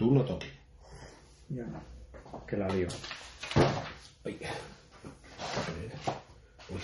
Tú 0.00 0.10
no 0.10 0.24
toques. 0.24 0.50
Ya 1.50 1.62
no. 1.66 1.78
Que 2.46 2.56
la 2.56 2.66
lío. 2.70 2.88
Uy. 4.24 4.38
Uy. 6.70 6.80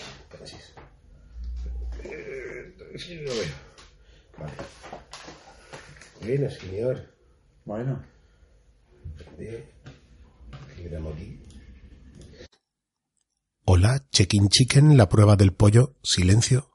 Es 2.92 3.05
que 3.06 3.23
no 3.23 3.30
veo. 3.30 3.55
Vale. 4.37 4.52
Bueno, 6.20 6.51
señor. 6.51 7.15
Bueno. 7.65 8.05
Aquí. 9.33 9.64
Hola, 13.64 14.06
check-in 14.11 14.51
chicken, 14.51 14.98
la 14.98 15.09
prueba 15.09 15.37
del 15.37 15.55
pollo, 15.55 15.95
silencio. 16.03 16.70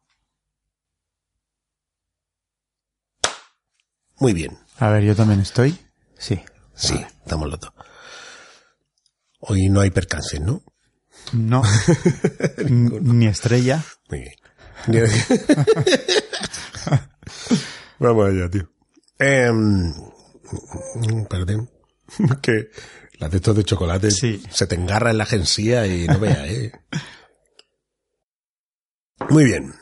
Muy 4.20 4.34
bien, 4.34 4.58
A 4.80 4.90
ver, 4.90 5.04
yo 5.04 5.16
también 5.16 5.42
estoy. 5.42 5.78
Sí. 6.22 6.40
sí, 6.76 7.04
estamos 7.24 7.50
los 7.50 7.60
dos. 7.60 7.74
Hoy 9.40 9.70
no 9.70 9.80
hay 9.82 9.90
percances, 9.90 10.40
¿no? 10.40 10.62
No. 11.34 11.64
Ni 12.70 13.26
estrella. 13.26 13.84
Muy 14.10 14.20
bien. 14.20 14.36
Vamos 18.00 18.30
allá, 18.30 18.50
tío. 18.50 18.70
Em, 19.18 19.94
perdón. 21.28 21.70
que 22.42 22.70
las 23.20 23.32
de 23.32 23.38
estos 23.38 23.56
de 23.56 23.64
chocolate 23.64 24.12
Sí. 24.12 24.44
se 24.52 24.68
te 24.68 24.76
engarra 24.76 25.10
en 25.12 25.18
la 25.18 25.24
agencia 25.24 25.88
y 25.88 26.08
no 26.08 26.20
veas, 26.20 26.48
¿eh? 26.50 26.72
Muy 29.30 29.46
bien. 29.46 29.74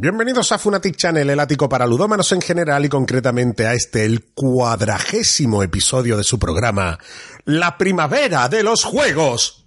Bienvenidos 0.00 0.52
a 0.52 0.58
Funatic 0.58 0.94
Channel, 0.96 1.28
el 1.28 1.40
ático 1.40 1.68
para 1.68 1.84
ludómanos 1.84 2.30
en 2.30 2.40
general 2.40 2.84
y 2.84 2.88
concretamente 2.88 3.66
a 3.66 3.74
este, 3.74 4.04
el 4.04 4.26
cuadragésimo 4.32 5.64
episodio 5.64 6.16
de 6.16 6.22
su 6.22 6.38
programa, 6.38 6.98
La 7.44 7.76
Primavera 7.76 8.48
de 8.48 8.62
los 8.62 8.84
Juegos. 8.84 9.66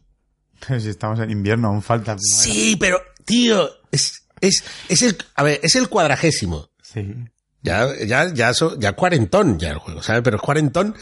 Si 0.80 0.88
estamos 0.90 1.20
en 1.20 1.32
invierno, 1.32 1.68
aún 1.70 1.82
falta. 1.82 2.16
primavera. 2.16 2.44
Sí, 2.54 2.78
pero, 2.80 3.02
tío, 3.26 3.68
es, 3.92 4.24
es, 4.40 4.64
es 4.88 5.02
el, 5.02 5.18
a 5.36 5.44
ver, 5.44 5.60
es 5.64 5.76
el 5.76 5.90
cuadragésimo. 5.90 6.70
Sí. 6.82 7.14
Ya, 7.62 7.88
ya, 8.06 8.32
ya, 8.34 8.54
so- 8.54 8.80
ya 8.80 8.94
cuarentón 8.94 9.60
ya 9.60 9.72
el 9.72 9.80
juego, 9.80 10.02
¿sabes? 10.02 10.22
Pero 10.24 10.38
es 10.38 10.42
cuarentón, 10.42 10.96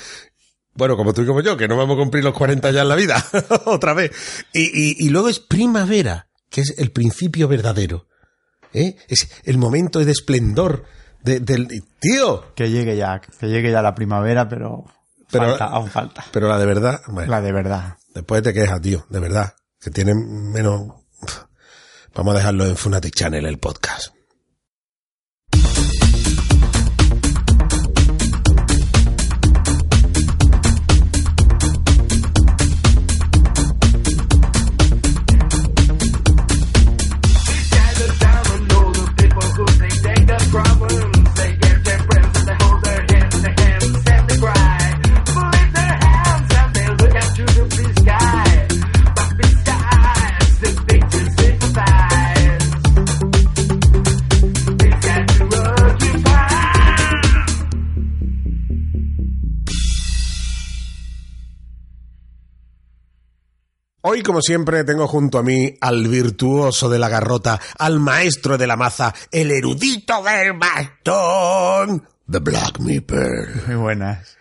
bueno, 0.74 0.96
como 0.98 1.14
tú 1.14 1.22
y 1.22 1.26
como 1.28 1.42
yo, 1.42 1.56
que 1.56 1.68
no 1.68 1.78
vamos 1.78 1.98
a 1.98 2.00
cumplir 2.00 2.24
los 2.24 2.34
40 2.34 2.72
ya 2.72 2.82
en 2.82 2.90
la 2.90 2.96
vida, 2.96 3.24
otra 3.66 3.94
vez. 3.94 4.12
Y, 4.54 4.62
y, 4.64 4.96
y 5.06 5.10
luego 5.10 5.30
es 5.30 5.40
primavera, 5.40 6.30
que 6.50 6.62
es 6.62 6.74
el 6.80 6.92
principio 6.92 7.48
verdadero. 7.48 8.08
¿Eh? 8.74 8.96
Es 9.08 9.30
el 9.44 9.58
momento 9.58 10.00
de 10.04 10.12
esplendor 10.12 10.86
de- 11.24 11.40
del, 11.40 11.68
tío, 12.00 12.54
Que 12.56 12.70
llegue 12.70 12.96
ya, 12.96 13.20
que 13.20 13.48
llegue 13.48 13.72
ya 13.72 13.82
la 13.82 13.96
primavera, 13.96 14.48
pero, 14.48 14.86
Pero- 15.32 15.46
falta, 15.50 15.66
aún 15.66 15.90
falta. 15.90 16.26
pero 16.32 16.48
la 16.48 16.58
de 16.60 16.66
verdad, 16.66 17.02
bueno, 17.08 17.30
La 17.32 17.42
de 17.42 17.52
verdad. 17.52 17.98
después 18.14 18.42
te 18.44 18.54
quejas, 18.54 18.82
tío, 18.82 19.06
de 19.10 19.20
verdad, 19.20 19.54
que 19.80 19.90
tienen 19.92 20.52
menos, 20.52 20.94
vamos 22.16 22.34
a 22.36 22.38
dejarlo 22.38 22.66
en 22.66 22.76
Funatic 22.76 23.14
Channel, 23.16 23.46
el 23.46 23.58
podcast. 23.60 24.14
Hoy, 64.02 64.24
como 64.24 64.42
siempre, 64.42 64.84
tengo 64.86 65.08
junto 65.08 65.38
a 65.40 65.44
mí 65.44 65.76
al 65.82 66.08
virtuoso 66.08 66.88
de 66.90 67.00
la 67.00 67.10
garrota, 67.10 67.60
al 67.78 68.00
maestro 68.00 68.58
de 68.58 68.66
la 68.66 68.78
maza, 68.78 69.14
el 69.32 69.52
erudito 69.52 70.24
del 70.24 70.54
bastón, 70.54 72.08
The 72.30 72.40
Black 72.40 72.80
Meeper. 72.80 73.50
Muy 73.68 73.76
buenas. 73.76 74.38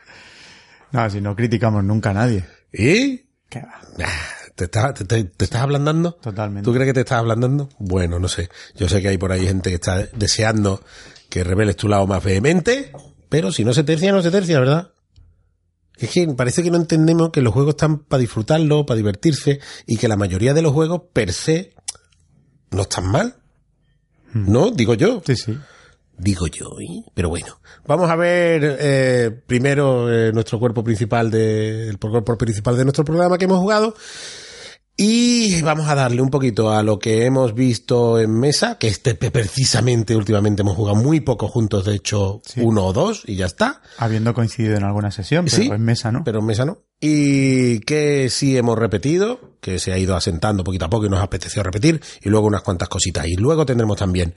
No, 0.92 1.10
si 1.10 1.20
no 1.20 1.34
criticamos 1.34 1.82
nunca 1.82 2.10
a 2.10 2.14
nadie. 2.14 2.44
¿Y? 2.72 3.26
¿Qué 3.48 3.60
va? 3.60 3.80
Ah, 4.04 4.22
¿Te 4.54 4.64
estás, 4.64 4.94
te, 4.94 5.04
te- 5.04 5.24
te 5.24 5.44
estás 5.44 5.62
ablandando? 5.62 6.12
Totalmente. 6.14 6.64
¿Tú 6.64 6.72
crees 6.72 6.86
que 6.88 6.94
te 6.94 7.00
estás 7.00 7.18
ablandando? 7.18 7.68
Bueno, 7.78 8.18
no 8.20 8.28
sé. 8.28 8.48
Yo 8.76 8.88
sé 8.88 9.02
que 9.02 9.08
hay 9.08 9.18
por 9.18 9.32
ahí 9.32 9.44
gente 9.46 9.70
que 9.70 9.76
está 9.76 10.04
deseando 10.14 10.82
que 11.30 11.42
reveles 11.44 11.76
tu 11.76 11.88
lado 11.88 12.06
más 12.06 12.22
vehemente, 12.22 12.92
pero 13.28 13.50
si 13.52 13.64
no 13.64 13.72
se 13.74 13.82
tercia, 13.84 14.12
no 14.12 14.22
se 14.22 14.30
tercia, 14.30 14.60
¿verdad? 14.60 14.90
Es 15.98 16.10
que 16.10 16.26
parece 16.28 16.62
que 16.62 16.70
no 16.70 16.76
entendemos 16.76 17.30
que 17.30 17.42
los 17.42 17.52
juegos 17.52 17.70
están 17.70 17.98
para 17.98 18.20
disfrutarlo, 18.20 18.86
para 18.86 18.96
divertirse, 18.96 19.60
y 19.86 19.96
que 19.96 20.08
la 20.08 20.16
mayoría 20.16 20.54
de 20.54 20.62
los 20.62 20.72
juegos 20.72 21.02
per 21.12 21.32
se 21.32 21.74
no 22.70 22.82
están 22.82 23.06
mal. 23.06 23.36
¿No? 24.32 24.70
Digo 24.70 24.94
yo. 24.94 25.22
Sí, 25.26 25.36
sí. 25.36 25.58
Digo 26.16 26.46
yo, 26.48 26.78
¿eh? 26.80 27.04
Pero 27.14 27.28
bueno. 27.28 27.60
Vamos 27.86 28.10
a 28.10 28.16
ver 28.16 28.76
eh, 28.80 29.30
primero 29.46 30.12
eh, 30.12 30.32
nuestro 30.32 30.58
cuerpo 30.58 30.84
principal 30.84 31.30
de, 31.30 31.88
el 31.88 31.98
cuerpo 31.98 32.36
principal 32.36 32.76
de 32.76 32.84
nuestro 32.84 33.04
programa 33.04 33.38
que 33.38 33.46
hemos 33.46 33.58
jugado. 33.58 33.94
Y 35.00 35.62
vamos 35.62 35.88
a 35.88 35.94
darle 35.94 36.20
un 36.20 36.28
poquito 36.28 36.72
a 36.72 36.82
lo 36.82 36.98
que 36.98 37.24
hemos 37.24 37.54
visto 37.54 38.18
en 38.18 38.32
mesa, 38.36 38.78
que 38.78 38.88
este 38.88 39.14
precisamente 39.14 40.16
últimamente 40.16 40.62
hemos 40.62 40.74
jugado 40.74 40.96
muy 40.96 41.20
poco 41.20 41.46
juntos, 41.46 41.84
de 41.84 41.94
hecho, 41.94 42.42
Sí. 42.44 42.62
uno 42.64 42.84
o 42.84 42.92
dos, 42.92 43.22
y 43.24 43.36
ya 43.36 43.46
está. 43.46 43.80
Habiendo 43.96 44.34
coincidido 44.34 44.76
en 44.76 44.82
alguna 44.82 45.12
sesión, 45.12 45.44
pero 45.44 45.56
Sí. 45.56 45.68
en 45.72 45.82
mesa, 45.84 46.10
¿no? 46.10 46.24
Pero 46.24 46.40
en 46.40 46.46
mesa 46.46 46.64
no. 46.64 46.78
Y 47.00 47.78
que 47.80 48.28
sí 48.28 48.56
hemos 48.56 48.76
repetido, 48.76 49.56
que 49.60 49.78
se 49.78 49.92
ha 49.92 49.98
ido 49.98 50.16
asentando 50.16 50.64
poquito 50.64 50.86
a 50.86 50.90
poco 50.90 51.06
y 51.06 51.10
nos 51.10 51.22
apeteció 51.22 51.62
repetir, 51.62 52.00
y 52.20 52.28
luego 52.28 52.48
unas 52.48 52.62
cuantas 52.62 52.88
cositas. 52.88 53.24
Y 53.28 53.36
luego 53.36 53.64
tendremos 53.64 53.96
también 53.98 54.34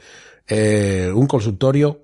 eh, 0.48 1.10
un 1.12 1.26
consultorio 1.26 2.04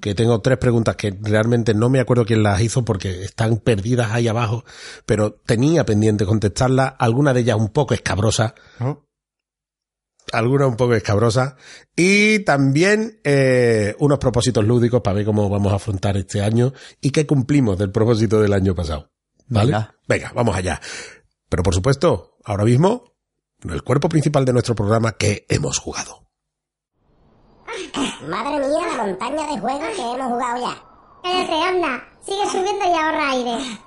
Que 0.00 0.14
tengo 0.14 0.40
tres 0.40 0.56
preguntas 0.56 0.96
que 0.96 1.16
realmente 1.20 1.74
no 1.74 1.90
me 1.90 2.00
acuerdo 2.00 2.24
quién 2.24 2.42
las 2.42 2.60
hizo 2.62 2.82
porque 2.84 3.24
están 3.24 3.58
perdidas 3.58 4.10
ahí 4.12 4.26
abajo, 4.26 4.64
pero 5.04 5.32
tenía 5.32 5.84
pendiente 5.84 6.24
contestarlas, 6.24 6.94
alguna 6.98 7.34
de 7.34 7.40
ellas 7.40 7.56
un 7.58 7.68
poco 7.68 7.92
escabrosas, 7.92 8.54
Oh, 8.80 9.04
alguna 10.32 10.66
un 10.66 10.76
poco 10.76 10.94
escabrosas, 10.94 11.54
y 11.94 12.40
también 12.40 13.20
eh, 13.24 13.94
unos 13.98 14.18
propósitos 14.18 14.64
lúdicos 14.64 15.02
para 15.02 15.16
ver 15.16 15.26
cómo 15.26 15.48
vamos 15.48 15.72
a 15.72 15.76
afrontar 15.76 16.16
este 16.16 16.40
año 16.40 16.72
y 17.00 17.10
qué 17.10 17.26
cumplimos 17.26 17.78
del 17.78 17.90
propósito 17.90 18.40
del 18.40 18.52
año 18.52 18.74
pasado. 18.74 19.10
¿Vale? 19.48 19.72
Venga. 19.72 19.94
Venga, 20.08 20.32
vamos 20.34 20.56
allá. 20.56 20.80
Pero 21.48 21.62
por 21.62 21.74
supuesto, 21.74 22.38
ahora 22.44 22.64
mismo, 22.64 23.12
el 23.68 23.82
cuerpo 23.82 24.08
principal 24.08 24.44
de 24.44 24.52
nuestro 24.52 24.74
programa 24.74 25.12
que 25.12 25.44
hemos 25.48 25.78
jugado. 25.78 26.19
Madre 28.28 28.58
mía, 28.66 28.86
la 28.96 29.04
montaña 29.04 29.46
de 29.46 29.60
juegos 29.60 29.88
que 29.96 30.02
hemos 30.02 30.28
jugado 30.32 30.60
ya. 30.60 30.82
Cállate, 31.22 31.62
anda. 31.62 32.04
Sigue 32.24 32.46
subiendo 32.46 32.84
y 32.84 32.92
ahorra 32.98 33.30
aire. 33.30 33.78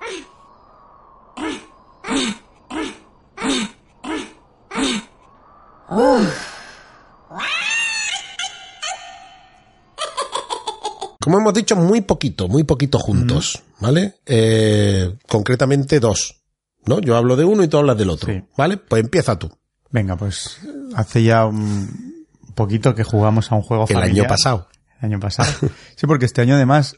Como 11.21 11.38
hemos 11.38 11.53
dicho, 11.53 11.75
muy 11.77 12.01
poquito, 12.01 12.50
muy 12.50 12.63
poquito 12.65 13.00
juntos, 13.00 13.63
¿vale? 13.80 14.15
Eh, 14.25 15.15
concretamente 15.27 16.01
dos, 16.01 16.41
¿no? 16.85 17.00
Yo 17.00 17.15
hablo 17.15 17.38
de 17.38 17.45
uno 17.45 17.63
y 17.63 17.69
tú 17.69 17.77
hablas 17.77 17.97
del 17.97 18.09
otro, 18.09 18.31
Sí. 18.33 18.44
¿vale? 18.57 18.75
Pues 18.77 19.03
empieza 19.03 19.39
tú, 19.39 19.50
Venga, 19.89 20.15
pues 20.18 20.57
hace 20.95 21.24
ya 21.24 21.45
un 21.45 22.12
poquito 22.54 22.96
que 22.96 23.04
jugamos 23.04 23.52
a 23.52 23.56
un 23.56 23.62
juego 23.62 23.86
el 23.88 23.94
familiar. 23.96 24.26
año 24.26 24.30
pasado. 24.30 24.68
El 25.02 25.06
año 25.08 25.20
pasado. 25.20 25.50
Sí, 25.96 26.08
porque 26.08 26.26
este 26.26 26.42
año 26.42 26.56
además, 26.56 26.98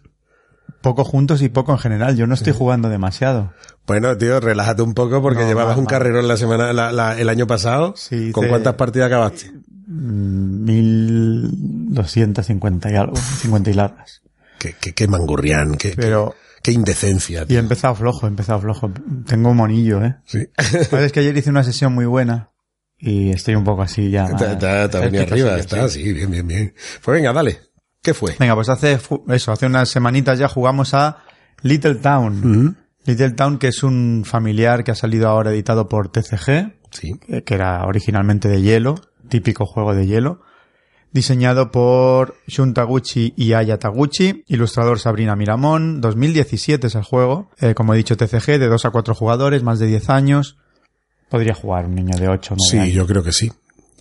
poco 0.81 1.03
juntos 1.03 1.41
y 1.41 1.49
poco 1.49 1.71
en 1.71 1.79
general. 1.79 2.15
Yo 2.15 2.27
no 2.27 2.33
estoy 2.35 2.53
jugando 2.53 2.89
demasiado. 2.89 3.53
Bueno, 3.87 4.15
tío, 4.17 4.39
relájate 4.39 4.81
un 4.81 4.93
poco 4.93 5.21
porque 5.21 5.41
No, 5.41 5.47
llevabas 5.47 5.75
va, 5.75 5.79
un 5.79 5.85
carrerón 5.85 6.27
la 6.27 6.37
semana, 6.37 6.73
la- 6.73 6.91
la- 6.91 7.19
el 7.19 7.29
año 7.29 7.47
pasado. 7.47 7.93
Sí, 7.97 8.31
¿Con 8.31 8.43
te- 8.45 8.49
cuántas 8.49 8.75
partidas 8.75 9.07
acabaste? 9.07 9.51
Mm, 9.87 10.65
1250 10.65 12.91
y 12.91 12.95
algo, 12.95 13.15
50 13.15 13.69
y 13.69 13.73
largas. 13.73 14.21
Qué, 14.59 14.75
qué, 14.79 14.93
qué 14.93 15.07
mangurrián, 15.07 15.75
qué, 15.75 15.93
Pero, 15.95 16.35
qué 16.63 16.71
indecencia. 16.71 17.41
y 17.41 17.43
he 17.43 17.47
tío. 17.47 17.59
empezado 17.59 17.95
flojo, 17.95 18.25
he 18.25 18.29
empezado 18.29 18.59
flojo. 18.61 18.91
Tengo 19.27 19.49
un 19.51 19.57
monillo, 19.57 20.03
¿eh? 20.03 20.15
Sí. 20.25 20.47
Sabes 20.89 21.11
que 21.11 21.19
ayer 21.19 21.35
hice 21.37 21.49
una 21.49 21.63
sesión 21.63 21.93
muy 21.93 22.05
buena 22.05 22.49
y 23.05 23.29
estoy 23.29 23.55
un 23.55 23.63
poco 23.63 23.83
así 23.83 24.09
ya. 24.09 24.25
Está, 24.25 24.53
está, 24.53 24.85
está 24.85 24.97
¿sabes 24.97 25.11
venido 25.11 25.25
qué 25.27 25.33
arriba, 25.33 25.57
está, 25.57 25.87
sí? 25.89 26.11
bien, 26.13 26.31
bien, 26.31 26.47
bien. 26.47 26.73
Pues 27.03 27.17
venga, 27.17 27.31
dale. 27.33 27.59
¿Qué 28.01 28.13
fue? 28.13 28.35
Venga, 28.39 28.55
pues 28.55 28.69
hace 28.69 28.99
eso, 29.29 29.51
hace 29.51 29.65
unas 29.65 29.89
semanitas 29.89 30.37
ya 30.39 30.47
jugamos 30.47 30.93
a 30.93 31.23
Little 31.61 31.95
Town. 31.95 32.77
Little 33.05 33.31
Town, 33.31 33.57
que 33.59 33.67
es 33.67 33.83
un 33.83 34.23
familiar 34.25 34.83
que 34.83 34.91
ha 34.91 34.95
salido 34.95 35.27
ahora 35.29 35.51
editado 35.51 35.87
por 35.87 36.09
TCG, 36.09 36.73
Sí. 36.91 37.13
eh, 37.27 37.43
que 37.43 37.53
era 37.55 37.83
originalmente 37.85 38.47
de 38.47 38.61
hielo, 38.61 38.95
típico 39.29 39.65
juego 39.65 39.93
de 39.95 40.07
hielo, 40.07 40.41
diseñado 41.11 41.71
por 41.71 42.35
Shun 42.47 42.73
Taguchi 42.73 43.33
y 43.37 43.53
Aya 43.53 43.77
Taguchi, 43.79 44.43
ilustrador 44.47 44.99
Sabrina 44.99 45.35
Miramón, 45.35 46.01
2017 46.01 46.87
es 46.87 46.95
el 46.95 47.03
juego, 47.03 47.49
eh, 47.59 47.73
como 47.73 47.93
he 47.93 47.97
dicho 47.97 48.17
TCG, 48.17 48.59
de 48.59 48.67
2 48.67 48.85
a 48.85 48.89
4 48.91 49.15
jugadores, 49.15 49.63
más 49.63 49.79
de 49.79 49.87
10 49.87 50.09
años, 50.09 50.57
podría 51.29 51.53
jugar 51.53 51.85
un 51.85 51.95
niño 51.95 52.17
de 52.17 52.27
8 52.27 52.53
o 52.53 52.57
9 52.57 52.69
Sí, 52.71 52.77
años. 52.77 52.93
yo 52.93 53.05
creo 53.07 53.23
que 53.23 53.31
sí. 53.33 53.51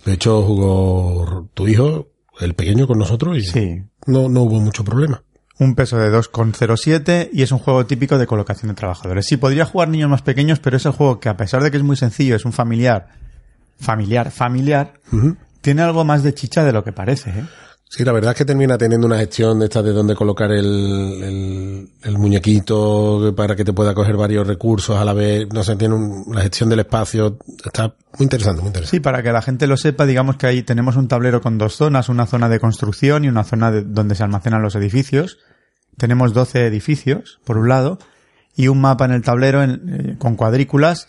De 0.05 0.13
hecho, 0.13 0.41
jugó 0.43 1.49
tu 1.53 1.67
hijo, 1.67 2.07
el 2.39 2.53
pequeño, 2.53 2.87
con 2.87 2.99
nosotros 2.99 3.37
y 3.37 3.41
Sí, 3.43 3.81
no, 4.07 4.29
no 4.29 4.41
hubo 4.43 4.59
mucho 4.59 4.83
problema. 4.83 5.23
un 5.57 5.73
peso 5.73 5.97
de 5.97 6.11
2,07 6.11 7.29
y 7.33 7.41
es 7.41 7.51
un 7.51 7.59
juego 7.59 7.85
típico 7.85 8.17
de 8.17 8.27
colocación 8.27 8.69
de 8.69 8.75
trabajadores. 8.75 9.25
Sí, 9.25 9.37
podría 9.37 9.65
jugar 9.65 9.87
niños 9.89 10.09
más 10.09 10.21
pequeños, 10.21 10.59
pero 10.59 10.77
es 10.77 10.85
el 10.85 10.91
juego 10.91 11.19
que 11.19 11.29
a 11.29 11.37
pesar 11.37 11.63
de 11.63 11.71
que 11.71 11.77
es 11.77 11.83
muy 11.83 11.95
sencillo, 11.95 12.35
es 12.35 12.43
un 12.45 12.51
familiar, 12.53 13.07
familiar, 13.79 14.31
familiar, 14.31 14.93
tiene 15.61 15.81
algo 15.81 16.03
más 16.05 16.23
de 16.23 16.33
chicha 16.33 16.63
de 16.63 16.73
lo 16.73 16.83
que 16.83 16.91
parece, 16.91 17.29
¿eh? 17.31 17.45
Sí, 17.87 18.03
la 18.03 18.11
verdad 18.11 18.31
es 18.31 18.37
que 18.37 18.45
termina 18.45 18.77
teniendo 18.77 19.07
una 19.07 19.17
gestión 19.19 19.59
de 19.59 19.65
esta 19.65 19.81
de 19.81 19.93
dónde 19.93 20.15
colocar 20.15 20.51
el, 20.51 20.65
el, 21.23 21.89
el 22.03 22.17
muñequito 22.17 23.33
para 23.37 23.55
que 23.55 23.63
te 23.63 23.73
pueda 23.73 23.93
coger 23.93 24.17
varios 24.17 24.45
recursos 24.45 24.97
a 24.97 25.05
la 25.05 25.13
vez. 25.13 25.47
No 25.53 25.63
sé, 25.63 25.75
tiene 25.77 25.93
un- 25.95 26.25
la 26.33 26.41
gestión 26.41 26.67
del 26.69 26.79
espacio. 26.79 27.37
Está 27.63 27.95
muy 28.17 28.23
interesante, 28.23 28.61
muy 28.61 28.67
interesante. 28.69 28.97
Sí, 28.97 28.99
para 28.99 29.23
que 29.23 29.31
la 29.31 29.41
gente 29.41 29.67
lo 29.67 29.77
sepa, 29.77 30.05
digamos 30.05 30.35
que 30.35 30.47
ahí 30.47 30.63
tenemos 30.63 30.95
un 30.97 31.07
tablero 31.07 31.41
con 31.41 31.57
dos 31.57 31.75
zonas, 31.75 32.09
una 32.09 32.25
zona 32.25 32.49
de 32.49 32.59
construcción 32.59 33.23
y 33.23 33.29
una 33.29 33.43
zona 33.43 33.71
de- 33.71 33.83
donde 33.83 34.15
se 34.15 34.23
almacenan 34.23 34.61
los 34.61 34.75
edificios. 34.75 35.37
Tenemos 35.95 36.33
12 36.33 36.65
edificios, 36.65 37.39
por 37.45 37.57
un 37.57 37.69
lado, 37.69 37.99
y 38.57 38.67
un 38.67 38.81
mapa 38.81 39.05
en 39.05 39.11
el 39.11 39.21
tablero 39.21 39.63
en- 39.63 39.81
eh, 40.11 40.15
con 40.17 40.35
cuadrículas, 40.35 41.07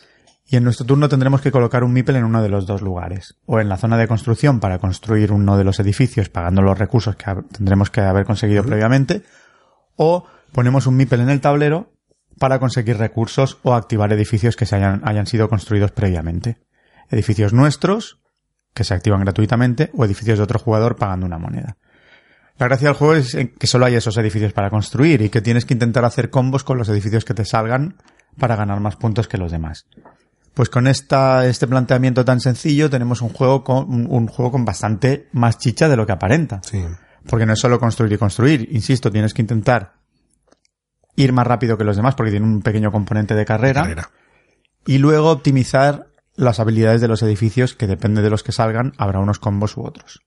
y 0.49 0.57
en 0.57 0.65
nuestro 0.65 0.87
turno 0.87 1.09
tendremos 1.09 1.41
que 1.41 1.51
colocar 1.51 1.83
un 1.83 1.93
MIPEL 1.93 2.17
en 2.17 2.25
uno 2.25 2.43
de 2.43 2.49
los 2.49 2.67
dos 2.67 2.83
lugares. 2.83 3.37
O 3.47 3.59
en 3.59 3.69
la 3.69 3.77
zona 3.77 3.97
de 3.97 4.07
construcción 4.07 4.61
para 4.61 4.79
construir 4.79 5.33
uno 5.33 5.57
de 5.57 5.65
los 5.65 5.81
edificios 5.81 6.29
pagando 6.29 6.63
los 6.63 6.79
recursos 6.79 7.17
que 7.17 7.25
tendremos 7.53 7.91
que 7.91 8.01
haber 8.01 8.25
conseguido 8.25 8.65
previamente, 8.65 9.23
o 9.97 10.27
ponemos 10.53 10.87
un 10.87 10.97
MIPEL 10.97 11.21
en 11.21 11.31
el 11.31 11.41
tablero 11.41 11.93
para 12.39 12.59
conseguir 12.59 12.99
recursos 12.99 13.59
o 13.63 13.75
activar 13.75 14.13
edificios 14.13 14.57
que 14.57 14.67
se 14.67 14.77
hayan, 14.77 15.01
hayan 15.05 15.27
sido 15.27 15.49
construidos 15.49 15.91
previamente 15.91 16.59
edificios 17.11 17.53
nuestros, 17.53 18.19
que 18.75 18.85
se 18.85 18.95
activan 18.95 19.21
gratuitamente, 19.21 19.91
o 19.95 20.05
edificios 20.05 20.39
de 20.39 20.45
otro 20.45 20.59
jugador 20.59 20.97
pagando 20.97 21.27
una 21.27 21.39
moneda. 21.39 21.77
La 22.59 22.67
gracia 22.67 22.89
del 22.89 22.97
juego 22.97 23.15
es 23.15 23.37
que 23.59 23.67
solo 23.67 23.87
hay 23.87 23.97
esos 23.97 24.17
edificios 24.17 24.53
para 24.53 24.71
construir 24.71 25.21
y 25.23 25.29
que 25.29 25.43
tienes 25.43 25.67
que 25.67 25.75
intentar 25.75 26.05
hacer 26.05 26.31
combos 26.31 26.65
con 26.65 26.79
los 26.79 26.89
edificios 26.89 27.25
que 27.25 27.35
te 27.35 27.45
salgan 27.45 27.97
para 28.39 28.57
ganar 28.57 28.81
más 28.81 28.97
puntos 28.97 29.29
que 29.29 29.39
los 29.39 29.53
demás. 29.53 29.87
Pues 30.57 30.71
con 30.71 30.87
esta, 30.87 31.47
este 31.47 31.67
planteamiento 31.67 32.25
tan 32.25 32.41
sencillo 32.41 32.89
tenemos 32.89 33.21
un 33.21 33.29
juego 33.29 33.63
con, 33.63 33.93
un, 33.93 34.07
un 34.09 34.27
juego 34.27 34.53
con 34.53 34.65
bastante 34.65 35.29
más 35.33 35.59
chicha 35.59 35.87
de 35.87 35.97
lo 35.99 36.07
que 36.07 36.13
aparenta. 36.13 36.63
Sí. 36.65 36.83
Porque 37.29 37.45
no 37.45 37.53
es 37.53 37.61
solo 37.61 37.79
construir 37.79 38.15
y 38.15 38.17
construir. 38.17 38.67
Insisto, 38.73 39.13
tienes 39.13 39.35
que 39.35 39.43
intentar 39.43 39.97
ir 41.15 41.35
más 41.35 41.47
rápido 41.47 41.77
que 41.77 41.85
los 41.85 41.95
demás 41.95 42.15
porque 42.15 42.31
tiene 42.31 42.47
un 42.47 42.63
pequeño 42.63 42.91
componente 42.91 43.35
de 43.35 43.45
carrera 43.45 43.83
Carrera. 43.83 44.11
y 44.87 44.97
luego 44.97 45.31
optimizar 45.31 46.07
las 46.37 46.59
habilidades 46.59 47.03
de 47.03 47.09
los 47.09 47.23
edificios 47.23 47.75
que 47.75 47.87
depende 47.87 48.23
de 48.23 48.31
los 48.31 48.43
que 48.43 48.53
salgan 48.53 48.95
habrá 48.97 49.19
unos 49.19 49.39
combos 49.39 49.77
u 49.77 49.85
otros. 49.85 50.23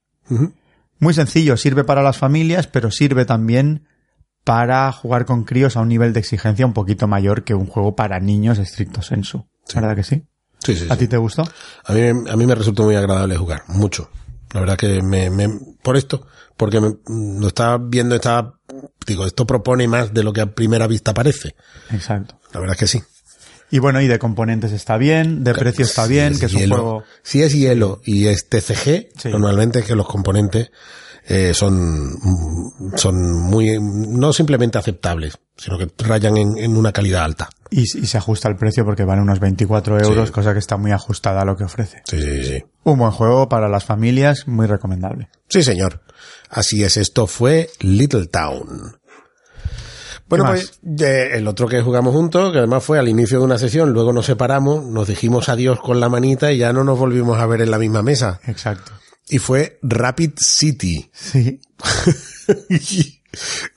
Muy 1.00 1.16
sencillo, 1.16 1.58
sirve 1.58 1.84
para 1.84 2.04
las 2.04 2.20
familias, 2.20 2.68
pero 2.68 2.92
sirve 2.92 3.26
también 3.26 3.88
para 4.44 4.92
jugar 4.92 5.26
con 5.26 5.44
críos 5.44 5.78
a 5.78 5.82
un 5.82 5.90
nivel 5.90 6.14
de 6.14 6.20
exigencia 6.20 6.66
un 6.66 6.74
poquito 6.74 7.08
mayor 7.08 7.44
que 7.44 7.54
un 7.54 7.66
juego 7.68 7.96
para 7.96 8.20
niños 8.20 8.58
estricto 8.58 9.02
sensu. 9.02 9.48
¿Verdad 9.74 9.96
que 9.96 10.04
sí? 10.04 10.26
Sí, 10.64 10.76
sí, 10.76 10.88
¿A 10.90 10.94
sí. 10.94 11.00
ti 11.02 11.08
te 11.08 11.18
gustó? 11.18 11.44
A 11.86 11.94
mí, 11.94 12.02
a 12.02 12.36
mí 12.36 12.46
me 12.46 12.56
resultó 12.56 12.84
muy 12.84 12.96
agradable 12.96 13.38
jugar, 13.38 13.64
mucho. 13.68 14.10
La 14.54 14.62
verdad 14.62 14.78
que 14.78 15.02
me, 15.04 15.30
me 15.30 15.48
por 15.84 15.96
esto, 15.96 16.26
porque 16.58 16.82
me, 16.82 16.96
lo 17.08 17.48
estaba 17.48 17.78
viendo, 17.78 18.16
estaba, 18.16 18.60
digo, 19.06 19.26
esto 19.26 19.46
propone 19.46 19.88
más 19.88 20.14
de 20.14 20.24
lo 20.24 20.34
que 20.34 20.42
a 20.42 20.54
primera 20.54 20.88
vista 20.88 21.14
parece. 21.14 21.56
Exacto. 21.92 22.40
La 22.52 22.60
verdad 22.60 22.76
que 22.76 22.88
sí. 22.88 23.02
Y 23.72 23.78
bueno, 23.78 24.02
y 24.02 24.08
de 24.08 24.18
componentes 24.18 24.72
está 24.72 24.98
bien, 24.98 25.44
de 25.44 25.54
precio 25.54 25.86
está 25.86 26.08
Si 26.08 26.14
bien, 26.14 26.34
es 26.34 26.40
que 26.40 26.48
es 26.48 26.54
un 26.56 26.68
juego... 26.68 27.04
Si 27.22 27.44
es 27.44 27.54
hielo 27.54 28.02
y 28.04 28.26
es 28.26 28.50
TCG, 28.50 29.10
Sí. 29.16 29.30
normalmente 29.30 29.80
es 29.80 29.86
que 29.86 29.96
los 29.96 30.08
componentes 30.08 30.72
eh, 31.30 31.54
son, 31.54 32.18
son 32.96 33.16
muy, 33.44 33.78
no 33.80 34.34
simplemente 34.34 34.78
aceptables, 34.78 35.38
sino 35.56 35.78
que 35.78 35.88
rayan 36.00 36.36
en, 36.38 36.58
en 36.58 36.76
una 36.76 36.92
calidad 36.92 37.24
alta. 37.24 37.50
Y, 37.72 37.82
y 37.82 38.06
se 38.08 38.18
ajusta 38.18 38.50
el 38.50 38.56
precio 38.58 38.84
porque 38.84 39.04
vale 39.06 39.22
unos 39.22 39.40
24 39.40 40.00
euros, 40.00 40.28
Sí. 40.30 40.34
cosa 40.34 40.54
que 40.54 40.60
está 40.60 40.76
muy 40.78 40.92
ajustada 40.92 41.42
a 41.42 41.46
lo 41.46 41.56
que 41.56 41.64
ofrece. 41.66 42.02
Sí, 42.06 42.20
sí, 42.22 42.44
sí. 42.44 42.64
Un 42.84 42.98
buen 42.98 43.12
juego 43.12 43.48
para 43.48 43.70
las 43.70 43.86
familias, 43.86 44.48
muy 44.48 44.66
recomendable. 44.66 45.30
Sí, 45.50 45.62
señor. 45.64 46.02
Así 46.50 46.84
es, 46.84 46.98
esto 46.98 47.28
fue 47.28 47.70
Little 47.80 48.26
Town. 48.28 48.98
Bueno, 50.28 50.46
¿Qué 50.46 50.50
pues 50.52 50.80
eh, 51.02 51.38
el 51.38 51.48
otro 51.48 51.68
que 51.68 51.82
jugamos 51.82 52.14
juntos, 52.14 52.52
que 52.52 52.60
además 52.60 52.84
fue 52.84 53.00
al 53.00 53.08
inicio 53.08 53.40
de 53.40 53.46
una 53.46 53.58
sesión, 53.58 53.92
luego 53.94 54.14
nos 54.14 54.28
separamos, 54.28 54.86
nos 54.86 55.08
dijimos 55.08 55.50
adiós 55.50 55.80
con 55.80 56.00
la 56.00 56.08
manita 56.10 56.52
y 56.52 56.60
ya 56.60 56.72
no 56.72 56.84
nos 56.84 57.00
volvimos 57.00 57.40
a 57.40 57.48
ver 57.48 57.62
en 57.62 57.72
la 57.72 57.80
misma 57.80 58.04
mesa. 58.04 58.40
Exacto. 58.46 58.92
Y 59.30 59.38
fue 59.40 59.80
Rapid 59.84 60.32
City. 60.38 61.10
Sí. 61.14 61.60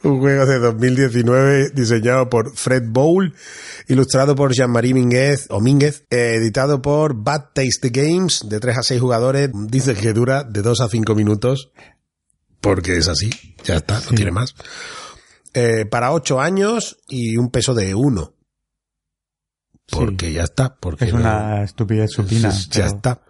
Un 0.02 0.18
juego 0.18 0.46
de 0.46 0.58
2019 0.58 1.70
diseñado 1.74 2.30
por 2.30 2.56
Fred 2.56 2.84
Bowl, 2.88 3.34
ilustrado 3.86 4.34
por 4.34 4.54
Jean-Marie 4.54 4.94
Mínguez, 4.94 5.46
o 5.50 5.60
Mínguez, 5.60 6.04
eh, 6.10 6.36
editado 6.36 6.80
por 6.80 7.22
Bad 7.22 7.50
Taste 7.54 7.90
Games, 7.90 8.46
de 8.48 8.60
3 8.60 8.78
a 8.78 8.82
6 8.82 8.98
jugadores. 9.00 9.50
Dice 9.52 9.94
que 9.94 10.14
dura 10.14 10.42
de 10.44 10.62
2 10.62 10.80
a 10.80 10.88
5 10.88 11.14
minutos, 11.14 11.70
porque 12.62 12.96
es 12.96 13.08
así, 13.08 13.28
ya 13.62 13.76
está, 13.76 14.00
no 14.00 14.12
tiene 14.16 14.30
más. 14.30 14.54
Eh, 15.52 15.84
para 15.84 16.12
8 16.12 16.40
años 16.40 16.98
y 17.08 17.36
un 17.36 17.50
peso 17.50 17.74
de 17.74 17.94
1. 17.94 18.34
Porque 19.90 20.32
ya 20.32 20.44
está, 20.44 20.76
porque 20.76 21.04
Es 21.04 21.12
no- 21.12 21.20
una 21.20 21.62
estupidez 21.62 22.10
supina. 22.10 22.48
ya 22.70 22.84
pero- 22.84 22.86
está. 22.86 23.22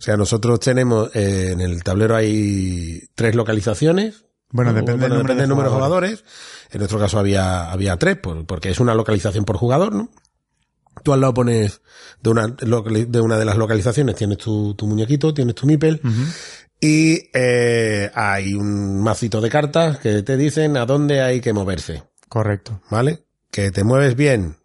O 0.00 0.02
sea, 0.02 0.16
nosotros 0.16 0.58
tenemos, 0.60 1.14
eh, 1.14 1.50
en 1.52 1.60
el 1.60 1.84
tablero 1.84 2.16
hay 2.16 3.02
tres 3.14 3.34
localizaciones. 3.34 4.24
Bueno, 4.50 4.70
O, 4.70 4.74
depende 4.74 5.02
del 5.02 5.10
número 5.10 5.18
depende 5.18 5.34
de 5.34 5.40
del 5.42 5.48
número 5.50 5.68
de 5.68 5.74
jugadores. 5.76 6.24
En 6.72 6.78
nuestro 6.78 6.98
caso 6.98 7.18
había, 7.18 7.70
había 7.70 7.96
tres, 7.98 8.16
por- 8.16 8.46
porque 8.46 8.70
es 8.70 8.80
una 8.80 8.94
localización 8.94 9.44
por 9.44 9.56
jugador, 9.58 9.92
¿no? 9.94 10.08
Tú 11.04 11.12
al 11.12 11.20
lado 11.20 11.34
pones 11.34 11.82
de 12.22 12.30
una, 12.30 12.48
de 12.48 13.20
una 13.20 13.38
de 13.38 13.44
las 13.44 13.56
localizaciones, 13.56 14.16
tienes 14.16 14.38
tu, 14.38 14.74
tu 14.74 14.86
muñequito, 14.86 15.32
tienes 15.32 15.54
tu 15.54 15.66
mipel, 15.66 16.00
Ujú. 16.02 16.22
y 16.80 17.30
eh, 17.32 18.10
hay 18.14 18.54
un 18.54 19.02
macito 19.02 19.40
de 19.40 19.48
cartas 19.50 19.98
que 19.98 20.22
te 20.22 20.36
dicen 20.36 20.76
a 20.76 20.84
dónde 20.86 21.20
hay 21.22 21.40
que 21.40 21.52
moverse, 21.52 22.02
Correcto. 22.28 22.80
¿vale? 22.90 23.24
Que 23.50 23.70
te 23.70 23.84
mueves 23.84 24.16
bien, 24.16 24.56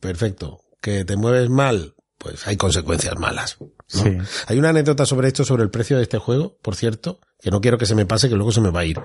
perfecto. 0.00 0.60
Que 0.80 1.04
te 1.04 1.16
mueves 1.16 1.48
mal, 1.50 1.94
pues 2.18 2.46
hay 2.46 2.56
consecuencias 2.56 3.18
malas. 3.18 3.56
¿no? 3.60 3.68
Sí. 3.86 4.18
Hay 4.46 4.58
una 4.58 4.70
anécdota 4.70 5.06
sobre 5.06 5.28
esto, 5.28 5.44
sobre 5.44 5.62
el 5.62 5.70
precio 5.70 5.96
de 5.96 6.02
este 6.02 6.18
juego, 6.18 6.58
por 6.62 6.74
cierto, 6.74 7.20
que 7.40 7.50
no 7.50 7.60
quiero 7.60 7.78
que 7.78 7.86
se 7.86 7.94
me 7.94 8.06
pase, 8.06 8.28
que 8.28 8.34
luego 8.34 8.52
se 8.52 8.60
me 8.60 8.70
va 8.70 8.80
a 8.80 8.84
ir. 8.84 9.00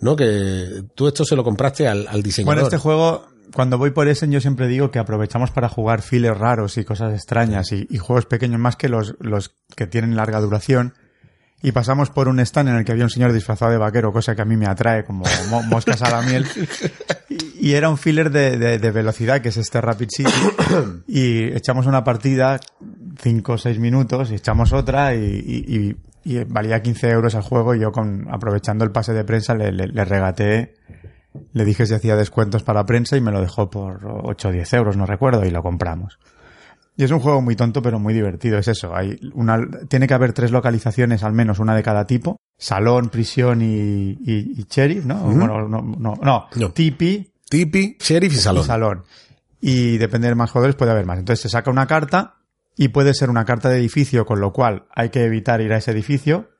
¿No? 0.00 0.16
Que 0.16 0.84
tú 0.94 1.06
esto 1.06 1.24
se 1.24 1.36
lo 1.36 1.44
compraste 1.44 1.86
al, 1.86 2.08
al 2.08 2.22
diseñador. 2.22 2.54
Bueno, 2.54 2.66
este 2.66 2.78
juego, 2.78 3.26
cuando 3.52 3.78
voy 3.78 3.90
por 3.90 4.08
Essen, 4.08 4.32
yo 4.32 4.40
siempre 4.40 4.66
digo 4.68 4.90
que 4.90 4.98
aprovechamos 4.98 5.50
para 5.50 5.68
jugar 5.68 6.02
files 6.02 6.36
raros 6.36 6.78
y 6.78 6.84
cosas 6.84 7.14
extrañas 7.14 7.72
y, 7.72 7.86
y 7.90 7.98
juegos 7.98 8.26
pequeños 8.26 8.60
más 8.60 8.76
que 8.76 8.88
los, 8.88 9.14
los 9.20 9.54
que 9.76 9.86
tienen 9.86 10.16
larga 10.16 10.40
duración. 10.40 10.94
Y 11.64 11.72
pasamos 11.72 12.10
por 12.10 12.28
un 12.28 12.38
stand 12.40 12.68
en 12.68 12.76
el 12.76 12.84
que 12.84 12.92
había 12.92 13.04
un 13.04 13.10
señor 13.10 13.32
disfrazado 13.32 13.72
de 13.72 13.78
vaquero, 13.78 14.12
cosa 14.12 14.36
que 14.36 14.42
a 14.42 14.44
mí 14.44 14.54
me 14.56 14.66
atrae 14.66 15.04
como 15.04 15.24
mo- 15.50 15.62
moscas 15.62 16.02
a 16.02 16.10
la 16.10 16.20
miel. 16.22 16.46
Y, 17.58 17.72
era 17.72 17.88
un 17.88 17.96
filler 17.96 18.30
de, 18.30 18.58
de- 18.78 18.90
velocidad, 18.90 19.40
que 19.40 19.48
es 19.48 19.56
este 19.56 19.80
Rapid 19.80 20.08
City. 20.10 20.30
Y 21.08 21.44
echamos 21.56 21.86
una 21.86 22.04
partida, 22.04 22.60
5 23.18 23.52
o 23.54 23.58
6 23.58 23.78
minutos, 23.78 24.30
y 24.30 24.34
echamos 24.34 24.72
otra, 24.74 25.14
y 25.14 25.96
valía 26.48 26.82
15 26.82 27.08
euros 27.08 27.34
el 27.34 27.40
juego. 27.42 27.74
Y 27.74 27.80
yo, 27.80 27.90
con, 27.92 28.26
aprovechando 28.30 28.84
el 28.84 28.90
pase 28.92 29.14
de 29.14 29.24
prensa, 29.24 29.54
le, 29.54 29.72
le- 29.72 29.88
le 29.88 30.04
regateé 30.04 30.74
Le 31.54 31.64
dije 31.64 31.86
si 31.86 31.94
hacía 31.94 32.14
descuentos 32.16 32.62
para 32.62 32.84
prensa 32.84 33.16
y 33.16 33.20
me 33.20 33.32
lo 33.32 33.40
dejó 33.40 33.70
por 33.70 34.00
8 34.24 34.48
o 34.48 34.52
10 34.52 34.72
euros, 34.74 34.96
no 34.96 35.06
recuerdo, 35.06 35.44
y 35.44 35.50
lo 35.50 35.62
compramos. 35.62 36.18
Y 36.96 37.04
es 37.04 37.10
un 37.10 37.20
juego 37.20 37.42
muy 37.42 37.56
tonto, 37.56 37.82
pero 37.82 37.98
muy 37.98 38.14
divertido. 38.14 38.58
Es 38.58 38.68
eso. 38.68 38.94
Hay 38.94 39.18
una, 39.34 39.58
tiene 39.88 40.06
que 40.06 40.14
haber 40.14 40.32
tres 40.32 40.50
localizaciones, 40.52 41.24
al 41.24 41.32
menos 41.32 41.58
una 41.58 41.74
de 41.74 41.82
cada 41.82 42.06
tipo. 42.06 42.36
Salón, 42.56 43.08
prisión 43.08 43.62
y, 43.62 44.10
y, 44.24 44.60
y 44.60 44.66
sheriff, 44.70 45.04
¿no? 45.04 45.16
Bueno, 45.16 45.68
no, 45.68 45.82
no, 45.82 46.16
no. 46.22 46.48
No. 46.54 46.70
Tipi 46.70 47.34
Tipi, 47.48 47.96
sheriff 48.00 48.32
y 48.32 48.36
y 48.36 48.38
salón. 48.38 48.64
salón. 48.64 49.04
Y 49.60 49.98
depende 49.98 50.28
de 50.28 50.34
más 50.34 50.50
jugadores 50.50 50.76
puede 50.76 50.90
haber 50.90 51.06
más. 51.06 51.18
Entonces 51.18 51.42
se 51.42 51.48
saca 51.48 51.70
una 51.70 51.86
carta 51.86 52.36
y 52.76 52.88
puede 52.88 53.14
ser 53.14 53.30
una 53.30 53.44
carta 53.44 53.68
de 53.68 53.78
edificio, 53.78 54.26
con 54.26 54.40
lo 54.40 54.52
cual 54.52 54.86
hay 54.94 55.10
que 55.10 55.24
evitar 55.24 55.60
ir 55.60 55.72
a 55.72 55.76
ese 55.76 55.92
edificio. 55.92 56.50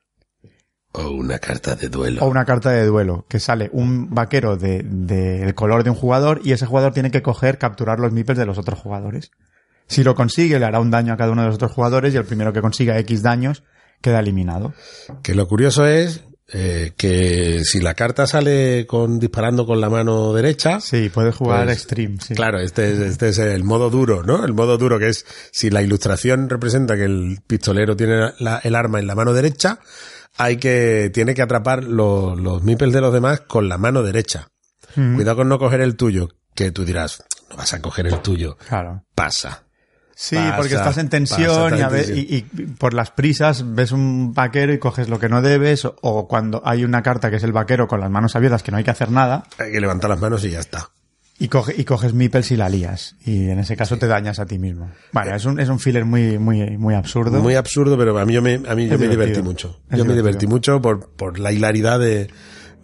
O 0.93 1.09
una 1.11 1.39
carta 1.41 1.75
de 1.75 1.89
duelo. 1.89 2.23
O 2.23 2.29
una 2.29 2.45
carta 2.45 2.71
de 2.71 2.87
duelo, 2.87 3.27
que 3.29 3.41
sale 3.41 3.69
un 3.73 4.15
vaquero 4.15 4.57
del 4.57 5.07
de, 5.07 5.39
del 5.41 5.55
color 5.55 5.83
de 5.83 5.91
un 5.91 5.97
jugador 5.97 6.41
y 6.45 6.53
ese 6.53 6.67
jugador 6.67 6.93
tiene 6.93 7.11
que 7.11 7.23
coger, 7.23 7.59
capturar 7.59 7.99
los 7.99 8.13
meeples 8.13 8.39
de 8.39 8.47
los 8.47 8.59
otros 8.59 8.79
jugadores. 8.79 9.33
Si 9.87 10.03
lo 10.03 10.15
consigue, 10.15 10.59
le 10.59 10.65
hará 10.65 10.81
un 10.81 10.91
daño 10.91 11.13
a 11.13 11.17
cada 11.17 11.31
uno 11.33 11.43
de 11.43 11.49
los 11.49 11.57
otros 11.57 11.73
jugadores 11.73 12.15
y 12.15 12.17
el 12.17 12.25
primero 12.25 12.53
que 12.53 12.61
consiga 12.61 12.99
X 12.99 13.23
daños 13.23 13.63
queda 14.01 14.21
eliminado. 14.21 14.73
Que 15.23 15.35
lo 15.35 15.47
curioso 15.47 15.87
es 15.87 16.23
eh, 16.53 16.93
que 16.97 17.63
si 17.65 17.81
la 17.81 17.95
carta 17.95 18.27
sale 18.27 18.87
con 18.87 19.19
disparando 19.19 19.65
con 19.67 19.81
la 19.81 19.89
mano 19.89 20.33
derecha, 20.35 20.79
Sí, 20.81 21.09
puedes 21.13 21.35
jugar 21.35 21.65
Pues, 21.65 21.79
sí. 22.21 22.35
Claro, 22.35 22.61
este 22.61 22.93
es, 22.93 22.99
este 22.99 23.29
es 23.31 23.39
el 23.39 23.65
modo 23.65 23.89
duro, 23.91 24.23
¿no? 24.23 24.45
El 24.45 24.53
modo 24.53 24.77
duro 24.77 24.99
que 24.99 25.09
es 25.09 25.25
si 25.53 25.71
la 25.71 25.81
ilustración 25.83 26.49
representa 26.51 26.97
que 26.97 27.05
el 27.05 27.39
pistolero 27.47 27.97
tiene 27.97 28.33
la- 28.41 28.61
el 28.63 28.75
arma 28.75 28.99
en 29.01 29.07
la 29.07 29.15
mano 29.15 29.33
derecha, 29.33 29.79
hay 30.37 30.59
que, 30.59 31.11
tiene 31.15 31.35
que 31.35 31.43
atrapar 31.43 31.85
los, 31.85 32.39
los 32.39 32.63
de 32.65 33.01
los 33.01 33.13
demás 33.13 33.41
con 33.41 33.69
la 33.69 33.79
mano 33.79 34.03
derecha. 34.03 34.49
Mm, 34.97 35.17
Cuidado 35.17 35.37
con 35.39 35.49
no 35.49 35.59
coger 35.59 35.81
el 35.81 35.97
tuyo, 35.97 36.29
que 36.55 36.71
tú 36.73 36.85
dirás, 36.85 37.25
no 37.51 37.57
vas 37.57 37.73
a 37.73 37.81
coger 37.81 38.07
el 38.07 38.21
tuyo. 38.21 38.57
Claro. 38.69 39.03
Pasa. 39.15 39.64
Sí, 40.17 40.37
Pasa, 40.37 40.57
porque 40.57 40.75
estás 40.75 40.99
en 40.99 41.09
tensión 41.09 41.77
y, 41.77 41.81
a 41.83 41.91
y- 42.15 42.37
y 42.37 42.43
por 42.67 42.95
las 42.95 43.11
prisas 43.11 43.65
ves 43.75 43.91
un 43.93 44.33
vaquero 44.33 44.73
y 44.73 44.79
coges 44.79 45.09
lo 45.09 45.19
que 45.19 45.29
no 45.29 45.43
debes, 45.43 45.85
o, 45.85 45.97
o 46.03 46.29
cuando 46.29 46.63
hay 46.65 46.85
una 46.85 47.03
carta 47.03 47.31
que 47.31 47.37
es 47.37 47.43
el 47.43 47.53
vaquero 47.53 47.89
con 47.89 48.01
las 48.01 48.11
manos 48.11 48.37
abiertas 48.37 48.63
que 48.63 48.71
no 48.71 48.77
hay 48.79 48.85
que 48.85 48.91
hacer 48.93 49.11
nada, 49.11 49.45
Hay 49.59 49.73
que 49.73 49.81
levantar 49.81 50.09
las 50.11 50.21
manos 50.21 50.45
y 50.45 50.51
ya 50.51 50.61
está. 50.61 50.91
y, 51.37 51.49
coge, 51.49 51.75
y 51.77 51.85
coges 51.85 52.15
meeples 52.15 52.53
y 52.53 52.57
la 52.57 52.69
lías. 52.69 53.17
Y 53.27 53.49
en 53.51 53.59
ese 53.59 53.77
caso 53.77 53.99
te 53.99 54.07
dañas 54.07 54.39
a 54.39 54.47
ti 54.47 54.57
mismo. 54.59 54.89
Bueno, 55.11 55.35
es 55.35 55.45
un, 55.47 55.59
es 55.59 55.69
un 55.69 55.81
filler 55.81 56.05
muy, 56.05 56.39
muy, 56.39 56.79
muy 56.79 56.95
absurdo. 56.95 57.41
Muy 57.43 57.57
absurdo, 57.57 57.99
pero 57.99 58.17
a 58.17 58.25
mí 58.25 58.33
yo 58.35 58.41
me, 58.41 58.55
a 58.69 58.75
mí 58.77 58.87
yo 58.87 58.97
me 59.01 59.09
divertí 59.09 59.43
mucho. 59.43 59.81
Es 59.91 59.99
yo 59.99 60.05
me 60.05 60.15
divertí 60.15 60.47
mucho 60.47 60.81
por, 60.81 61.09
por 61.11 61.41
la 61.41 61.51
hilaridad 61.51 61.99
de, 61.99 62.31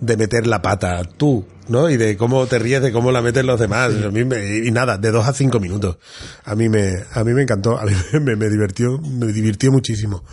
de 0.01 0.17
meter 0.17 0.47
la 0.47 0.63
pata 0.63 1.03
tú, 1.05 1.45
¿no? 1.69 1.91
Y 1.91 1.97
de 1.97 2.17
cómo 2.17 2.47
te 2.47 2.59
ríes 2.59 2.81
de 2.83 2.91
cómo 2.93 3.13
la 3.13 3.21
meten 3.23 3.47
los 3.47 3.61
demás. 3.61 3.93
A 4.05 4.11
mí 4.11 4.25
me- 4.25 4.57
y 4.67 4.71
nada, 4.71 4.97
de 4.99 5.11
dos 5.11 5.29
a 5.29 5.33
cinco 5.33 5.61
minutos. 5.61 5.99
A 6.45 6.55
mí 6.55 6.69
me, 6.69 6.95
a 7.13 7.23
mí 7.23 7.33
me 7.33 7.43
encantó, 7.43 7.79
a 7.79 7.85
mí 7.85 7.93
me, 8.21 8.37
me 8.37 8.49
divirtió, 8.49 8.99
me 8.99 9.27
divirtió 9.27 9.71
muchísimo. 9.71 10.25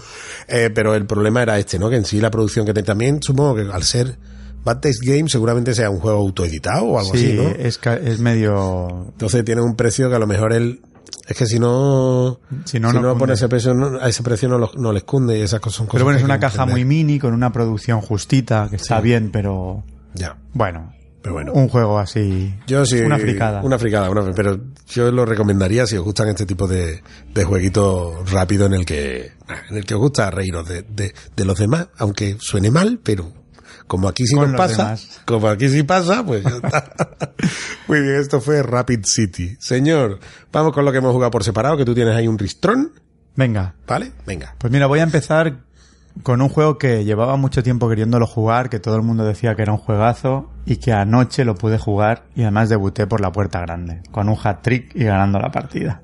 Eh, 0.47 0.69
pero 0.73 0.95
el 0.95 1.05
problema 1.05 1.41
era 1.41 1.59
este, 1.59 1.77
¿no? 1.79 1.89
Que 1.89 1.97
en 1.97 2.05
sí 2.05 2.21
la 2.21 2.31
producción 2.31 2.65
que 2.65 2.73
te, 2.73 2.83
también 2.83 3.21
supongo 3.21 3.55
que 3.55 3.61
al 3.71 3.83
ser 3.83 4.17
Bad 4.63 4.79
Taste 4.79 5.05
Game 5.05 5.29
seguramente 5.29 5.73
sea 5.73 5.89
un 5.89 5.99
juego 5.99 6.17
autoeditado 6.19 6.85
o 6.85 6.99
algo 6.99 7.13
sí, 7.13 7.25
así, 7.25 7.33
¿no? 7.33 7.49
es, 7.49 7.79
es 8.05 8.19
medio... 8.19 9.05
Entonces 9.11 9.43
tiene 9.45 9.61
un 9.61 9.75
precio 9.75 10.09
que 10.09 10.15
a 10.15 10.19
lo 10.19 10.27
mejor 10.27 10.53
él 10.53 10.81
es 11.27 11.37
que 11.37 11.45
si 11.45 11.59
no 11.59 12.39
Si 12.65 12.79
no, 12.79 12.93
no 12.93 13.01
pone 13.01 13.17
cunde. 13.19 13.33
ese 13.33 13.47
precio 13.49 13.73
no- 13.73 13.99
a 13.99 14.07
ese 14.09 14.23
precio 14.23 14.47
no, 14.49 14.57
lo- 14.57 14.71
no 14.77 14.91
les 14.93 15.03
cunde 15.03 15.37
y 15.37 15.41
esas 15.41 15.59
cosas 15.59 15.77
son 15.77 15.85
cosas 15.87 15.95
Pero 15.97 16.05
bueno, 16.05 16.17
es 16.19 16.23
una 16.25 16.39
caja 16.39 16.63
entender. 16.63 16.73
muy 16.73 16.85
mini, 16.85 17.19
con 17.19 17.33
una 17.33 17.51
producción 17.51 18.01
justita, 18.01 18.67
que 18.69 18.77
está 18.77 18.97
Sí. 18.97 19.03
bien, 19.03 19.29
pero... 19.31 19.83
ya 20.13 20.37
Bueno, 20.53 20.93
pero 21.21 21.33
bueno 21.33 21.51
un 21.53 21.67
juego 21.67 21.99
así... 21.99 22.53
yo 22.67 22.85
sí 22.85 22.99
Una 23.01 23.17
fricada. 23.19 23.61
una 23.63 23.77
fricada 23.77 24.09
una- 24.09 24.31
pero 24.33 24.57
yo 24.87 25.11
lo 25.11 25.25
recomendaría 25.25 25.85
si 25.85 25.97
os 25.97 26.03
gustan 26.05 26.29
este 26.29 26.45
tipo 26.45 26.67
de, 26.67 27.01
de 27.33 27.43
jueguitos 27.43 28.31
rápido 28.31 28.65
en 28.65 28.73
el 28.73 28.85
que 28.85 29.31
en 29.69 29.77
el 29.77 29.85
que 29.85 29.95
os 29.95 29.99
gusta 29.99 30.31
reíros 30.31 30.67
de, 30.67 30.83
de, 30.83 31.13
de 31.35 31.45
los 31.45 31.57
demás 31.59 31.87
aunque 31.97 32.37
suene 32.39 32.71
mal 32.71 32.99
pero 33.03 33.31
como 33.87 34.07
aquí 34.09 34.25
sí 34.27 34.35
Con 34.35 34.51
nos 34.51 34.51
los 34.51 34.59
pasa 34.59 34.83
demás. 34.83 35.21
como 35.25 35.47
aquí 35.47 35.69
sí 35.69 35.83
pasa 35.83 36.25
pues 36.25 36.43
ya 36.43 36.49
está 36.57 36.91
muy 37.87 38.01
bien 38.01 38.15
esto 38.15 38.41
fue 38.41 38.61
Rapid 38.61 38.99
City 39.05 39.55
señor 39.59 40.19
vamos 40.51 40.73
con 40.73 40.85
lo 40.85 40.91
que 40.91 40.97
hemos 40.99 41.13
jugado 41.13 41.31
por 41.31 41.43
separado 41.43 41.77
que 41.77 41.85
tú 41.85 41.95
tienes 41.95 42.15
ahí 42.15 42.27
un 42.27 42.37
ristrón 42.37 42.91
Venga, 43.35 43.75
vale 43.87 44.11
venga 44.25 44.55
Pues 44.57 44.73
mira, 44.73 44.87
voy 44.87 44.99
a 44.99 45.03
empezar 45.03 45.59
con 46.23 46.41
un 46.41 46.49
juego 46.49 46.79
que 46.79 47.05
llevaba 47.05 47.37
mucho 47.37 47.61
tiempo 47.61 47.87
queriéndolo 47.87 48.25
jugar, 48.25 48.71
que 48.71 48.79
todo 48.79 48.95
el 48.95 49.03
mundo 49.03 49.23
decía 49.23 49.53
que 49.55 49.61
era 49.61 49.71
un 49.71 49.77
juegazo 49.77 50.49
y 50.65 50.77
que 50.77 50.91
anoche 50.91 51.45
lo 51.45 51.53
pude 51.53 51.77
jugar 51.77 52.23
y 52.35 52.41
además 52.41 52.69
debuté 52.69 53.05
por 53.05 53.21
la 53.21 53.31
puerta 53.31 53.59
grande, 53.61 54.01
con 54.09 54.27
un 54.27 54.35
hat 54.43 54.63
trick 54.63 54.95
y 54.95 55.03
ganando 55.03 55.37
la 55.37 55.51
partida. 55.51 56.01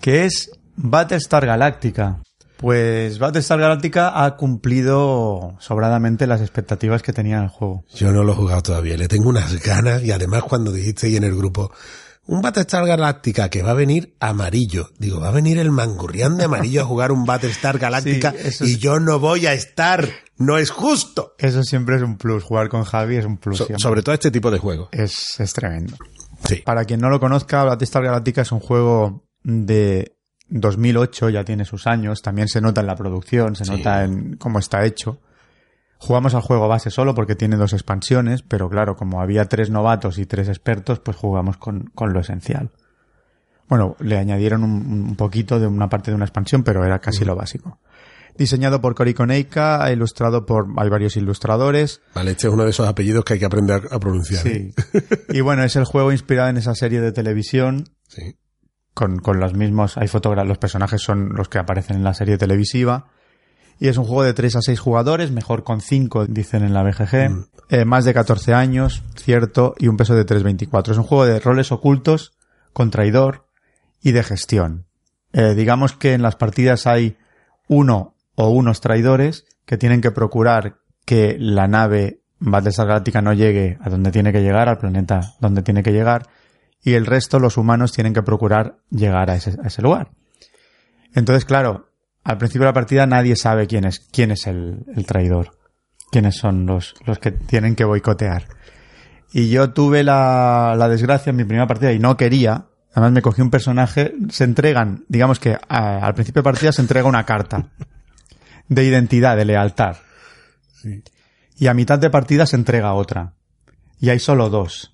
Que 0.00 0.24
es 0.24 0.50
Battlestar 0.74 1.46
Galactica. 1.46 2.18
Pues 2.64 3.18
Battlestar 3.18 3.60
Galactica 3.60 4.24
ha 4.24 4.36
cumplido 4.36 5.54
sobradamente 5.60 6.26
las 6.26 6.40
expectativas 6.40 7.02
que 7.02 7.12
tenía 7.12 7.42
el 7.42 7.48
juego. 7.48 7.84
Yo 7.94 8.10
no 8.10 8.24
lo 8.24 8.32
he 8.32 8.36
jugado 8.36 8.62
todavía, 8.62 8.96
le 8.96 9.06
tengo 9.06 9.28
unas 9.28 9.62
ganas 9.62 10.02
y 10.02 10.12
además 10.12 10.44
cuando 10.44 10.72
dijiste 10.72 11.06
ahí 11.08 11.16
en 11.16 11.24
el 11.24 11.36
grupo, 11.36 11.70
un 12.26 12.40
Battlestar 12.40 12.86
Galáctica 12.86 13.50
que 13.50 13.62
va 13.62 13.72
a 13.72 13.74
venir 13.74 14.16
amarillo. 14.18 14.88
Digo, 14.98 15.20
va 15.20 15.28
a 15.28 15.32
venir 15.32 15.58
el 15.58 15.70
mangurrián 15.72 16.38
de 16.38 16.44
amarillo 16.44 16.80
a 16.80 16.84
jugar 16.86 17.12
un 17.12 17.24
Battlestar 17.26 17.78
Galáctica 17.78 18.32
Sí, 18.32 18.64
y 18.64 18.72
es- 18.72 18.78
yo 18.78 18.98
no 18.98 19.18
voy 19.18 19.46
a 19.46 19.52
estar. 19.52 20.08
No 20.38 20.56
es 20.56 20.70
justo. 20.70 21.34
Eso 21.38 21.62
siempre 21.64 21.96
es 21.96 22.02
un 22.02 22.16
plus, 22.16 22.42
jugar 22.44 22.70
con 22.70 22.84
Javi 22.84 23.16
es 23.16 23.26
un 23.26 23.36
plus. 23.36 23.58
So- 23.58 23.68
sobre 23.76 24.02
todo 24.02 24.14
este 24.14 24.30
tipo 24.30 24.50
de 24.50 24.58
juegos. 24.58 24.88
es, 24.92 25.38
es 25.38 25.52
tremendo. 25.52 25.96
Sí. 26.48 26.62
Para 26.64 26.86
quien 26.86 27.00
no 27.00 27.10
lo 27.10 27.20
conozca, 27.20 27.62
Battlestar 27.64 28.02
Galactica 28.04 28.40
es 28.40 28.52
un 28.52 28.60
juego 28.60 29.22
de 29.42 30.13
2008, 30.48 31.30
ya 31.30 31.44
tiene 31.44 31.64
sus 31.64 31.86
años, 31.86 32.22
también 32.22 32.48
se 32.48 32.60
nota 32.60 32.80
en 32.80 32.86
la 32.86 32.96
producción, 32.96 33.56
se 33.56 33.64
Sí. 33.64 33.70
nota 33.70 34.04
en 34.04 34.36
cómo 34.36 34.58
está 34.58 34.84
hecho. 34.84 35.20
Jugamos 35.98 36.34
al 36.34 36.42
juego 36.42 36.68
base 36.68 36.90
solo 36.90 37.14
porque 37.14 37.34
tiene 37.34 37.56
dos 37.56 37.72
expansiones, 37.72 38.42
pero 38.42 38.68
claro, 38.68 38.94
como 38.96 39.20
había 39.22 39.46
tres 39.46 39.70
novatos 39.70 40.18
y 40.18 40.26
tres 40.26 40.48
expertos, 40.48 41.00
pues 41.00 41.16
jugamos 41.16 41.56
con, 41.56 41.90
con 41.94 42.12
lo 42.12 42.20
esencial. 42.20 42.70
Bueno, 43.68 43.96
le 44.00 44.18
añadieron 44.18 44.62
un, 44.62 44.72
un 45.08 45.16
poquito 45.16 45.58
de 45.58 45.66
una 45.66 45.88
parte 45.88 46.10
de 46.10 46.16
una 46.16 46.26
expansión, 46.26 46.62
pero 46.62 46.84
era 46.84 46.98
casi 46.98 47.24
lo 47.24 47.34
básico. 47.34 47.78
Diseñado 48.36 48.80
por 48.80 48.94
Cory 48.96 49.14
Koneika, 49.14 49.90
ilustrado 49.92 50.44
por, 50.44 50.66
hay 50.76 50.88
varios 50.90 51.16
ilustradores, 51.16 52.02
Vale, 52.14 52.32
este 52.32 52.48
es 52.48 52.52
uno 52.52 52.64
de 52.64 52.70
esos 52.70 52.86
apellidos 52.88 53.24
que 53.24 53.34
hay 53.34 53.38
que 53.38 53.46
aprender 53.46 53.82
a 53.90 53.98
pronunciar. 54.00 54.46
¿eh? 54.46 54.72
Sí. 54.76 55.04
Y 55.30 55.40
bueno, 55.40 55.62
es 55.64 55.76
el 55.76 55.84
juego 55.84 56.12
inspirado 56.12 56.50
en 56.50 56.56
esa 56.58 56.74
serie 56.74 57.00
de 57.00 57.12
televisión 57.12 57.84
Sí. 58.08 58.36
Con, 58.94 59.18
con 59.18 59.40
los 59.40 59.54
mismos, 59.54 59.98
hay 59.98 60.08
fotogra 60.08 60.44
los 60.44 60.58
personajes 60.58 61.02
son 61.02 61.30
los 61.34 61.48
que 61.48 61.58
aparecen 61.58 61.96
en 61.96 62.04
la 62.04 62.14
serie 62.14 62.38
televisiva. 62.38 63.06
Y 63.80 63.88
es 63.88 63.96
un 63.96 64.04
juego 64.04 64.22
de 64.22 64.34
3 64.34 64.56
a 64.56 64.60
6 64.62 64.78
jugadores, 64.78 65.32
mejor 65.32 65.64
con 65.64 65.80
5, 65.80 66.26
dicen 66.26 66.62
en 66.62 66.72
la 66.72 66.84
BGG. 66.84 67.48
Eh, 67.70 67.84
más 67.84 68.04
de 68.04 68.14
14 68.14 68.54
años, 68.54 69.02
cierto, 69.16 69.74
y 69.78 69.88
un 69.88 69.96
peso 69.96 70.14
de 70.14 70.24
3.24. 70.24 70.92
Es 70.92 70.98
un 70.98 71.04
juego 71.04 71.26
de 71.26 71.40
roles 71.40 71.72
ocultos, 71.72 72.32
con 72.72 72.90
traidor 72.90 73.46
y 74.00 74.12
de 74.12 74.22
gestión. 74.22 74.86
Eh, 75.32 75.54
digamos 75.54 75.94
que 75.94 76.12
en 76.12 76.22
las 76.22 76.36
partidas 76.36 76.86
hay 76.86 77.16
uno 77.66 78.14
o 78.36 78.50
unos 78.50 78.80
traidores 78.80 79.46
que 79.66 79.76
tienen 79.76 80.00
que 80.00 80.12
procurar 80.12 80.76
que 81.04 81.36
la 81.38 81.66
nave 81.66 82.20
Battlestar 82.38 82.86
Galáctica 82.86 83.22
no 83.22 83.32
llegue 83.32 83.78
a 83.80 83.88
donde 83.88 84.10
tiene 84.10 84.32
que 84.32 84.42
llegar, 84.42 84.68
al 84.68 84.78
planeta 84.78 85.34
donde 85.40 85.62
tiene 85.62 85.82
que 85.82 85.92
llegar, 85.92 86.28
y 86.84 86.92
el 86.94 87.06
resto, 87.06 87.38
los 87.40 87.56
humanos, 87.56 87.92
tienen 87.92 88.12
que 88.14 88.22
procurar 88.22 88.76
llegar 88.90 89.30
a 89.30 89.36
ese, 89.36 89.56
a 89.62 89.66
ese 89.66 89.82
lugar. 89.82 90.10
Entonces, 91.14 91.44
claro, 91.44 91.88
al 92.24 92.38
principio 92.38 92.62
de 92.62 92.70
la 92.70 92.74
partida 92.74 93.06
nadie 93.06 93.36
sabe 93.36 93.66
quién 93.66 93.84
es, 93.84 94.00
quién 94.12 94.30
es 94.30 94.46
el, 94.46 94.84
el 94.94 95.06
traidor, 95.06 95.56
quiénes 96.10 96.36
son 96.36 96.66
los, 96.66 96.94
los 97.06 97.18
que 97.18 97.30
tienen 97.32 97.74
que 97.74 97.84
boicotear. 97.84 98.46
Y 99.32 99.48
yo 99.50 99.72
tuve 99.72 100.04
la, 100.04 100.74
la 100.76 100.88
desgracia 100.88 101.30
en 101.30 101.36
mi 101.36 101.44
primera 101.44 101.66
partida 101.66 101.92
y 101.92 101.98
no 101.98 102.16
quería. 102.16 102.66
Además 102.92 103.12
me 103.12 103.22
cogí 103.22 103.42
un 103.42 103.50
personaje, 103.50 104.14
se 104.30 104.44
entregan, 104.44 105.04
digamos 105.08 105.40
que 105.40 105.56
a- 105.68 105.98
al 106.06 106.14
principio 106.14 106.40
de 106.42 106.44
partida 106.44 106.70
se 106.72 106.82
entrega 106.82 107.08
una 107.08 107.24
carta 107.24 107.70
de 108.68 108.84
identidad, 108.84 109.36
de 109.36 109.44
lealtad. 109.44 109.96
Y 111.56 111.66
a 111.66 111.74
mitad 111.74 111.98
de 111.98 112.10
partida 112.10 112.46
se 112.46 112.56
entrega 112.56 112.92
otra. 112.94 113.34
Y 114.00 114.10
hay 114.10 114.18
solo 114.18 114.50
dos. 114.50 114.93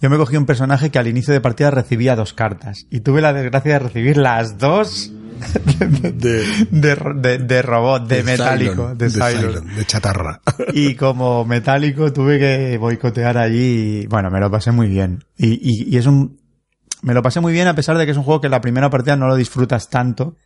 Yo 0.00 0.10
me 0.10 0.16
cogí 0.18 0.36
un 0.36 0.46
personaje 0.46 0.90
que 0.90 0.98
al 0.98 1.06
inicio 1.06 1.32
de 1.32 1.40
partida 1.40 1.70
recibía 1.70 2.16
dos 2.16 2.32
cartas. 2.34 2.86
Y 2.90 3.00
tuve 3.00 3.20
la 3.22 3.32
desgracia 3.32 3.74
de 3.74 3.78
recibir 3.78 4.16
las 4.18 4.58
dos 4.58 5.12
De, 5.80 6.66
de, 6.70 6.94
ro- 6.94 7.14
de, 7.14 7.38
de 7.38 7.62
robot, 7.62 8.06
de, 8.08 8.22
metálico, 8.22 8.94
Cylon, 8.94 8.98
de 8.98 9.10
Cylon. 9.10 9.30
Cylon, 9.52 9.76
de 9.76 9.84
chatarra. 9.84 10.40
Y 10.72 10.94
como 10.94 11.44
metálico 11.44 12.12
tuve 12.12 12.38
que 12.38 12.78
boicotear 12.78 13.36
allí. 13.38 14.00
y, 14.02 14.06
Bueno, 14.06 14.30
me 14.30 14.40
lo 14.40 14.50
pasé 14.50 14.70
muy 14.72 14.88
bien. 14.88 15.24
Y, 15.36 15.54
y, 15.54 15.94
y 15.94 15.98
es 15.98 16.06
un. 16.06 16.40
Me 17.02 17.12
lo 17.12 17.22
pasé 17.22 17.40
muy 17.40 17.52
bien 17.52 17.68
a 17.68 17.74
pesar 17.74 17.98
de 17.98 18.04
que 18.06 18.12
es 18.12 18.16
un 18.16 18.22
juego 18.24 18.40
que 18.40 18.46
en 18.46 18.52
la 18.52 18.62
primera 18.62 18.88
partida 18.88 19.16
no 19.16 19.28
lo 19.28 19.36
disfrutas 19.36 19.90
tanto. 19.90 20.36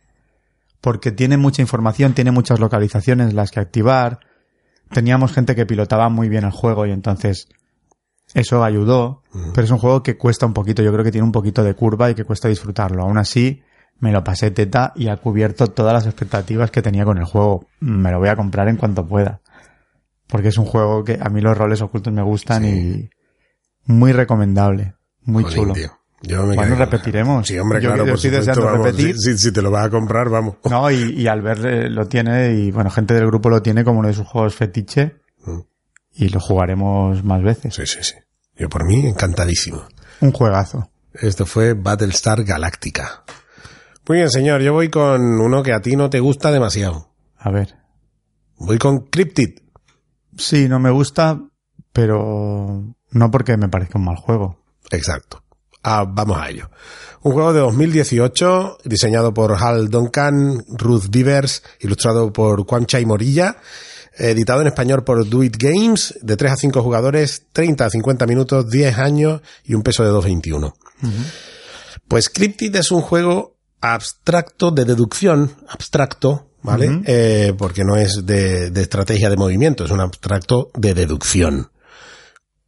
Porque 0.81 1.11
tiene 1.11 1.37
mucha 1.37 1.61
información, 1.61 2.13
tiene 2.13 2.31
muchas 2.31 2.59
localizaciones 2.59 3.33
las 3.33 3.51
que 3.51 3.59
activar. 3.61 4.19
Teníamos 4.91 5.31
gente 5.31 5.55
que 5.55 5.65
pilotaba 5.65 6.09
muy 6.09 6.27
bien 6.27 6.43
el 6.43 6.51
juego 6.51 6.85
y 6.85 6.91
entonces 6.91 7.47
Eso 8.33 8.63
ayudó, 8.63 9.23
pero 9.53 9.65
es 9.65 9.71
un 9.71 9.77
juego 9.77 10.03
que 10.03 10.17
cuesta 10.17 10.45
un 10.45 10.53
poquito. 10.53 10.81
Yo 10.81 10.91
creo 10.93 11.03
que 11.03 11.11
tiene 11.11 11.25
un 11.25 11.31
poquito 11.31 11.63
de 11.63 11.73
curva 11.73 12.09
y 12.09 12.15
que 12.15 12.23
cuesta 12.23 12.47
disfrutarlo. 12.47 13.03
Aún 13.03 13.17
así, 13.17 13.61
me 13.99 14.11
lo 14.11 14.23
pasé 14.23 14.51
teta 14.51 14.93
y 14.95 15.09
ha 15.09 15.17
cubierto 15.17 15.67
todas 15.67 15.93
las 15.93 16.05
expectativas 16.05 16.71
que 16.71 16.81
tenía 16.81 17.03
con 17.05 17.17
el 17.17 17.25
juego. 17.25 17.65
Me 17.81 18.09
lo 18.11 18.19
voy 18.19 18.29
a 18.29 18.35
comprar 18.35 18.67
en 18.69 18.77
cuanto 18.77 19.05
pueda. 19.05 19.41
Porque 20.27 20.47
es 20.47 20.57
un 20.57 20.65
juego 20.65 21.03
que 21.03 21.19
a 21.21 21.29
mí 21.29 21.41
los 21.41 21.57
roles 21.57 21.81
ocultos 21.81 22.13
me 22.13 22.21
gustan 22.21 22.63
y 22.65 23.09
muy 23.85 24.13
recomendable. 24.13 24.93
Muy 25.23 25.43
chulo. 25.45 25.73
tío. 25.73 25.89
Yo 26.23 26.45
me 26.45 26.55
quedé- 26.55 26.75
repetiremos. 26.75 27.47
Sí, 27.47 27.57
hombre, 27.57 27.81
Yo 27.81 27.89
claro, 27.89 28.05
que 28.05 28.11
por 28.11 28.15
estoy 28.15 28.29
supuesto, 28.31 28.51
deseando 28.51 28.71
vamos. 28.71 28.85
repetir. 28.85 29.15
Si, 29.17 29.31
si- 29.33 29.37
si 29.39 29.51
te 29.51 29.61
lo 29.61 29.71
vas 29.71 29.87
a 29.87 29.89
comprar, 29.89 30.29
vamos. 30.29 30.55
No, 30.69 30.89
y, 30.91 31.13
y 31.19 31.27
Albert 31.27 31.65
eh, 31.65 31.89
lo 31.89 32.07
tiene 32.07 32.53
y 32.53 32.71
bueno, 32.71 32.89
gente 32.91 33.13
del 33.15 33.25
grupo 33.25 33.49
lo 33.49 33.61
tiene 33.61 33.83
como 33.83 33.99
uno 33.99 34.07
de 34.07 34.13
sus 34.13 34.27
juegos 34.27 34.55
fetiche 34.55 35.15
Mm. 35.43 35.59
Y 36.13 36.29
lo 36.29 36.39
jugaremos 36.39 37.23
más 37.23 37.41
veces. 37.41 37.73
Sí, 37.73 37.85
sí, 37.85 37.99
sí. 38.01 38.15
Yo 38.57 38.69
por 38.69 38.85
mí, 38.85 39.05
encantadísimo. 39.05 39.83
Un 40.19 40.31
juegazo. 40.31 40.89
Esto 41.13 41.45
fue 41.45 41.73
Battlestar 41.73 42.43
Galactica. 42.43 43.23
Muy 44.07 44.19
bien, 44.19 44.29
señor. 44.29 44.61
Yo 44.61 44.73
voy 44.73 44.89
con 44.89 45.21
uno 45.21 45.63
que 45.63 45.73
a 45.73 45.81
ti 45.81 45.95
no 45.95 46.09
te 46.09 46.19
gusta 46.19 46.51
demasiado. 46.51 47.09
A 47.37 47.49
ver. 47.51 47.75
Voy 48.57 48.77
con 48.77 49.07
Cryptid. 49.07 49.59
Sí, 50.37 50.69
no 50.69 50.79
me 50.79 50.91
gusta, 50.91 51.39
pero 51.91 52.95
no 53.11 53.31
porque 53.31 53.57
me 53.57 53.69
parezca 53.69 53.99
un 53.99 54.05
mal 54.05 54.17
juego. 54.17 54.63
Exacto. 54.91 55.43
Ah, 55.83 56.05
vamos 56.07 56.37
a 56.37 56.49
ello. 56.49 56.69
Un 57.23 57.33
juego 57.33 57.53
de 57.53 57.59
2018, 57.59 58.77
diseñado 58.85 59.33
por 59.33 59.53
Hal 59.53 59.89
Duncan, 59.89 60.63
Ruth 60.67 61.05
Divers, 61.09 61.63
ilustrado 61.79 62.31
por 62.31 62.65
Quanchai 62.65 63.05
Morilla, 63.05 63.57
editado 64.17 64.61
en 64.61 64.67
español 64.67 65.03
por 65.03 65.27
Do 65.27 65.43
It 65.43 65.57
Games, 65.57 66.17
de 66.21 66.37
3 66.37 66.51
a 66.51 66.55
5 66.55 66.83
jugadores, 66.83 67.43
30 67.53 67.85
a 67.85 67.89
50 67.89 68.25
minutos, 68.27 68.69
10 68.69 68.97
años 68.97 69.41
y 69.63 69.73
un 69.73 69.83
peso 69.83 70.03
de 70.03 70.11
2.21. 70.11 70.73
Pues 72.07 72.29
Cryptid 72.29 72.75
es 72.75 72.91
un 72.91 73.01
juego 73.01 73.55
abstracto 73.79 74.71
de 74.71 74.85
deducción, 74.85 75.55
abstracto, 75.67 76.47
¿vale? 76.61 77.01
Eh, 77.05 77.53
porque 77.57 77.83
no 77.83 77.95
es 77.95 78.25
de, 78.25 78.69
de 78.69 78.81
estrategia 78.81 79.29
de 79.29 79.37
movimiento, 79.37 79.85
es 79.85 79.91
un 79.91 80.01
abstracto 80.01 80.69
de 80.75 80.93
deducción 80.93 81.70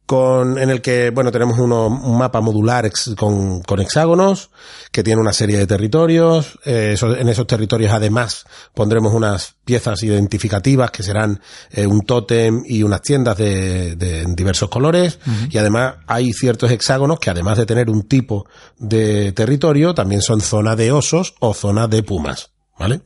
con, 0.06 0.58
en 0.58 0.68
el 0.68 0.82
que, 0.82 1.08
bueno, 1.10 1.32
tenemos 1.32 1.58
uno, 1.58 1.86
un 1.86 2.18
mapa 2.18 2.40
modular 2.42 2.84
ex- 2.84 3.14
con, 3.16 3.62
con 3.62 3.80
hexágonos, 3.80 4.50
que 4.92 5.02
tiene 5.02 5.20
una 5.20 5.32
serie 5.32 5.56
de 5.56 5.66
territorios. 5.66 6.58
eh, 6.64 6.90
eso- 6.94 7.16
en 7.16 7.28
esos 7.28 7.46
territorios, 7.46 7.92
además, 7.92 8.44
pondremos 8.74 9.14
unas 9.14 9.54
piezas 9.64 10.02
identificativas 10.02 10.90
que 10.90 11.02
serán 11.02 11.40
eh, 11.70 11.86
un 11.86 12.02
tótem 12.02 12.62
y 12.66 12.82
unas 12.82 13.00
tiendas 13.00 13.36
de, 13.38 13.96
de 13.96 14.24
diversos 14.28 14.68
colores. 14.68 15.18
Y 15.50 15.56
además, 15.58 15.94
hay 16.06 16.32
ciertos 16.34 16.70
hexágonos 16.70 17.18
que, 17.18 17.30
además 17.30 17.56
de 17.56 17.64
tener 17.66 17.88
un 17.88 18.02
tipo 18.06 18.46
de 18.78 19.32
territorio, 19.32 19.94
también 19.94 20.20
son 20.20 20.40
zona 20.42 20.76
de 20.76 20.92
osos 20.92 21.34
o 21.40 21.54
zona 21.54 21.88
de 21.88 22.02
pumas. 22.02 22.50
¿Vale? 22.78 23.00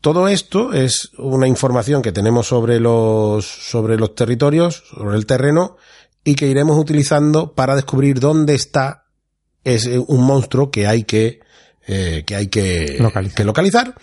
Todo 0.00 0.28
esto 0.28 0.72
es 0.72 1.10
una 1.18 1.46
información 1.46 2.00
que 2.00 2.10
tenemos 2.10 2.46
sobre 2.48 2.80
los, 2.80 3.44
sobre 3.44 3.98
los 3.98 4.14
territorios, 4.14 4.82
sobre 4.96 5.16
el 5.18 5.26
terreno, 5.26 5.76
y 6.24 6.34
que 6.34 6.46
iremos 6.46 6.76
utilizando 6.78 7.52
para 7.54 7.74
descubrir 7.76 8.20
dónde 8.20 8.54
está 8.54 9.04
ese, 9.64 9.98
un 9.98 10.22
monstruo 10.24 10.70
que 10.70 10.86
hay 10.86 11.04
que, 11.04 11.40
eh, 11.86 12.24
que 12.26 12.34
hay 12.36 12.48
que 12.48 12.96
Localizar. 12.98 13.36
que 13.36 13.44
localizar. 13.44 13.94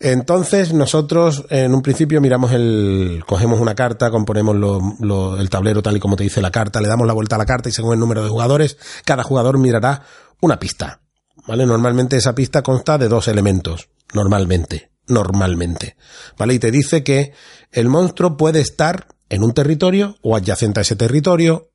Entonces 0.00 0.72
nosotros 0.72 1.44
en 1.50 1.74
un 1.74 1.82
principio 1.82 2.20
miramos 2.20 2.52
el, 2.52 3.22
cogemos 3.26 3.60
una 3.60 3.74
carta, 3.76 4.10
componemos 4.10 4.56
lo- 4.56 4.80
lo- 5.00 5.38
el 5.40 5.48
tablero 5.48 5.80
tal 5.82 5.96
y 5.96 6.00
como 6.00 6.16
te 6.16 6.24
dice 6.24 6.42
la 6.42 6.50
carta, 6.50 6.80
le 6.80 6.88
damos 6.88 7.06
la 7.06 7.12
vuelta 7.12 7.36
a 7.36 7.38
la 7.38 7.46
carta 7.46 7.68
y 7.68 7.72
según 7.72 7.92
el 7.94 8.00
número 8.00 8.22
de 8.24 8.28
jugadores, 8.28 8.76
cada 9.04 9.22
jugador 9.22 9.58
mirará 9.58 10.02
una 10.40 10.58
pista. 10.58 11.00
¿Vale? 11.46 11.66
Normalmente 11.66 12.16
esa 12.16 12.34
pista 12.34 12.62
consta 12.62 12.98
de 12.98 13.08
dos 13.08 13.26
elementos. 13.28 13.88
Normalmente. 14.12 14.90
Normalmente. 15.08 15.96
¿Vale? 16.38 16.54
Y 16.54 16.58
te 16.58 16.70
dice 16.70 17.02
que 17.02 17.32
el 17.72 17.88
monstruo 17.88 18.36
puede 18.36 18.60
estar 18.60 19.06
en 19.32 19.42
un 19.42 19.52
territorio 19.52 20.16
o 20.22 20.36
adyacente 20.36 20.80
a 20.80 20.82
ese 20.82 20.94
territorio. 20.96 21.70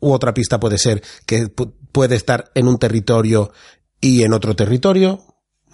U 0.00 0.12
otra 0.12 0.34
pista 0.34 0.60
puede 0.60 0.76
ser 0.78 1.02
que 1.24 1.46
pu- 1.46 1.72
puede 1.92 2.16
estar 2.16 2.50
en 2.54 2.68
un 2.68 2.78
territorio 2.78 3.50
y 4.00 4.22
en 4.24 4.34
otro 4.34 4.54
territorio. 4.54 5.22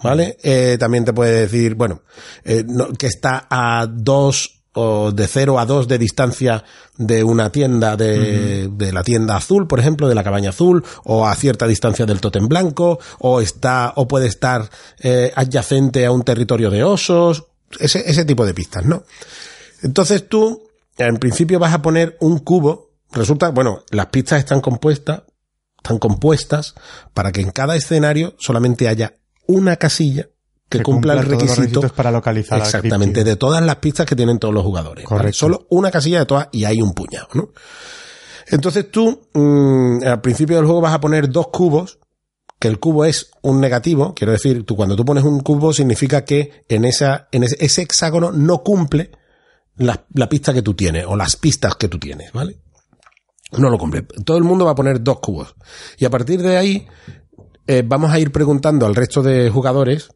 ¿Vale? 0.01 0.37
Eh, 0.43 0.75
también 0.79 1.05
te 1.05 1.13
puede 1.13 1.41
decir, 1.41 1.75
bueno, 1.75 2.01
eh, 2.43 2.63
no- 2.67 2.91
que 2.93 3.07
está 3.07 3.47
a 3.49 3.87
dos 3.87 4.63
o 4.73 5.11
de 5.11 5.27
cero 5.27 5.59
a 5.59 5.65
dos 5.65 5.87
de 5.87 5.97
distancia 5.99 6.63
de 6.97 7.23
una 7.23 7.51
tienda 7.51 7.95
de, 7.95 8.69
de 8.69 8.91
la 8.91 9.03
tienda 9.03 9.35
azul, 9.37 9.67
por 9.67 9.79
ejemplo, 9.79 10.09
de 10.09 10.15
la 10.15 10.23
cabaña 10.23 10.49
azul, 10.49 10.83
o 11.05 11.25
a 11.27 11.35
cierta 11.35 11.67
distancia 11.67 12.05
del 12.05 12.19
tótem 12.19 12.47
blanco, 12.47 12.99
o 13.19 13.39
está, 13.39 13.93
o 13.95 14.07
puede 14.07 14.27
estar 14.27 14.69
eh, 14.99 15.31
adyacente 15.35 16.05
a 16.05 16.11
un 16.11 16.23
territorio 16.23 16.69
de 16.71 16.83
osos, 16.83 17.45
ese, 17.79 18.03
ese 18.09 18.25
tipo 18.25 18.45
de 18.45 18.53
pistas, 18.55 18.83
¿no? 18.85 19.03
Entonces 19.83 20.27
tú, 20.27 20.63
en 20.97 21.17
principio 21.17 21.59
vas 21.59 21.73
a 21.73 21.81
poner 21.81 22.17
un 22.21 22.39
cubo, 22.39 22.91
resulta, 23.11 23.49
bueno, 23.49 23.83
las 23.91 24.07
pistas 24.07 24.39
están 24.39 24.61
compuestas, 24.61 25.23
están 25.77 25.99
compuestas 25.99 26.75
para 27.13 27.31
que 27.31 27.41
en 27.41 27.51
cada 27.51 27.75
escenario 27.75 28.35
solamente 28.39 28.87
haya 28.87 29.13
una 29.47 29.75
casilla 29.75 30.29
que, 30.69 30.81
cumpla, 30.81 31.13
el 31.13 31.25
requisito 31.25 31.61
requisitos 31.61 31.91
para 31.91 32.11
localizar 32.11 32.59
al 32.59 32.65
Exactamente, 32.65 33.23
de 33.23 33.35
todas 33.35 33.63
las 33.63 33.75
pistas 33.77 34.05
que 34.05 34.15
tienen 34.15 34.39
todos 34.39 34.53
los 34.53 34.63
jugadores. 34.63 35.03
¿vale? 35.03 35.17
Correcto. 35.17 35.37
Solo 35.37 35.67
una 35.69 35.91
casilla 35.91 36.19
de 36.19 36.25
todas 36.25 36.47
y 36.51 36.65
hay 36.65 36.81
un 36.81 36.93
puñado, 36.93 37.27
¿no? 37.33 37.49
Entonces 38.47 38.89
tú, 38.91 39.27
mm, 39.33 40.03
al 40.05 40.21
principio 40.21 40.57
del 40.57 40.65
juego 40.65 40.81
vas 40.81 40.93
a 40.93 40.99
poner 40.99 41.29
dos 41.29 41.47
cubos, 41.47 41.99
que 42.59 42.67
el 42.67 42.79
cubo 42.79 43.05
es 43.05 43.31
un 43.41 43.59
negativo, 43.59 44.13
quiero 44.15 44.31
decir, 44.31 44.65
tú 44.65 44.75
cuando 44.75 44.95
tú 44.95 45.05
pones 45.05 45.23
un 45.23 45.41
cubo 45.41 45.73
significa 45.73 46.23
que 46.23 46.63
en 46.69 46.85
esa, 46.85 47.27
en 47.31 47.43
ese, 47.43 47.57
ese 47.59 47.81
hexágono 47.81 48.31
no 48.31 48.63
cumple 48.63 49.11
la, 49.77 50.05
la 50.13 50.29
pista 50.29 50.53
que 50.53 50.61
tú 50.61 50.73
tienes, 50.73 51.05
o 51.07 51.15
las 51.15 51.35
pistas 51.35 51.75
que 51.75 51.87
tú 51.87 51.99
tienes, 51.99 52.31
¿vale? 52.31 52.57
No 53.57 53.69
lo 53.69 53.77
cumple. 53.77 54.03
Todo 54.25 54.37
el 54.37 54.43
mundo 54.43 54.65
va 54.65 54.71
a 54.71 54.75
poner 54.75 55.03
dos 55.03 55.19
cubos. 55.19 55.55
Y 55.97 56.05
a 56.05 56.09
partir 56.09 56.41
de 56.41 56.57
ahí, 56.57 56.87
eh, 57.67 57.83
vamos 57.85 58.11
a 58.11 58.19
ir 58.19 58.31
preguntando 58.31 58.85
al 58.85 58.95
resto 58.95 59.21
de 59.21 59.49
jugadores 59.49 60.09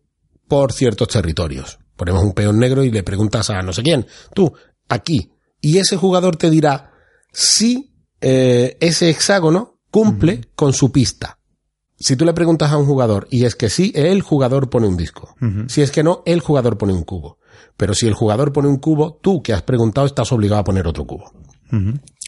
por 0.48 0.74
ciertos 0.74 1.08
territorios. 1.08 1.80
Ponemos 1.96 2.24
un 2.24 2.34
peón 2.34 2.60
negro 2.60 2.84
y 2.84 2.92
le 2.92 3.04
preguntas 3.04 3.50
a 3.50 3.62
no 3.62 3.74
sé 3.74 3.84
quién, 3.84 4.06
tú, 4.34 4.54
aquí. 4.88 5.32
Y 5.62 5.78
ese 5.78 5.98
jugador 5.98 6.36
te 6.36 6.50
dirá 6.50 6.92
si 7.32 7.96
eh, 8.22 8.78
ese 8.80 9.10
hexágono 9.10 9.80
cumple 9.92 10.42
con 10.56 10.74
su 10.74 10.92
pista. 10.92 11.40
Si 12.00 12.16
tú 12.16 12.26
le 12.26 12.34
preguntas 12.34 12.72
a 12.72 12.78
un 12.78 12.86
jugador 12.86 13.28
y 13.32 13.46
es 13.46 13.56
que 13.56 13.70
sí, 13.70 13.92
el 13.96 14.22
jugador 14.22 14.70
pone 14.70 14.88
un 14.88 14.98
disco. 14.98 15.36
Si 15.68 15.82
es 15.82 15.92
que 15.92 16.04
no, 16.04 16.22
el 16.26 16.42
jugador 16.42 16.78
pone 16.78 16.94
un 16.94 17.04
cubo. 17.04 17.40
Pero 17.76 17.94
si 17.94 18.08
el 18.08 18.14
jugador 18.14 18.52
pone 18.54 18.68
un 18.68 18.78
cubo, 18.78 19.20
tú 19.22 19.42
que 19.42 19.54
has 19.54 19.62
preguntado 19.62 20.08
estás 20.08 20.32
obligado 20.32 20.62
a 20.62 20.64
poner 20.64 20.88
otro 20.88 21.06
cubo. 21.06 21.32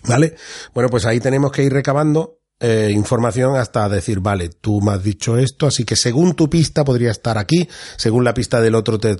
¿Vale? 0.07 0.35
Bueno, 0.73 0.89
pues 0.89 1.05
ahí 1.05 1.19
tenemos 1.19 1.51
que 1.51 1.63
ir 1.63 1.73
recabando 1.73 2.39
eh, 2.59 2.91
información 2.93 3.55
hasta 3.55 3.87
decir, 3.87 4.19
vale, 4.19 4.49
tú 4.49 4.81
me 4.81 4.91
has 4.91 5.03
dicho 5.03 5.37
esto, 5.37 5.65
así 5.67 5.85
que 5.85 5.95
según 5.95 6.33
tu 6.35 6.49
pista 6.49 6.83
podría 6.83 7.11
estar 7.11 7.37
aquí, 7.37 7.67
según 7.97 8.23
la 8.25 8.33
pista 8.33 8.59
del 8.61 8.75
otro 8.75 8.97
te- 8.99 9.15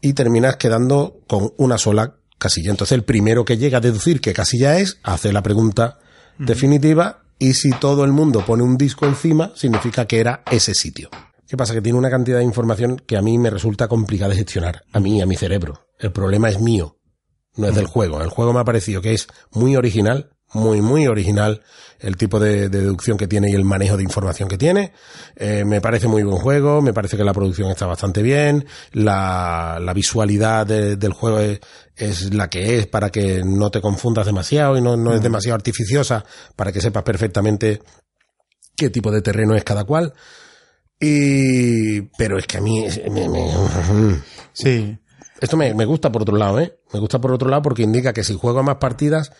y 0.00 0.12
terminas 0.12 0.56
quedando 0.56 1.20
con 1.26 1.52
una 1.58 1.78
sola 1.78 2.16
casilla. 2.38 2.70
Entonces 2.70 2.92
el 2.96 3.04
primero 3.04 3.44
que 3.44 3.56
llega 3.58 3.78
a 3.78 3.80
deducir 3.80 4.20
qué 4.20 4.32
casilla 4.32 4.78
es, 4.78 4.98
hace 5.02 5.32
la 5.32 5.42
pregunta 5.42 5.98
definitiva 6.38 7.22
y 7.38 7.54
si 7.54 7.70
todo 7.70 8.04
el 8.04 8.12
mundo 8.12 8.44
pone 8.46 8.62
un 8.62 8.76
disco 8.76 9.06
encima, 9.06 9.52
significa 9.54 10.06
que 10.06 10.20
era 10.20 10.42
ese 10.50 10.74
sitio. 10.74 11.10
¿Qué 11.52 11.56
pasa? 11.58 11.74
Que 11.74 11.82
tiene 11.82 11.98
una 11.98 12.08
cantidad 12.08 12.38
de 12.38 12.44
información 12.44 12.96
que 12.96 13.14
a 13.14 13.20
mí 13.20 13.36
me 13.36 13.50
resulta 13.50 13.86
complicada 13.86 14.30
de 14.30 14.36
gestionar, 14.36 14.84
a 14.90 14.98
mí, 15.00 15.20
a 15.20 15.26
mi 15.26 15.36
cerebro. 15.36 15.86
El 15.98 16.10
problema 16.10 16.48
es 16.48 16.58
mío, 16.58 16.96
no 17.58 17.66
es 17.68 17.74
del 17.74 17.84
juego. 17.84 18.22
El 18.22 18.30
juego 18.30 18.54
me 18.54 18.60
ha 18.60 18.64
parecido 18.64 19.02
que 19.02 19.12
es 19.12 19.26
muy 19.50 19.76
original, 19.76 20.30
muy, 20.54 20.80
muy 20.80 21.06
original 21.08 21.60
el 22.00 22.16
tipo 22.16 22.40
de, 22.40 22.70
de 22.70 22.80
deducción 22.80 23.18
que 23.18 23.28
tiene 23.28 23.50
y 23.50 23.52
el 23.52 23.66
manejo 23.66 23.98
de 23.98 24.02
información 24.02 24.48
que 24.48 24.56
tiene. 24.56 24.94
Eh, 25.36 25.66
me 25.66 25.82
parece 25.82 26.08
muy 26.08 26.22
buen 26.22 26.38
juego, 26.38 26.80
me 26.80 26.94
parece 26.94 27.18
que 27.18 27.22
la 27.24 27.34
producción 27.34 27.70
está 27.70 27.84
bastante 27.84 28.22
bien, 28.22 28.64
la, 28.92 29.76
la 29.78 29.92
visualidad 29.92 30.66
de- 30.66 30.96
del 30.96 31.12
juego 31.12 31.38
es, 31.38 31.60
es 31.96 32.32
la 32.32 32.48
que 32.48 32.78
es 32.78 32.86
para 32.86 33.10
que 33.10 33.42
no 33.44 33.70
te 33.70 33.82
confundas 33.82 34.24
demasiado 34.24 34.78
y 34.78 34.80
no, 34.80 34.96
no 34.96 35.12
es 35.12 35.20
demasiado 35.22 35.56
artificiosa 35.56 36.24
para 36.56 36.72
que 36.72 36.80
sepas 36.80 37.02
perfectamente 37.02 37.82
qué 38.74 38.88
tipo 38.88 39.10
de 39.10 39.20
terreno 39.20 39.54
es 39.54 39.64
cada 39.64 39.84
cual. 39.84 40.14
Y, 41.02 42.02
pero 42.16 42.38
es 42.38 42.46
que 42.46 42.58
a 42.58 42.60
mí, 42.60 42.86
me- 43.10 43.28
me- 43.28 43.50
Sí, 44.52 44.96
esto 45.40 45.56
me, 45.56 45.74
me 45.74 45.84
gusta 45.84 46.12
por 46.12 46.22
otro 46.22 46.36
lado, 46.36 46.60
¿eh? 46.60 46.78
Me 46.94 47.00
gusta 47.00 47.20
por 47.20 47.32
otro 47.32 47.48
lado 47.48 47.62
porque 47.62 47.82
indica 47.82 48.12
que 48.12 48.22
si 48.22 48.34
juego 48.34 48.62
más 48.62 48.76
partidas, 48.76 49.32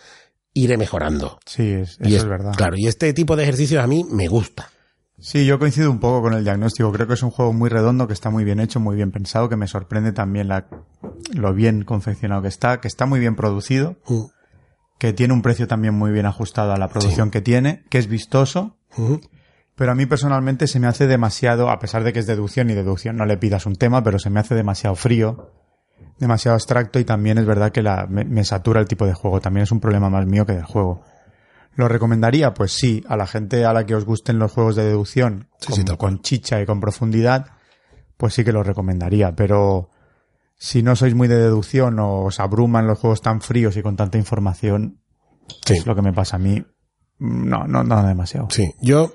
iré 0.54 0.76
mejorando. 0.76 1.38
sí, 1.46 1.62
es- 1.70 1.98
eso 2.00 2.08
y 2.10 2.14
es, 2.16 2.24
verdad. 2.24 2.52
Claro, 2.56 2.76
y 2.76 2.88
este 2.88 3.12
tipo 3.12 3.36
de 3.36 3.44
ejercicios 3.44 3.82
a 3.82 3.86
mí 3.86 4.04
me 4.10 4.26
gusta. 4.28 4.70
Sí, 5.20 5.46
yo 5.46 5.60
coincido 5.60 5.88
un 5.88 6.00
poco 6.00 6.22
con 6.22 6.34
el 6.34 6.42
diagnóstico. 6.42 6.90
Creo 6.90 7.06
que 7.06 7.14
es 7.14 7.22
un 7.22 7.30
juego 7.30 7.52
muy 7.52 7.70
redondo, 7.70 8.08
que 8.08 8.12
está 8.12 8.28
muy 8.28 8.42
bien 8.42 8.58
hecho, 8.58 8.80
muy 8.80 8.96
bien 8.96 9.12
pensado, 9.12 9.48
que 9.48 9.56
me 9.56 9.68
sorprende 9.68 10.10
también 10.10 10.48
la, 10.48 10.66
lo 11.32 11.54
bien 11.54 11.84
confeccionado 11.84 12.42
que 12.42 12.48
está, 12.48 12.80
que 12.80 12.88
está 12.88 13.06
muy 13.06 13.20
bien 13.20 13.36
producido, 13.36 13.96
Mm. 14.08 14.22
que 14.98 15.12
tiene 15.12 15.32
un 15.32 15.42
precio 15.42 15.68
también 15.68 15.94
muy 15.94 16.10
bien 16.10 16.26
ajustado 16.26 16.72
a 16.72 16.76
la 16.76 16.88
producción 16.88 17.30
que 17.30 17.40
tiene, 17.40 17.84
que 17.88 17.98
es 17.98 18.08
vistoso. 18.08 18.76
Pero 19.74 19.92
a 19.92 19.94
mí 19.94 20.06
personalmente 20.06 20.66
se 20.66 20.78
me 20.80 20.86
hace 20.86 21.06
demasiado, 21.06 21.70
a 21.70 21.78
pesar 21.78 22.04
de 22.04 22.12
que 22.12 22.18
es 22.20 22.26
deducción 22.26 22.70
y 22.70 22.74
deducción 22.74 23.16
no 23.16 23.24
le 23.26 23.36
pidas 23.38 23.66
un 23.66 23.76
tema, 23.76 24.02
pero 24.02 24.18
se 24.18 24.30
me 24.30 24.40
hace 24.40 24.54
demasiado 24.54 24.94
frío, 24.96 25.50
demasiado 26.18 26.54
abstracto 26.54 26.98
y 27.00 27.04
también 27.04 27.38
es 27.38 27.46
verdad 27.46 27.72
que 27.72 27.82
la, 27.82 28.06
me, 28.08 28.24
me 28.24 28.44
satura 28.44 28.80
el 28.80 28.86
tipo 28.88 29.06
de 29.06 29.14
juego. 29.14 29.40
También 29.40 29.64
es 29.64 29.72
un 29.72 29.80
problema 29.80 30.10
más 30.10 30.26
mío 30.26 30.44
que 30.46 30.52
del 30.52 30.64
juego. 30.64 31.02
¿Lo 31.74 31.88
recomendaría? 31.88 32.52
Pues 32.52 32.72
sí, 32.72 33.02
a 33.08 33.16
la 33.16 33.26
gente 33.26 33.64
a 33.64 33.72
la 33.72 33.86
que 33.86 33.94
os 33.94 34.04
gusten 34.04 34.38
los 34.38 34.52
juegos 34.52 34.76
de 34.76 34.84
deducción 34.84 35.48
Sí, 35.58 35.68
con, 35.68 35.76
sí, 35.76 35.84
tal 35.84 35.96
cual. 35.96 36.12
con 36.12 36.22
chicha 36.22 36.60
y 36.60 36.66
con 36.66 36.80
profundidad, 36.80 37.46
pues 38.18 38.34
sí 38.34 38.44
que 38.44 38.52
lo 38.52 38.62
recomendaría. 38.62 39.32
Pero 39.34 39.88
si 40.58 40.82
no 40.82 40.94
sois 40.96 41.14
muy 41.14 41.28
de 41.28 41.38
deducción 41.38 41.98
o 41.98 42.24
os 42.26 42.40
abruman 42.40 42.86
los 42.86 42.98
juegos 42.98 43.22
tan 43.22 43.40
fríos 43.40 43.76
y 43.78 43.82
con 43.82 43.96
tanta 43.96 44.18
información, 44.18 44.98
Sí. 45.64 45.74
es 45.74 45.86
lo 45.86 45.94
que 45.96 46.02
me 46.02 46.12
pasa 46.12 46.36
a 46.36 46.38
mí. 46.38 46.62
No, 47.18 47.66
no, 47.66 47.82
no 47.84 48.06
demasiado. 48.06 48.48
Sí, 48.50 48.74
yo 48.80 49.14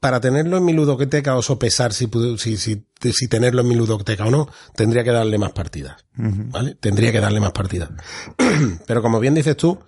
para 0.00 0.20
tenerlo 0.20 0.58
en 0.58 0.64
mi 0.64 0.72
ludoteca 0.72 1.36
o 1.36 1.42
sopesar 1.42 1.92
si, 1.92 2.08
si, 2.38 2.56
si, 2.56 2.84
si 3.12 3.28
tenerlo 3.28 3.62
en 3.62 3.68
mi 3.68 3.74
ludoteca 3.74 4.26
o 4.26 4.30
no, 4.30 4.48
tendría 4.76 5.02
que 5.02 5.10
darle 5.10 5.38
más 5.38 5.52
partidas. 5.52 6.04
¿Vale? 6.14 6.74
Tendría 6.76 7.10
que 7.12 7.20
darle 7.20 7.40
más 7.40 7.52
partidas. 7.52 7.90
Pero 8.86 9.02
como 9.02 9.18
bien 9.18 9.34
dices 9.34 9.56
tú, 9.56 9.78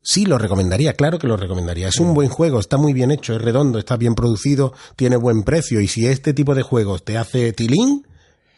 sí 0.00 0.24
lo 0.24 0.38
recomendaría, 0.38 0.92
claro 0.92 1.18
que 1.18 1.26
lo 1.26 1.36
recomendaría. 1.36 1.88
Es 1.88 1.96
un 1.98 2.14
buen 2.14 2.28
juego, 2.28 2.60
está 2.60 2.76
muy 2.76 2.92
bien 2.92 3.10
hecho, 3.10 3.34
es 3.34 3.42
redondo, 3.42 3.78
está 3.78 3.96
bien 3.96 4.14
producido, 4.14 4.72
tiene 4.96 5.16
buen 5.16 5.42
precio 5.42 5.80
y 5.80 5.88
si 5.88 6.06
este 6.06 6.32
tipo 6.32 6.54
de 6.54 6.62
juegos 6.62 7.04
te 7.04 7.18
hace 7.18 7.52
tilín, 7.52 8.06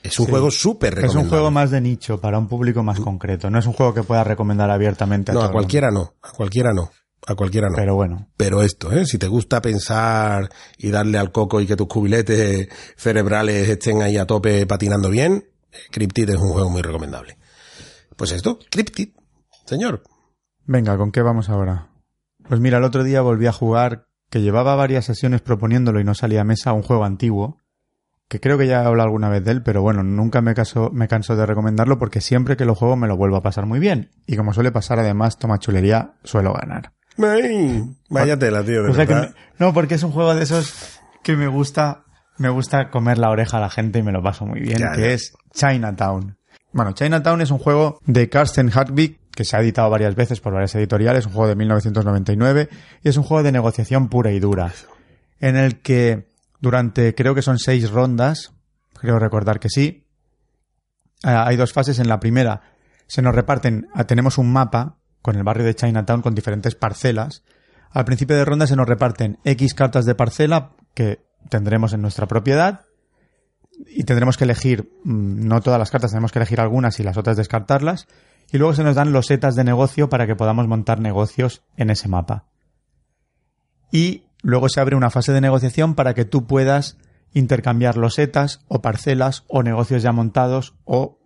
es 0.02 0.18
un 0.18 0.26
Sí. 0.26 0.30
juego 0.32 0.50
súper 0.50 0.88
Es 0.94 0.94
recomendable. 0.96 1.24
un 1.24 1.30
juego 1.30 1.50
más 1.52 1.70
de 1.70 1.80
nicho, 1.80 2.20
para 2.20 2.36
un 2.38 2.48
público 2.48 2.82
más 2.82 2.98
concreto. 3.00 3.48
No 3.50 3.58
es 3.60 3.66
un 3.66 3.72
juego 3.72 3.94
que 3.94 4.02
pueda 4.02 4.24
recomendar 4.24 4.68
abiertamente 4.70 5.30
a 5.30 5.34
No, 5.34 5.40
todo 5.40 5.44
a 5.44 5.48
mundo. 5.52 5.58
cualquiera 5.60 5.90
no, 5.90 6.14
a 6.22 6.32
cualquiera 6.32 6.72
no, 6.74 6.90
a 7.26 7.34
cualquiera 7.34 7.68
no. 7.68 7.76
Pero 7.76 7.94
bueno, 7.94 8.28
Pero 8.36 8.62
esto, 8.62 8.92
¿eh? 8.92 9.06
Si 9.06 9.18
te 9.18 9.28
gusta 9.28 9.62
pensar 9.62 10.48
y 10.76 10.90
darle 10.90 11.18
al 11.18 11.32
coco 11.32 11.60
y 11.60 11.66
que 11.66 11.76
tus 11.76 11.86
cubiletes 11.86 12.68
cerebrales 12.96 13.68
estén 13.68 14.02
ahí 14.02 14.16
a 14.16 14.26
tope 14.26 14.66
patinando 14.66 15.10
bien, 15.10 15.48
Cryptid 15.90 16.30
es 16.30 16.36
un 16.36 16.50
juego 16.50 16.70
muy 16.70 16.82
recomendable. 16.82 17.38
Pues 18.16 18.32
esto, 18.32 18.58
Cryptid, 18.70 19.10
señor. 19.66 20.02
venga, 20.66 20.96
¿con 20.96 21.12
qué 21.12 21.22
vamos 21.22 21.48
ahora? 21.48 21.88
Pues 22.48 22.60
mira, 22.60 22.78
el 22.78 22.84
otro 22.84 23.04
día 23.04 23.20
volví 23.22 23.46
a 23.46 23.52
jugar, 23.52 24.06
que 24.28 24.42
llevaba 24.42 24.74
varias 24.74 25.04
sesiones 25.04 25.40
proponiéndolo 25.40 26.00
y 26.00 26.04
no 26.04 26.14
salía 26.14 26.40
a 26.40 26.44
mesa, 26.44 26.72
un 26.72 26.82
juego 26.82 27.04
antiguo, 27.04 27.58
que 28.28 28.40
creo 28.40 28.58
que 28.58 28.66
ya 28.66 28.82
he 28.82 28.86
hablado 28.86 29.08
alguna 29.08 29.28
vez 29.28 29.44
de 29.44 29.52
él, 29.52 29.62
pero 29.62 29.82
bueno, 29.82 30.02
nunca 30.02 30.40
me, 30.40 30.54
caso, 30.54 30.90
me 30.92 31.06
canso 31.06 31.36
de 31.36 31.46
recomendarlo 31.46 31.98
porque 31.98 32.20
siempre 32.20 32.56
que 32.56 32.64
lo 32.64 32.74
juego 32.74 32.96
me 32.96 33.06
lo 33.06 33.16
vuelvo 33.16 33.36
a 33.36 33.42
pasar 33.42 33.66
muy 33.66 33.78
bien. 33.78 34.10
Y 34.26 34.36
como 34.36 34.54
suele 34.54 34.72
pasar, 34.72 34.98
además, 34.98 35.38
toma 35.38 35.58
chulería, 35.58 36.14
suelo 36.24 36.54
ganar. 36.54 36.94
Ay, 37.18 37.84
vaya 38.08 38.38
tela, 38.38 38.62
tío, 38.64 38.82
de 38.82 38.90
O 38.90 38.94
sea 38.94 39.06
que 39.06 39.14
verdad. 39.14 39.34
me- 39.58 39.66
no, 39.66 39.72
porque 39.74 39.94
es 39.96 40.02
un 40.02 40.12
juego 40.12 40.34
de 40.34 40.42
esos 40.42 40.98
que 41.22 41.36
me 41.36 41.46
gusta, 41.46 42.04
me 42.38 42.48
gusta 42.48 42.90
comer 42.90 43.18
la 43.18 43.30
oreja 43.30 43.58
a 43.58 43.60
la 43.60 43.70
gente 43.70 43.98
y 43.98 44.02
me 44.02 44.12
lo 44.12 44.22
paso 44.22 44.46
muy 44.46 44.60
bien, 44.60 44.78
Ya, 44.78 44.92
que 44.92 45.00
ya. 45.02 45.06
es 45.08 45.32
Chinatown. 45.52 46.36
Bueno, 46.72 46.92
Chinatown 46.92 47.40
es 47.42 47.50
un 47.50 47.58
juego 47.58 47.98
de 48.06 48.28
Karsten 48.28 48.70
Hartwig 48.74 49.18
que 49.30 49.44
se 49.44 49.56
ha 49.56 49.60
editado 49.60 49.88
varias 49.90 50.14
veces 50.14 50.40
por 50.40 50.52
varias 50.54 50.74
editoriales, 50.74 51.26
un 51.26 51.32
juego 51.32 51.48
de 51.48 51.56
1999 51.56 52.68
y 53.02 53.08
es 53.08 53.16
un 53.16 53.22
juego 53.24 53.42
de 53.42 53.52
negociación 53.52 54.08
pura 54.08 54.30
y 54.32 54.40
dura, 54.40 54.72
en 55.40 55.56
el 55.56 55.80
que 55.80 56.30
durante 56.60 57.14
creo 57.14 57.34
que 57.34 57.42
son 57.42 57.58
seis 57.58 57.90
rondas, 57.90 58.52
creo 58.98 59.18
recordar 59.18 59.58
que 59.60 59.68
sí, 59.68 60.06
ah, 61.24 61.44
hay 61.46 61.56
dos 61.56 61.72
fases. 61.72 61.98
En 61.98 62.08
la 62.08 62.20
primera 62.20 62.62
se 63.06 63.20
nos 63.22 63.34
reparten, 63.34 63.88
ah, 63.94 64.04
tenemos 64.04 64.38
un 64.38 64.52
mapa 64.52 64.96
con 65.22 65.36
el 65.36 65.44
barrio 65.44 65.64
de 65.64 65.74
Chinatown 65.74 66.20
con 66.20 66.34
diferentes 66.34 66.74
parcelas. 66.74 67.42
Al 67.90 68.04
principio 68.04 68.36
de 68.36 68.44
ronda 68.44 68.66
se 68.66 68.76
nos 68.76 68.88
reparten 68.88 69.38
X 69.44 69.74
cartas 69.74 70.04
de 70.04 70.14
parcela 70.14 70.72
que 70.94 71.20
tendremos 71.48 71.92
en 71.92 72.02
nuestra 72.02 72.26
propiedad 72.26 72.82
y 73.86 74.04
tendremos 74.04 74.36
que 74.36 74.44
elegir, 74.44 74.92
mm, 75.04 75.46
no 75.46 75.60
todas 75.60 75.78
las 75.78 75.90
cartas, 75.90 76.10
tenemos 76.10 76.32
que 76.32 76.38
elegir 76.38 76.60
algunas 76.60 76.98
y 77.00 77.02
las 77.02 77.16
otras 77.16 77.36
descartarlas. 77.36 78.08
Y 78.50 78.58
luego 78.58 78.74
se 78.74 78.84
nos 78.84 78.96
dan 78.96 79.12
los 79.12 79.26
setas 79.26 79.54
de 79.54 79.64
negocio 79.64 80.08
para 80.08 80.26
que 80.26 80.36
podamos 80.36 80.66
montar 80.68 81.00
negocios 81.00 81.62
en 81.76 81.90
ese 81.90 82.08
mapa. 82.08 82.44
Y 83.90 84.24
luego 84.42 84.68
se 84.68 84.80
abre 84.80 84.96
una 84.96 85.10
fase 85.10 85.32
de 85.32 85.40
negociación 85.40 85.94
para 85.94 86.14
que 86.14 86.24
tú 86.24 86.46
puedas 86.46 86.98
intercambiar 87.32 87.96
los 87.96 88.14
setas 88.14 88.60
o 88.68 88.82
parcelas 88.82 89.44
o 89.48 89.62
negocios 89.62 90.02
ya 90.02 90.12
montados 90.12 90.74
o 90.84 91.18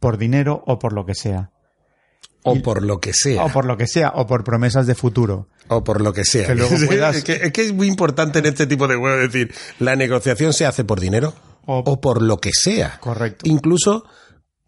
por 0.00 0.16
dinero 0.16 0.62
o 0.66 0.78
por 0.78 0.92
lo 0.92 1.04
que 1.04 1.14
sea. 1.14 1.50
O 2.44 2.56
y- 2.56 2.60
por 2.60 2.82
lo 2.82 3.00
que 3.00 3.12
sea. 3.12 3.44
O 3.44 3.48
por 3.50 3.64
lo 3.64 3.76
que 3.76 3.86
sea, 3.86 4.10
o 4.16 4.26
por 4.26 4.42
promesas 4.44 4.86
de 4.86 4.94
futuro. 4.94 5.48
O 5.68 5.84
por 5.84 6.00
lo 6.00 6.12
que 6.12 6.24
sea. 6.24 6.46
Que 6.48 6.54
luego 6.54 6.76
Sí, 6.76 6.86
puedas- 6.86 7.16
es, 7.16 7.24
que, 7.24 7.32
es 7.34 7.52
que 7.52 7.62
es 7.66 7.72
muy 7.72 7.86
importante 7.88 8.40
en 8.40 8.46
este 8.46 8.66
tipo 8.66 8.88
de 8.88 8.96
juegos 8.96 9.32
decir, 9.32 9.54
la 9.78 9.94
negociación 9.96 10.52
se 10.52 10.66
hace 10.66 10.84
por 10.84 10.98
dinero 11.00 11.34
O- 11.66 11.78
o, 11.86 12.00
por 12.00 12.20
lo 12.22 12.38
que 12.38 12.50
sea. 12.52 12.98
Correcto. 13.00 13.48
Incluso 13.48 14.04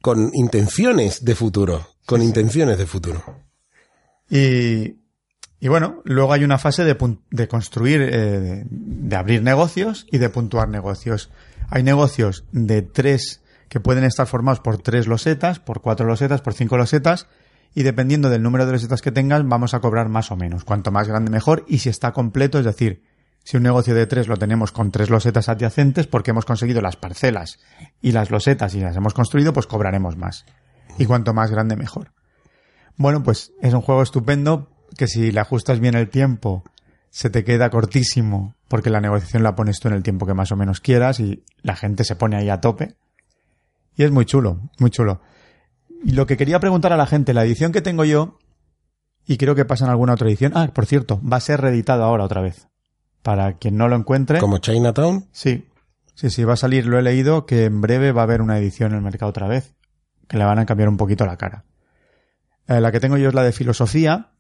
con 0.01 0.31
intenciones 0.35 1.25
de 1.25 1.35
futuro. 1.35 1.89
Con 2.07 2.23
intenciones 2.23 2.79
de 2.79 2.87
futuro. 2.87 3.25
Y, 4.31 4.97
y 5.61 5.69
bueno, 5.69 6.01
luego 6.05 6.33
hay 6.33 6.45
una 6.45 6.59
fase 6.59 6.85
de, 6.85 6.97
de 7.31 7.49
construir, 7.49 8.01
eh, 8.03 8.65
de 8.69 9.17
abrir 9.17 9.43
negocios 9.43 10.07
y 10.11 10.19
de 10.19 10.29
puntuar 10.29 10.69
negocios. 10.69 11.31
Hay 11.71 11.83
negocios 11.83 12.45
de 12.53 12.83
tres 12.83 13.41
que 13.69 13.81
pueden 13.81 14.05
estar 14.05 14.27
formados 14.27 14.61
por 14.61 14.79
tres 14.79 15.07
losetas, 15.07 15.59
por 15.59 15.81
cuatro 15.81 16.07
losetas, 16.07 16.41
por 16.43 16.55
cinco 16.55 16.77
losetas, 16.77 17.27
y 17.75 17.83
dependiendo 17.83 18.31
del 18.31 18.43
número 18.43 18.67
de 18.67 18.73
losetas 18.73 19.03
que 19.03 19.11
tengas, 19.11 19.47
vamos 19.47 19.75
a 19.75 19.81
cobrar 19.81 20.09
más 20.09 20.31
o 20.31 20.37
menos. 20.37 20.65
Cuanto 20.65 20.93
más 20.93 21.09
grande, 21.09 21.31
mejor. 21.31 21.65
Y 21.67 21.79
si 21.79 21.89
está 21.89 22.13
completo, 22.13 22.59
es 22.59 22.65
decir, 22.65 23.03
si 23.43 23.57
un 23.57 23.65
negocio 23.65 23.95
de 23.95 24.07
tres 24.07 24.29
lo 24.29 24.37
tenemos 24.37 24.71
con 24.71 24.91
tres 24.91 25.11
losetas 25.11 25.49
adyacentes, 25.49 26.07
porque 26.07 26.31
hemos 26.31 26.45
conseguido 26.45 26.81
las 26.81 26.97
parcelas 26.97 27.59
y 28.01 28.13
las 28.13 28.31
losetas 28.31 28.75
y 28.75 28.81
las 28.81 28.97
hemos 28.97 29.13
construido, 29.13 29.53
pues 29.53 29.67
cobraremos 29.67 30.17
más. 30.17 30.47
Y 30.99 31.07
cuanto 31.07 31.35
más 31.35 31.51
grande, 31.51 31.75
mejor. 31.75 32.13
Bueno, 32.97 33.23
pues 33.25 33.53
es 33.61 33.75
un 33.75 33.81
juego 33.81 34.03
estupendo 34.03 34.71
que 34.97 35.09
si 35.09 35.33
le 35.33 35.41
ajustas 35.41 35.81
bien 35.81 35.97
el 35.97 36.09
tiempo 36.09 36.63
se 37.11 37.29
te 37.31 37.45
queda 37.45 37.71
cortísimo 37.71 38.55
porque 38.69 38.91
la 38.91 39.01
negociación 39.01 39.43
la 39.43 39.55
pones 39.57 39.81
tú 39.81 39.89
en 39.89 39.95
el 39.95 40.03
tiempo 40.03 40.27
que 40.27 40.35
más 40.35 40.53
o 40.53 40.57
menos 40.57 40.81
quieras 40.81 41.21
y 41.21 41.45
la 41.63 41.77
gente 41.77 42.05
se 42.05 42.17
pone 42.17 42.37
ahí 42.37 42.51
a 42.51 42.61
tope. 42.61 42.95
Y 43.97 44.05
es 44.05 44.11
muy 44.11 44.25
chulo, 44.25 44.61
muy 44.79 44.91
chulo. 44.91 45.21
Y 46.05 46.13
lo 46.13 46.27
que 46.27 46.37
quería 46.37 46.61
preguntar 46.61 46.93
a 46.93 46.97
la 46.97 47.07
gente, 47.07 47.33
la 47.35 47.45
edición 47.45 47.73
que 47.73 47.81
tengo 47.83 48.05
yo, 48.05 48.39
y 49.27 49.37
creo 49.39 49.55
que 49.55 49.65
pasa 49.65 49.85
en 49.87 49.91
alguna 49.91 50.15
otra 50.15 50.29
edición, 50.29 50.53
ah, 50.55 50.71
por 50.75 50.87
cierto, 50.87 51.21
va 51.23 51.39
a 51.39 51.41
ser 51.41 51.61
reeditado 51.61 52.05
ahora 52.05 52.25
otra 52.25 52.41
vez. 52.43 52.69
Para 53.23 53.55
quien 53.57 53.77
no 53.77 53.89
lo 53.89 53.97
encuentre, 53.97 54.39
Como 54.39 54.59
Chinatown. 54.59 55.27
sí, 55.33 55.67
sí, 56.15 56.29
sí, 56.29 56.45
va 56.45 56.53
a 56.55 56.57
salir, 56.57 56.85
lo 56.87 56.99
he 56.99 57.03
leído, 57.03 57.47
que 57.47 57.65
en 57.65 57.81
breve 57.81 58.13
va 58.13 58.21
a 58.21 58.25
haber 58.25 58.43
una 58.43 58.59
edición 58.59 58.93
en 58.93 58.99
el 58.99 59.03
mercado 59.05 59.31
otra 59.31 59.49
vez, 59.49 59.75
que 60.29 60.37
le 60.37 60.45
van 60.45 60.59
a 60.59 60.67
cambiar 60.67 60.91
un 60.91 60.99
poquito 60.99 61.25
la 61.25 61.39
cara. 61.39 61.65
Eh, 62.69 62.81
la 62.81 62.93
que 62.93 63.01
tengo 63.01 63.17
yo 63.17 63.29
es 63.29 63.35
la 63.35 63.43
de 63.43 63.53
filosofía 63.53 64.31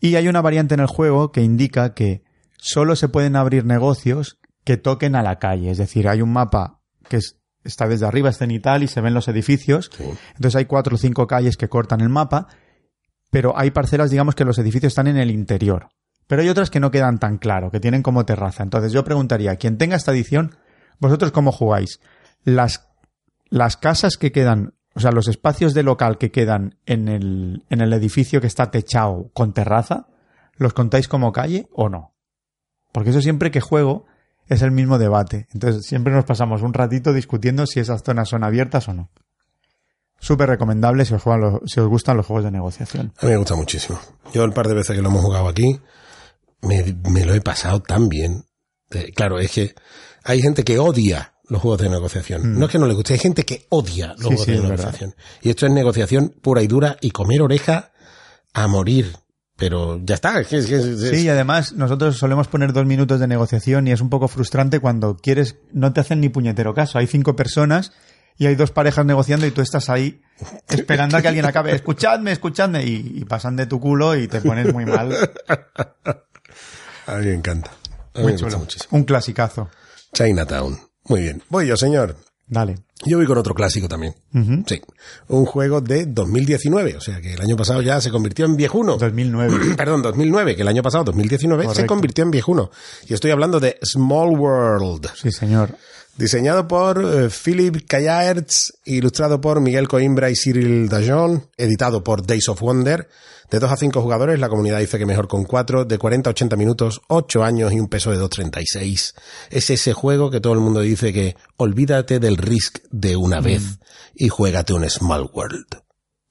y 0.00 0.16
hay 0.16 0.28
una 0.28 0.40
variante 0.42 0.74
en 0.74 0.80
el 0.80 0.86
juego 0.86 1.32
que 1.32 1.42
indica 1.42 1.94
que 1.94 2.22
solo 2.58 2.94
se 2.96 3.08
pueden 3.08 3.36
abrir 3.36 3.64
negocios 3.64 4.38
que 4.64 4.76
toquen 4.76 5.14
a 5.16 5.22
la 5.22 5.38
calle. 5.38 5.70
Es 5.70 5.78
decir, 5.78 6.08
hay 6.08 6.20
un 6.22 6.32
mapa 6.32 6.80
que 7.08 7.16
es- 7.16 7.38
está 7.64 7.88
desde 7.88 8.06
arriba, 8.06 8.30
es 8.30 8.38
cenital 8.38 8.82
y 8.82 8.88
se 8.88 9.00
ven 9.00 9.14
los 9.14 9.28
edificios. 9.28 9.90
Sí. 9.96 10.04
Entonces 10.34 10.56
hay 10.56 10.64
cuatro 10.64 10.94
o 10.94 10.98
cinco 10.98 11.26
calles 11.26 11.56
que 11.56 11.68
cortan 11.68 12.00
el 12.00 12.08
mapa, 12.08 12.48
pero 13.30 13.56
hay 13.56 13.70
parcelas, 13.70 14.10
digamos, 14.10 14.34
que 14.34 14.44
los 14.44 14.58
edificios 14.58 14.90
están 14.90 15.06
en 15.06 15.16
el 15.16 15.30
interior. 15.30 15.88
Pero 16.26 16.42
hay 16.42 16.48
otras 16.48 16.70
que 16.70 16.80
no 16.80 16.90
quedan 16.90 17.18
tan 17.18 17.38
claro, 17.38 17.70
que 17.70 17.80
tienen 17.80 18.02
como 18.02 18.24
terraza. 18.24 18.62
Entonces 18.62 18.92
yo 18.92 19.04
preguntaría, 19.04 19.56
quien 19.56 19.78
tenga 19.78 19.96
esta 19.96 20.12
edición, 20.12 20.56
¿vosotros 20.98 21.32
cómo 21.32 21.50
jugáis? 21.50 22.00
Las, 22.44 22.88
las 23.48 23.76
casas 23.76 24.16
que 24.16 24.32
quedan, 24.32 24.74
o 24.94 25.00
sea, 25.00 25.10
los 25.10 25.28
espacios 25.28 25.74
de 25.74 25.82
local 25.82 26.18
que 26.18 26.30
quedan 26.30 26.76
en 26.86 27.08
el, 27.08 27.64
en 27.68 27.80
el 27.80 27.92
edificio 27.92 28.40
que 28.40 28.46
está 28.46 28.70
techado 28.70 29.30
con 29.32 29.52
terraza, 29.52 30.06
¿los 30.56 30.72
contáis 30.72 31.08
como 31.08 31.32
calle 31.32 31.68
o 31.72 31.88
no? 31.88 32.14
Porque 32.92 33.10
eso 33.10 33.20
siempre 33.20 33.50
que 33.50 33.60
juego 33.60 34.06
es 34.50 34.60
el 34.62 34.70
mismo 34.72 34.98
debate. 34.98 35.48
Entonces 35.54 35.86
siempre 35.86 36.12
nos 36.12 36.26
pasamos 36.26 36.60
un 36.60 36.74
ratito 36.74 37.12
discutiendo 37.14 37.66
si 37.66 37.80
esas 37.80 38.02
zonas 38.02 38.28
son 38.28 38.44
abiertas 38.44 38.86
o 38.88 38.92
no. 38.92 39.10
Súper 40.18 40.50
recomendable 40.50 41.06
si 41.06 41.14
os, 41.14 41.22
juegan 41.22 41.40
los- 41.40 41.60
si 41.66 41.80
os 41.80 41.88
gustan 41.88 42.16
los 42.18 42.26
juegos 42.26 42.44
de 42.44 42.50
negociación. 42.50 43.14
A 43.20 43.24
mí 43.24 43.30
me 43.32 43.38
gusta 43.38 43.54
muchísimo. 43.56 43.98
Yo 44.34 44.44
el 44.44 44.52
par 44.52 44.68
de 44.68 44.74
veces 44.74 44.94
que 44.94 45.00
lo 45.02 45.08
hemos 45.08 45.22
jugado 45.24 45.48
aquí, 45.48 45.80
me, 46.60 46.94
me 47.10 47.24
lo 47.24 47.32
he 47.32 47.40
pasado 47.40 47.80
tan 47.80 48.08
bien. 48.10 48.44
Eh, 48.90 49.12
claro, 49.14 49.38
es 49.38 49.50
que 49.50 49.74
hay 50.24 50.42
gente 50.42 50.62
que 50.62 50.78
odia 50.78 51.32
los 51.48 51.62
juegos 51.62 51.80
de 51.80 51.88
negociación. 51.88 52.58
No 52.58 52.66
es 52.66 52.70
que 52.72 52.78
no 52.78 52.86
le 52.86 52.94
guste, 52.94 53.14
hay 53.14 53.18
gente 53.18 53.44
que 53.44 53.66
odia 53.70 54.08
los 54.08 54.18
Mm. 54.18 54.20
Sí, 54.20 54.26
juegos 54.26 54.44
sí, 54.44 54.50
de 54.52 54.60
verdad. 54.60 54.76
negociación. 54.76 55.14
Y 55.42 55.50
esto 55.50 55.66
es 55.66 55.72
negociación 55.72 56.34
pura 56.42 56.62
y 56.62 56.66
dura 56.66 56.96
y 57.00 57.10
comer 57.12 57.40
oreja 57.40 57.92
a 58.52 58.66
morir. 58.66 59.16
Pero 59.60 60.00
ya 60.02 60.14
está. 60.14 60.40
es 60.40 60.52
es 60.52 61.00
Sí, 61.10 61.24
y 61.24 61.28
además 61.28 61.74
nosotros 61.74 62.16
solemos 62.16 62.48
poner 62.48 62.72
dos 62.72 62.86
minutos 62.86 63.20
de 63.20 63.28
negociación 63.28 63.86
y 63.86 63.92
es 63.92 64.00
un 64.00 64.08
poco 64.08 64.26
frustrante 64.26 64.80
cuando 64.80 65.16
quieres, 65.18 65.56
no 65.72 65.92
te 65.92 66.00
hacen 66.00 66.20
ni 66.20 66.30
puñetero 66.30 66.74
caso. 66.74 66.98
Hay 66.98 67.06
cinco 67.06 67.36
personas 67.36 67.92
y 68.38 68.46
hay 68.46 68.54
dos 68.54 68.70
parejas 68.70 69.04
negociando 69.04 69.46
y 69.46 69.50
tú 69.50 69.60
estás 69.60 69.90
ahí 69.90 70.22
esperando 70.70 71.18
a 71.18 71.22
que 71.22 71.28
alguien 71.28 71.44
acabe. 71.44 71.74
Escuchadme, 71.74 72.32
escuchadme. 72.32 72.84
Y, 72.84 73.12
y 73.16 73.24
pasan 73.26 73.54
de 73.56 73.66
tu 73.66 73.78
culo 73.78 74.16
y 74.16 74.26
te 74.28 74.40
pones 74.40 74.72
muy 74.72 74.86
mal. 74.86 75.12
A 77.06 77.16
mí 77.16 77.26
me 77.26 77.34
encanta. 77.34 77.70
A 78.14 78.18
mí 78.18 78.22
Muy 78.24 78.32
me 78.32 78.38
chulo. 78.38 78.58
muchísimo. 78.58 78.96
Un 78.96 79.04
clasicazo. 79.04 79.68
Chinatown. 80.14 80.80
Muy 81.04 81.20
bien. 81.20 81.42
Voy 81.50 81.66
yo, 81.66 81.76
señor. 81.76 82.16
Dale. 82.50 82.74
Yo 83.06 83.16
voy 83.16 83.26
con 83.26 83.38
otro 83.38 83.54
clásico 83.54 83.88
también. 83.88 84.14
Sí. 84.66 84.82
Un 85.28 85.46
juego 85.46 85.80
de 85.80 86.04
2019. 86.04 86.96
O 86.96 87.00
sea 87.00 87.20
que 87.20 87.34
el 87.34 87.40
año 87.40 87.56
pasado 87.56 87.80
ya 87.80 88.00
se 88.00 88.10
convirtió 88.10 88.44
en 88.44 88.56
viejuno. 88.56 88.96
2009. 88.96 89.74
Perdón, 89.76 90.02
2009, 90.02 90.56
que 90.56 90.62
el 90.62 90.68
año 90.68 90.82
pasado, 90.82 91.04
2019, 91.04 91.72
se 91.72 91.86
convirtió 91.86 92.24
en 92.24 92.32
viejuno. 92.32 92.70
Y 93.08 93.14
estoy 93.14 93.30
hablando 93.30 93.60
de 93.60 93.78
Small 93.82 94.30
World. 94.30 95.10
Sí, 95.14 95.30
señor. 95.30 95.76
Diseñado 96.16 96.66
por 96.66 97.02
eh, 97.02 97.30
Philip 97.30 97.86
Callaerts, 97.86 98.74
ilustrado 98.84 99.40
por 99.40 99.60
Miguel 99.60 99.86
Coimbra 99.86 100.28
y 100.28 100.34
Cyril 100.34 100.88
Dajon, 100.88 101.46
editado 101.56 102.02
por 102.02 102.26
Days 102.26 102.48
of 102.48 102.60
Wonder. 102.60 103.08
De 103.50 103.58
2 103.58 103.72
a 103.72 103.76
5 103.76 104.00
jugadores, 104.00 104.38
la 104.38 104.48
comunidad 104.48 104.78
dice 104.78 104.98
que 104.98 105.06
mejor 105.06 105.26
con 105.26 105.44
4, 105.44 105.84
de 105.84 105.98
40 105.98 106.30
a 106.30 106.32
80 106.32 106.56
minutos, 106.56 107.02
8 107.08 107.42
años 107.42 107.72
y 107.72 107.80
un 107.80 107.88
peso 107.88 108.12
de 108.12 108.18
2.36. 108.18 109.14
Es 109.50 109.70
ese 109.70 109.92
juego 109.92 110.30
que 110.30 110.40
todo 110.40 110.52
el 110.52 110.60
mundo 110.60 110.80
dice 110.80 111.12
que 111.12 111.34
olvídate 111.56 112.20
del 112.20 112.36
Risk 112.36 112.78
de 112.90 113.16
una 113.16 113.40
vez 113.40 113.80
y 114.14 114.28
juégate 114.28 114.72
un 114.72 114.88
Small 114.88 115.28
World. 115.32 115.66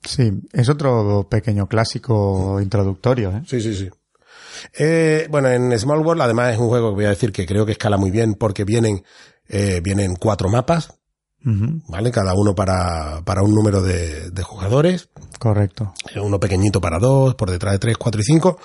Sí, 0.01 0.31
es 0.53 0.69
otro 0.69 1.27
pequeño 1.29 1.67
clásico 1.67 2.59
introductorio. 2.61 3.31
¿eh? 3.31 3.41
Sí, 3.45 3.59
sí, 3.59 3.75
sí. 3.75 3.89
Eh, 4.77 5.27
bueno, 5.29 5.49
en 5.49 5.77
Small 5.77 5.99
World 5.99 6.21
además 6.21 6.53
es 6.53 6.59
un 6.59 6.69
juego 6.69 6.89
que 6.89 6.95
voy 6.95 7.05
a 7.05 7.09
decir 7.09 7.31
que 7.31 7.45
creo 7.45 7.65
que 7.65 7.73
escala 7.73 7.97
muy 7.97 8.11
bien 8.11 8.35
porque 8.35 8.63
vienen, 8.63 9.03
eh, 9.47 9.81
vienen 9.83 10.15
cuatro 10.15 10.49
mapas, 10.49 10.98
¿vale? 11.43 12.11
Cada 12.11 12.33
uno 12.33 12.53
para, 12.55 13.21
para 13.23 13.41
un 13.41 13.53
número 13.53 13.81
de, 13.81 14.29
de 14.31 14.43
jugadores. 14.43 15.09
Correcto. 15.39 15.93
Eh, 16.13 16.19
Uno 16.19 16.39
pequeñito 16.39 16.81
para 16.81 16.99
dos, 16.99 17.35
por 17.35 17.49
detrás 17.49 17.73
de 17.73 17.79
tres, 17.79 17.97
cuatro 17.97 18.19
y 18.21 18.23
cinco. 18.25 18.59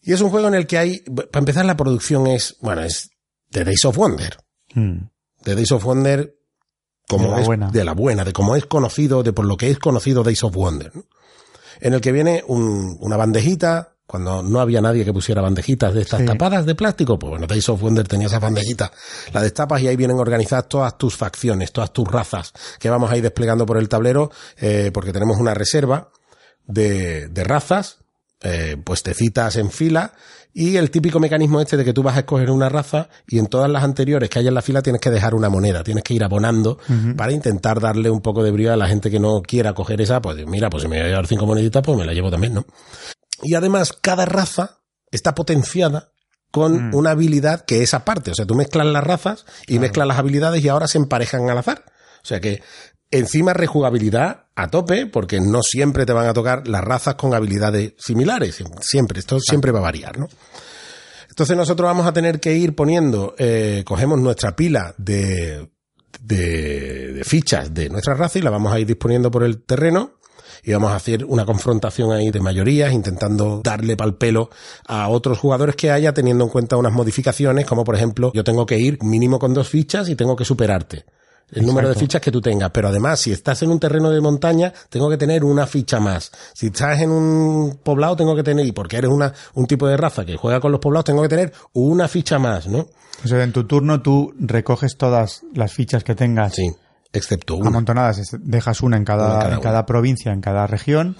Y 0.00 0.12
es 0.12 0.20
un 0.20 0.30
juego 0.30 0.48
en 0.48 0.54
el 0.54 0.66
que 0.66 0.78
hay, 0.78 1.00
para 1.00 1.38
empezar 1.40 1.64
la 1.64 1.76
producción 1.76 2.26
es, 2.26 2.56
bueno, 2.60 2.82
es 2.82 3.10
de 3.50 3.64
Days 3.64 3.84
of 3.84 3.96
Wonder. 3.96 4.36
Mm, 4.74 4.98
De 5.44 5.54
Days 5.54 5.72
of 5.72 5.84
Wonder 5.84 6.36
como 7.08 7.24
De 7.24 7.30
la 7.30 7.40
es 7.40 7.46
buena. 7.46 7.70
de 7.70 7.84
la 7.84 7.92
buena, 7.94 8.24
de 8.24 8.32
cómo 8.32 8.56
es 8.56 8.64
conocido, 8.66 9.22
de 9.22 9.32
por 9.32 9.44
lo 9.44 9.56
que 9.56 9.70
es 9.70 9.78
conocido 9.78 10.22
Days 10.22 10.42
of 10.44 10.54
Wonder. 10.54 10.92
¿no? 10.94 11.04
En 11.80 11.94
el 11.94 12.00
que 12.00 12.12
viene 12.12 12.42
un- 12.46 12.96
una 13.00 13.16
bandejita, 13.16 13.91
cuando 14.12 14.42
no 14.42 14.60
había 14.60 14.82
nadie 14.82 15.06
que 15.06 15.12
pusiera 15.14 15.40
bandejitas 15.40 15.94
de 15.94 16.02
estas 16.02 16.20
Sí. 16.20 16.26
tapadas 16.26 16.66
de 16.66 16.74
plástico, 16.74 17.18
pues 17.18 17.30
bueno, 17.30 17.46
Days 17.46 17.66
of 17.70 17.80
Wonder 17.80 18.06
tenía 18.06 18.26
esas 18.26 18.42
bandejitas, 18.42 18.90
la 19.32 19.40
destapas 19.40 19.80
y 19.80 19.88
ahí 19.88 19.96
vienen 19.96 20.18
organizadas 20.18 20.68
todas 20.68 20.98
tus 20.98 21.16
facciones, 21.16 21.72
todas 21.72 21.94
tus 21.94 22.06
razas 22.06 22.52
que 22.78 22.90
vamos 22.90 23.10
a 23.10 23.16
ir 23.16 23.22
desplegando 23.22 23.64
por 23.64 23.78
el 23.78 23.88
tablero, 23.88 24.30
eh, 24.58 24.90
porque 24.92 25.14
tenemos 25.14 25.38
una 25.38 25.54
reserva 25.54 26.10
de, 26.66 27.28
de 27.28 27.42
razas, 27.42 28.00
eh, 28.42 28.76
pues 28.84 29.02
te 29.02 29.14
citas 29.14 29.56
en 29.56 29.70
fila 29.70 30.12
y 30.52 30.76
el 30.76 30.90
típico 30.90 31.18
mecanismo 31.18 31.62
este 31.62 31.78
de 31.78 31.84
que 31.86 31.94
tú 31.94 32.02
vas 32.02 32.14
a 32.16 32.20
escoger 32.20 32.50
una 32.50 32.68
raza 32.68 33.08
y 33.26 33.38
en 33.38 33.46
todas 33.46 33.70
las 33.70 33.82
anteriores 33.82 34.28
que 34.28 34.40
hay 34.40 34.48
en 34.48 34.52
la 34.54 34.60
fila 34.60 34.82
tienes 34.82 35.00
que 35.00 35.08
dejar 35.08 35.34
una 35.34 35.48
moneda, 35.48 35.82
tienes 35.82 36.04
que 36.04 36.12
ir 36.12 36.22
abonando 36.22 36.76
para 37.16 37.32
intentar 37.32 37.80
darle 37.80 38.10
un 38.10 38.20
poco 38.20 38.42
de 38.44 38.50
brío 38.50 38.74
a 38.74 38.76
la 38.76 38.86
gente 38.88 39.10
que 39.10 39.18
no 39.18 39.40
quiera 39.40 39.72
coger 39.72 40.02
esa, 40.02 40.20
pues 40.20 40.46
mira, 40.46 40.68
pues 40.68 40.82
si 40.82 40.88
me 40.90 40.96
voy 40.98 41.06
a 41.06 41.08
llevar 41.08 41.26
cinco 41.26 41.46
moneditas, 41.46 41.82
pues 41.82 41.96
me 41.96 42.04
la 42.04 42.12
llevo 42.12 42.30
también, 42.30 42.52
¿no? 42.52 42.66
Y 43.42 43.54
además 43.54 43.92
cada 43.92 44.24
raza 44.24 44.78
está 45.10 45.34
potenciada 45.34 46.12
con 46.50 46.94
una 46.94 47.10
habilidad 47.10 47.64
que 47.64 47.82
es 47.82 47.94
aparte, 47.94 48.30
o 48.30 48.34
sea, 48.34 48.44
tú 48.44 48.54
mezclas 48.54 48.86
las 48.86 49.02
razas 49.02 49.46
y 49.66 49.78
mezclas 49.78 50.06
las 50.06 50.18
habilidades 50.18 50.62
y 50.62 50.68
ahora 50.68 50.86
se 50.86 50.98
emparejan 50.98 51.48
al 51.48 51.58
azar. 51.58 51.84
O 52.22 52.26
sea 52.26 52.40
que 52.40 52.62
encima 53.10 53.54
rejugabilidad 53.54 54.46
a 54.54 54.68
tope, 54.68 55.06
porque 55.06 55.40
no 55.40 55.62
siempre 55.62 56.04
te 56.04 56.12
van 56.12 56.26
a 56.26 56.34
tocar 56.34 56.68
las 56.68 56.82
razas 56.84 57.14
con 57.14 57.34
habilidades 57.34 57.94
similares, 57.98 58.62
siempre, 58.80 59.20
esto 59.20 59.40
siempre 59.40 59.72
va 59.72 59.78
a 59.78 59.82
variar, 59.82 60.18
¿no? 60.18 60.28
Entonces 61.28 61.56
nosotros 61.56 61.86
vamos 61.86 62.06
a 62.06 62.12
tener 62.12 62.38
que 62.38 62.54
ir 62.54 62.74
poniendo, 62.74 63.34
eh, 63.38 63.82
cogemos 63.86 64.20
nuestra 64.20 64.54
pila 64.54 64.94
de, 64.98 65.70
de, 66.20 67.12
de 67.14 67.24
fichas 67.24 67.72
de 67.72 67.88
nuestra 67.88 68.12
raza 68.12 68.38
y 68.38 68.42
la 68.42 68.50
vamos 68.50 68.72
a 68.72 68.78
ir 68.78 68.86
disponiendo 68.86 69.30
por 69.30 69.42
el 69.42 69.62
terreno 69.62 70.18
y 70.62 70.72
vamos 70.72 70.92
a 70.92 70.96
hacer 70.96 71.24
una 71.24 71.44
confrontación 71.44 72.12
ahí 72.12 72.30
de 72.30 72.40
mayorías, 72.40 72.92
intentando 72.92 73.60
darle 73.64 73.96
pal 73.96 74.14
pelo 74.14 74.50
a 74.86 75.08
otros 75.08 75.38
jugadores 75.38 75.74
que 75.74 75.90
haya, 75.90 76.12
teniendo 76.12 76.44
en 76.44 76.50
cuenta 76.50 76.76
unas 76.76 76.92
modificaciones, 76.92 77.66
como 77.66 77.84
por 77.84 77.96
ejemplo, 77.96 78.30
yo 78.34 78.44
tengo 78.44 78.64
que 78.64 78.78
ir 78.78 79.02
mínimo 79.02 79.38
con 79.38 79.54
dos 79.54 79.68
fichas 79.68 80.08
y 80.08 80.14
tengo 80.14 80.36
que 80.36 80.44
superarte. 80.44 81.04
El 81.50 81.66
número 81.66 81.88
de 81.88 81.94
fichas 81.94 82.22
que 82.22 82.30
tú 82.30 82.40
tengas, 82.40 82.70
pero 82.70 82.88
además, 82.88 83.20
si 83.20 83.30
estás 83.30 83.62
en 83.62 83.70
un 83.70 83.78
terreno 83.78 84.08
de 84.08 84.22
montaña, 84.22 84.72
tengo 84.88 85.10
que 85.10 85.18
tener 85.18 85.44
una 85.44 85.66
ficha 85.66 86.00
más. 86.00 86.32
Si 86.54 86.68
estás 86.68 87.00
en 87.00 87.10
un 87.10 87.78
poblado, 87.82 88.16
tengo 88.16 88.34
que 88.34 88.42
tener, 88.42 88.64
y 88.64 88.72
porque 88.72 88.96
eres 88.96 89.10
una, 89.10 89.34
un 89.54 89.66
tipo 89.66 89.86
de 89.86 89.98
raza 89.98 90.24
que 90.24 90.36
juega 90.36 90.60
con 90.60 90.72
los 90.72 90.80
poblados, 90.80 91.04
tengo 91.04 91.20
que 91.20 91.28
tener 91.28 91.52
una 91.74 92.08
ficha 92.08 92.38
más, 92.38 92.68
¿no? 92.68 92.86
O 93.22 93.28
sea, 93.28 93.42
en 93.44 93.52
tu 93.52 93.64
turno 93.64 94.00
tú 94.00 94.32
recoges 94.38 94.96
todas 94.96 95.42
las 95.54 95.72
fichas 95.72 96.02
que 96.04 96.14
tengas 96.14 96.54
Sí, 96.54 96.70
excepto 97.12 97.56
una. 97.56 97.68
amontonadas, 97.68 98.36
dejas 98.40 98.82
una 98.82 98.96
en 98.96 99.04
cada, 99.04 99.46
Una 99.46 99.54
en 99.54 99.60
cada 99.60 99.78
una. 99.80 99.86
provincia, 99.86 100.32
en 100.32 100.40
cada 100.40 100.66
región, 100.66 101.16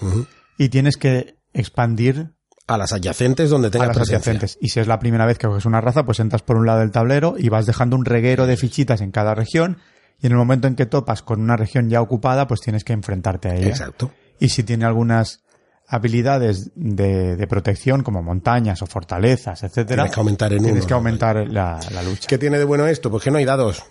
y 0.57 0.69
tienes 0.69 0.97
que 0.97 1.37
expandir 1.53 2.31
A 2.67 2.77
las 2.77 2.93
adyacentes 2.93 3.49
donde 3.49 3.67
a 3.67 3.71
tengas 3.71 3.87
las 3.89 3.97
presencia. 3.97 4.17
adyacentes. 4.31 4.57
Y 4.61 4.69
si 4.69 4.79
es 4.79 4.87
la 4.87 4.99
primera 4.99 5.25
vez 5.25 5.37
que 5.37 5.47
coges 5.47 5.65
una 5.65 5.81
raza, 5.81 6.03
pues 6.05 6.19
entras 6.19 6.41
por 6.41 6.57
un 6.57 6.65
lado 6.65 6.79
del 6.79 6.91
tablero 6.91 7.35
y 7.37 7.49
vas 7.49 7.65
dejando 7.65 7.95
un 7.95 8.05
reguero 8.05 8.47
de 8.47 8.57
fichitas 8.57 9.01
en 9.01 9.11
cada 9.11 9.35
región, 9.35 9.77
y 10.21 10.27
en 10.27 10.31
el 10.31 10.37
momento 10.37 10.67
en 10.67 10.75
que 10.75 10.85
topas 10.85 11.21
con 11.21 11.41
una 11.41 11.57
región 11.57 11.89
ya 11.89 12.01
ocupada, 12.01 12.47
pues 12.47 12.61
tienes 12.61 12.83
que 12.83 12.93
enfrentarte 12.93 13.49
a 13.49 13.55
ella. 13.55 13.67
Exacto. 13.67 14.11
Y 14.39 14.49
si 14.49 14.63
tiene 14.63 14.85
algunas 14.85 15.43
habilidades 15.85 16.71
de, 16.75 17.35
de 17.35 17.47
protección, 17.47 18.03
como 18.03 18.23
montañas 18.23 18.81
o 18.81 18.87
fortalezas, 18.87 19.63
etcétera, 19.63 20.03
Tienes 20.03 20.13
que 20.13 20.19
aumentar 20.21 20.53
en 20.53 20.59
tienes 20.63 20.79
uno, 20.83 20.87
que 20.87 20.91
¿no? 20.91 20.97
aumentar 20.97 21.35
la, 21.49 21.79
la 21.91 22.01
lucha. 22.03 22.27
¿Qué 22.27 22.37
tiene 22.37 22.57
de 22.57 22.63
bueno 22.63 22.87
esto? 22.87 23.11
Pues 23.11 23.23
que 23.23 23.31
no 23.31 23.37
hay 23.37 23.45
dados. 23.45 23.83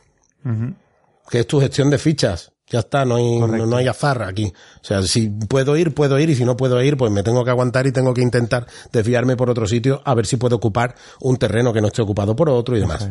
Que 1.31 1.41
es 1.41 1.47
tu 1.47 1.61
gestión 1.61 1.91
de 1.91 1.99
fichas. 1.99 2.51
Ya 2.71 2.79
está, 2.79 3.05
no 3.05 3.17
hay, 3.17 3.39
no, 3.39 3.47
Correcto. 3.47 3.67
no 3.67 3.77
hay 3.77 3.87
azar 3.87 4.23
aquí. 4.23 4.47
O 4.81 4.85
sea, 4.85 5.03
si 5.03 5.29
puedo 5.29 5.77
ir, 5.77 5.93
puedo 5.93 6.19
ir, 6.19 6.31
y 6.31 6.35
si 6.37 6.45
no 6.47 6.57
puedo 6.57 6.81
ir, 6.83 6.97
pues 6.97 7.13
me 7.13 7.23
tengo 7.23 7.45
que 7.45 7.51
aguantar 7.51 7.87
y 7.87 7.93
tengo 7.93 8.15
que 8.15 8.23
intentar 8.23 8.67
desviarme 8.93 9.37
por 9.37 9.51
otro 9.51 9.67
sitio 9.67 10.01
a 10.07 10.15
ver 10.15 10.25
si 10.25 10.39
puedo 10.39 10.57
ocupar 10.57 10.95
un 11.21 11.37
terreno 11.37 11.73
que 11.75 11.83
no 11.83 11.89
esté 11.89 12.01
ocupado 12.01 12.35
por 12.35 12.49
otro 12.49 12.75
y 12.77 12.81
demás. 12.81 13.09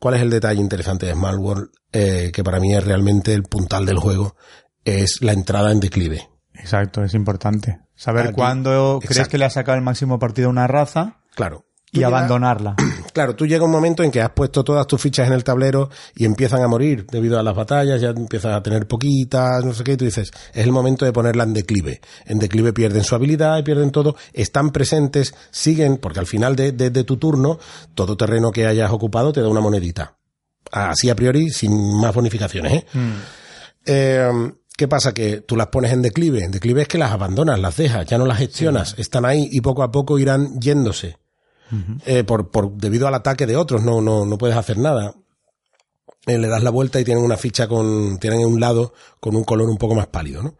¿Cuál 0.00 0.14
es 0.14 0.22
el 0.22 0.30
detalle 0.30 0.60
interesante 0.60 1.06
de 1.06 1.12
Small 1.12 1.38
World? 1.38 1.68
Eh, 1.92 2.32
que 2.34 2.42
para 2.42 2.58
mí 2.58 2.74
es 2.74 2.82
realmente 2.84 3.32
el 3.34 3.44
puntal 3.44 3.86
del 3.86 3.98
juego, 3.98 4.34
es 4.84 5.18
la 5.22 5.32
entrada 5.32 5.70
en 5.70 5.78
declive. 5.78 6.28
Exacto, 6.54 7.04
es 7.04 7.14
importante. 7.14 7.78
Saber 7.94 8.26
Aquí- 8.28 8.34
cuándo 8.34 8.98
crees 9.06 9.28
que 9.28 9.38
le 9.38 9.44
has 9.44 9.52
sacado 9.52 9.76
el 9.78 9.84
máximo 9.84 10.18
partido 10.18 10.48
a 10.48 10.50
una 10.50 10.66
raza 10.66 11.20
Claro. 11.36 11.66
y 11.92 12.02
abandonarla. 12.02 12.74
Claro, 13.14 13.34
tú 13.36 13.46
llega 13.46 13.64
un 13.64 13.70
momento 13.70 14.02
en 14.02 14.10
que 14.10 14.20
has 14.20 14.30
puesto 14.30 14.64
todas 14.64 14.86
tus 14.86 15.00
fichas 15.00 15.26
en 15.28 15.32
el 15.32 15.44
tablero 15.44 15.88
y 16.16 16.24
empiezan 16.24 16.62
a 16.62 16.68
morir 16.68 17.06
debido 17.10 17.38
a 17.38 17.42
las 17.44 17.54
batallas, 17.54 18.00
ya 18.00 18.08
empiezas 18.10 18.52
a 18.54 18.62
tener 18.62 18.86
poquitas, 18.88 19.64
no 19.64 19.72
sé 19.72 19.84
qué, 19.84 19.92
y 19.92 19.96
tú 19.96 20.04
dices, 20.04 20.32
es 20.52 20.64
el 20.64 20.72
momento 20.72 21.04
de 21.04 21.12
ponerla 21.12 21.44
en 21.44 21.54
declive. 21.54 22.00
En 22.26 22.40
declive 22.40 22.72
pierden 22.72 23.04
su 23.04 23.14
habilidad 23.14 23.56
y 23.58 23.62
pierden 23.62 23.92
todo, 23.92 24.16
están 24.32 24.70
presentes, 24.70 25.32
siguen, 25.52 25.98
porque 25.98 26.18
al 26.18 26.26
final 26.26 26.56
de, 26.56 26.72
de- 26.72 26.90
de 26.90 27.04
tu 27.04 27.16
turno, 27.16 27.58
todo 27.94 28.16
terreno 28.16 28.50
que 28.50 28.66
hayas 28.66 28.90
ocupado 28.90 29.32
te 29.32 29.40
da 29.40 29.48
una 29.48 29.60
monedita. 29.60 30.16
Así 30.72 31.08
a 31.08 31.14
priori, 31.14 31.50
sin 31.50 31.72
más 32.00 32.12
bonificaciones, 32.12 32.72
¿eh? 32.72 32.86
Eh, 33.86 34.52
¿Qué 34.76 34.88
pasa? 34.88 35.12
Que 35.14 35.40
tú 35.42 35.56
las 35.56 35.68
pones 35.68 35.92
en 35.92 36.02
declive. 36.02 36.42
En 36.42 36.50
declive 36.50 36.82
es 36.82 36.88
que 36.88 36.98
las 36.98 37.12
abandonas, 37.12 37.60
las 37.60 37.76
dejas, 37.76 38.06
ya 38.06 38.18
no 38.18 38.26
las 38.26 38.38
gestionas. 38.38 38.94
Están 38.98 39.24
ahí 39.24 39.48
y 39.52 39.60
poco 39.60 39.84
a 39.84 39.92
poco 39.92 40.18
irán 40.18 40.58
yéndose. 40.60 41.16
Eh, 42.06 42.24
por, 42.24 42.50
por, 42.50 42.72
debido 42.72 43.08
al 43.08 43.14
ataque 43.14 43.46
de 43.46 43.56
otros, 43.56 43.82
no, 43.82 44.00
no, 44.00 44.24
no 44.26 44.38
puedes 44.38 44.56
hacer 44.56 44.78
nada. 44.78 45.14
Eh, 46.26 46.38
le 46.38 46.48
das 46.48 46.62
la 46.62 46.70
vuelta 46.70 47.00
y 47.00 47.04
tienen 47.04 47.24
una 47.24 47.36
ficha 47.36 47.68
con, 47.68 48.18
tienen 48.18 48.44
un 48.46 48.60
lado 48.60 48.94
con 49.20 49.34
un 49.36 49.44
color 49.44 49.68
un 49.68 49.76
poco 49.76 49.94
más 49.94 50.06
pálido, 50.06 50.42
¿no? 50.42 50.56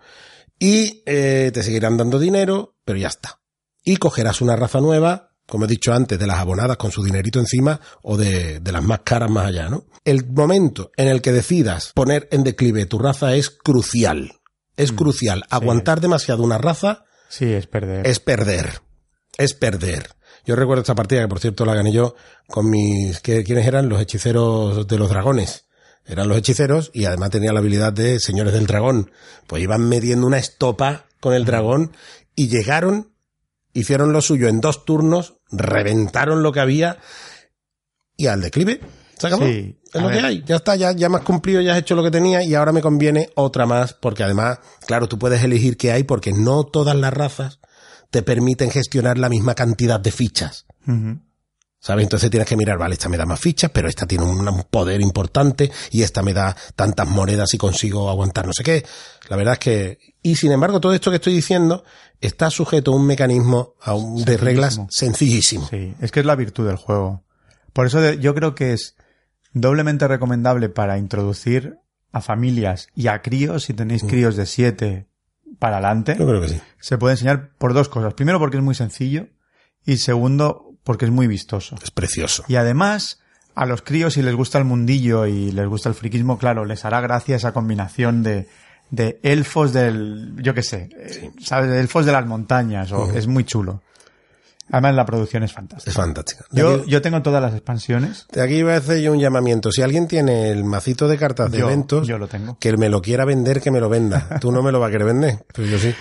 Y 0.59 1.03
eh, 1.07 1.51
te 1.53 1.63
seguirán 1.63 1.97
dando 1.97 2.19
dinero, 2.19 2.77
pero 2.85 2.99
ya 2.99 3.09
está. 3.09 3.41
Y 3.85 3.97
cogerás 3.97 4.41
una 4.41 4.57
raza 4.57 4.81
nueva, 4.81 5.31
como 5.47 5.65
he 5.65 5.69
dicho 5.69 5.93
antes, 5.93 6.19
de 6.19 6.27
las 6.27 6.39
abonadas 6.39 6.77
con 6.77 6.91
su 6.91 7.03
dinerito 7.03 7.39
encima 7.39 7.81
o 8.03 8.17
de, 8.17 8.61
de 8.61 8.73
las 8.73 8.83
más 8.83 9.01
caras 9.05 9.31
más 9.31 9.47
allá, 9.47 9.69
¿no? 9.69 9.85
El 10.05 10.27
momento 10.27 10.91
en 10.97 11.09
el 11.09 11.23
que 11.23 11.33
decidas 11.33 11.93
poner 11.95 12.29
en 12.31 12.45
declive 12.45 12.87
tu 12.87 12.99
raza 12.99 13.35
es 13.35 13.51
crucial. 13.51 14.33
Es 14.77 14.93
crucial. 14.93 15.45
Aguantar 15.51 16.01
demasiado 16.01 16.43
una 16.43 16.59
raza 16.59 17.05
Sí, 17.29 17.53
es 17.53 17.67
perder. 17.67 18.07
es 18.07 18.21
perder. 18.21 18.81
Es 19.39 19.55
perder. 19.55 20.11
Yo 20.47 20.57
recuerdo 20.57 20.83
esta 20.83 20.95
partida 20.95 21.23
que 21.23 21.29
por 21.29 21.41
cierto 21.41 21.65
la 21.65 21.75
gané 21.75 21.93
yo 21.93 22.15
con 22.49 22.69
mis, 22.71 23.21
¿qué- 23.21 23.45
¿quiénes 23.45 23.67
eran? 23.67 23.89
Los 23.89 24.01
hechiceros 24.01 24.87
de 24.87 24.99
los 24.99 25.09
dragones. 25.09 25.67
Eran 26.07 26.29
los 26.29 26.37
hechiceros 26.37 26.91
y 26.93 27.07
además 27.07 27.31
tenía 27.31 27.53
la 27.53 27.61
habilidad 27.61 27.93
de 27.93 28.21
señores 28.21 28.53
del 28.53 28.67
dragón. 28.67 29.11
Pues 29.47 29.63
iban 29.63 29.89
midiendo 29.89 30.27
una 30.27 30.37
estopa 30.39 31.07
con 31.21 31.33
el 31.33 31.47
dragón 31.47 31.93
y 32.37 32.49
llegaron, 32.49 33.13
hicieron 33.73 34.13
lo 34.13 34.21
suyo 34.21 34.49
en 34.49 34.61
dos 34.61 34.85
turnos, 34.85 35.37
reventaron 35.51 36.43
lo 36.43 36.53
que 36.53 36.61
había 36.61 36.99
y 38.17 38.27
al 38.27 38.43
declive. 38.43 38.81
Se 39.19 39.29
acabó. 39.29 39.47
Sí, 39.47 39.81
es 39.95 40.03
lo 40.03 40.11
que 40.11 40.19
hay. 40.21 40.45
Ya 40.47 40.57
está, 40.57 40.77
ya, 40.77 40.93
ya 40.93 41.09
me 41.09 41.17
has 41.19 41.23
cumplido, 41.25 41.61
ya 41.63 41.73
has 41.73 41.79
hecho 41.79 41.95
lo 41.95 42.03
que 42.03 42.11
tenía 42.11 42.43
y 42.43 42.55
ahora 42.55 42.73
me 42.73 42.83
conviene 42.83 43.31
otra 43.37 43.65
más 43.65 43.95
porque 43.95 44.25
además, 44.25 44.59
claro, 44.87 45.09
tú 45.09 45.19
puedes 45.19 45.43
elegir 45.43 45.77
qué 45.79 45.93
hay 45.93 46.03
porque 46.03 46.33
no 46.33 46.65
todas 46.65 46.97
las 46.97 47.15
razas 47.15 47.61
te 48.15 48.23
permiten 48.23 48.71
gestionar 48.71 49.19
la 49.19 49.29
misma 49.29 49.57
cantidad 49.57 49.99
de 49.99 50.13
fichas. 50.13 50.67
¿Sabes? 51.81 52.05
Entonces 52.05 52.31
tienes 52.31 52.49
que 52.49 52.57
mirar, 52.57 52.79
vale, 52.79 52.95
esta 52.95 53.09
me 53.09 53.17
da 53.17 53.27
más 53.27 53.41
fichas, 53.41 53.73
pero 53.75 53.89
esta 53.89 54.07
tiene 54.07 54.23
un, 54.23 54.49
un 54.49 54.63
poder 54.71 55.01
importante 55.01 55.73
y 55.91 56.03
esta 56.03 56.23
me 56.23 56.33
da 56.33 56.57
tantas 56.77 57.09
monedas 57.09 57.53
y 57.55 57.59
consigo 57.59 58.09
aguantar 58.09 58.47
no 58.47 58.53
sé 58.53 58.63
qué. 58.63 58.87
La 59.29 59.37
verdad 59.37 59.55
es 59.55 59.59
que, 59.59 59.99
y 60.23 60.37
sin 60.37 60.53
embargo, 60.53 60.81
todo 60.81 60.95
esto 60.95 61.11
que 61.11 61.17
estoy 61.17 61.35
diciendo 61.35 61.83
está 62.21 62.51
sujeto 62.51 62.93
a 62.93 62.97
un 62.97 63.05
mecanismo 63.07 63.75
a 63.83 63.95
un- 63.95 64.25
de 64.25 64.37
reglas 64.37 64.81
sencillísimo. 64.91 65.67
Sí, 65.69 65.93
es 66.01 66.13
que 66.13 66.21
es 66.21 66.27
la 66.27 66.37
virtud 66.37 66.69
del 66.69 66.77
juego. 66.77 67.25
Por 67.73 67.87
eso 67.87 68.01
de- 68.01 68.21
yo 68.21 68.33
creo 68.37 68.55
que 68.55 68.73
es 68.75 68.95
doblemente 69.53 70.07
recomendable 70.07 70.69
para 70.69 70.99
introducir 70.99 71.79
a 72.13 72.21
familias 72.21 72.87
y 72.95 73.09
a 73.09 73.21
críos, 73.23 73.65
si 73.65 73.75
tenéis 73.75 74.05
críos 74.05 74.37
de 74.37 74.47
7 74.47 75.09
para 75.59 75.77
adelante. 75.77 76.17
Yo 76.19 76.27
creo 76.27 76.41
que 76.41 76.49
sí. 76.49 76.61
Se 76.81 76.99
puede 76.99 77.15
enseñar 77.15 77.51
por 77.59 77.75
dos 77.75 77.89
cosas. 77.89 78.15
Primero, 78.15 78.39
porque 78.39 78.57
es 78.57 78.63
muy 78.63 78.75
sencillo. 78.75 79.29
Y 79.87 79.99
segundo, 79.99 80.73
porque 80.83 81.05
es 81.05 81.11
muy 81.11 81.27
vistoso. 81.27 81.77
Es 81.83 81.91
precioso. 81.91 82.45
Y 82.49 82.57
además, 82.57 83.21
a 83.55 83.67
los 83.67 83.83
críos, 83.83 84.15
si 84.15 84.23
les 84.23 84.35
gusta 84.35 84.59
el 84.59 84.65
mundillo 84.65 85.27
y 85.27 85.53
les 85.53 85.67
gusta 85.67 85.89
el 85.89 85.95
friquismo, 85.95 86.39
claro, 86.39 86.65
les 86.65 86.85
hará 86.85 87.01
gracia 87.01 87.37
esa 87.37 87.53
combinación 87.53 88.23
de, 88.23 88.49
de 88.91 89.21
elfos 89.23 89.73
del, 89.73 90.35
yo 90.39 90.55
qué 90.55 90.63
sé, 90.63 90.89
¿sabes? 91.41 91.71
Elfos 91.71 92.07
de 92.07 92.13
las 92.13 92.27
montañas. 92.27 92.93
O, 92.93 93.11
Es 93.13 93.27
muy 93.27 93.45
chulo. 93.45 93.83
Además, 94.71 94.95
la 94.95 95.05
producción 95.07 95.43
es 95.43 95.53
fantástica. 95.53 95.91
Es 95.91 95.97
fantástica. 95.97 96.45
Yo, 96.51 96.75
aquí, 96.77 96.91
yo 96.91 97.03
tengo 97.03 97.21
todas 97.23 97.43
las 97.43 97.53
expansiones. 97.53 98.27
de 98.33 98.43
aquí 98.43 98.63
voy 98.63 98.73
a 98.73 98.77
hacer 98.79 99.01
yo 99.03 99.13
un 99.13 99.19
llamamiento. 99.21 99.71
Si 99.71 99.83
alguien 99.83 100.09
tiene 100.09 100.51
el 100.51 100.65
macito 100.65 101.07
de 101.09 101.19
cartas 101.19 101.51
de 101.51 101.59
Yo- 101.59 101.67
eventos, 101.67 102.07
yo 102.07 102.17
lo 102.19 102.29
tengo. 102.29 102.57
que 102.59 102.77
me 102.77 102.89
lo 102.89 103.03
quiera 103.03 103.25
vender, 103.25 103.61
que 103.61 103.71
me 103.71 103.81
lo 103.81 103.89
venda. 103.89 104.27
Tú 104.41 104.53
no 104.53 104.63
me 104.63 104.73
lo 104.73 104.81
vas 104.81 104.89
a 104.89 104.93
querer 104.93 105.07
vender, 105.07 105.45
pero 105.55 105.69
yo 105.69 105.79
sí. 105.79 105.95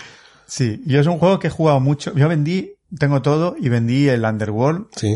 Sí, 0.45 0.81
yo 0.85 0.99
es 0.99 1.07
un 1.07 1.17
juego 1.19 1.39
que 1.39 1.47
he 1.47 1.51
jugado 1.51 1.79
mucho. 1.79 2.13
Yo 2.15 2.27
vendí, 2.29 2.75
tengo 2.97 3.21
todo 3.21 3.55
y 3.59 3.69
vendí 3.69 4.07
el 4.09 4.23
Underworld 4.23 4.85
Sí. 4.95 5.13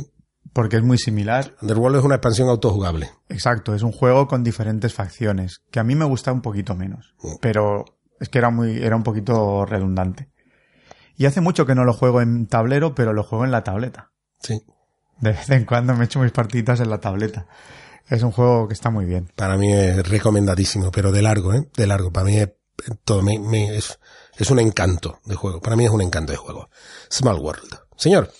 porque 0.53 0.77
es 0.77 0.83
muy 0.83 0.97
similar. 0.97 1.53
Underworld 1.61 1.97
es 1.99 2.03
una 2.03 2.15
expansión 2.15 2.49
autojugable. 2.49 3.09
Exacto, 3.29 3.75
es 3.75 3.81
un 3.83 3.91
juego 3.91 4.27
con 4.27 4.43
diferentes 4.43 4.93
facciones, 4.93 5.61
que 5.71 5.79
a 5.79 5.83
mí 5.83 5.95
me 5.95 6.05
gusta 6.05 6.31
un 6.31 6.41
poquito 6.41 6.75
menos, 6.75 7.13
pero 7.41 7.85
es 8.19 8.29
que 8.29 8.39
era 8.39 8.49
muy, 8.49 8.81
era 8.83 8.95
un 8.95 9.03
poquito 9.03 9.65
redundante. 9.65 10.29
Y 11.17 11.25
hace 11.25 11.41
mucho 11.41 11.65
que 11.65 11.75
no 11.75 11.83
lo 11.83 11.93
juego 11.93 12.21
en 12.21 12.47
tablero, 12.47 12.93
pero 12.95 13.11
lo 13.13 13.23
juego 13.23 13.43
en 13.45 13.51
la 13.51 13.63
tableta. 13.63 14.11
Sí. 14.39 14.61
De 15.19 15.31
vez 15.31 15.49
en 15.49 15.65
cuando 15.65 15.95
me 15.95 16.05
echo 16.05 16.19
mis 16.19 16.31
partidas 16.31 16.79
en 16.79 16.89
la 16.89 16.99
tableta. 16.99 17.47
Es 18.07 18.21
un 18.23 18.31
juego 18.31 18.67
que 18.67 18.73
está 18.73 18.89
muy 18.91 19.05
bien. 19.05 19.31
Para 19.35 19.57
mí 19.57 19.73
es 19.73 20.07
recomendadísimo, 20.07 20.91
pero 20.91 21.11
de 21.11 21.21
largo, 21.23 21.53
¿eh? 21.53 21.67
De 21.75 21.87
largo. 21.87 22.11
Para 22.11 22.25
mí 22.27 22.37
es 22.37 22.49
todo, 23.03 23.21
me, 23.23 23.39
me- 23.39 23.75
es, 23.75 23.99
es 24.37 24.51
un 24.51 24.59
encanto 24.59 25.19
de 25.25 25.35
juego. 25.35 25.59
Para 25.59 25.75
mí 25.75 25.83
es 25.85 25.91
un 25.91 26.01
encanto 26.01 26.31
de 26.31 26.37
juego. 26.37 26.69
Small 27.09 27.39
World. 27.39 27.75
Señor. 27.97 28.31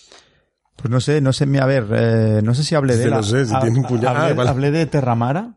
Pues 0.75 0.91
no 0.91 1.01
sé, 1.01 1.19
no 1.21 1.33
sé, 1.33 1.45
a 1.59 1.65
ver, 1.65 1.87
eh, 1.91 2.41
no 2.43 2.53
sé 2.53 2.63
si 2.63 2.75
hablé 2.75 2.95
de 2.95 3.05
Sí, 3.05 3.09
la, 3.09 3.17
no 3.17 3.23
sé, 3.23 3.45
si 3.47 3.59
tiene 3.59 3.79
un 3.79 3.85
puñal. 3.85 4.15
hablé, 4.15 4.31
Ah, 4.31 4.33
vale. 4.35 4.49
hablé 4.51 4.71
de 4.71 4.85
Terramara. 4.85 5.55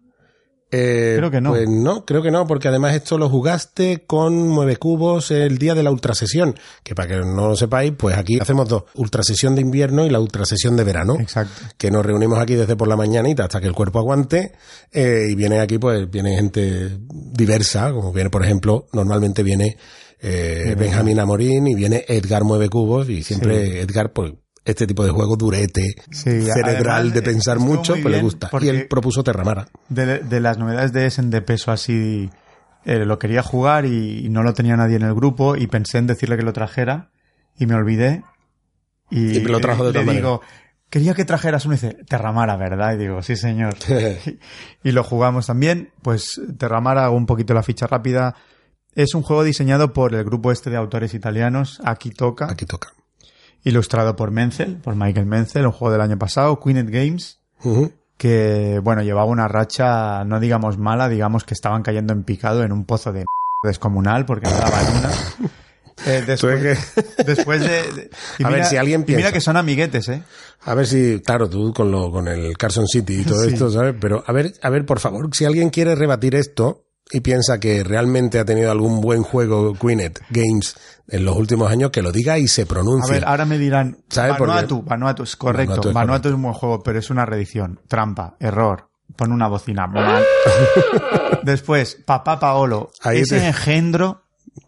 Eh, 0.71 1.15
Creo 1.17 1.31
que 1.31 1.41
no. 1.41 1.51
Pues 1.51 1.69
no, 1.69 2.05
creo 2.05 2.23
que 2.23 2.31
no, 2.31 2.47
porque 2.47 2.69
además 2.69 2.95
esto 2.95 3.19
lo 3.19 3.29
jugaste 3.29 4.05
con 4.07 4.49
nueve 4.55 4.77
cubos 4.77 5.31
el 5.31 5.59
día 5.59 5.75
de 5.75 5.83
la 5.83 5.91
ultrasesión. 5.91 6.55
Que 6.83 6.95
para 6.95 7.09
que 7.09 7.17
no 7.17 7.49
lo 7.49 7.57
sepáis, 7.57 7.93
pues 7.97 8.17
aquí 8.17 8.39
hacemos 8.41 8.69
dos. 8.69 8.85
Ultrasesión 8.95 9.55
de 9.55 9.63
invierno 9.63 10.07
y 10.07 10.11
la 10.11 10.21
ultrasesión 10.21 10.77
de 10.77 10.85
verano. 10.85 11.17
Exacto. 11.19 11.53
que 11.77 11.91
nos 11.91 12.05
reunimos 12.05 12.39
aquí 12.39 12.55
desde 12.55 12.77
por 12.77 12.89
la 12.89 12.97
mañanita 12.97 13.45
hasta 13.45 13.61
que 13.61 13.67
el 13.67 13.73
cuerpo 13.73 13.99
aguante 13.99 14.53
eh, 14.93 15.27
y 15.31 15.35
viene 15.35 15.61
aquí 15.61 15.79
pues 15.79 16.11
viene 16.11 16.35
gente 16.37 16.99
diversa 17.11 17.93
como 17.93 18.13
viene 18.13 18.31
por 18.31 18.45
ejemplo 18.45 18.87
normalmente 18.93 19.43
viene 19.43 19.77
eh, 20.21 20.75
Benjamín 20.79 21.19
Amorín 21.19 21.67
y 21.67 21.75
viene 21.75 22.05
Edgar 22.09 22.45
Mueve 22.45 22.69
Cubos 22.69 23.09
y 23.09 23.23
siempre 23.23 23.81
Edgar 23.81 24.13
pues 24.13 24.33
este 24.71 24.87
tipo 24.87 25.05
de 25.05 25.11
juego 25.11 25.37
durete 25.37 25.95
Sí, 26.11 26.43
cerebral 26.43 26.97
además, 26.97 27.15
de 27.15 27.23
pensar 27.23 27.59
mucho 27.59 27.95
pues 28.01 28.15
le 28.15 28.21
gusta. 28.23 28.51
Y 28.61 28.69
él 28.69 28.87
propuso 28.89 29.23
Terramara. 29.23 29.67
de, 29.89 30.19
de 30.21 30.41
las 30.41 30.59
novedades 30.59 30.93
de 30.93 31.07
Essen 31.07 31.31
de 31.31 31.43
peso 31.43 31.73
así 31.73 32.31
eh, 32.85 33.05
lo 33.05 33.19
quería 33.19 33.43
jugar 33.43 33.85
y, 33.85 34.25
y 34.25 34.29
no 34.31 34.43
lo 34.43 34.55
tenía 34.55 34.77
nadie 34.77 34.97
en 34.97 35.03
el 35.03 35.15
grupo 35.15 35.57
y 35.57 35.67
pensé 35.67 35.99
en 35.99 36.07
decirle 36.07 36.37
que 36.37 36.43
lo 36.43 36.53
trajera 36.53 37.11
y 37.59 37.67
me 37.67 37.75
olvidé 37.75 38.23
y, 39.11 39.37
Y 39.39 39.41
me 39.41 39.51
lo 39.51 39.61
trajo 39.61 39.85
de 39.85 39.93
le 39.93 40.01
todas 40.01 40.15
digo 40.17 40.41
quería 40.89 41.15
que 41.15 41.25
trajeras 41.25 41.67
uno 41.67 41.75
y 41.75 41.79
dice 41.79 41.97
Terramara 42.09 42.57
verdad 42.57 42.95
y 42.95 42.99
digo 42.99 43.23
sí 43.23 43.37
señor 43.37 43.75
y 44.85 44.93
lo 44.93 45.05
jugamos 45.05 45.47
también. 45.47 45.91
Pues 46.03 46.41
Terramara 46.59 47.05
hago 47.05 47.17
un 47.17 47.27
poquito 47.27 47.55
la 47.55 47.63
ficha 47.63 47.87
rápida. 47.87 48.35
Es 48.95 49.15
un 49.15 49.23
juego 49.23 49.45
diseñado 49.45 49.93
por 49.93 50.15
el 50.15 50.25
grupo 50.25 50.51
este 50.51 50.69
de 50.71 50.77
autores 50.77 51.15
italianos 51.15 51.81
Aquí 51.85 52.11
Toca. 52.11 52.51
Aquí 52.51 52.67
toca 52.67 52.89
ilustrado 53.65 54.17
por 54.17 54.31
Menzel 54.31 54.77
por 54.77 54.95
Michael 54.97 55.27
Menzel 55.27 55.67
un 55.67 55.73
juego 55.73 55.93
del 55.93 56.01
año 56.01 56.19
pasado 56.19 56.59
Queenet 56.61 56.89
Games 56.91 57.39
que, 58.17 58.81
bueno, 58.83 59.03
llevaba 59.03 59.27
una 59.27 59.49
racha, 59.49 60.25
no 60.25 60.41
digamos 60.41 60.77
mala, 60.79 61.09
digamos 61.09 61.45
que 61.45 61.55
estaban 61.55 61.83
cayendo 61.83 62.13
en 62.13 62.23
picado 62.25 62.63
en 62.65 62.73
un 62.73 62.85
pozo 62.85 63.13
de 63.13 63.25
descomunal 63.65 64.27
porque 64.27 64.47
no 64.51 64.57
daban 64.57 64.87
una. 64.99 65.11
Eh, 66.07 66.25
después, 66.27 66.63
después 67.27 67.61
de... 67.61 68.11
A 68.43 68.49
ver, 68.49 68.65
si 68.65 68.79
alguien 68.79 69.03
y 69.03 69.05
mira 69.05 69.17
piensa. 69.19 69.33
que 69.33 69.41
son 69.43 69.59
amiguetes, 69.59 70.09
¿eh? 70.09 70.23
a 70.65 70.73
ver 70.73 70.87
si 70.87 71.21
claro 71.21 71.47
tú 71.51 71.75
con 71.75 71.91
lo 71.91 72.11
con 72.11 72.27
el 72.27 72.57
Carson 72.57 72.87
City 72.87 73.21
y 73.21 73.25
todo 73.25 73.43
Sí. 73.43 73.53
esto 73.53 73.69
sabes 73.71 73.95
pero 74.01 74.25
a 74.27 74.33
ver 74.33 74.55
a 74.63 74.71
ver 74.71 74.87
por 74.87 74.99
favor 74.99 75.29
si 75.35 75.45
alguien 75.45 75.69
quiere 75.69 75.95
rebatir 75.95 76.35
esto 76.37 76.87
y 77.13 77.21
piensa 77.21 77.59
que 77.59 77.83
realmente 77.85 78.39
ha 78.39 78.45
tenido 78.45 78.71
algún 78.71 79.01
buen 79.01 79.23
juego 79.23 79.75
Queenet 79.75 80.21
Games 80.31 80.77
en 81.09 81.25
los 81.25 81.37
últimos 81.37 81.71
años, 81.71 81.91
que 81.91 82.03
lo 82.03 82.13
diga 82.13 82.39
y 82.39 82.47
se 82.47 82.63
A 82.63 82.67
pronuncie. 82.67 83.15
ver, 83.15 83.25
ahora 83.27 83.45
me 83.45 83.59
dirán. 83.59 83.99
Vanuatu, 84.17 84.83
Vanuatu 84.83 85.23
es 85.25 85.35
correcto, 85.37 85.71
Vanuatu 85.77 85.93
Vanuatu 85.93 86.29
es 86.29 86.33
es, 86.33 86.37
un 86.37 86.43
buen 86.43 86.55
juego, 86.55 86.83
pero 86.83 86.99
es 86.99 87.11
una 87.11 87.27
reedición, 87.27 87.81
trampa, 87.89 88.37
error, 88.39 88.91
pon 89.17 89.33
una 89.33 89.49
bocina. 89.49 89.87
Después, 91.43 91.99
Papá 92.05 92.39
Paolo, 92.39 92.91
Ahí 93.03 93.21
ese 93.21 93.41
te- 93.41 93.47
engendro 93.49 94.23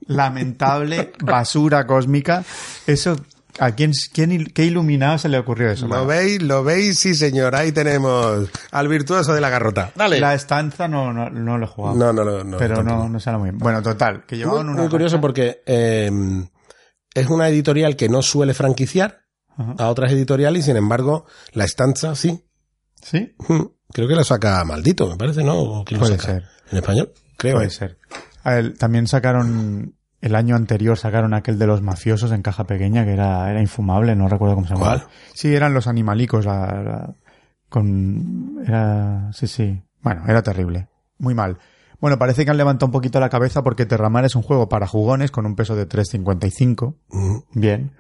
lamentable, 0.07 1.13
basura 1.21 1.87
cósmica, 1.87 2.45
eso, 2.87 3.17
¿a 3.59 3.73
quién, 3.73 3.93
quién, 4.13 4.47
qué 4.47 4.65
iluminado 4.65 5.19
se 5.19 5.29
le 5.29 5.39
ocurrió 5.39 5.71
eso? 5.71 5.87
¿Lo 5.89 6.07
veis? 6.07 6.43
¿Lo 6.43 6.63
veis? 6.65 6.99
Sí, 6.99 7.15
señor. 7.15 7.55
Ahí 7.55 7.73
tenemos 7.73 8.49
al 8.71 8.89
virtuoso 8.89 9.35
de 9.35 9.41
la 9.41 9.51
garrota. 9.51 9.93
Dale. 9.95 10.21
La 10.21 10.35
estanza 10.35 10.89
no, 10.89 11.13
no, 11.13 11.31
no 11.31 11.59
lo 11.59 11.65
he 11.67 11.69
jugado. 11.69 11.97
No, 11.97 12.13
no, 12.13 12.25
no. 12.25 12.45
no 12.45 12.57
pero 12.59 12.77
tampoco. 12.77 12.97
no, 13.05 13.09
no 13.09 13.21
sale 13.21 13.39
muy 13.39 13.51
bien. 13.51 13.59
Bueno, 13.59 13.83
total, 13.83 14.25
que 14.27 14.37
Muy, 14.37 14.45
llevaban 14.45 14.69
una 14.69 14.83
muy 14.83 14.91
curioso 14.91 15.17
racha- 15.17 15.21
porque 15.21 15.63
eh, 15.67 16.11
es 17.15 17.27
una 17.29 17.49
editorial 17.49 17.97
que 17.97 18.09
no 18.09 18.23
suele 18.23 18.55
franquiciar 18.55 19.23
Ajá. 19.57 19.75
a 19.79 19.89
otras 19.91 20.13
editoriales 20.13 20.63
y 20.65 20.67
sin 20.67 20.77
embargo 20.77 21.27
la 21.53 21.65
estanza 21.65 22.15
sí. 22.15 22.45
¿Sí? 23.03 23.35
Hmm, 23.49 23.63
Creo 23.93 24.09
que 24.09 24.15
la 24.15 24.25
saca 24.25 24.65
maldito, 24.65 25.07
me 25.11 25.17
parece, 25.17 25.43
¿no? 25.45 25.59
¿O 25.59 25.85
quién 25.85 26.01
lo 26.01 26.07
Puede 26.07 26.19
saca? 26.19 26.33
ser. 26.35 26.45
En 26.71 26.79
español, 26.79 27.13
creo. 27.37 27.57
Puede 27.57 27.67
¿eh? 27.67 27.71
ser. 27.71 27.99
A 28.45 28.55
ver, 28.55 28.79
también 28.79 29.07
sacaron, 29.07 29.95
el 30.23 30.35
año 30.35 30.57
anterior 30.57 30.97
sacaron 30.97 31.35
aquel 31.35 31.59
de 31.59 31.67
los 31.67 31.83
mafiosos 31.83 32.33
en 32.33 32.41
caja 32.43 32.65
pequeña, 32.65 33.05
que 33.05 33.13
era, 33.13 33.51
era 33.51 33.61
infumable, 33.61 34.17
no 34.17 34.29
recuerdo 34.29 34.55
cómo 34.55 34.67
se 34.67 34.73
llamaba. 34.75 34.99
¿Cuál? 35.01 35.09
Sí, 35.35 35.55
eran 35.55 35.75
los 35.75 35.87
animalicos, 35.87 36.47
la, 36.47 36.83
la- 36.83 37.15
con, 37.69 38.59
era, 38.67 39.31
sí, 39.33 39.47
sí. 39.47 39.83
Bueno, 40.01 40.23
era 40.29 40.43
terrible. 40.43 40.89
Muy 41.19 41.35
mal. 41.35 41.59
Bueno, 42.01 42.19
parece 42.19 42.45
que 42.45 42.51
han 42.51 42.57
levantado 42.57 42.87
un 42.87 42.93
poquito 42.93 43.21
la 43.21 43.29
cabeza 43.29 43.63
porque 43.63 43.87
Terramar 43.87 44.25
es 44.25 44.35
un 44.35 44.43
juego 44.43 44.69
para 44.69 44.87
jugones 44.87 45.31
con 45.31 45.47
un 45.47 45.55
peso 45.55 45.77
de 45.77 45.89
3.55. 45.89 46.97
Mm, 47.11 47.37
Bien. 47.61 47.93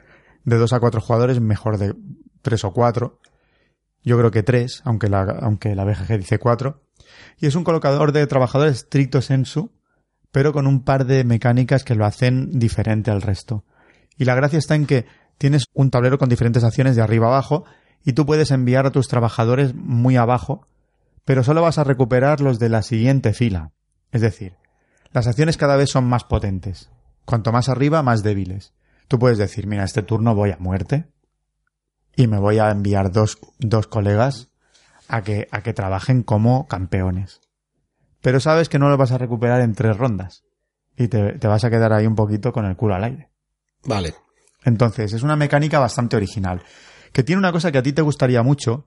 De 0.44 0.56
2 0.56 0.72
a 0.72 0.80
4 0.80 1.00
jugadores, 1.00 1.40
mejor 1.40 1.78
de 1.78 1.94
3 2.42 2.64
o 2.64 2.72
4. 2.72 3.18
Yo 4.02 4.18
creo 4.18 4.30
que 4.32 4.42
3, 4.42 4.82
aunque 4.84 5.08
la, 5.08 5.22
aunque 5.40 5.74
la 5.76 5.84
BGG 5.84 6.18
dice 6.18 6.38
4. 6.38 6.82
Y 7.38 7.46
es 7.46 7.54
un 7.54 7.62
colocador 7.62 8.10
de 8.12 8.26
trabajadores 8.26 8.78
stricto 8.80 9.22
sensu, 9.22 9.70
pero 10.32 10.52
con 10.52 10.66
un 10.66 10.82
par 10.82 11.06
de 11.06 11.22
mecánicas 11.24 11.84
que 11.84 11.94
lo 11.94 12.04
hacen 12.04 12.58
diferente 12.58 13.10
al 13.10 13.22
resto. 13.22 13.64
Y 14.18 14.24
la 14.24 14.34
gracia 14.34 14.58
está 14.58 14.74
en 14.74 14.86
que 14.86 15.06
tienes 15.38 15.64
un 15.74 15.90
tablero 15.90 16.18
con 16.18 16.28
diferentes 16.28 16.64
acciones 16.64 16.96
de 16.96 17.02
arriba 17.02 17.28
abajo 17.28 17.64
y 18.04 18.14
tú 18.14 18.26
puedes 18.26 18.50
enviar 18.50 18.86
a 18.86 18.90
tus 18.90 19.08
trabajadores 19.08 19.74
muy 19.74 20.16
abajo, 20.16 20.66
pero 21.24 21.44
solo 21.44 21.62
vas 21.62 21.78
a 21.78 21.84
recuperar 21.84 22.40
los 22.40 22.58
de 22.58 22.70
la 22.70 22.82
siguiente 22.82 23.32
fila. 23.34 23.70
Es 24.10 24.22
decir, 24.22 24.54
las 25.12 25.26
acciones 25.26 25.56
cada 25.56 25.76
vez 25.76 25.90
son 25.90 26.04
más 26.04 26.24
potentes. 26.24 26.90
Cuanto 27.24 27.52
más 27.52 27.68
arriba, 27.68 28.02
más 28.02 28.22
débiles. 28.22 28.72
Tú 29.08 29.18
puedes 29.18 29.38
decir, 29.38 29.66
mira, 29.66 29.84
este 29.84 30.02
turno 30.02 30.34
voy 30.34 30.50
a 30.50 30.56
muerte 30.58 31.06
y 32.16 32.26
me 32.26 32.38
voy 32.38 32.58
a 32.58 32.70
enviar 32.70 33.12
dos, 33.12 33.38
dos 33.58 33.86
colegas 33.86 34.48
a 35.08 35.22
que, 35.22 35.46
a 35.50 35.62
que 35.62 35.74
trabajen 35.74 36.22
como 36.22 36.66
campeones. 36.66 37.41
Pero 38.22 38.40
sabes 38.40 38.68
que 38.68 38.78
no 38.78 38.88
lo 38.88 38.96
vas 38.96 39.12
a 39.12 39.18
recuperar 39.18 39.60
en 39.60 39.74
tres 39.74 39.96
rondas 39.98 40.44
y 40.96 41.08
te, 41.08 41.38
te 41.38 41.48
vas 41.48 41.64
a 41.64 41.70
quedar 41.70 41.92
ahí 41.92 42.06
un 42.06 42.14
poquito 42.14 42.52
con 42.52 42.64
el 42.64 42.76
culo 42.76 42.94
al 42.94 43.04
aire. 43.04 43.28
Vale. 43.84 44.14
Entonces, 44.64 45.12
es 45.12 45.22
una 45.22 45.36
mecánica 45.36 45.78
bastante 45.78 46.16
original. 46.16 46.62
Que 47.12 47.22
tiene 47.22 47.40
una 47.40 47.52
cosa 47.52 47.72
que 47.72 47.78
a 47.78 47.82
ti 47.82 47.92
te 47.92 48.02
gustaría 48.02 48.42
mucho, 48.42 48.86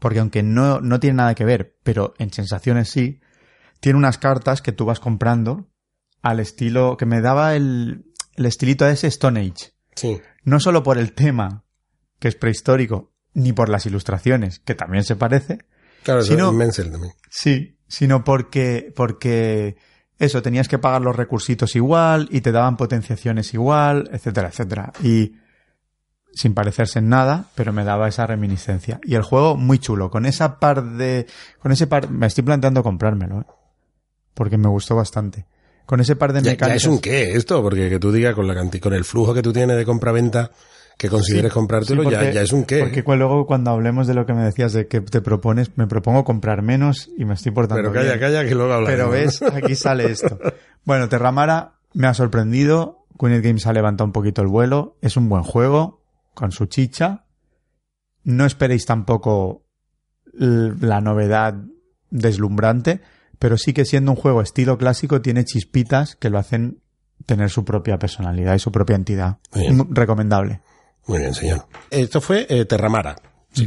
porque 0.00 0.18
aunque 0.18 0.42
no, 0.42 0.80
no 0.80 0.98
tiene 0.98 1.18
nada 1.18 1.34
que 1.34 1.44
ver, 1.44 1.76
pero 1.82 2.14
en 2.18 2.32
sensaciones 2.32 2.88
sí, 2.88 3.20
tiene 3.80 3.98
unas 3.98 4.18
cartas 4.18 4.62
que 4.62 4.72
tú 4.72 4.86
vas 4.86 4.98
comprando 4.98 5.68
al 6.22 6.40
estilo 6.40 6.96
que 6.96 7.06
me 7.06 7.20
daba 7.20 7.54
el, 7.54 8.06
el 8.34 8.46
estilito 8.46 8.84
de 8.86 8.92
ese 8.92 9.06
Stone 9.08 9.40
Age. 9.40 9.72
Sí. 9.94 10.20
No 10.42 10.58
solo 10.58 10.82
por 10.82 10.98
el 10.98 11.12
tema, 11.12 11.64
que 12.18 12.28
es 12.28 12.34
prehistórico, 12.34 13.12
ni 13.34 13.52
por 13.52 13.68
las 13.68 13.86
ilustraciones, 13.86 14.58
que 14.60 14.74
también 14.74 15.04
se 15.04 15.16
parece, 15.16 15.58
Claro, 16.02 16.22
Si 16.22 16.32
eso 16.34 16.42
no- 16.42 16.50
es 16.50 16.54
Menzel 16.56 16.90
también. 16.90 17.12
Sí, 17.30 17.76
sino 17.86 18.24
porque, 18.24 18.92
porque 18.94 19.76
eso, 20.18 20.42
tenías 20.42 20.68
que 20.68 20.78
pagar 20.78 21.00
los 21.02 21.16
recursitos 21.16 21.76
igual 21.76 22.28
y 22.30 22.40
te 22.40 22.52
daban 22.52 22.76
potenciaciones 22.76 23.54
igual, 23.54 24.08
etcétera, 24.12 24.48
etcétera. 24.48 24.92
Y 25.02 25.34
sin 26.32 26.54
parecerse 26.54 26.98
en 27.00 27.08
nada, 27.08 27.46
pero 27.54 27.72
me 27.72 27.84
daba 27.84 28.08
esa 28.08 28.26
reminiscencia. 28.26 29.00
Y 29.02 29.14
el 29.14 29.22
juego 29.22 29.56
muy 29.56 29.78
chulo, 29.78 30.10
con 30.10 30.26
esa 30.26 30.58
par 30.60 30.84
de, 30.84 31.26
con 31.60 31.72
ese 31.72 31.86
par, 31.86 32.10
me 32.10 32.26
estoy 32.26 32.44
planteando 32.44 32.82
comprármelo, 32.82 33.40
¿eh? 33.40 33.44
porque 34.34 34.56
me 34.58 34.68
gustó 34.68 34.94
bastante. 34.94 35.46
Con 35.86 36.00
ese 36.00 36.16
par 36.16 36.32
de 36.32 36.40
Ya, 36.40 36.44
ya 36.44 36.50
mecánicas. 36.52 36.82
es 36.82 36.88
un 36.88 36.98
qué 37.00 37.32
esto, 37.32 37.62
porque 37.62 37.88
que 37.88 37.98
tú 37.98 38.12
digas 38.12 38.34
con 38.34 38.46
la 38.46 38.54
con 38.78 38.92
el 38.92 39.04
flujo 39.04 39.32
que 39.34 39.42
tú 39.42 39.52
tienes 39.52 39.76
de 39.76 39.84
compra-venta 39.86 40.50
que 40.98 41.08
consideres 41.08 41.50
Sí, 41.52 41.54
comprártelo, 41.54 42.02
sí, 42.02 42.10
ya, 42.10 42.18
porque- 42.18 42.34
ya 42.34 42.42
es 42.42 42.52
un 42.52 42.64
qué. 42.64 42.80
Porque 42.80 43.02
luego 43.16 43.46
cuando 43.46 43.70
hablemos 43.70 44.06
de 44.06 44.14
lo 44.14 44.26
que 44.26 44.34
me 44.34 44.42
decías 44.42 44.72
de 44.74 44.86
que 44.88 45.00
te 45.00 45.20
propones, 45.22 45.70
me 45.76 45.86
propongo 45.86 46.24
comprar 46.24 46.60
menos 46.62 47.08
y 47.16 47.24
me 47.24 47.34
estoy 47.34 47.52
portando 47.52 47.80
Pero 47.82 47.92
calla, 47.94 48.16
bien. 48.16 48.20
calla, 48.20 48.44
que 48.44 48.54
luego 48.54 48.72
hablaremos. 48.74 49.10
Pero 49.10 49.10
ves, 49.10 49.42
aquí 49.64 49.74
sale 49.76 50.10
esto. 50.10 50.38
Bueno, 50.84 51.08
Terramara 51.08 51.78
me 51.94 52.06
ha 52.08 52.14
sorprendido. 52.14 53.06
Queened 53.18 53.42
Games 53.44 53.66
ha 53.66 53.72
levantado 53.72 54.06
un 54.06 54.12
poquito 54.12 54.42
el 54.42 54.48
vuelo. 54.48 54.96
Es 55.00 55.16
un 55.16 55.28
buen 55.28 55.42
juego, 55.44 56.02
con 56.34 56.50
su 56.52 56.66
chicha. 56.66 57.24
No 58.24 58.44
esperéis 58.44 58.84
tampoco 58.84 59.64
la 60.32 61.00
novedad 61.00 61.54
deslumbrante, 62.10 63.00
pero 63.38 63.56
sí 63.56 63.72
que 63.72 63.84
siendo 63.84 64.12
un 64.12 64.16
juego 64.16 64.40
estilo 64.42 64.78
clásico 64.78 65.20
tiene 65.22 65.44
chispitas 65.44 66.16
que 66.16 66.30
lo 66.30 66.38
hacen 66.38 66.80
tener 67.26 67.50
su 67.50 67.64
propia 67.64 67.98
personalidad 67.98 68.54
y 68.54 68.58
su 68.58 68.70
propia 68.72 68.96
entidad. 68.96 69.38
Bien. 69.54 69.86
Recomendable. 69.90 70.60
Muy 71.08 71.18
bien, 71.18 71.34
señor. 71.34 71.66
Esto 71.90 72.20
fue 72.20 72.46
eh, 72.48 72.64
Terramara. 72.66 73.16
Sí. 73.52 73.66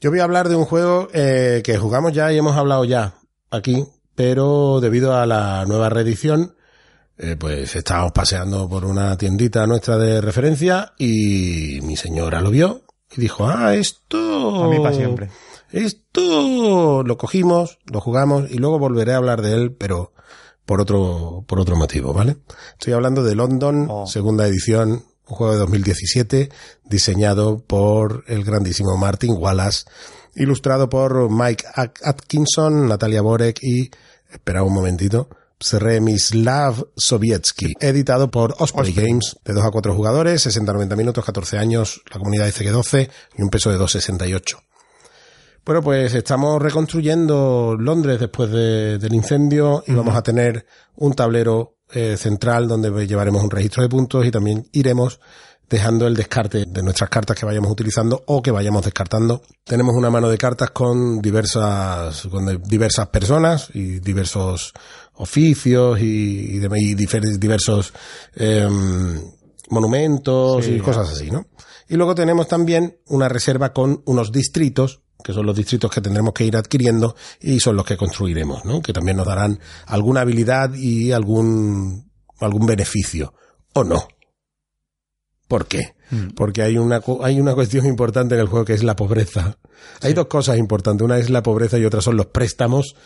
Yo 0.00 0.10
voy 0.10 0.20
a 0.20 0.24
hablar 0.24 0.48
de 0.48 0.54
un 0.54 0.64
juego 0.64 1.08
eh, 1.12 1.62
que 1.64 1.78
jugamos 1.78 2.12
ya 2.12 2.32
y 2.32 2.38
hemos 2.38 2.56
hablado 2.56 2.84
ya 2.84 3.14
aquí, 3.50 3.84
pero 4.14 4.80
debido 4.80 5.16
a 5.16 5.26
la 5.26 5.64
nueva 5.66 5.88
reedición, 5.88 6.54
eh, 7.18 7.36
pues 7.38 7.74
estábamos 7.74 8.12
paseando 8.12 8.68
por 8.68 8.84
una 8.84 9.16
tiendita 9.16 9.66
nuestra 9.66 9.96
de 9.96 10.20
referencia 10.20 10.92
y 10.98 11.80
mi 11.82 11.96
señora 11.96 12.40
lo 12.40 12.50
vio 12.50 12.82
y 13.16 13.20
dijo, 13.20 13.46
ah, 13.46 13.74
esto... 13.74 14.64
A 14.64 14.68
mí 14.68 14.78
para 14.78 14.94
siempre. 14.94 15.30
Esto 15.70 17.02
lo 17.02 17.16
cogimos, 17.16 17.78
lo 17.90 18.00
jugamos 18.00 18.50
y 18.50 18.58
luego 18.58 18.78
volveré 18.78 19.14
a 19.14 19.16
hablar 19.16 19.40
de 19.40 19.54
él, 19.54 19.72
pero 19.72 20.12
por 20.66 20.80
otro, 20.80 21.44
por 21.46 21.60
otro 21.60 21.76
motivo, 21.76 22.12
¿vale? 22.12 22.36
Estoy 22.72 22.92
hablando 22.92 23.22
de 23.24 23.34
London, 23.34 23.86
Oh. 23.88 24.06
segunda 24.06 24.46
edición, 24.46 25.04
un 25.28 25.36
juego 25.36 25.52
de 25.52 25.58
2017, 25.60 26.50
diseñado 26.84 27.58
por 27.60 28.24
el 28.26 28.44
grandísimo 28.44 28.96
Martin 28.96 29.34
Wallace, 29.38 29.84
ilustrado 30.34 30.88
por 30.88 31.30
Mike 31.30 31.64
At- 31.74 32.02
Atkinson, 32.04 32.88
Natalia 32.88 33.22
Borek 33.22 33.58
y, 33.62 33.90
espera 34.30 34.62
un 34.62 34.74
momentito, 34.74 35.28
Przemyslav 35.58 36.86
Sowiecki, 36.96 37.74
editado 37.80 38.30
por 38.30 38.54
Osprey, 38.58 38.92
Games, 38.92 39.36
de 39.44 39.52
2 39.52 39.64
a 39.64 39.70
4 39.70 39.94
jugadores, 39.94 40.44
60-90 40.46 40.96
minutos, 40.96 41.24
14 41.24 41.58
años, 41.58 42.02
la 42.12 42.18
comunidad 42.18 42.46
dice 42.46 42.64
que 42.64 42.70
12 42.70 43.10
y 43.38 43.42
un 43.42 43.48
peso 43.50 43.70
de 43.70 43.78
2,68. 43.78 44.56
Bueno, 45.64 45.80
pues 45.82 46.12
estamos 46.14 46.60
reconstruyendo 46.60 47.76
Londres 47.78 48.18
después 48.18 48.50
de- 48.50 48.98
del 48.98 49.14
incendio 49.14 49.84
y 49.86 49.92
vamos 49.92 50.16
a 50.16 50.22
tener 50.22 50.66
un 50.96 51.12
tablero 51.14 51.76
eh, 51.92 52.16
central 52.16 52.68
donde 52.68 53.06
llevaremos 53.06 53.42
un 53.42 53.50
registro 53.50 53.82
de 53.82 53.88
puntos 53.88 54.24
y 54.26 54.30
también 54.30 54.66
iremos 54.72 55.20
dejando 55.68 56.06
el 56.06 56.14
descarte 56.14 56.66
de 56.66 56.82
nuestras 56.82 57.08
cartas 57.08 57.34
que 57.38 57.46
vayamos 57.46 57.70
utilizando 57.72 58.22
o 58.26 58.42
que 58.42 58.50
vayamos 58.50 58.84
descartando. 58.84 59.40
Tenemos 59.64 59.94
una 59.96 60.10
mano 60.10 60.28
de 60.28 60.36
cartas 60.36 60.70
con 60.70 61.22
diversas, 61.22 62.26
con 62.30 62.60
diversas 62.64 63.08
personas 63.08 63.70
y 63.72 64.00
diversos 64.00 64.74
oficios 65.14 65.98
y, 66.00 66.56
y 66.56 66.58
de- 66.58 66.68
y 66.78 66.94
difer- 66.94 67.38
diversos 67.38 67.92
em, 68.34 69.20
monumentos 69.70 70.64
Sí, 70.64 70.72
y 70.74 70.80
cosas 70.80 71.10
así, 71.10 71.30
¿no? 71.30 71.46
Y 71.88 71.96
luego 71.96 72.14
tenemos 72.14 72.48
también 72.48 72.98
una 73.08 73.28
reserva 73.28 73.72
con 73.72 74.02
unos 74.06 74.30
distritos, 74.32 75.00
que 75.22 75.32
son 75.32 75.46
los 75.46 75.56
distritos 75.56 75.90
que 75.90 76.00
tendremos 76.00 76.32
que 76.32 76.44
ir 76.44 76.56
adquiriendo 76.56 77.14
y 77.40 77.60
son 77.60 77.76
los 77.76 77.86
que 77.86 77.96
construiremos, 77.96 78.64
¿no? 78.64 78.82
Que 78.82 78.92
también 78.92 79.16
nos 79.16 79.26
darán 79.26 79.58
alguna 79.86 80.22
habilidad 80.22 80.74
y 80.74 81.12
algún, 81.12 82.10
algún 82.40 82.66
beneficio. 82.66 83.34
¿O 83.74 83.84
no? 83.84 84.06
¿Por 85.48 85.66
qué? 85.66 85.94
Porque 86.36 86.62
hay 86.62 86.76
una, 86.76 87.00
hay 87.22 87.40
una 87.40 87.54
cuestión 87.54 87.86
importante 87.86 88.34
en 88.34 88.42
el 88.42 88.46
juego 88.46 88.66
que 88.66 88.74
es 88.74 88.82
la 88.82 88.96
pobreza. 88.96 89.56
Hay 90.02 90.12
dos 90.12 90.26
cosas 90.26 90.58
importantes. 90.58 91.04
Una 91.04 91.18
es 91.18 91.30
la 91.30 91.42
pobreza 91.42 91.78
y 91.78 91.86
otra 91.86 92.02
son 92.02 92.16
los 92.16 92.26
préstamos. 92.26 92.96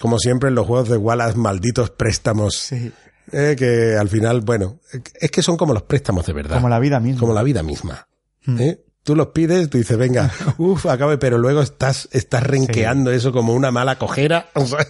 Como 0.00 0.18
siempre 0.18 0.48
en 0.48 0.54
los 0.54 0.66
juegos 0.66 0.88
de 0.88 0.96
Wallace, 0.96 1.36
malditos 1.36 1.90
préstamos. 1.90 2.54
Sí. 2.56 2.92
Eh, 3.32 3.56
que 3.58 3.96
al 3.98 4.08
final, 4.08 4.40
bueno, 4.40 4.80
es 5.20 5.30
que 5.30 5.42
son 5.42 5.56
como 5.56 5.74
los 5.74 5.82
préstamos 5.82 6.24
de 6.26 6.32
verdad. 6.32 6.56
Como 6.56 6.68
la 6.68 6.78
vida 6.78 7.00
misma. 7.00 7.20
Como 7.20 7.34
la 7.34 7.42
vida 7.42 7.62
misma. 7.62 8.08
¿eh? 8.58 8.84
Tú 9.06 9.14
los 9.14 9.28
pides, 9.28 9.70
tú 9.70 9.78
dices, 9.78 9.96
venga, 9.96 10.30
uff, 10.58 10.84
acabe, 10.86 11.16
pero 11.16 11.38
luego 11.38 11.62
estás, 11.62 12.08
estás 12.10 12.42
renqueando 12.42 13.10
eso 13.12 13.30
como 13.32 13.54
una 13.54 13.70
mala 13.70 13.98
cojera. 13.98 14.48
O 14.54 14.66
sea, 14.66 14.84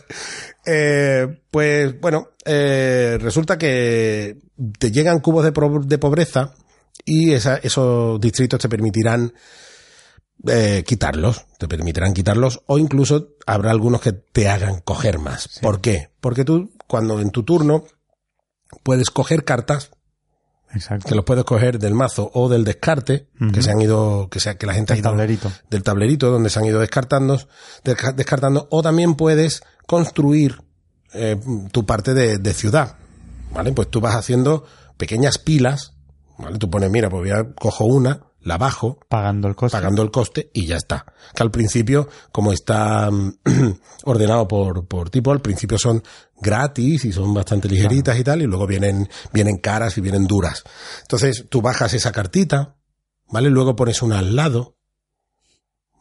eh, 0.64 1.42
pues 1.50 2.00
bueno, 2.00 2.30
eh, 2.44 3.18
resulta 3.20 3.58
que 3.58 4.38
te 4.78 4.90
llegan 4.90 5.20
cubos 5.20 5.44
de, 5.44 5.52
pro- 5.52 5.82
de 5.84 5.98
pobreza 5.98 6.54
y 7.04 7.32
esa- 7.34 7.58
esos 7.58 8.18
distritos 8.20 8.58
te 8.58 8.68
permitirán 8.70 9.34
eh, 10.48 10.82
quitarlos, 10.86 11.44
te 11.58 11.68
permitirán 11.68 12.14
quitarlos 12.14 12.62
o 12.66 12.78
incluso 12.78 13.34
habrá 13.46 13.70
algunos 13.70 14.00
que 14.00 14.12
te 14.12 14.48
hagan 14.48 14.80
coger 14.80 15.18
más. 15.18 15.58
¿Por 15.60 15.80
qué? 15.82 16.08
Porque 16.20 16.44
tú, 16.44 16.72
cuando 16.86 17.20
en 17.20 17.30
tu 17.30 17.42
turno 17.42 17.84
puedes 18.82 19.10
coger 19.10 19.44
cartas 19.44 19.90
Exacto. 20.74 21.08
que 21.08 21.14
los 21.14 21.24
puedes 21.24 21.44
coger 21.44 21.78
del 21.78 21.94
mazo 21.94 22.30
o 22.34 22.48
del 22.48 22.64
descarte, 22.64 23.28
que 23.52 23.62
se 23.62 23.70
han 23.70 23.80
ido, 23.80 24.28
que 24.30 24.40
sea 24.40 24.56
que 24.56 24.66
la 24.66 24.74
gente 24.74 24.92
ha 24.92 24.96
ido 24.96 25.10
tablerito. 25.10 25.50
del 25.70 25.82
tablerito 25.82 26.30
donde 26.30 26.50
se 26.50 26.58
han 26.58 26.64
ido 26.66 26.80
descartando, 26.80 27.40
desca- 27.84 28.14
descartando, 28.14 28.66
o 28.70 28.82
también 28.82 29.14
puedes 29.14 29.62
construir 29.86 30.60
eh, 31.14 31.40
tu 31.72 31.86
parte 31.86 32.12
de, 32.14 32.38
de 32.38 32.52
ciudad, 32.52 32.96
¿vale? 33.54 33.72
Pues 33.72 33.88
tú 33.88 34.00
vas 34.00 34.14
haciendo 34.16 34.64
pequeñas 34.98 35.38
pilas, 35.38 35.94
¿vale? 36.36 36.58
Tú 36.58 36.68
pones, 36.68 36.90
mira, 36.90 37.08
pues 37.08 37.22
voy 37.22 37.30
a 37.30 37.52
cojo 37.54 37.84
una, 37.86 38.22
la 38.46 38.58
bajo, 38.58 39.00
Pagando 39.08 39.48
el 39.48 39.56
coste. 39.56 39.76
pagando 39.76 40.02
el 40.02 40.12
coste 40.12 40.50
y 40.54 40.66
ya 40.66 40.76
está. 40.76 41.04
Que 41.34 41.42
al 41.42 41.50
principio, 41.50 42.08
como 42.30 42.52
está 42.52 43.10
mm, 43.10 43.32
ordenado 44.04 44.46
por, 44.46 44.86
por 44.86 45.10
tipo, 45.10 45.32
al 45.32 45.40
principio 45.40 45.78
son 45.78 46.00
gratis 46.40 47.04
y 47.04 47.12
son 47.12 47.34
bastante 47.34 47.68
ligeritas 47.68 48.16
y 48.16 48.22
tal, 48.22 48.42
y 48.42 48.46
luego 48.46 48.68
vienen, 48.68 49.08
vienen 49.32 49.58
caras 49.58 49.98
y 49.98 50.00
vienen 50.00 50.28
duras. 50.28 50.62
Entonces, 51.02 51.46
tú 51.48 51.60
bajas 51.60 51.92
esa 51.94 52.12
cartita, 52.12 52.76
¿vale? 53.28 53.50
Luego 53.50 53.74
pones 53.74 54.00
una 54.02 54.20
al 54.20 54.36
lado, 54.36 54.75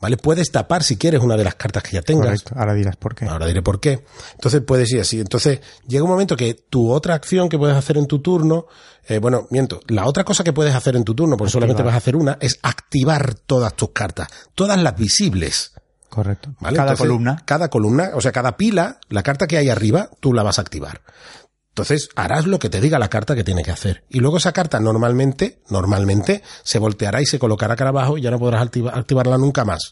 ¿vale? 0.01 0.17
Puedes 0.17 0.51
tapar 0.51 0.83
si 0.83 0.97
quieres 0.97 1.21
una 1.21 1.35
de 1.35 1.43
las 1.43 1.55
cartas 1.55 1.83
que 1.83 1.93
ya 1.93 2.01
tengas. 2.01 2.25
Correcto. 2.43 2.55
Ahora 2.57 2.73
dirás 2.73 2.95
por 2.95 3.15
qué. 3.15 3.25
Ahora 3.25 3.45
diré 3.45 3.61
por 3.61 3.79
qué. 3.79 4.03
Entonces 4.33 4.61
puedes 4.61 4.91
ir 4.91 4.99
así. 4.99 5.19
Entonces 5.19 5.61
llega 5.87 6.03
un 6.03 6.09
momento 6.09 6.35
que 6.35 6.53
tu 6.53 6.91
otra 6.91 7.15
acción 7.15 7.49
que 7.49 7.57
puedes 7.57 7.75
hacer 7.75 7.97
en 7.97 8.07
tu 8.07 8.19
turno, 8.19 8.67
eh, 9.07 9.19
bueno, 9.19 9.47
miento, 9.49 9.79
la 9.87 10.05
otra 10.05 10.23
cosa 10.23 10.43
que 10.43 10.53
puedes 10.53 10.75
hacer 10.75 10.95
en 10.95 11.03
tu 11.03 11.15
turno, 11.15 11.37
porque 11.37 11.51
solamente 11.51 11.83
vas 11.83 11.93
a 11.93 11.97
hacer 11.97 12.15
una, 12.15 12.37
es 12.41 12.59
activar 12.61 13.35
todas 13.35 13.75
tus 13.75 13.91
cartas, 13.91 14.27
todas 14.53 14.81
las 14.81 14.95
visibles. 14.95 15.73
Correcto. 16.09 16.55
¿vale? 16.59 16.77
Cada 16.77 16.91
Entonces, 16.91 17.07
columna. 17.07 17.41
Cada 17.45 17.69
columna, 17.69 18.11
o 18.13 18.21
sea, 18.21 18.31
cada 18.31 18.55
pila, 18.55 18.99
la 19.09 19.21
carta 19.21 19.47
que 19.47 19.57
hay 19.57 19.69
arriba, 19.69 20.09
tú 20.19 20.33
la 20.33 20.43
vas 20.43 20.59
a 20.59 20.61
activar. 20.61 21.01
Entonces 21.75 22.07
harás 22.15 22.47
lo 22.47 22.57
que 22.57 22.69
te 22.69 22.79
diga 22.79 22.97
la 22.99 23.09
carta 23.09 23.35
que 23.35 23.43
tiene 23.43 23.61
que 23.61 23.71
hacer. 23.71 24.05
Y 24.09 24.21
luego 24.21 24.37
esa 24.37 24.53
carta 24.53 24.79
normalmente, 24.79 25.59
normalmente, 25.69 26.41
se 26.63 26.79
volteará 26.79 27.21
y 27.21 27.25
se 27.25 27.37
colocará 27.37 27.75
cara 27.75 27.89
abajo 27.89 28.17
y 28.17 28.21
ya 28.21 28.31
no 28.31 28.39
podrás 28.39 28.61
activa- 28.61 28.93
activarla 28.95 29.37
nunca 29.37 29.65
más. 29.65 29.91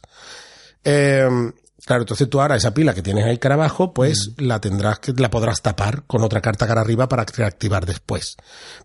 Eh, 0.85 1.27
claro, 1.85 2.03
entonces 2.03 2.29
tú 2.29 2.39
ahora 2.39 2.55
esa 2.55 2.73
pila 2.73 2.93
que 2.93 3.01
tienes 3.01 3.25
ahí 3.25 3.37
cara 3.37 3.55
abajo, 3.55 3.93
pues 3.93 4.31
la 4.37 4.61
tendrás 4.61 4.99
que, 4.99 5.11
la 5.11 5.29
podrás 5.29 5.61
tapar 5.61 6.03
con 6.07 6.23
otra 6.23 6.39
carta 6.39 6.65
cara 6.67 6.79
arriba 6.79 7.09
para 7.09 7.25
reactivar 7.25 7.85
después. 7.85 8.37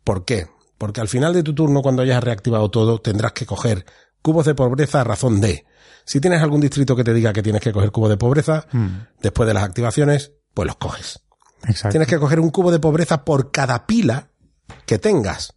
¿Por 0.03 0.25
qué? 0.25 0.49
Porque 0.77 1.01
al 1.01 1.07
final 1.07 1.33
de 1.33 1.45
tu 1.45 1.55
turno, 1.55 1.83
cuando 1.83 2.03
hayas 2.03 2.25
reactivado 2.25 2.69
todo, 2.69 2.99
tendrás 3.01 3.31
que 3.31 3.47
coger 3.47 3.87
cubos 4.23 4.45
de 4.45 4.57
pobreza 4.57 5.03
a 5.03 5.05
razón 5.05 5.41
de. 5.41 5.67
Si 6.05 6.21
tienes 6.21 6.43
algún 6.43 6.61
distrito 6.61 6.97
que 6.97 7.05
te 7.05 7.15
diga 7.15 7.33
que 7.33 7.45
tienes 7.45 7.63
que 7.63 7.73
coger 7.73 7.93
cubos 7.93 8.11
de 8.11 8.17
pobreza, 8.17 8.67
después 9.23 9.47
de 9.47 9.55
las 9.55 9.63
activaciones, 9.63 10.33
pues 10.53 10.67
los 10.67 10.77
coges. 10.77 11.21
Exacto. 11.67 11.91
Tienes 11.91 12.09
que 12.09 12.19
coger 12.19 12.41
un 12.41 12.51
cubo 12.51 12.71
de 12.71 12.79
pobreza 12.79 13.25
por 13.25 13.51
cada 13.51 13.87
pila 13.87 14.31
que 14.87 14.99
tengas. 14.99 15.55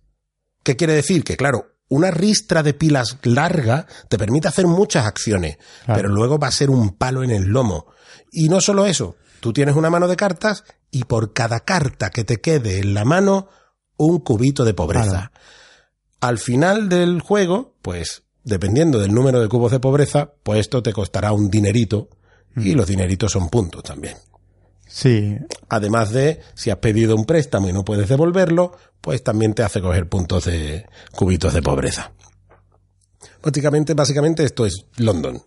¿Qué 0.64 0.76
quiere 0.76 0.94
decir? 0.94 1.24
Que 1.24 1.38
claro, 1.38 1.76
una 1.90 2.12
ristra 2.12 2.64
de 2.64 2.74
pilas 2.74 3.18
larga 3.24 3.86
te 4.10 4.18
permite 4.18 4.48
hacer 4.48 4.68
muchas 4.68 5.06
acciones, 5.06 5.58
Claro. 5.86 6.02
pero 6.02 6.10
luego 6.14 6.40
va 6.40 6.48
a 6.48 6.52
ser 6.52 6.70
un 6.70 6.92
palo 6.98 7.24
en 7.24 7.32
el 7.32 7.44
lomo. 7.46 7.88
Y 8.32 8.50
no 8.50 8.62
solo 8.62 8.86
eso, 8.86 9.16
tú 9.40 9.54
tienes 9.54 9.76
una 9.76 9.90
mano 9.90 10.08
de 10.08 10.16
cartas 10.16 10.64
y 10.90 11.04
por 11.06 11.34
cada 11.34 11.62
carta 11.62 12.10
que 12.10 12.24
te 12.24 12.40
quede 12.42 12.80
en 12.80 12.94
la 12.94 13.06
mano, 13.06 13.50
un 13.98 14.20
cubito 14.20 14.64
de 14.66 14.74
pobreza. 14.74 15.10
Claro. 15.10 15.32
Al 16.22 16.38
final 16.38 16.88
del 16.90 17.22
juego, 17.22 17.76
pues, 17.82 18.24
dependiendo 18.44 19.00
del 19.00 19.14
número 19.14 19.42
de 19.42 19.48
cubos 19.50 19.72
de 19.72 19.80
pobreza, 19.80 20.34
pues 20.44 20.60
esto 20.62 20.82
te 20.84 20.94
costará 20.94 21.32
un 21.34 21.50
dinerito, 21.50 22.10
y 22.56 22.74
los 22.74 22.86
dineritos 22.88 23.32
son 23.32 23.50
puntos 23.50 23.82
también. 23.84 24.18
Sí, 24.94 25.38
Además 25.70 26.12
de, 26.12 26.42
si 26.54 26.70
has 26.70 26.80
pedido 26.80 27.16
un 27.16 27.24
préstamo 27.24 27.70
y 27.70 27.72
no 27.72 27.86
puedes 27.86 28.10
devolverlo, 28.10 28.74
pues 29.00 29.24
también 29.24 29.54
te 29.54 29.64
hace 29.64 29.80
coger 29.80 30.10
puntos 30.10 30.44
de 30.44 30.86
cubitos 31.16 31.54
de 31.54 31.62
pobreza. 31.62 32.12
Básicamente, 33.42 33.94
básicamente 33.94 34.44
esto 34.44 34.66
es 34.66 34.86
London, 34.98 35.42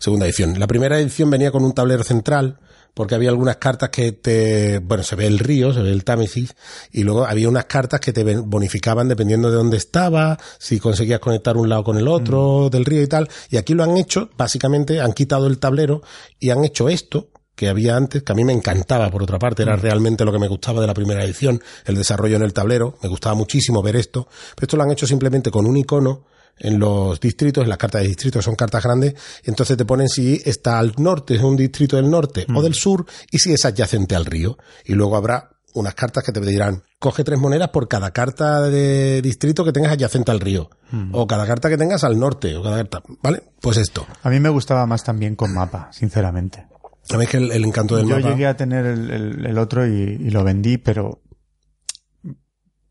segunda 0.00 0.26
edición. 0.26 0.58
La 0.58 0.66
primera 0.66 0.98
edición 0.98 1.30
venía 1.30 1.52
con 1.52 1.64
un 1.64 1.74
tablero 1.74 2.02
central, 2.02 2.58
porque 2.92 3.14
había 3.14 3.30
algunas 3.30 3.58
cartas 3.58 3.90
que 3.90 4.10
te, 4.10 4.80
bueno, 4.80 5.04
se 5.04 5.14
ve 5.14 5.28
el 5.28 5.38
río, 5.38 5.72
se 5.72 5.80
ve 5.80 5.92
el 5.92 6.02
Támesis, 6.02 6.56
y 6.90 7.04
luego 7.04 7.24
había 7.24 7.48
unas 7.48 7.66
cartas 7.66 8.00
que 8.00 8.12
te 8.12 8.24
bonificaban 8.24 9.06
dependiendo 9.06 9.48
de 9.48 9.58
dónde 9.58 9.76
estaba, 9.76 10.40
si 10.58 10.80
conseguías 10.80 11.20
conectar 11.20 11.56
un 11.56 11.68
lado 11.68 11.84
con 11.84 11.98
el 11.98 12.08
otro 12.08 12.68
del 12.68 12.84
río 12.84 13.02
y 13.02 13.06
tal. 13.06 13.28
Y 13.48 13.58
aquí 13.58 13.74
lo 13.74 13.84
han 13.84 13.96
hecho, 13.96 14.28
básicamente 14.36 15.00
han 15.00 15.12
quitado 15.12 15.46
el 15.46 15.60
tablero 15.60 16.02
y 16.40 16.50
han 16.50 16.64
hecho 16.64 16.88
esto, 16.88 17.28
que 17.58 17.68
había 17.68 17.96
antes, 17.96 18.22
que 18.22 18.30
a 18.30 18.36
mí 18.36 18.44
me 18.44 18.52
encantaba, 18.52 19.10
por 19.10 19.20
otra 19.20 19.36
parte, 19.36 19.64
era 19.64 19.74
realmente 19.74 20.24
lo 20.24 20.30
que 20.30 20.38
me 20.38 20.46
gustaba 20.46 20.80
de 20.80 20.86
la 20.86 20.94
primera 20.94 21.24
edición, 21.24 21.60
el 21.86 21.96
desarrollo 21.96 22.36
en 22.36 22.42
el 22.42 22.52
tablero, 22.52 22.96
me 23.02 23.08
gustaba 23.08 23.34
muchísimo 23.34 23.82
ver 23.82 23.96
esto, 23.96 24.28
pero 24.54 24.66
esto 24.66 24.76
lo 24.76 24.84
han 24.84 24.92
hecho 24.92 25.08
simplemente 25.08 25.50
con 25.50 25.66
un 25.66 25.76
icono 25.76 26.24
en 26.60 26.78
los 26.78 27.18
distritos, 27.18 27.64
en 27.64 27.68
las 27.68 27.78
cartas 27.78 28.02
de 28.02 28.08
distritos 28.08 28.44
son 28.44 28.54
cartas 28.54 28.84
grandes, 28.84 29.14
entonces 29.42 29.76
te 29.76 29.84
ponen 29.84 30.08
si 30.08 30.40
está 30.44 30.78
al 30.78 30.94
norte, 30.98 31.34
es 31.34 31.42
un 31.42 31.56
distrito 31.56 31.96
del 31.96 32.08
norte 32.08 32.46
o 32.54 32.62
del 32.62 32.74
sur, 32.74 33.04
y 33.28 33.40
si 33.40 33.52
es 33.52 33.64
adyacente 33.64 34.14
al 34.14 34.24
río. 34.24 34.56
Y 34.84 34.94
luego 34.94 35.16
habrá 35.16 35.50
unas 35.74 35.94
cartas 35.94 36.22
que 36.22 36.30
te 36.30 36.40
dirán, 36.40 36.82
coge 37.00 37.24
tres 37.24 37.40
monedas 37.40 37.70
por 37.70 37.88
cada 37.88 38.12
carta 38.12 38.62
de 38.62 39.20
distrito 39.20 39.64
que 39.64 39.72
tengas 39.72 39.92
adyacente 39.92 40.30
al 40.30 40.38
río, 40.38 40.70
o 41.12 41.26
cada 41.26 41.44
carta 41.44 41.68
que 41.68 41.76
tengas 41.76 42.04
al 42.04 42.20
norte, 42.20 42.56
o 42.56 42.62
cada 42.62 42.76
carta, 42.76 43.02
¿vale? 43.20 43.42
Pues 43.60 43.78
esto. 43.78 44.06
a 44.22 44.30
mí 44.30 44.38
me 44.38 44.48
gustaba 44.48 44.86
más 44.86 45.02
también 45.02 45.34
con 45.34 45.52
mapa, 45.52 45.90
sinceramente. 45.92 46.66
Sabéis 47.08 47.30
que 47.30 47.36
el, 47.38 47.50
el 47.52 47.64
encanto 47.64 47.96
del 47.96 48.06
Yo 48.06 48.16
mapa... 48.16 48.28
llegué 48.30 48.46
a 48.46 48.56
tener 48.56 48.84
el, 48.86 49.10
el- 49.10 49.46
el 49.46 49.58
otro 49.58 49.86
y, 49.86 49.90
y 49.92 50.30
lo 50.30 50.44
vendí, 50.44 50.76
pero 50.78 51.20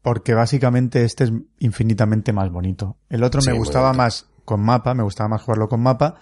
porque 0.01 0.33
básicamente 0.33 1.03
este 1.03 1.25
es 1.25 1.31
infinitamente 1.59 2.31
más 2.33 2.49
bonito. 2.51 2.97
El 3.09 3.23
otro 3.23 3.41
Sí, 3.41 3.49
me 3.51 3.57
gustaba 3.57 3.93
más 3.93 4.27
con 4.45 4.61
mapa, 4.61 4.93
me 4.93 5.03
gustaba 5.03 5.27
más 5.29 5.41
jugarlo 5.41 5.67
con 5.67 5.81
mapa, 5.81 6.15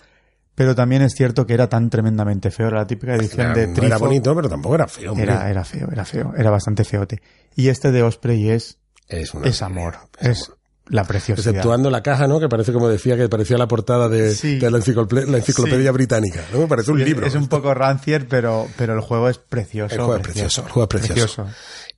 pero 0.56 0.74
también 0.74 1.04
es 1.04 1.14
cierto 1.14 1.46
que 1.46 1.54
era 1.54 1.70
tan 1.70 1.90
tremendamente 1.90 2.50
feo. 2.50 2.68
Era 2.68 2.78
la 2.80 2.88
típica 2.88 3.16
edición 3.16 3.48
Era, 3.48 3.54
de 3.54 3.68
no 3.68 3.74
Trifo. 3.74 3.88
era 3.88 3.98
bonito, 3.98 4.36
pero 4.36 4.50
tampoco 4.50 4.76
era 4.76 4.88
feo. 4.88 5.14
Era, 5.16 5.50
era 5.50 5.64
feo, 5.64 5.88
era 5.92 6.04
feo, 6.06 6.34
era 6.36 6.50
bastante 6.50 6.84
feote. 6.84 7.22
Y 7.56 7.68
este 7.68 7.92
de 7.92 8.02
Osprey 8.02 8.50
es, 8.50 8.80
es, 9.08 9.34
una 9.36 9.48
es 9.48 9.62
amor, 9.62 9.98
es 10.20 10.52
la 10.88 11.04
preciosidad. 11.04 11.48
Exceptuando 11.48 11.90
la 11.90 12.04
caja, 12.04 12.28
¿no? 12.28 12.40
Que 12.40 12.48
parece 12.48 12.72
como 12.72 12.88
decía 12.88 13.18
que 13.18 13.28
parecía 13.30 13.58
la 13.58 13.68
portada 13.68 14.08
de, 14.10 14.36
Sí. 14.36 14.58
de 14.60 14.70
la, 14.70 14.78
enciclope- 14.78 15.26
la 15.26 15.38
enciclopedia 15.38 15.90
Sí. 15.92 15.94
británica, 15.94 16.44
¿no? 16.54 16.60
Me 16.60 16.68
parece 16.68 16.92
un 16.92 17.00
Sí, 17.00 17.06
libro. 17.06 17.26
Es 17.26 17.36
un 17.36 17.48
poco 17.48 17.74
rancier, 17.74 18.28
pero, 18.28 18.68
pero 18.78 18.94
el 18.94 19.02
juego 19.02 19.30
es 19.30 19.38
precioso. 19.38 19.94
El 19.96 20.02
juego 20.02 20.16
es 20.18 20.22
precioso, 20.22 20.62
el 20.64 20.70
juego 20.72 20.84
es 20.92 21.02
precioso. 21.02 21.48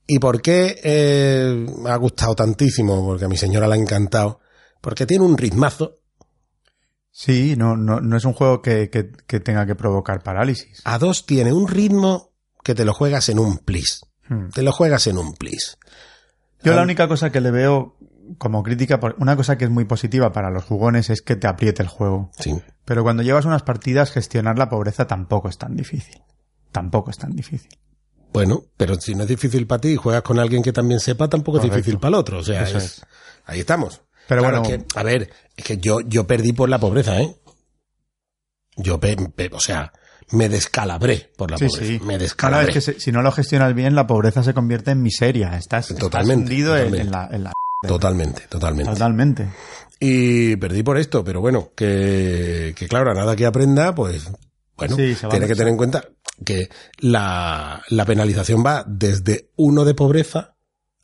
¿Y 0.07 0.19
por 0.19 0.41
qué 0.41 0.79
eh, 0.83 1.65
me 1.79 1.89
ha 1.89 1.97
gustado 1.97 2.33
tantísimo? 2.33 3.05
Porque 3.05 3.25
a 3.25 3.27
mi 3.27 3.35
señora 3.37 3.67
le 3.67 3.73
ha 3.73 3.77
encantado. 3.77 4.39
Porque 4.79 5.05
tiene 5.05 5.25
un 5.25 5.37
ritmazo. 5.37 5.95
Sí, 7.11 7.55
no, 7.57 7.75
no, 7.75 7.99
no 7.99 8.15
es 8.15 8.25
un 8.25 8.33
juego 8.33 8.61
que, 8.61 8.89
que, 8.89 9.11
que 9.25 9.39
tenga 9.39 9.65
que 9.65 9.75
provocar 9.75 10.21
parálisis. 10.21 10.81
A 10.85 10.99
dos 10.99 11.25
tiene 11.25 11.51
un 11.51 11.67
ritmo 11.67 12.31
que 12.63 12.75
te 12.75 12.85
lo 12.85 12.93
juegas 12.93 13.27
en 13.29 13.39
un 13.39 13.57
plis. 13.57 14.01
Hmm. 14.29 14.49
Te 14.53 14.61
lo 14.61 14.71
juegas 14.71 15.07
en 15.07 15.17
un 15.17 15.33
plis. 15.33 15.77
Yo 16.63 16.73
la 16.73 16.81
única 16.83 17.07
cosa 17.07 17.31
que 17.31 17.41
le 17.41 17.49
veo 17.51 17.95
como 18.37 18.63
crítica, 18.63 18.99
una 19.19 19.35
cosa 19.35 19.57
que 19.57 19.65
es 19.65 19.71
muy 19.71 19.85
positiva 19.85 20.31
para 20.31 20.49
los 20.49 20.63
jugones 20.65 21.09
es 21.09 21.21
que 21.21 21.35
te 21.35 21.47
apriete 21.47 21.81
el 21.83 21.89
juego. 21.89 22.31
Sí. 22.39 22.55
Pero 22.85 23.03
cuando 23.03 23.23
llevas 23.23 23.45
unas 23.45 23.63
partidas, 23.63 24.11
gestionar 24.11 24.57
la 24.57 24.69
pobreza 24.69 25.07
tampoco 25.07 25.49
es 25.49 25.57
tan 25.57 25.75
difícil. 25.75 26.21
Tampoco 26.71 27.11
es 27.11 27.17
tan 27.17 27.31
difícil. 27.31 27.69
Bueno, 28.33 28.63
pero 28.75 28.95
si 28.95 29.15
no 29.15 29.23
es 29.23 29.29
difícil 29.29 29.65
para 29.67 29.81
ti 29.81 29.89
y 29.89 29.95
juegas 29.95 30.21
con 30.21 30.37
alguien 30.39 30.61
que 30.61 30.73
también 30.73 30.99
sepa, 30.99 31.27
tampoco 31.29 31.57
Correcto. 31.57 31.77
es 31.77 31.83
difícil 31.83 31.99
para 31.99 32.09
el 32.09 32.15
otro. 32.15 32.39
O 32.39 32.43
sea, 32.43 32.63
Eso 32.63 32.77
es- 32.77 32.83
es. 32.83 33.05
ahí 33.45 33.59
estamos. 33.61 34.01
Pero 34.27 34.41
Claro, 34.41 34.61
bueno, 34.61 34.85
que, 34.85 34.99
a 34.99 35.03
ver, 35.03 35.29
es 35.55 35.63
que 35.63 35.77
yo, 35.77 36.01
yo 36.01 36.27
perdí 36.27 36.51
por 36.53 36.67
la 36.69 36.77
pobreza, 36.79 37.19
¿eh? 37.21 37.33
Yo, 38.75 38.99
pe- 38.99 39.15
pe- 39.35 39.49
o 39.53 39.59
sea, 39.59 39.91
me 40.31 40.49
descalabré 40.49 41.31
por 41.37 41.49
la 41.49 41.57
sí, 41.57 41.67
pobreza. 41.67 41.85
sí. 41.87 41.99
Me 42.05 42.17
Claro, 42.35 42.59
es 42.67 42.73
que 42.73 42.99
si 42.99 43.11
no 43.11 43.21
lo 43.21 43.31
gestionas 43.31 43.73
bien, 43.73 43.95
la 43.95 44.05
pobreza 44.05 44.43
se 44.43 44.53
convierte 44.53 44.91
en 44.91 45.01
miseria. 45.01 45.57
Estás, 45.57 45.85
estás 45.89 45.97
Totalmente, 45.99 46.43
hundido 46.43 46.75
en- 46.77 46.91
totalmente. 46.91 47.05
en 47.07 47.11
la, 47.11 47.29
en 47.35 47.43
la- 47.45 47.53
Totalmente, 47.81 48.43
totalmente. 48.49 48.91
Totalmente. 48.91 49.47
Y 49.99 50.55
perdí 50.57 50.83
por 50.83 50.97
esto, 50.97 51.23
pero 51.23 51.41
bueno, 51.41 51.71
que, 51.75 52.73
que 52.75 52.87
claro, 52.87 53.11
a 53.11 53.13
nada 53.13 53.35
que 53.35 53.45
aprenda, 53.45 53.93
pues, 53.93 54.29
bueno, 54.75 54.95
Sí, 54.95 55.15
tiene 55.29 55.47
que 55.47 55.55
tener 55.55 55.69
en 55.69 55.77
cuenta 55.77 56.05
que 56.45 56.69
la, 56.99 57.81
la 57.89 58.05
penalización 58.05 58.63
va 58.65 58.83
desde 58.87 59.49
uno 59.55 59.85
de 59.85 59.95
pobreza 59.95 60.55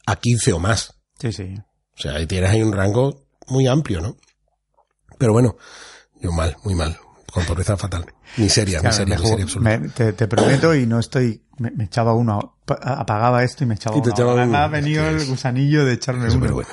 a 0.05 0.15
15 0.15 0.53
o 0.53 0.59
más. 0.59 0.99
Sí, 1.19 1.31
sí. 1.31 1.55
O 1.97 2.01
sea, 2.01 2.13
ahí 2.15 2.27
tienes 2.27 2.49
ahí 2.49 2.61
un 2.61 2.73
rango 2.73 3.25
muy 3.47 3.67
amplio, 3.67 4.01
¿no? 4.01 4.17
Pero 5.17 5.33
bueno, 5.33 5.57
yo 6.21 6.31
mal, 6.31 6.55
muy 6.63 6.75
mal. 6.75 6.97
Con 7.33 7.45
pobreza 7.45 7.75
fatal. 7.77 8.05
Miseria, 8.37 8.79
Claro, 8.79 8.93
miseria, 8.93 9.15
me 9.15 9.21
miseria 9.21 9.43
absoluta. 9.45 9.77
me- 9.79 9.89
te, 9.89 10.13
te 10.13 10.27
prometo 10.27 10.75
y 10.75 10.85
no 10.85 10.99
estoy. 10.99 11.41
Me, 11.57 11.71
me 11.71 11.85
echaba 11.85 12.13
uno. 12.13 12.57
pa- 12.65 12.75
Apagaba 12.81 13.43
esto 13.43 13.63
y 13.63 13.67
me 13.67 13.75
echaba 13.75 13.97
Y 13.97 14.01
te 14.01 14.09
uno. 14.09 14.15
echaba 14.15 14.43
uno. 14.45 14.57
Ha 14.57 14.67
venido 14.67 15.03
Es 15.07 15.09
el 15.09 15.17
es- 15.17 15.29
gusanillo 15.29 15.83
de 15.85 15.93
echarme 15.93 16.29
Súper 16.29 16.47
uno. 16.49 16.55
bueno. 16.55 16.69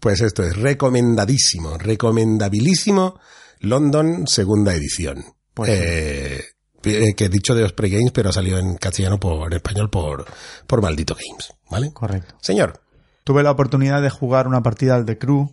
Pues 0.00 0.20
esto 0.20 0.44
es 0.44 0.56
recomendadísimo, 0.56 1.76
recomendabilísimo 1.78 3.18
London 3.60 4.26
segunda 4.28 4.72
edición. 4.74 5.24
Pues 5.54 5.70
Eh, 5.70 6.44
eh, 6.84 7.14
que 7.16 7.24
he 7.24 7.28
dicho 7.28 7.54
de 7.56 7.64
Osprey 7.64 7.90
Games, 7.90 8.12
pero 8.12 8.30
ha 8.30 8.32
salido 8.32 8.58
en 8.58 8.76
castellano 8.76 9.18
por 9.18 9.48
en 9.48 9.54
español 9.56 9.90
por, 9.90 10.24
por 10.66 10.80
Maldito 10.80 11.14
Games, 11.16 11.52
¿vale? 11.70 11.92
Correcto. 11.92 12.36
Señor. 12.40 12.80
Tuve 13.24 13.42
la 13.42 13.50
oportunidad 13.50 14.00
de 14.00 14.10
jugar 14.10 14.46
una 14.46 14.62
partida 14.62 14.94
al 14.94 15.04
The 15.04 15.18
Crew, 15.18 15.50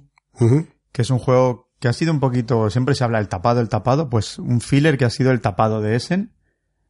que 0.92 1.02
es 1.02 1.10
un 1.10 1.20
juego 1.20 1.65
que 1.80 1.88
ha 1.88 1.94
sido 1.94 2.12
un 2.12 2.20
poquito. 2.20 2.70
Siempre 2.70 2.96
se 2.96 3.04
habla 3.04 3.20
del 3.20 3.28
tapado, 3.28 3.62
el 3.62 3.70
tapado. 3.70 4.10
Pues 4.10 4.40
un 4.40 4.62
filler 4.62 4.98
que 4.98 5.06
ha 5.06 5.10
sido 5.10 5.32
el 5.32 5.42
tapado 5.42 5.82
de 5.82 5.96
Essen, 5.96 6.32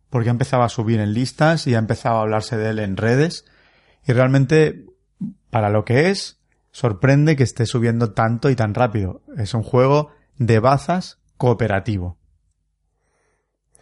porque 0.10 0.30
ha 0.30 0.32
empezado 0.32 0.64
a 0.64 0.70
subir 0.70 1.00
en 1.00 1.14
listas 1.14 1.68
y 1.68 1.76
ha 1.76 1.80
empezado 1.80 2.18
a 2.18 2.22
hablarse 2.22 2.58
de 2.58 2.70
él 2.70 2.80
en 2.80 2.98
redes. 2.98 3.46
Y 4.08 4.14
realmente, 4.14 4.86
para 5.50 5.70
lo 5.70 5.86
que 5.86 6.10
es, 6.10 6.40
sorprende 6.72 7.36
que 7.36 7.44
esté 7.44 7.66
subiendo 7.66 8.14
tanto 8.14 8.50
y 8.50 8.56
tan 8.56 8.74
rápido. 8.74 9.22
Es 9.38 9.54
un 9.54 9.64
juego 9.64 10.12
de 10.38 10.60
bazas 10.60 11.20
cooperativo. 11.38 12.18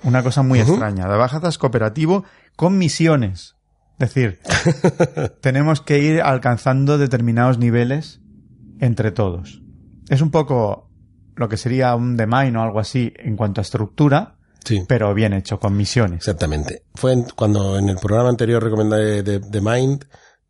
Una 0.03 0.21
cosa 0.21 0.43
muy 0.43 0.59
extraña. 0.59 1.07
De 1.07 1.17
bazas 1.17 1.57
cooperativo 1.57 2.23
con 2.55 2.77
misiones. 2.77 3.55
Es 3.99 4.13
decir, 4.13 4.39
tenemos 5.41 5.81
que 5.81 5.99
ir 5.99 6.21
alcanzando 6.21 6.97
determinados 6.97 7.57
niveles 7.57 8.21
entre 8.79 9.11
todos. 9.11 9.61
Es 10.09 10.21
un 10.21 10.31
poco 10.31 10.89
lo 11.35 11.49
que 11.49 11.57
sería 11.57 11.95
un 11.95 12.15
The 12.17 12.27
Mine 12.27 12.57
o 12.57 12.61
algo 12.61 12.79
así 12.79 13.13
en 13.17 13.35
cuanto 13.35 13.61
a 13.61 13.63
estructura, 13.63 14.35
Sí. 14.63 14.83
pero 14.87 15.13
bien 15.13 15.33
hecho, 15.33 15.59
con 15.59 15.75
misiones. 15.75 16.17
Exactamente. 16.19 16.83
Fue 16.95 17.13
en- 17.13 17.23
cuando 17.35 17.77
en 17.77 17.89
el 17.89 17.97
programa 17.97 18.29
anterior 18.29 18.63
recomendé 18.63 19.21
de, 19.23 19.39
de 19.39 19.61
Mind, 19.61 20.05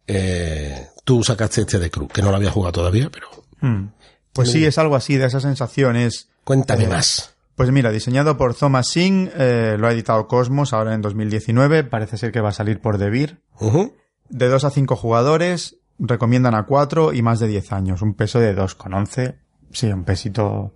eh, 0.08 0.88
tú 1.04 1.24
sacaste 1.24 1.62
este 1.62 1.80
de 1.80 1.90
Cruz, 1.90 2.10
que 2.14 2.22
no 2.22 2.30
lo 2.30 2.38
había 2.38 2.52
jugado 2.52 2.72
todavía, 2.74 3.10
pero 3.12 3.28
Hmm. 3.62 3.92
Pues 4.34 4.52
sí, 4.52 4.66
es 4.66 4.78
algo 4.78 4.96
así, 4.96 5.16
de 5.16 5.26
esas 5.28 5.44
sensaciones. 5.44 6.28
cuéntame 6.44 6.84
Eh, 6.86 6.88
más. 6.90 7.36
Pues 7.56 7.72
mira, 7.72 7.92
diseñado 7.92 8.36
por 8.36 8.56
Thomas 8.56 8.88
Singh, 8.88 9.30
eh, 9.38 9.76
lo 9.80 9.88
ha 9.88 9.92
editado 9.94 10.28
Cosmos 10.28 10.74
ahora 10.74 10.94
en 10.96 11.02
2019, 11.02 11.84
parece 11.84 12.18
ser 12.18 12.32
que 12.32 12.42
va 12.42 12.50
a 12.50 12.54
salir 12.54 12.82
por 12.82 12.98
Devir. 12.98 13.42
Ujú. 13.60 13.94
De 14.30 14.48
2 14.50 14.64
a 14.66 14.72
5 14.72 14.96
jugadores, 14.96 15.78
recomiendan 16.00 16.56
a 16.56 16.66
4 16.66 17.14
y 17.14 17.22
más 17.22 17.40
de 17.40 17.48
10 17.48 17.72
años, 17.72 18.02
un 18.02 18.16
peso 18.16 18.40
de 18.40 18.54
2,11. 18.56 19.36
Sí, 19.74 19.88
un 19.88 20.04
pesito... 20.04 20.74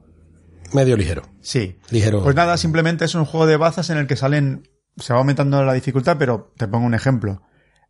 Medio 0.73 0.97
ligero. 0.97 1.21
Sí. 1.39 1.79
Ligero. 1.91 2.21
Pues 2.23 2.35
nada, 2.35 2.57
simplemente 2.57 3.05
es 3.05 3.15
un 3.15 3.23
juego 3.23 3.45
de 3.47 3.55
bazas 3.55 3.89
en 3.89 3.97
el 3.97 4.05
que 4.07 4.17
salen, 4.17 4.67
se 4.97 5.13
va 5.13 5.19
aumentando 5.19 5.63
la 5.63 5.71
dificultad, 5.73 6.17
pero 6.19 6.51
te 6.57 6.67
pongo 6.67 6.85
un 6.85 6.93
ejemplo. 6.93 7.41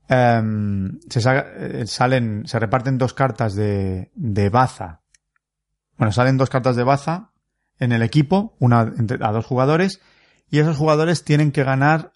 Em, 0.09 0.99
se 1.09 1.19
eh, 1.25 1.87
salen, 1.87 2.43
se 2.45 2.59
reparten 2.59 2.97
dos 2.99 3.13
cartas 3.15 3.55
de, 3.55 4.11
de 4.13 4.49
baza. 4.49 5.01
Bueno, 5.97 6.11
salen 6.11 6.37
dos 6.37 6.49
cartas 6.51 6.75
de 6.75 6.83
baza 6.83 7.31
en 7.79 7.91
el 7.91 8.03
equipo, 8.03 8.55
una 8.59 8.81
entre- 8.97 9.25
a 9.25 9.31
dos 9.31 9.45
jugadores, 9.45 9.99
y 10.49 10.59
esos 10.59 10.77
jugadores 10.77 11.23
tienen 11.23 11.51
que 11.51 11.63
ganar 11.63 12.13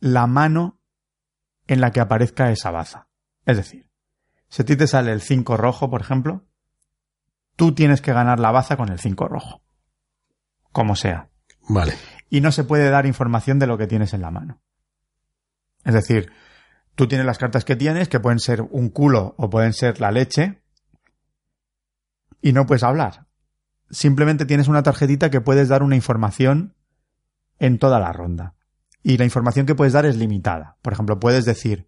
la 0.00 0.26
mano 0.26 0.80
en 1.66 1.80
la 1.82 1.90
que 1.90 2.00
aparezca 2.00 2.50
esa 2.50 2.70
baza. 2.70 3.08
Es 3.44 3.58
decir, 3.58 3.90
si 4.48 4.62
a 4.62 4.64
ti 4.64 4.74
te 4.74 4.86
sale 4.86 5.12
el 5.12 5.20
5 5.20 5.56
rojo, 5.58 5.90
por 5.90 6.00
ejemplo, 6.00 6.47
tú 7.58 7.72
tienes 7.72 8.00
que 8.00 8.12
ganar 8.12 8.38
la 8.38 8.52
baza 8.52 8.76
con 8.76 8.88
el 8.88 9.00
5 9.00 9.26
rojo. 9.26 9.62
Como 10.70 10.94
sea. 10.94 11.28
Vale. 11.68 11.94
Y 12.30 12.40
no 12.40 12.52
se 12.52 12.62
puede 12.62 12.88
dar 12.88 13.04
información 13.04 13.58
de 13.58 13.66
lo 13.66 13.76
que 13.76 13.88
tienes 13.88 14.14
en 14.14 14.22
la 14.22 14.30
mano. 14.30 14.60
Es 15.84 15.92
decir, 15.92 16.30
tú 16.94 17.08
tienes 17.08 17.26
las 17.26 17.36
cartas 17.36 17.64
que 17.64 17.74
tienes, 17.74 18.08
que 18.08 18.20
pueden 18.20 18.38
ser 18.38 18.62
un 18.62 18.90
culo 18.90 19.34
o 19.38 19.50
pueden 19.50 19.72
ser 19.72 20.00
la 20.00 20.12
leche, 20.12 20.62
y 22.40 22.52
no 22.52 22.64
puedes 22.64 22.84
hablar. 22.84 23.26
Simplemente 23.90 24.46
tienes 24.46 24.68
una 24.68 24.84
tarjetita 24.84 25.28
que 25.28 25.40
puedes 25.40 25.68
dar 25.68 25.82
una 25.82 25.96
información 25.96 26.76
en 27.58 27.80
toda 27.80 27.98
la 27.98 28.12
ronda. 28.12 28.54
Y 29.02 29.18
la 29.18 29.24
información 29.24 29.66
que 29.66 29.74
puedes 29.74 29.94
dar 29.94 30.06
es 30.06 30.16
limitada. 30.16 30.76
Por 30.80 30.92
ejemplo, 30.92 31.18
puedes 31.18 31.44
decir, 31.44 31.87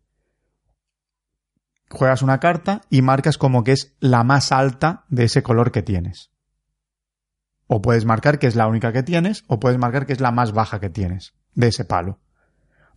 juegas 1.91 2.23
una 2.23 2.39
carta 2.39 2.83
y 2.91 3.03
marcas 3.03 3.37
como 3.39 3.65
que 3.65 3.73
es 3.73 3.97
la 4.01 4.23
más 4.25 4.53
alta 4.53 5.05
de 5.09 5.25
ese 5.25 5.43
color 5.43 5.73
que 5.73 5.83
tienes. 5.83 6.31
O 7.67 7.83
puedes 7.83 8.05
marcar 8.05 8.39
que 8.39 8.47
es 8.47 8.57
la 8.57 8.67
única 8.67 8.93
que 8.93 9.03
tienes, 9.03 9.45
o 9.47 9.61
puedes 9.61 9.79
marcar 9.79 10.07
que 10.07 10.13
es 10.13 10.21
la 10.21 10.31
más 10.33 10.53
baja 10.53 10.81
que 10.81 10.91
tienes 10.91 11.35
de 11.55 11.69
ese 11.69 11.85
palo. 11.85 12.19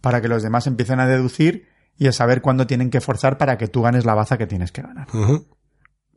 Para 0.01 0.21
que 0.21 0.27
los 0.27 0.43
demás 0.43 0.67
empiecen 0.67 0.99
a 0.99 1.07
deducir 1.07 1.67
y 1.97 2.07
a 2.07 2.11
saber 2.11 2.41
cuándo 2.41 2.65
tienen 2.67 2.89
que 2.89 3.01
forzar 3.01 3.37
para 3.37 3.57
que 3.57 3.67
tú 3.67 3.81
ganes 3.83 4.03
la 4.05 4.15
baza 4.15 4.37
que 4.37 4.47
tienes 4.47 4.71
que 4.71 4.81
ganar. 4.81 5.07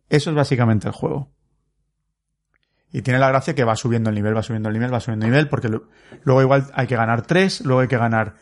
Eso 0.09 0.31
es 0.31 0.37
básicamente 0.37 0.87
el 0.89 0.95
juego. 0.95 1.31
Y 2.93 3.03
tiene 3.03 3.19
la 3.19 3.29
gracia 3.29 3.55
que 3.55 3.65
va 3.65 3.77
subiendo 3.77 4.09
el 4.11 4.17
nivel, 4.17 4.35
va 4.37 4.43
subiendo 4.43 4.69
el 4.69 4.73
nivel, 4.75 4.93
va 4.93 5.01
subiendo 5.01 5.27
el 5.27 5.33
nivel, 5.33 5.49
porque 5.49 5.69
lo- 5.69 5.89
luego 6.25 6.41
igual 6.43 6.71
hay 6.75 6.87
que 6.87 6.97
ganar 6.97 7.23
tres, 7.23 7.61
luego 7.63 7.81
hay 7.83 7.89
que 7.89 7.99
ganar 7.99 8.37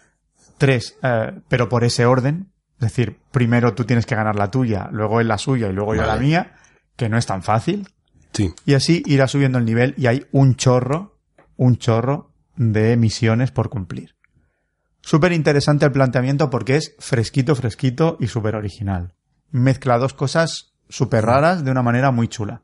tres, 0.58 0.96
eh, 1.02 1.40
pero 1.48 1.68
por 1.68 1.82
ese 1.82 2.06
orden. 2.06 2.52
Es 2.84 2.92
decir, 2.94 3.18
primero 3.30 3.74
tú 3.74 3.84
tienes 3.84 4.04
que 4.04 4.14
ganar 4.14 4.36
la 4.36 4.50
tuya, 4.50 4.88
luego 4.92 5.20
él 5.20 5.28
la 5.28 5.38
suya 5.38 5.68
y 5.68 5.72
luego 5.72 5.94
yo 5.94 6.02
la 6.02 6.16
mía, 6.16 6.54
que 6.96 7.08
no 7.08 7.16
es 7.16 7.24
tan 7.26 7.42
fácil. 7.42 7.88
Sí. 8.32 8.52
Y 8.66 8.74
así 8.74 9.02
irá 9.06 9.26
subiendo 9.26 9.58
el 9.58 9.64
nivel 9.64 9.94
y 9.96 10.06
hay 10.06 10.26
un 10.32 10.56
chorro, 10.56 11.18
un 11.56 11.76
chorro 11.78 12.30
de 12.56 12.96
misiones 12.96 13.50
por 13.52 13.70
cumplir. 13.70 14.16
Súper 15.00 15.32
interesante 15.32 15.84
el 15.86 15.92
planteamiento 15.92 16.50
porque 16.50 16.76
es 16.76 16.94
fresquito, 16.98 17.54
fresquito 17.54 18.16
y 18.20 18.26
súper 18.26 18.54
original. 18.56 19.14
Mezcla 19.50 19.98
dos 19.98 20.14
cosas 20.14 20.74
súper 20.88 21.24
raras 21.24 21.64
de 21.64 21.70
una 21.70 21.82
manera 21.82 22.10
muy 22.10 22.28
chula. 22.28 22.62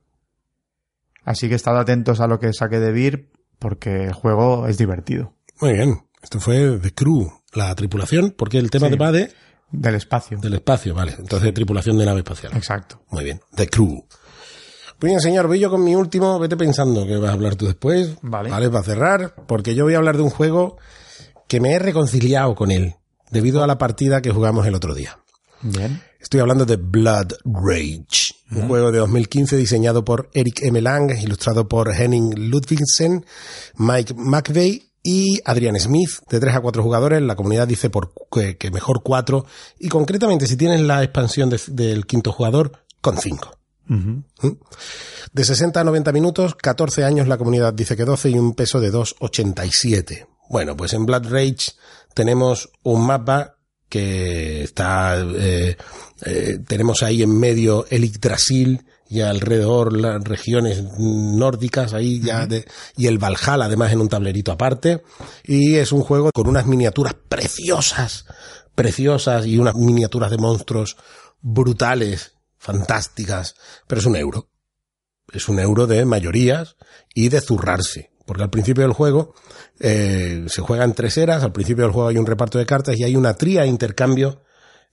Así 1.25 1.49
que 1.49 1.55
estad 1.55 1.79
atentos 1.79 2.21
a 2.21 2.27
lo 2.27 2.39
que 2.41 2.53
saque 2.53 2.79
de 2.79 2.93
Vir 2.93 3.31
porque 3.59 4.05
el 4.05 4.13
juego 4.13 4.67
es 4.67 4.79
divertido. 4.79 5.35
Muy 5.61 5.73
bien. 5.75 5.99
Esto 6.23 6.41
fue 6.41 6.79
The 6.79 6.93
Crew, 6.93 7.31
la 7.55 7.75
tripulación, 7.75 8.35
porque 8.37 8.59
el 8.59 8.71
tema 8.71 8.87
Sí. 8.89 8.93
de 8.93 8.99
va 8.99 9.13
de, 9.13 9.33
Del 9.73 9.95
espacio. 9.95 10.39
del 10.39 10.55
espacio, 10.55 10.95
vale. 10.95 11.15
Entonces, 11.19 11.55
tripulación 11.55 11.97
de 11.99 12.07
nave 12.07 12.21
espacial. 12.21 12.53
Exacto. 12.57 13.03
Muy 13.11 13.25
bien. 13.25 13.41
The 13.55 13.69
Crew. 13.69 14.05
Muy 15.01 15.11
bien, 15.11 15.21
señor. 15.21 15.47
Voy 15.47 15.59
yo 15.59 15.71
con 15.71 15.83
mi 15.85 15.95
último. 15.95 16.39
Vete 16.39 16.57
pensando 16.57 17.07
que 17.07 17.17
vas 17.17 17.31
a 17.31 17.35
hablar 17.35 17.57
tú 17.57 17.67
después. 17.67 18.17
Vale. 18.23 18.51
Vale, 18.51 18.69
para 18.69 18.85
cerrar. 18.85 19.35
Porque 19.47 19.75
yo 19.75 19.85
voy 19.85 19.95
a 19.95 19.99
hablar 19.99 20.17
de 20.17 20.23
un 20.23 20.31
juego 20.31 20.77
que 21.49 21.61
me 21.61 21.73
he 21.73 21.79
reconciliado 21.79 22.55
con 22.55 22.71
él. 22.71 22.97
Debido 23.31 23.63
a 23.63 23.67
la 23.67 23.79
partida 23.79 24.21
que 24.21 24.33
jugamos 24.33 24.67
el 24.67 24.75
otro 24.75 24.95
día. 24.95 25.19
Bien. 25.63 26.03
Estoy 26.21 26.41
hablando 26.41 26.67
de 26.67 26.77
Blood 26.77 27.33
Rage, 27.45 28.35
un 28.51 28.69
juego 28.69 28.93
de 28.93 28.99
2015 28.99 29.57
diseñado 29.57 30.05
por 30.05 30.29
Eric 30.35 30.61
M. 30.63 30.81
Lang, 30.83 31.11
ilustrado 31.23 31.67
por 31.67 31.95
Henning 31.95 32.51
Ludvigsen, 32.51 33.25
Mike 33.77 34.13
McVeigh 34.15 34.90
y 35.03 35.41
Adrian 35.45 35.79
Smith, 35.81 36.11
de 36.29 36.41
3 36.41 36.57
a 36.57 36.61
4 36.61 36.83
jugadores. 36.83 37.23
La 37.23 37.37
comunidad 37.37 37.67
dice 37.69 37.89
por 37.91 38.13
que, 38.31 38.57
que 38.57 38.71
mejor 38.71 39.03
4 39.03 39.47
y 39.79 39.89
concretamente 39.89 40.47
si 40.47 40.57
tienes 40.57 40.81
la 40.81 41.03
expansión 41.03 41.49
de- 41.51 41.61
del 41.69 42.07
quinto 42.07 42.33
jugador, 42.33 42.73
con 43.01 43.17
5. 43.19 43.57
Ujú. 43.89 44.23
De 45.33 45.45
60 45.45 45.81
a 45.81 45.85
90 45.85 46.13
minutos, 46.13 46.55
14 46.55 47.05
años 47.05 47.27
la 47.29 47.39
comunidad 47.39 47.73
dice 47.75 47.97
que 47.97 48.05
12 48.05 48.31
y 48.31 48.39
un 48.39 48.55
peso 48.55 48.79
de 48.81 48.93
2,87. 48.93 50.27
Bueno, 50.49 50.77
pues 50.77 50.93
en 50.93 51.07
Blood 51.07 51.27
Rage 51.31 51.73
tenemos 52.15 52.71
un 52.83 53.07
mapa 53.07 53.57
que 53.89 54.63
está, 54.65 55.19
eh, 55.21 55.77
eh, 56.25 56.59
tenemos 56.67 57.03
ahí 57.03 57.23
en 57.23 57.37
medio 57.39 57.87
el 57.91 58.05
Yggdrasil 58.05 58.85
y 59.11 59.21
alrededor 59.21 59.95
las 59.95 60.23
regiones 60.25 60.83
nórdicas 60.99 61.93
ahí 61.93 62.21
ya 62.21 62.47
de, 62.47 62.65
y 62.97 63.09
el 63.09 63.19
Valhalla 63.19 63.67
además 63.67 63.93
en 63.93 64.01
un 64.01 64.09
tablerito 64.09 64.53
aparte. 64.53 65.03
Y 65.45 65.75
es 65.75 65.93
un 65.93 66.03
juego 66.03 66.31
con 66.33 66.47
unas 66.47 66.67
miniaturas 66.67 67.15
preciosas, 67.29 68.25
preciosas 68.75 69.45
y 69.47 69.59
unas 69.59 69.75
miniaturas 69.75 70.31
de 70.31 70.39
monstruos 70.39 70.97
brutales, 71.43 72.35
fantásticas, 72.57 73.57
pero 73.87 74.01
es 74.01 74.07
un 74.07 74.17
euro 74.17 74.49
es 75.33 75.49
un 75.49 75.59
euro 75.59 75.87
de 75.87 76.05
mayorías 76.05 76.77
y 77.15 77.29
de 77.29 77.41
zurrarse. 77.41 78.11
Porque 78.27 78.43
al 78.45 78.51
principio 78.51 78.85
del 78.85 78.93
juego 78.93 79.35
eh, 79.81 80.45
se 80.49 80.63
juegan 80.63 80.95
tres 80.95 81.17
eras, 81.19 81.43
al 81.43 81.53
principio 81.53 81.85
del 81.85 81.93
juego 81.93 82.09
hay 82.09 82.19
un 82.19 82.27
reparto 82.27 82.59
de 82.59 82.67
cartas 82.67 82.99
y 82.99 83.05
hay 83.05 83.17
una 83.17 83.35
tría 83.35 83.63
de 83.63 83.69
intercambio 83.69 84.43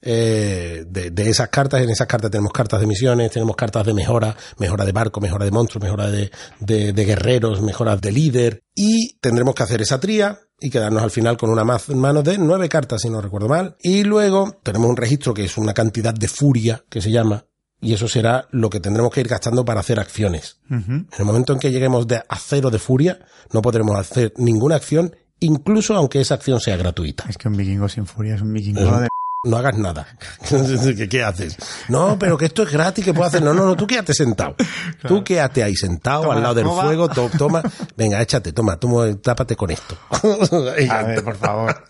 eh, 0.02 0.84
de, 0.88 1.10
de 1.10 1.28
esas 1.30 1.48
cartas. 1.48 1.80
En 1.82 1.90
esas 1.90 2.06
cartas 2.06 2.30
tenemos 2.30 2.52
cartas 2.52 2.80
de 2.80 2.86
misiones, 2.86 3.30
tenemos 3.30 3.56
cartas 3.56 3.84
de 3.86 3.94
mejora, 3.94 4.36
mejora 4.58 4.84
de 4.84 4.92
barco, 4.92 5.20
mejora 5.20 5.44
de 5.44 5.50
monstruos, 5.50 5.82
mejora 5.82 6.10
de, 6.10 6.30
de, 6.60 6.92
de 6.92 7.04
guerreros, 7.04 7.62
mejora 7.62 7.96
de 7.96 8.12
líder. 8.12 8.62
Y 8.74 9.18
tendremos 9.20 9.54
que 9.54 9.62
hacer 9.62 9.82
esa 9.82 9.98
tría 10.00 10.38
y 10.60 10.70
quedarnos 10.70 11.02
al 11.02 11.10
final 11.10 11.36
con 11.36 11.50
una 11.50 11.64
mano 11.64 12.22
de 12.22 12.38
nueve 12.38 12.68
cartas, 12.68 13.02
si 13.02 13.10
no 13.10 13.20
recuerdo 13.20 13.48
mal. 13.48 13.76
Y 13.82 14.04
luego 14.04 14.56
tenemos 14.62 14.88
un 14.90 14.96
registro 14.96 15.34
que 15.34 15.44
es 15.44 15.56
una 15.58 15.74
cantidad 15.74 16.14
de 16.14 16.28
furia, 16.28 16.84
que 16.88 17.00
se 17.00 17.10
llama, 17.10 17.44
y 17.80 17.92
eso 17.94 18.08
será 18.08 18.48
lo 18.50 18.68
que 18.70 18.80
tendremos 18.80 19.12
que 19.12 19.20
ir 19.20 19.28
gastando 19.28 19.64
para 19.64 19.80
hacer 19.80 20.00
acciones. 20.00 20.58
En 20.68 21.06
el 21.16 21.24
momento 21.24 21.52
en 21.52 21.60
que 21.60 21.70
lleguemos 21.70 22.08
de 22.08 22.16
a 22.28 22.36
cero 22.38 22.70
de 22.70 22.78
furia, 22.80 23.20
no 23.52 23.62
podremos 23.62 23.96
hacer 23.96 24.32
ninguna 24.36 24.74
acción, 24.74 25.14
incluso 25.38 25.94
aunque 25.94 26.20
esa 26.20 26.34
acción 26.34 26.58
sea 26.58 26.76
gratuita. 26.76 27.24
Es 27.28 27.38
que 27.38 27.46
un 27.46 27.56
vikingo 27.56 27.88
sin 27.88 28.06
furia 28.06 28.34
es 28.34 28.42
un 28.42 28.52
vikingo 28.52 28.80
Es 28.80 28.86
un- 28.88 29.00
de... 29.02 29.08
No 29.44 29.56
hagas 29.56 29.78
nada. 29.78 30.04
¿Qué, 30.48 31.08
qué 31.08 31.22
haces? 31.22 31.56
No, 31.88 32.18
pero 32.18 32.36
que 32.36 32.46
esto 32.46 32.64
es 32.64 32.72
gratis, 32.72 33.04
que 33.04 33.14
puedo 33.14 33.28
hacer. 33.28 33.40
No, 33.40 33.54
no, 33.54 33.64
no, 33.66 33.76
tú 33.76 33.86
quédate 33.86 34.12
sentado. 34.12 34.56
Tú 35.06 35.22
quédate 35.22 35.62
ahí 35.62 35.76
sentado 35.76 36.22
Toma 36.22 36.34
al 36.34 36.42
lado 36.42 36.54
la 36.56 36.60
del 36.62 36.68
fuego, 36.80 37.08
to- 37.08 37.30
toma, 37.38 37.62
venga, 37.96 38.20
échate, 38.20 38.52
toma, 38.52 38.76
toma, 38.80 39.14
tápate 39.22 39.54
con 39.54 39.70
esto. 39.70 39.96
A 40.10 41.02
ver, 41.04 41.22
por 41.22 41.36
favor. 41.36 41.84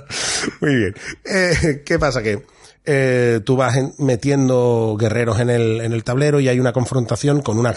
Muy 0.62 0.74
bien. 0.74 0.94
Eh, 1.24 1.82
¿Qué 1.84 1.98
pasa? 1.98 2.22
Que 2.22 2.42
eh, 2.86 3.40
tú 3.44 3.56
vas 3.56 3.76
en- 3.76 3.92
metiendo 3.98 4.96
guerreros 4.98 5.40
en 5.40 5.50
el, 5.50 5.80
en 5.80 5.92
el 5.92 6.04
tablero 6.04 6.40
y 6.40 6.48
hay 6.48 6.60
una 6.60 6.72
confrontación 6.72 7.42
con 7.42 7.58
unas 7.58 7.76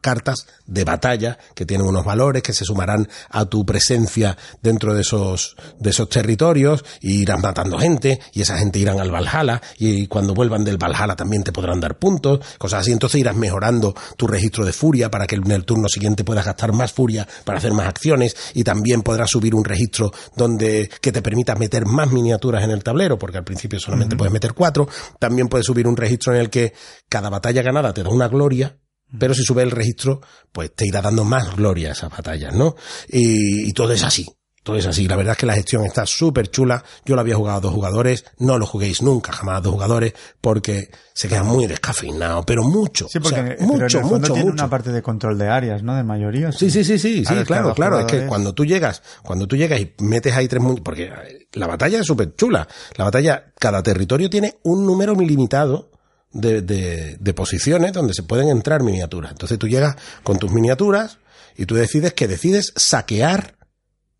cartas 0.00 0.46
de 0.66 0.84
batalla 0.84 1.38
que 1.54 1.66
tienen 1.66 1.86
unos 1.86 2.04
valores 2.04 2.42
que 2.42 2.52
se 2.52 2.64
sumarán 2.64 3.08
a 3.30 3.44
tu 3.46 3.64
presencia 3.66 4.36
dentro 4.62 4.94
de 4.94 5.02
esos, 5.02 5.56
de 5.78 5.90
esos 5.90 6.08
territorios 6.08 6.84
y 7.00 7.22
irás 7.22 7.40
matando 7.42 7.78
gente 7.78 8.20
y 8.32 8.42
esa 8.42 8.56
gente 8.58 8.78
irán 8.78 9.00
al 9.00 9.10
Valhalla 9.10 9.60
y 9.78 10.06
cuando 10.06 10.34
vuelvan 10.34 10.64
del 10.64 10.78
Valhalla 10.78 11.16
también 11.16 11.42
te 11.42 11.52
podrán 11.52 11.80
dar 11.80 11.98
puntos, 11.98 12.40
cosas 12.58 12.80
así. 12.80 12.92
Entonces 12.92 13.20
irás 13.20 13.36
mejorando 13.36 13.94
tu 14.16 14.26
registro 14.26 14.64
de 14.64 14.72
furia 14.72 15.10
para 15.10 15.26
que 15.26 15.36
en 15.36 15.50
el 15.50 15.64
turno 15.64 15.88
siguiente 15.88 16.24
puedas 16.24 16.44
gastar 16.46 16.72
más 16.72 16.92
furia 16.92 17.26
para 17.44 17.58
hacer 17.58 17.72
más 17.72 17.86
acciones 17.88 18.36
y 18.54 18.64
también 18.64 19.02
podrás 19.02 19.30
subir 19.30 19.54
un 19.54 19.64
registro 19.64 20.12
donde 20.36 20.88
que 21.00 21.12
te 21.12 21.22
permita 21.22 21.54
meter 21.56 21.86
más 21.86 22.10
miniaturas 22.10 22.62
en 22.64 22.70
el 22.70 22.82
tablero, 22.84 23.18
porque 23.18 23.38
al 23.38 23.44
principio 23.44 23.78
solamente 23.80 24.16
puedes 24.16 24.32
meter 24.32 24.43
cuatro. 24.52 24.88
También 25.18 25.48
puedes 25.48 25.66
subir 25.66 25.86
un 25.86 25.96
registro 25.96 26.34
en 26.34 26.40
el 26.40 26.50
que 26.50 26.74
cada 27.08 27.30
batalla 27.30 27.62
ganada 27.62 27.94
te 27.94 28.02
da 28.02 28.10
una 28.10 28.28
gloria. 28.28 28.78
Pero 29.18 29.32
si 29.34 29.44
sube 29.44 29.62
el 29.62 29.70
registro, 29.70 30.20
pues 30.50 30.74
te 30.74 30.86
irá 30.86 31.00
dando 31.00 31.24
más 31.24 31.54
gloria 31.56 31.90
a 31.90 31.92
esas 31.92 32.10
batallas, 32.10 32.54
¿no? 32.54 32.74
Y, 33.08 33.68
y 33.68 33.72
todo 33.72 33.92
es 33.92 34.02
así. 34.02 34.26
Todo 34.64 34.76
es 34.76 34.86
así. 34.86 35.06
La 35.06 35.16
verdad 35.16 35.32
es 35.32 35.38
que 35.38 35.44
la 35.44 35.54
gestión 35.54 35.84
está 35.84 36.06
súper 36.06 36.50
chula. 36.50 36.82
Yo 37.04 37.14
lo 37.14 37.20
había 37.20 37.36
jugado 37.36 37.58
a 37.58 37.60
dos 37.60 37.74
jugadores. 37.74 38.24
No 38.38 38.58
lo 38.58 38.64
juguéis 38.64 39.02
nunca, 39.02 39.30
jamás 39.30 39.58
a 39.58 39.60
dos 39.60 39.74
jugadores, 39.74 40.14
porque 40.40 40.90
se 41.12 41.28
queda 41.28 41.42
muy 41.42 41.66
descafeinado, 41.66 42.42
pero 42.44 42.64
mucho. 42.64 43.06
Sí, 43.06 43.20
porque 43.20 43.40
O 43.40 43.44
sea, 43.44 43.56
pero 43.58 43.66
mucho, 43.66 43.98
en 43.98 44.04
el 44.04 44.10
fondo 44.10 44.18
mucho, 44.20 44.32
tiene 44.32 44.50
mucho. 44.50 44.62
una 44.64 44.70
parte 44.70 44.90
de 44.90 45.02
control 45.02 45.36
de 45.36 45.48
áreas, 45.48 45.82
¿no? 45.82 45.94
De 45.94 46.02
mayoría. 46.02 46.50
Sí, 46.50 46.70
sí, 46.70 46.82
sí, 46.82 46.98
sí, 46.98 47.26
sí, 47.26 47.34
Claro, 47.44 47.74
claro. 47.74 48.00
Es 48.00 48.06
que 48.06 48.26
cuando 48.26 48.54
tú 48.54 48.64
llegas, 48.64 49.02
cuando 49.22 49.46
tú 49.46 49.54
llegas 49.54 49.78
y 49.80 49.92
metes 49.98 50.34
ahí 50.34 50.48
tres 50.48 50.62
porque 50.82 51.12
la 51.52 51.66
batalla 51.66 52.00
es 52.00 52.06
súper 52.06 52.34
chula. 52.34 52.66
La 52.96 53.04
batalla, 53.04 53.52
cada 53.60 53.82
territorio 53.82 54.30
tiene 54.30 54.56
un 54.62 54.86
número 54.86 55.12
ilimitado 55.20 55.90
de, 56.32 56.62
de, 56.62 57.18
de 57.20 57.34
posiciones 57.34 57.92
donde 57.92 58.14
se 58.14 58.22
pueden 58.22 58.48
entrar 58.48 58.82
miniaturas. 58.82 59.32
Entonces 59.32 59.58
tú 59.58 59.68
llegas 59.68 59.96
con 60.22 60.38
tus 60.38 60.50
miniaturas 60.50 61.18
y 61.54 61.66
tú 61.66 61.74
decides 61.74 62.14
que 62.14 62.28
decides 62.28 62.72
saquear 62.76 63.54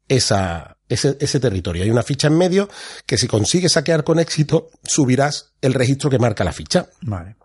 esa, 0.09 0.79
ese, 0.89 1.17
ese 1.21 1.41
territorio. 1.41 1.83
Hay 1.83 1.91
una 1.91 2.03
ficha 2.03 2.29
en 2.29 2.37
medio 2.37 2.69
que 3.07 3.19
si 3.19 3.27
consigues 3.27 3.73
saquear 3.73 4.05
con 4.05 4.19
éxito, 4.19 4.71
subirás 4.83 5.53
el 5.61 5.75
registro 5.75 6.11
que 6.11 6.19
marca 6.19 6.45
la 6.45 6.53
ficha. 6.53 6.89
Vale. 7.03 7.37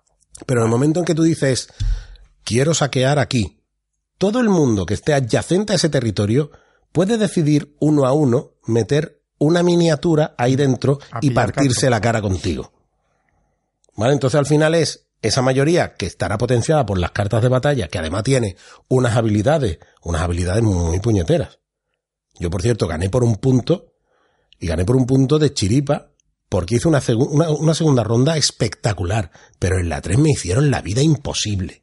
Pero 0.45 0.61
en 0.61 0.65
el 0.65 0.71
momento 0.71 0.99
en 0.99 1.05
que 1.05 1.15
tú 1.15 1.23
dices, 1.23 1.69
quiero 2.43 2.73
saquear 2.73 3.19
aquí, 3.19 3.61
todo 4.17 4.39
el 4.39 4.49
mundo 4.49 4.85
que 4.85 4.93
esté 4.93 5.13
adyacente 5.13 5.73
a 5.73 5.75
ese 5.75 5.89
territorio 5.89 6.51
puede 6.91 7.17
decidir 7.17 7.75
uno 7.79 8.05
a 8.05 8.13
uno 8.13 8.51
meter 8.65 9.21
una 9.37 9.63
miniatura 9.63 10.35
ahí 10.37 10.55
dentro 10.55 10.99
A 11.11 11.19
y 11.21 11.31
partirse 11.31 11.89
la 11.89 12.01
cara 12.01 12.21
contigo. 12.21 12.73
¿Vale? 13.95 14.13
Entonces 14.13 14.37
al 14.37 14.45
final 14.45 14.75
es 14.75 15.07
esa 15.21 15.41
mayoría 15.41 15.95
que 15.95 16.05
estará 16.05 16.37
potenciada 16.37 16.85
por 16.85 16.97
las 16.97 17.11
cartas 17.11 17.41
de 17.41 17.49
batalla, 17.49 17.87
que 17.87 17.97
además 17.97 18.23
tiene 18.23 18.55
unas 18.87 19.15
habilidades, 19.15 19.79
unas 20.03 20.21
habilidades 20.21 20.63
muy 20.63 20.99
puñeteras. 20.99 21.58
Yo, 22.39 22.49
por 22.49 22.61
cierto, 22.61 22.87
gané 22.87 23.09
por 23.09 23.23
un 23.23 23.35
punto, 23.35 23.93
y 24.59 24.67
gané 24.67 24.85
por 24.85 24.95
un 24.95 25.05
punto 25.05 25.37
de 25.39 25.53
chiripa, 25.53 26.11
porque 26.49 26.75
hice 26.75 26.87
una, 26.87 26.99
segu- 27.01 27.27
una, 27.29 27.49
una 27.49 27.73
segunda 27.73 28.03
ronda 28.03 28.37
espectacular, 28.37 29.31
pero 29.59 29.77
en 29.79 29.89
la 29.89 30.01
3 30.01 30.17
me 30.17 30.31
hicieron 30.31 30.71
la 30.71 30.81
vida 30.81 31.01
imposible. 31.01 31.81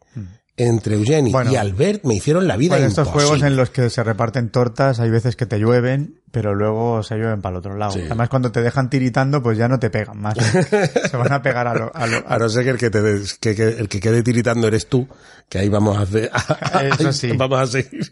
Entre 0.58 0.94
Eugeni 0.94 1.32
Bueno. 1.32 1.52
y 1.52 1.56
Albert 1.56 2.04
me 2.04 2.14
hicieron 2.14 2.48
la 2.48 2.56
vida 2.56 2.76
Bueno, 2.76 2.86
estos 2.86 3.08
imposible. 3.08 3.28
juegos 3.36 3.46
en 3.46 3.56
los 3.56 3.68
que 3.68 3.90
se 3.90 4.02
reparten 4.02 4.48
tortas, 4.50 5.00
hay 5.00 5.10
veces 5.10 5.36
que 5.36 5.44
te 5.44 5.58
llueven, 5.58 6.22
pero 6.30 6.54
luego 6.54 7.02
se 7.02 7.16
llueven 7.16 7.42
para 7.42 7.56
el 7.56 7.58
otro 7.58 7.76
lado. 7.76 7.92
Sí. 7.92 8.00
Además, 8.06 8.30
cuando 8.30 8.50
te 8.52 8.62
dejan 8.62 8.88
tiritando, 8.88 9.42
pues 9.42 9.58
ya 9.58 9.68
no 9.68 9.78
te 9.78 9.90
pegan 9.90 10.18
más. 10.18 10.34
se 11.10 11.16
van 11.18 11.30
a 11.32 11.42
pegar 11.42 11.66
a 11.66 11.74
lo, 11.74 11.94
a 11.94 12.06
lo- 12.06 12.24
A 12.26 12.38
no 12.38 12.48
ser 12.48 12.64
que 12.64 12.70
el 12.70 12.78
que, 12.78 12.88
te 12.88 13.02
des- 13.02 13.34
que, 13.34 13.54
que 13.54 13.68
el 13.68 13.88
que 13.90 14.00
quede 14.00 14.22
tiritando 14.22 14.66
eres 14.66 14.88
tú, 14.88 15.06
que 15.50 15.58
ahí 15.58 15.68
vamos 15.68 15.98
a 15.98 16.00
hacer, 16.02 16.30
Eso 16.98 17.12
sí. 17.12 17.32
vamos 17.36 17.60
a 17.60 17.66
seguir. 17.66 18.10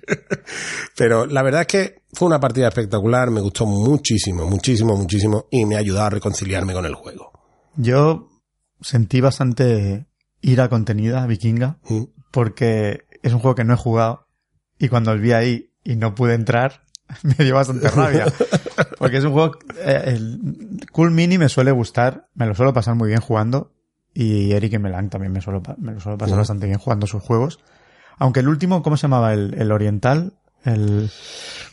Pero 0.97 1.25
la 1.27 1.43
verdad 1.43 1.63
es 1.63 1.67
que 1.67 2.03
fue 2.13 2.27
una 2.29 2.41
partida 2.41 2.69
espectacular, 2.69 3.31
me 3.31 3.41
gustó 3.41 3.65
muchísimo, 3.67 4.47
muchísimo, 4.47 4.97
muchísimo, 4.97 5.47
y 5.51 5.65
me 5.65 5.77
ha 5.77 5.79
ayudado 5.79 6.07
a 6.07 6.11
reconciliarme 6.11 6.73
con 6.75 6.85
el 6.85 6.95
juego. 6.95 7.33
Yo 7.77 8.29
sentí 8.83 9.21
bastante 9.23 10.07
ira 10.43 10.69
contenida, 10.69 11.27
vikinga, 11.27 11.79
¿Mm? 11.89 12.03
Porque 12.35 13.07
es 13.23 13.33
un 13.33 13.39
juego 13.39 13.55
que 13.55 13.65
no 13.65 13.73
he 13.75 13.77
jugado 13.77 14.27
y 14.79 14.89
cuando 14.89 15.13
os 15.13 15.21
vi 15.21 15.33
ahí 15.33 15.71
y 15.85 15.95
no 15.97 16.15
pude 16.15 16.35
entrar, 16.35 16.83
me 17.23 17.43
dio 17.45 17.55
bastante 17.55 17.89
rabia. 17.89 18.27
Porque 18.99 19.19
es 19.19 19.25
un 19.25 19.33
juego, 19.33 19.57
eh, 19.79 20.03
el 20.07 20.81
Cool 20.91 21.11
Mini 21.13 21.37
me 21.39 21.49
suele 21.49 21.71
gustar, 21.71 22.29
me 22.35 22.47
lo 22.47 22.55
suelo 22.55 22.73
pasar 22.73 22.95
muy 22.97 23.09
bien 23.09 23.21
jugando 23.21 23.73
y 24.13 24.53
Eric 24.53 24.73
y 24.73 24.79
Melang 24.79 25.11
también 25.11 25.33
me, 25.33 25.41
suelo, 25.41 25.63
me 25.79 25.93
lo 25.93 26.01
suelo 26.01 26.17
pasar 26.19 26.39
bastante 26.39 26.67
bien 26.67 26.79
jugando 26.79 27.07
sus 27.07 27.23
juegos. 27.23 27.61
Aunque 28.19 28.41
el 28.41 28.49
último, 28.49 28.83
¿cómo 28.83 28.97
se 28.97 29.03
llamaba? 29.03 29.33
El, 29.35 29.55
el 29.55 29.71
oriental, 29.73 30.35
el... 30.65 31.11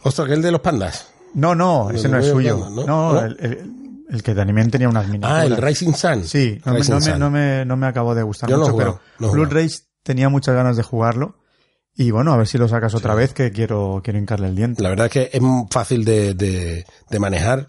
Ostras, 0.04 0.28
que 0.28 0.34
el 0.36 0.42
de 0.42 0.52
los 0.52 0.62
pandas. 0.62 1.12
No, 1.34 1.56
no, 1.56 1.90
El 1.90 1.96
ese 1.96 2.10
no 2.10 2.18
es 2.18 2.28
suyo. 2.28 2.58
¿no? 2.58 2.70
No, 2.70 3.14
¿No? 3.14 3.20
El, 3.22 3.38
el- 3.40 3.72
el 4.10 4.24
que 4.24 4.36
también 4.36 4.70
tenía 4.70 4.90
unas 4.90 5.08
miniaturas. 5.08 5.44
Ah, 5.44 5.46
el 5.46 5.56
Rising 5.56 5.94
Sun. 5.94 6.26
Sí, 6.26 6.60
no 6.66 6.74
me, 6.74 6.80
no, 6.82 7.00
me, 7.00 7.18
no, 7.18 7.32
me, 7.32 7.66
no 7.66 7.78
me 7.78 7.88
acabó 7.88 8.14
de 8.14 8.24
gustar 8.24 8.50
Yo 8.50 8.58
mucho, 8.58 8.76
pero 8.76 9.00
Blue. 9.20 9.46
Rage 9.46 9.80
tenía 10.04 10.30
muchas 10.30 10.56
ganas 10.56 10.78
de 10.78 10.84
jugarlo. 10.84 11.38
Y 11.96 12.12
bueno, 12.12 12.32
a 12.32 12.38
ver 12.38 12.48
si 12.48 12.58
lo 12.58 12.68
sacas 12.68 12.94
otra 12.96 13.16
vez, 13.16 13.34
que 13.34 13.52
quiero, 13.52 14.02
quiero 14.04 14.18
hincarle 14.18 14.48
el 14.48 14.56
diente. 14.56 14.82
La 14.82 14.90
verdad 14.90 15.08
es 15.08 15.12
que 15.12 15.30
es 15.34 15.42
fácil 15.70 16.06
de, 16.06 16.34
de, 16.34 16.86
de 17.10 17.20
manejar. 17.20 17.68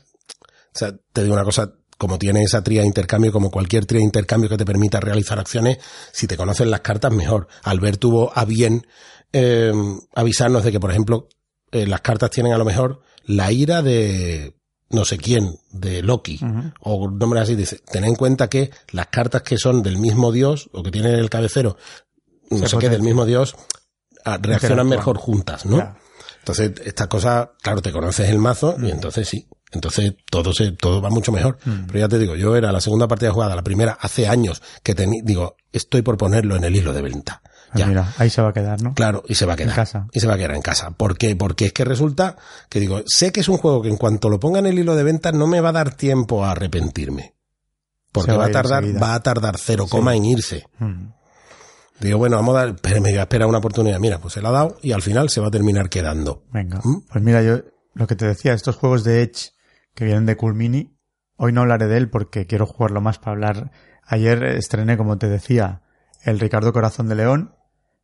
O 0.74 0.78
sea, 0.78 0.95
te 1.12 1.22
digo 1.22 1.35
una 1.35 1.45
cosa, 1.45 1.72
como 1.99 2.18
tiene 2.18 2.43
esa 2.43 2.62
tría 2.62 2.83
de 2.83 2.87
intercambio, 2.87 3.33
como 3.33 3.51
cualquier 3.51 3.85
tría 3.85 3.99
de 3.99 4.05
intercambio 4.05 4.49
que 4.49 4.57
te 4.57 4.64
permita 4.64 5.01
realizar 5.01 5.39
acciones, 5.39 5.78
si 6.12 6.26
te 6.26 6.37
conocen 6.37 6.70
las 6.70 6.80
cartas, 6.80 7.12
mejor. 7.12 7.49
Albert 7.64 7.99
tuvo 8.01 8.33
a 8.35 8.45
bien 8.45 8.87
eh, 9.33 9.72
avisarnos 10.14 10.62
de 10.64 10.70
que, 10.72 10.80
por 10.80 10.91
ejemplo, 10.93 11.28
eh, 11.72 11.87
las 11.87 12.01
cartas 12.01 12.30
tienen 12.30 12.53
a 12.53 12.59
lo 12.59 12.64
mejor 12.64 13.01
la 13.24 13.51
ira 13.51 13.83
de 13.83 14.55
no 14.91 15.05
sé 15.05 15.16
quién, 15.16 15.57
de 15.70 16.03
Loki, 16.03 16.39
Ujú. 16.43 16.72
o 16.80 17.11
nombres 17.11 17.45
así, 17.45 17.57
dice, 17.57 17.80
ten 17.91 18.05
en 18.05 18.14
cuenta 18.14 18.49
que 18.51 18.70
las 18.91 19.07
cartas 19.07 19.41
que 19.43 19.57
son 19.57 19.83
del 19.83 19.99
mismo 19.99 20.33
dios, 20.33 20.68
o 20.72 20.83
que 20.83 20.91
tienen 20.91 21.14
el 21.14 21.30
cabecero, 21.30 21.78
no 22.53 22.66
Se 22.66 22.68
sé 22.68 22.78
qué, 22.78 22.88
del 22.88 23.03
mismo 23.03 23.24
dios, 23.24 23.55
ah, 24.24 24.38
reaccionan 24.40 24.88
mejor 24.88 25.18
juntas, 25.18 25.66
¿no? 25.66 25.94
Entonces, 26.40 26.72
estas 26.84 27.07
cosas, 27.07 27.50
claro, 27.62 27.82
te 27.82 27.92
conoces 27.92 28.28
el 28.28 28.38
mazo 28.38 28.76
y 28.82 28.90
entonces 28.90 29.28
sí. 29.28 29.48
Entonces 29.70 30.14
todo 30.30 30.53
se, 30.53 30.72
todo 30.72 31.00
va 31.00 31.09
mucho 31.09 31.32
mejor. 31.32 31.57
Pero 31.86 31.98
ya 31.98 32.09
te 32.09 32.18
digo, 32.18 32.34
yo 32.36 32.57
era 32.57 32.72
la 32.72 32.80
segunda 32.80 33.09
partida 33.09 33.30
jugada, 33.30 33.57
la 33.57 33.62
primera 33.62 33.96
hace 34.00 34.28
años 34.28 34.61
que 34.82 34.94
tenía, 34.94 35.22
digo, 35.24 35.57
estoy 35.72 36.03
por 36.03 36.18
ponerlo 36.18 36.57
en 36.57 36.64
el 36.64 36.76
hilo 36.76 36.92
de 36.92 37.00
venta. 37.00 37.40
Pues 37.72 37.80
Ya. 37.80 37.86
mira, 37.86 38.12
ahí 38.18 38.28
se 38.28 38.42
va 38.42 38.50
a 38.50 38.53
quedar, 38.53 38.82
¿no? 38.82 38.92
Claro, 38.92 39.22
y 39.26 39.34
se 39.34 39.46
va 39.46 39.55
a 39.55 39.57
quedar. 39.57 39.70
En 39.70 39.76
casa. 39.76 40.09
Y 40.12 40.20
se 40.20 40.26
va 40.26 40.34
a 40.34 40.36
quedar 40.36 40.55
en 40.55 40.61
casa. 40.61 40.90
¿Por 40.90 41.16
qué? 41.16 41.36
Porque 41.36 41.66
es 41.66 41.72
que 41.72 41.86
resulta 41.86 42.36
que 42.68 42.80
digo, 42.80 43.00
sé 43.07 43.32
que 43.32 43.40
es 43.40 43.48
un 43.48 43.57
juego 43.57 43.80
que 43.80 43.88
en 43.88 43.96
cuanto 43.96 44.28
lo 44.28 44.38
ponga 44.38 44.59
en 44.59 44.66
el 44.66 44.78
hilo 44.78 44.94
de 44.94 45.05
venta 45.05 45.32
no 45.32 45.46
me 45.46 45.62
va 45.62 45.70
a 45.70 45.72
dar 45.72 45.94
tiempo 45.94 46.44
a 46.44 46.50
arrepentirme. 46.50 47.34
Porque 48.12 48.32
va 48.32 48.38
va, 48.38 48.46
a 48.46 48.50
tardar, 48.50 48.84
va 49.03 49.14
a 49.14 49.22
tardar 49.22 49.57
cero 49.57 49.86
coma 49.88 50.14
en 50.14 50.26
irse. 50.26 50.66
Mm. 50.78 51.07
Digo, 52.03 52.18
bueno, 52.18 52.36
vamos 52.36 52.57
a 52.57 52.66
dar, 52.66 52.76
pero 52.82 53.00
me 53.00 53.16
a 53.16 53.22
esperar 53.22 53.48
una 53.48 53.59
oportunidad. 53.59 54.00
Mira, 54.00 54.18
pues 54.18 54.34
se 54.34 54.42
la 54.42 54.48
ha 54.48 54.53
dado 54.53 54.76
y 54.82 54.92
al 54.92 55.03
final 55.03 55.30
se 55.30 55.40
va 55.40 55.48
a 55.48 55.50
terminar 55.50 55.88
quedando. 55.88 56.44
Venga. 56.53 56.80
¿Mm? 56.82 57.07
Pues 57.09 57.22
mira, 57.22 57.42
yo 57.42 57.61
lo 57.94 58.07
que 58.07 58.16
te 58.16 58.26
decía, 58.26 58.55
estos 58.55 58.76
juegos 58.76 59.05
de 59.05 59.22
Edge 59.22 59.53
que 59.94 60.05
vienen 60.05 60.26
de 60.26 60.36
Cool 60.36 60.55
Mini, 60.55 60.96
hoy 61.36 61.53
no 61.53 61.61
hablaré 61.61 61.86
de 61.86 61.98
él 61.98 62.11
porque 62.11 62.46
quiero 62.46 62.66
jugarlo 62.66 63.00
más 63.00 63.18
para 63.18 63.32
hablar. 63.32 63.70
Ayer 64.05 64.42
estrené, 64.42 64.96
como 64.96 65.18
te 65.18 65.28
decía, 65.28 65.82
el 66.22 66.40
Ricardo 66.40 66.72
Corazón 66.72 67.09
de 67.09 67.14
León, 67.14 67.55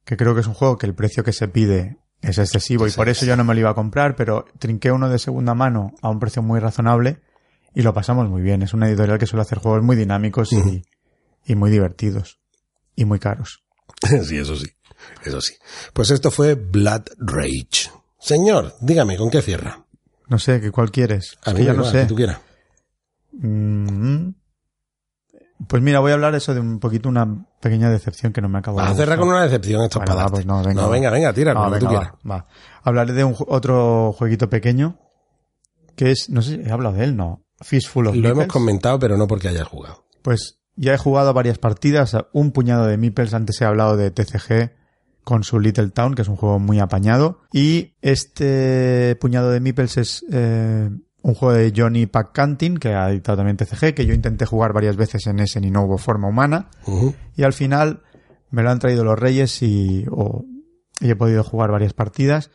que 0.05 0.17
creo 0.17 0.35
que 0.35 0.43
es 0.43 0.47
un 0.47 0.55
juego 0.55 0.79
que 0.79 0.87
el 0.87 0.95
precio 0.95 1.25
que 1.25 1.33
se 1.33 1.49
pide 1.49 1.99
es 2.21 2.39
excesivo 2.39 2.87
y 2.87 2.91
por 2.91 3.09
eso 3.09 3.25
yo 3.27 3.37
no 3.37 3.45
me 3.45 3.55
lo 3.55 3.61
iba 3.61 3.71
a 3.71 3.75
comprar, 3.75 4.17
pero 4.17 4.45
trinqué 4.59 4.91
uno 4.91 5.09
de 5.09 5.19
segunda 5.19 5.55
mano 5.55 5.93
a 6.03 6.09
un 6.09 6.19
precio 6.19 6.43
muy 6.43 6.61
razonable 6.61 7.21
y 7.75 7.83
lo 7.83 7.93
pasamos 7.95 8.29
muy 8.29 8.43
bien. 8.43 8.63
Es 8.63 8.75
una 8.75 8.89
editorial 8.89 9.19
que 9.19 9.27
suele 9.27 9.43
hacer 9.43 9.59
juegos 9.59 9.83
muy 9.83 9.97
dinámicos 9.97 10.51
y 10.53 11.55
muy 11.55 11.71
divertidos 11.71 12.41
y 12.95 13.05
muy 13.05 13.19
caros. 13.19 13.68
Sí, 14.25 14.39
eso 14.39 14.57
sí. 14.57 14.67
Eso 15.25 15.41
sí. 15.41 15.55
Pues 15.93 16.11
esto 16.11 16.31
fue 16.31 16.55
Blood 16.55 17.03
Rage. 17.19 17.91
Señor, 18.19 18.75
dígame, 18.81 19.17
¿con 19.17 19.31
qué 19.31 19.43
cierra? 19.43 19.85
No 20.29 20.39
sé, 20.39 20.61
¿qué 20.61 20.71
cuál 20.71 20.91
quieres? 20.91 21.39
A 21.45 21.53
mí 21.53 21.65
ya 21.65 21.73
no 21.73 21.85
sé. 21.85 22.01
que 22.03 22.07
tú 22.07 22.15
quieras. 22.17 22.39
Mm. 23.33 24.31
Pues 25.67 25.83
mira, 25.83 25.99
voy 26.01 26.13
a 26.13 26.15
hablar 26.15 26.35
eso 26.35 26.55
de 26.55 26.61
un 26.61 26.79
poquito 26.79 27.09
una 27.09 27.47
pequeña 27.61 27.91
decepción 27.91 28.33
que 28.33 28.41
no 28.41 28.49
me 28.49 28.59
acabo 28.59 28.81
de 28.81 28.87
a 28.87 28.95
cerrar 28.95 29.19
con 29.19 29.29
una 29.29 29.43
decepción 29.43 29.83
esto 29.83 29.99
Bueno, 29.99 30.15
va, 30.15 30.29
pues 30.29 30.47
no, 30.47 30.63
venga, 30.63 30.87
venga, 30.87 31.11
venga, 31.11 31.33
tira, 31.33 31.53
No, 31.53 31.65
que 31.73 31.79
tú 31.81 31.87
venga, 31.87 32.01
quieras. 32.01 32.15
va, 32.31 32.37
va. 32.37 32.47
Hablaré 32.85 33.13
de 33.13 33.25
un 33.25 33.35
otro 33.49 34.13
jueguito 34.17 34.49
pequeño 34.49 34.99
que 35.97 36.13
es, 36.13 36.31
no 36.31 36.43
sé, 36.43 36.63
he 36.65 36.71
hablado 36.71 36.95
de 36.95 37.05
él, 37.05 37.17
no. 37.17 37.45
Fistful 37.61 38.07
of 38.07 38.15
Lo 38.15 38.29
hemos 38.29 38.47
comentado, 38.47 39.01
pero 39.01 39.17
no 39.17 39.27
porque 39.27 39.49
hayas 39.49 39.67
jugado. 39.67 40.05
Pues 40.23 40.58
ya 40.79 40.95
he 40.95 40.99
jugado 40.99 41.35
varias 41.35 41.59
partidas, 41.59 42.17
un 42.33 42.53
puñado 42.53 42.87
de 42.87 42.97
Meeples, 42.97 43.35
antes 43.35 43.61
he 43.61 43.65
hablado 43.65 43.97
de 43.97 44.11
TCG 44.11 44.73
con 45.25 45.43
su 45.43 45.59
Little 45.59 45.91
Town, 45.91 46.15
que 46.15 46.23
es 46.23 46.29
un 46.29 46.37
juego 46.37 46.59
muy 46.59 46.79
apañado. 46.79 47.41
Y 47.53 47.95
este 48.01 49.17
puñado 49.17 49.51
de 49.51 49.61
Meeples 49.61 49.97
es 49.99 50.25
eh, 50.31 50.89
un 51.23 51.35
juego 51.35 51.55
de 51.55 51.73
Johnny 51.77 52.07
Packcantin, 52.07 52.79
que 52.79 52.95
ha 52.95 53.11
editado 53.11 53.39
también 53.39 53.57
TCG, 53.57 53.93
que 53.93 54.07
yo 54.07 54.15
intenté 54.15 54.47
jugar 54.47 54.73
varias 54.73 54.97
veces 54.97 55.27
en 55.27 55.41
ese 55.41 55.59
y 55.59 55.71
no 55.71 55.83
hubo 55.83 55.99
forma 55.99 56.29
humana. 56.29 56.71
Y 57.37 57.43
al 57.43 57.53
final 57.53 58.03
me 58.51 58.63
lo 58.63 58.71
han 58.71 58.79
traído 58.79 59.05
los 59.05 59.19
Reyes 59.19 59.63
y, 59.63 60.07
y 61.01 61.11
he 61.11 61.17
podido 61.17 61.43
jugar 61.43 61.73
varias 61.73 61.93
partidas. 61.93 62.51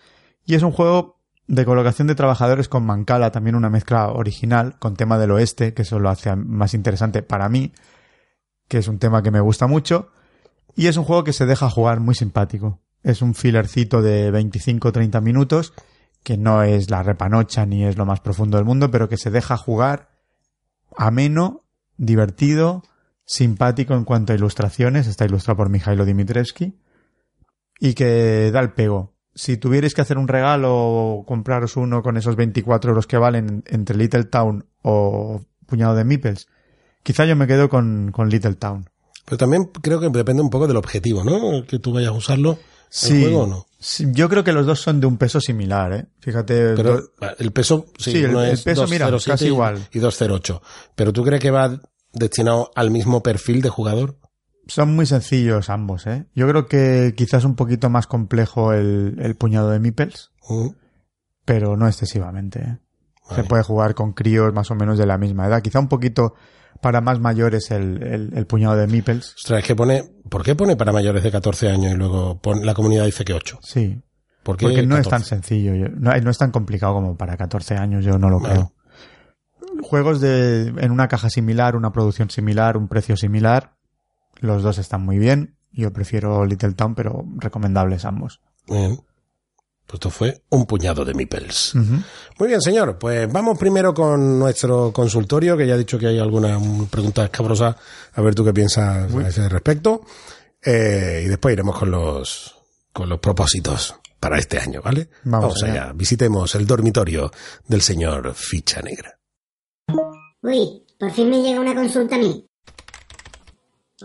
Y 0.45 0.55
es 0.55 0.63
un 0.63 0.71
juego 0.71 1.19
de 1.47 1.65
colocación 1.65 2.07
de 2.07 2.15
trabajadores 2.15 2.69
con 2.69 2.85
Mancala, 2.85 3.31
también 3.31 3.55
una 3.55 3.69
mezcla 3.69 4.07
original 4.07 4.79
con 4.79 4.95
tema 4.95 5.19
del 5.19 5.31
oeste, 5.31 5.73
que 5.73 5.81
eso 5.81 5.99
lo 5.99 6.09
hace 6.09 6.35
más 6.35 6.73
interesante 6.73 7.21
para 7.21 7.49
mí, 7.49 7.73
que 8.67 8.77
es 8.77 8.87
un 8.87 8.99
tema 8.99 9.23
que 9.23 9.31
me 9.31 9.41
gusta 9.41 9.67
mucho. 9.67 10.09
Y 10.75 10.87
es 10.87 10.97
un 10.97 11.03
juego 11.03 11.23
que 11.23 11.33
se 11.33 11.45
deja 11.45 11.69
jugar 11.69 11.99
muy 11.99 12.15
simpático. 12.15 12.79
Es 13.03 13.21
un 13.21 13.35
fillercito 13.35 14.01
de 14.01 14.31
25-30 14.31 15.21
minutos, 15.21 15.73
que 16.23 16.37
no 16.37 16.63
es 16.63 16.89
la 16.89 17.03
repanocha 17.03 17.65
ni 17.65 17.85
es 17.85 17.97
lo 17.97 18.05
más 18.05 18.21
profundo 18.21 18.57
del 18.57 18.65
mundo, 18.65 18.89
pero 18.89 19.09
que 19.09 19.17
se 19.17 19.29
deja 19.29 19.57
jugar 19.57 20.09
ameno, 20.95 21.63
divertido, 21.97 22.83
simpático 23.25 23.93
en 23.93 24.05
cuanto 24.05 24.33
a 24.33 24.35
ilustraciones. 24.35 25.07
Está 25.07 25.25
ilustrado 25.25 25.57
por 25.57 25.69
Mijailo 25.69 26.05
Dimitrevsky. 26.05 26.79
Y 27.79 27.93
que 27.93 28.51
da 28.51 28.61
el 28.61 28.71
pego. 28.71 29.13
Si 29.35 29.57
tuvierais 29.57 29.93
que 29.93 30.01
hacer 30.01 30.17
un 30.17 30.27
regalo 30.27 30.73
o 30.73 31.25
compraros 31.25 31.75
uno 31.75 32.01
con 32.01 32.17
esos 32.17 32.35
24 32.35 32.91
euros 32.91 33.07
que 33.07 33.17
valen 33.17 33.63
entre 33.67 33.97
Little 33.97 34.25
Town 34.25 34.65
o 34.81 35.41
Puñado 35.65 35.95
de 35.95 36.05
Meeples, 36.05 36.47
quizá 37.03 37.25
yo 37.25 37.35
me 37.35 37.47
quedo 37.47 37.69
con, 37.69 38.11
con 38.11 38.29
Little 38.29 38.55
Town. 38.55 38.89
Pero 39.25 39.37
también 39.37 39.65
creo 39.81 39.99
que 39.99 40.09
depende 40.09 40.41
un 40.41 40.49
poco 40.49 40.67
del 40.67 40.77
objetivo, 40.77 41.23
¿no? 41.23 41.65
Que 41.65 41.79
tú 41.79 41.93
vayas 41.93 42.09
a 42.09 42.13
usarlo. 42.13 42.57
Sí, 42.89 43.15
¿El 43.15 43.29
juego 43.29 43.43
o 43.43 43.47
no? 43.47 43.65
sí, 43.79 44.05
yo 44.11 44.29
creo 44.29 44.43
que 44.43 44.53
los 44.53 44.65
dos 44.65 44.79
son 44.81 44.99
de 44.99 45.07
un 45.07 45.17
peso 45.17 45.39
similar, 45.41 45.93
¿eh? 45.93 46.05
Fíjate, 46.19 46.73
Pero 46.75 46.97
do- 46.97 47.09
el 47.39 47.51
peso, 47.51 47.87
sí, 47.97 48.11
Sí, 48.11 48.17
el- 48.23 48.59
peso, 48.63 48.85
mira, 48.87 49.09
207 49.09 49.31
casi 49.31 49.45
igual. 49.47 49.87
Y 49.91 49.99
208. 49.99 50.61
Pero 50.95 51.11
tú 51.13 51.23
crees 51.23 51.41
que 51.41 51.49
va 51.51 51.79
destinado 52.11 52.71
al 52.75 52.91
mismo 52.91 53.23
perfil 53.23 53.61
de 53.61 53.69
jugador? 53.69 54.17
son 54.65 54.95
muy 54.95 55.05
sencillos 55.05 55.69
ambos, 55.69 56.07
¿eh? 56.07 56.25
Yo 56.35 56.47
creo 56.47 56.67
que 56.67 57.13
quizás 57.17 57.43
un 57.43 57.55
poquito 57.55 57.89
más 57.89 58.07
complejo 58.07 58.71
el, 58.71 59.17
el 59.19 59.35
puñado 59.35 59.69
de 59.71 59.79
Ujú. 60.47 60.75
pero 61.43 61.75
no 61.75 61.85
excesivamente, 61.87 62.59
¿eh? 62.61 62.77
Se 63.35 63.43
puede 63.43 63.63
jugar 63.63 63.93
con 63.95 64.13
críos 64.13 64.53
más 64.53 64.69
o 64.71 64.75
menos 64.75 64.97
de 64.97 65.05
la 65.05 65.17
misma 65.17 65.47
edad. 65.47 65.61
Quizá 65.61 65.79
un 65.79 65.89
poquito 65.89 66.35
para 66.83 67.01
más 67.01 67.19
mayores 67.19 67.71
el, 67.71 68.03
el, 68.03 68.31
el 68.35 68.45
puñado 68.45 68.75
de 68.75 68.85
Meeples. 68.85 69.33
Ostras, 69.35 69.61
es 69.61 69.65
que 69.65 69.75
pone, 69.75 70.03
¿por 70.29 70.43
qué 70.43 70.53
pone 70.53 70.75
para 70.75 70.91
mayores 70.91 71.23
de 71.23 71.31
14 71.31 71.69
años 71.69 71.93
y 71.93 71.95
luego 71.97 72.39
pone- 72.39 72.63
la 72.63 72.75
comunidad 72.75 73.05
dice 73.05 73.25
que 73.25 73.33
8? 73.33 73.57
Sí. 73.63 73.99
¿Por 74.43 74.57
qué 74.57 74.65
Porque 74.67 74.85
no 74.85 74.97
es 74.97 75.05
14? 75.07 75.09
tan 75.09 75.23
sencillo. 75.23 75.73
yo- 75.73 75.89
no, 75.89 76.11
no 76.15 76.29
es 76.29 76.37
tan 76.37 76.51
complicado 76.51 76.93
como 76.93 77.17
para 77.17 77.35
14 77.37 77.75
años, 77.77 78.05
yo 78.05 78.19
no 78.19 78.29
lo 78.29 78.39
creo. 78.39 78.73
Juegos 79.81 80.21
de, 80.21 80.67
en 80.77 80.91
una 80.91 81.07
caja 81.07 81.29
similar, 81.29 81.75
una 81.75 81.91
producción 81.91 82.29
similar, 82.29 82.77
un 82.77 82.87
precio 82.87 83.17
similar, 83.17 83.73
Los 84.39 84.61
dos 84.61 84.77
están 84.77 85.03
muy 85.05 85.17
bien. 85.17 85.55
Yo 85.71 85.93
prefiero 85.93 86.45
Little 86.45 86.73
Town, 86.73 86.93
pero 86.95 87.23
recomendables 87.37 88.03
ambos. 88.05 88.41
Bien. 88.67 88.99
Pues 89.85 89.95
esto 89.95 90.09
fue 90.09 90.41
un 90.49 90.65
puñado 90.65 91.05
de. 91.05 91.11
Ujú. 91.13 92.03
Muy 92.39 92.47
bien, 92.47 92.61
señor. 92.61 92.97
Pues 92.97 93.31
vamos 93.31 93.57
primero 93.57 93.93
con 93.93 94.39
nuestro 94.39 94.91
consultorio, 94.91 95.55
que 95.57 95.67
ya 95.67 95.75
he 95.75 95.77
dicho 95.77 95.99
que 95.99 96.07
hay 96.07 96.19
alguna 96.19 96.57
mm, 96.57 96.87
pregunta 96.87 97.25
escabrosa. 97.25 97.75
A 98.13 98.21
ver 98.21 98.33
tú 98.33 98.43
qué 98.43 98.53
piensas 98.53 99.13
a 99.13 99.27
ese 99.27 99.49
respecto. 99.49 100.01
Eh, 100.61 101.23
y 101.25 101.27
después 101.27 101.53
iremos 101.53 101.77
con 101.77 101.91
los, 101.91 102.55
con 102.91 103.09
los 103.09 103.19
propósitos 103.19 103.95
para 104.19 104.39
este 104.39 104.57
año, 104.57 104.81
¿vale? 104.81 105.09
Vamos 105.25 105.61
allá. 105.63 105.91
Visitemos 105.93 106.55
el 106.55 106.65
dormitorio 106.65 107.29
del 107.67 107.81
señor 107.81 108.33
Ficha 108.33 108.81
Negra. 108.81 109.19
Uy, 110.41 110.83
por 110.97 111.11
fin 111.11 111.29
me 111.29 111.41
llega 111.41 111.59
una 111.59 111.75
consulta 111.75 112.15
a 112.15 112.19
mí. 112.19 112.45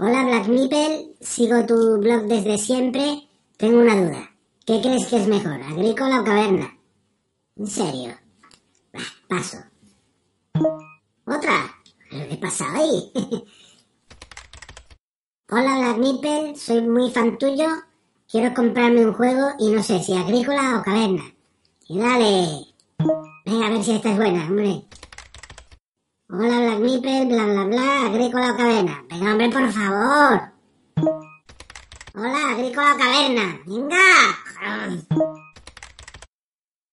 Hola 0.00 0.24
Black 0.24 0.48
Nipple, 0.48 1.14
sigo 1.20 1.64
tu 1.66 1.98
blog 1.98 2.26
desde 2.26 2.58
siempre. 2.58 3.28
Tengo 3.56 3.80
una 3.80 3.96
duda. 3.96 4.30
¿Qué 4.68 4.82
crees 4.82 5.06
que 5.06 5.16
es 5.16 5.26
mejor, 5.26 5.62
agrícola 5.62 6.20
o 6.20 6.24
caverna? 6.24 6.76
¿En 7.56 7.66
serio? 7.66 8.14
Bah, 8.92 9.00
paso. 9.26 9.56
¿Otra? 11.24 11.74
¿Pero 12.10 12.28
¿Qué 12.28 12.36
pasa 12.36 12.66
ahí? 12.74 13.10
Hola 15.50 15.78
Black 15.78 15.96
Nipple, 15.96 16.54
soy 16.54 16.82
muy 16.82 17.10
fan 17.10 17.38
tuyo. 17.38 17.66
Quiero 18.30 18.52
comprarme 18.52 19.06
un 19.06 19.14
juego 19.14 19.52
y 19.58 19.70
no 19.70 19.82
sé 19.82 20.02
si 20.02 20.14
agrícola 20.14 20.78
o 20.78 20.82
caverna. 20.82 21.24
Y 21.88 21.98
dale. 21.98 22.66
Venga, 23.46 23.68
a 23.68 23.70
ver 23.70 23.82
si 23.82 23.92
esta 23.92 24.10
es 24.10 24.16
buena, 24.18 24.44
hombre. 24.44 24.84
Hola 26.28 26.58
Black 26.58 26.80
Nipple, 26.80 27.24
bla 27.24 27.44
bla 27.46 27.64
bla, 27.64 28.06
agrícola 28.08 28.52
o 28.52 28.56
caverna. 28.58 29.02
Venga, 29.08 29.32
hombre, 29.32 29.48
por 29.48 29.72
favor. 29.72 31.27
Hola, 32.14 32.52
agrícola 32.52 32.96
caverna. 32.96 33.60
Venga. 33.66 33.96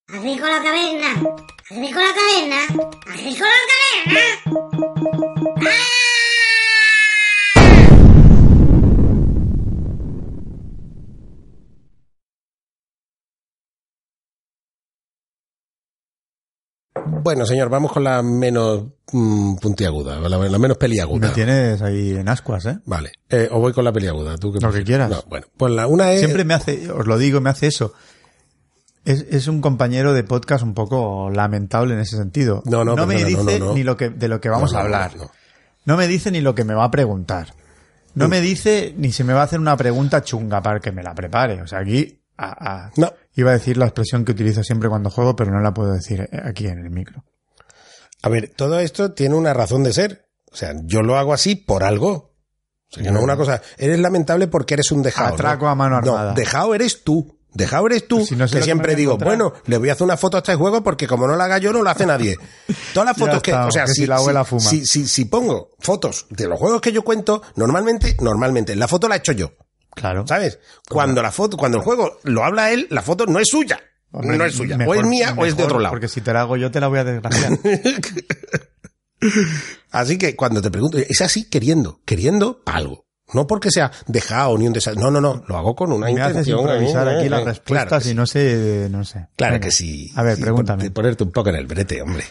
Agrícola 0.08 0.62
caverna. 0.62 1.10
Agrícola 1.70 2.14
caverna. 2.14 2.60
Agrícola 3.06 3.56
caverna. 3.70 4.20
Bueno, 17.26 17.44
señor, 17.44 17.68
vamos 17.68 17.90
con 17.90 18.04
la 18.04 18.22
menos 18.22 18.84
mm, 19.10 19.56
puntiaguda, 19.56 20.20
la, 20.20 20.28
la 20.28 20.58
menos 20.60 20.76
peliaguda. 20.76 21.26
Me 21.26 21.34
tienes 21.34 21.82
ahí 21.82 22.10
en 22.10 22.28
ascuas, 22.28 22.66
¿eh? 22.66 22.78
Vale. 22.84 23.10
Eh, 23.28 23.48
o 23.50 23.58
voy 23.58 23.72
con 23.72 23.84
la 23.84 23.90
peliaguda. 23.90 24.36
¿Tú 24.36 24.52
qué 24.52 24.60
Lo 24.60 24.72
que 24.72 24.84
quieras. 24.84 25.10
No, 25.10 25.24
bueno, 25.28 25.44
pues 25.56 25.72
la 25.72 25.88
una 25.88 26.12
es... 26.12 26.20
Siempre 26.20 26.44
me 26.44 26.54
hace, 26.54 26.88
os 26.88 27.04
lo 27.04 27.18
digo, 27.18 27.40
me 27.40 27.50
hace 27.50 27.66
eso. 27.66 27.94
Es, 29.04 29.26
es 29.28 29.48
un 29.48 29.60
compañero 29.60 30.14
de 30.14 30.22
podcast 30.22 30.62
un 30.62 30.72
poco 30.72 31.28
lamentable 31.28 31.94
en 31.94 32.00
ese 32.00 32.16
sentido. 32.16 32.62
No, 32.64 32.84
no, 32.84 32.94
me 32.94 33.20
no, 33.20 33.26
dice 33.26 33.58
no, 33.58 33.66
no. 33.66 33.74
ni 33.74 33.82
lo 33.82 33.96
que, 33.96 34.10
de 34.10 34.28
lo 34.28 34.40
que 34.40 34.48
vamos 34.48 34.72
a 34.74 34.82
hablar. 34.82 35.16
no. 35.16 35.28
No 35.84 35.96
me 35.96 36.06
dice 36.06 36.30
ni 36.30 36.40
lo 36.40 36.54
que 36.54 36.62
me 36.62 36.74
va 36.74 36.84
a 36.84 36.90
preguntar. 36.92 37.54
No 38.14 38.28
me 38.28 38.40
dice 38.40 38.94
ni 38.96 39.10
si 39.10 39.24
me 39.24 39.32
va 39.32 39.40
a 39.40 39.44
hacer 39.46 39.58
una 39.58 39.76
pregunta 39.76 40.22
chunga 40.22 40.62
para 40.62 40.78
que 40.78 40.92
me 40.92 41.02
la 41.02 41.12
prepare. 41.12 41.60
O 41.60 41.66
sea, 41.66 41.80
aquí 41.80 42.20
a- 42.38 42.86
a- 42.86 42.90
No. 42.96 43.12
iba 43.34 43.50
a 43.50 43.54
decir 43.54 43.76
la 43.76 43.86
expresión 43.86 44.24
que 44.24 44.32
utilizo 44.32 44.62
siempre 44.62 44.88
cuando 44.88 45.10
juego, 45.10 45.34
pero 45.36 45.50
no 45.50 45.60
la 45.60 45.72
puedo 45.74 45.92
decir 45.92 46.20
eh, 46.20 46.40
aquí 46.44 46.66
en 46.66 46.78
el 46.78 46.90
micro. 46.90 47.24
A 48.22 48.28
ver, 48.28 48.52
todo 48.56 48.80
esto 48.80 49.12
tiene 49.12 49.34
una 49.34 49.54
razón 49.54 49.82
de 49.84 49.92
ser. 49.92 50.26
O 50.52 50.56
sea, 50.56 50.72
yo 50.84 51.02
lo 51.02 51.16
hago 51.18 51.32
así 51.34 51.54
por 51.54 51.84
algo. 51.84 52.10
O 52.12 52.94
sea, 52.94 53.02
que 53.02 53.10
no 53.10 53.18
es 53.18 53.24
una 53.24 53.36
cosa. 53.36 53.60
Eres 53.78 53.98
lamentable 54.00 54.46
porque 54.48 54.74
eres 54.74 54.90
un 54.92 55.02
dejado. 55.02 55.34
Atraco 55.34 55.66
¿no? 55.66 55.70
a 55.70 55.74
mano 55.74 55.96
armada. 55.96 56.30
No, 56.30 56.34
dejado 56.36 56.74
eres 56.74 57.02
tú. 57.04 57.32
Dejado 57.52 57.86
eres 57.86 58.06
tú. 58.06 58.16
Pues 58.16 58.28
si 58.28 58.36
no 58.36 58.46
que 58.46 58.62
siempre 58.62 58.94
digo, 58.94 59.12
encontrar. 59.12 59.36
bueno, 59.38 59.52
le 59.66 59.78
voy 59.78 59.88
a 59.88 59.92
hacer 59.92 60.04
una 60.04 60.16
foto 60.18 60.36
a 60.36 60.40
este 60.40 60.54
juego 60.56 60.82
porque 60.82 61.06
como 61.06 61.26
no 61.26 61.36
la 61.36 61.44
haga 61.44 61.58
yo, 61.58 61.72
no 61.72 61.82
la 61.82 61.92
hace 61.92 62.04
nadie. 62.06 62.36
Todas 62.94 63.06
las 63.08 63.16
fotos 63.16 63.42
que, 63.42 63.52
o 63.54 63.70
sea, 63.70 63.84
que 63.84 63.92
si, 63.92 64.02
si 64.02 64.06
la 64.06 64.16
abuela 64.16 64.44
si- 64.44 64.50
fuma. 64.50 64.60
si- 64.60 64.86
si- 64.86 65.06
si 65.08 65.24
pongo 65.24 65.70
fotos 65.78 66.26
de 66.30 66.48
los 66.48 66.58
juegos 66.58 66.80
que 66.82 66.92
yo 66.92 67.02
cuento, 67.02 67.42
normalmente, 67.56 68.16
normalmente, 68.20 68.76
la 68.76 68.86
foto 68.88 69.08
la 69.08 69.14
he 69.16 69.18
hecho 69.18 69.32
yo. 69.32 69.52
Claro. 69.96 70.24
¿Sabes? 70.26 70.60
Cuando 70.88 71.20
la 71.22 71.32
foto, 71.32 71.56
cuando 71.56 71.78
el 71.78 71.84
juego 71.84 72.18
lo 72.22 72.44
habla 72.44 72.70
él, 72.70 72.86
la 72.90 73.02
foto 73.02 73.26
no 73.26 73.40
es 73.40 73.48
suya. 73.48 73.80
No 74.12 74.44
es 74.44 74.54
suya. 74.54 74.76
mejor- 74.76 74.96
o 74.96 75.00
es 75.00 75.06
mía 75.06 75.34
o 75.36 75.44
es 75.44 75.56
de 75.56 75.64
otro 75.64 75.80
lado. 75.80 75.92
Porque 75.92 76.06
si 76.08 76.20
te 76.20 76.32
la 76.32 76.42
hago 76.42 76.56
yo, 76.56 76.70
te 76.70 76.80
la 76.80 76.86
voy 76.88 77.00
a 77.00 77.04
desgraciar. 77.04 77.58
Así 79.90 80.18
que 80.18 80.36
cuando 80.36 80.60
te 80.60 80.70
pregunto, 80.70 80.98
es 80.98 81.20
así 81.22 81.48
queriendo, 81.48 82.00
queriendo 82.04 82.62
algo. 82.66 83.06
No 83.34 83.46
porque 83.48 83.72
sea 83.72 83.90
dejado 84.06 84.56
ni 84.56 84.68
un 84.68 84.72
desastre. 84.72 85.02
No, 85.02 85.10
no, 85.10 85.20
no. 85.20 85.42
Lo 85.48 85.56
hago 85.56 85.74
con 85.74 85.90
una 85.90 86.06
me 86.06 86.12
haces 86.20 86.46
intención. 86.46 86.60
improvisar 86.60 87.08
eh, 87.08 87.16
aquí 87.16 87.26
eh, 87.26 87.30
las 87.30 87.40
eh. 87.40 87.44
respuestas 87.46 87.88
Claro 87.88 88.04
y 88.04 88.08
sí. 88.08 88.14
no 88.14 88.26
sé, 88.26 88.88
no 88.90 89.04
sé. 89.04 89.26
Claro 89.34 89.54
Venga. 89.54 89.64
que 89.66 89.72
sí. 89.72 90.12
A 90.14 90.22
ver, 90.22 90.36
Sí, 90.36 90.42
pregúntame. 90.42 90.84
pon- 90.84 90.92
Ponerte 90.92 91.24
un 91.24 91.32
poco 91.32 91.48
en 91.48 91.56
el 91.56 91.66
brete, 91.66 92.00
hombre. 92.02 92.22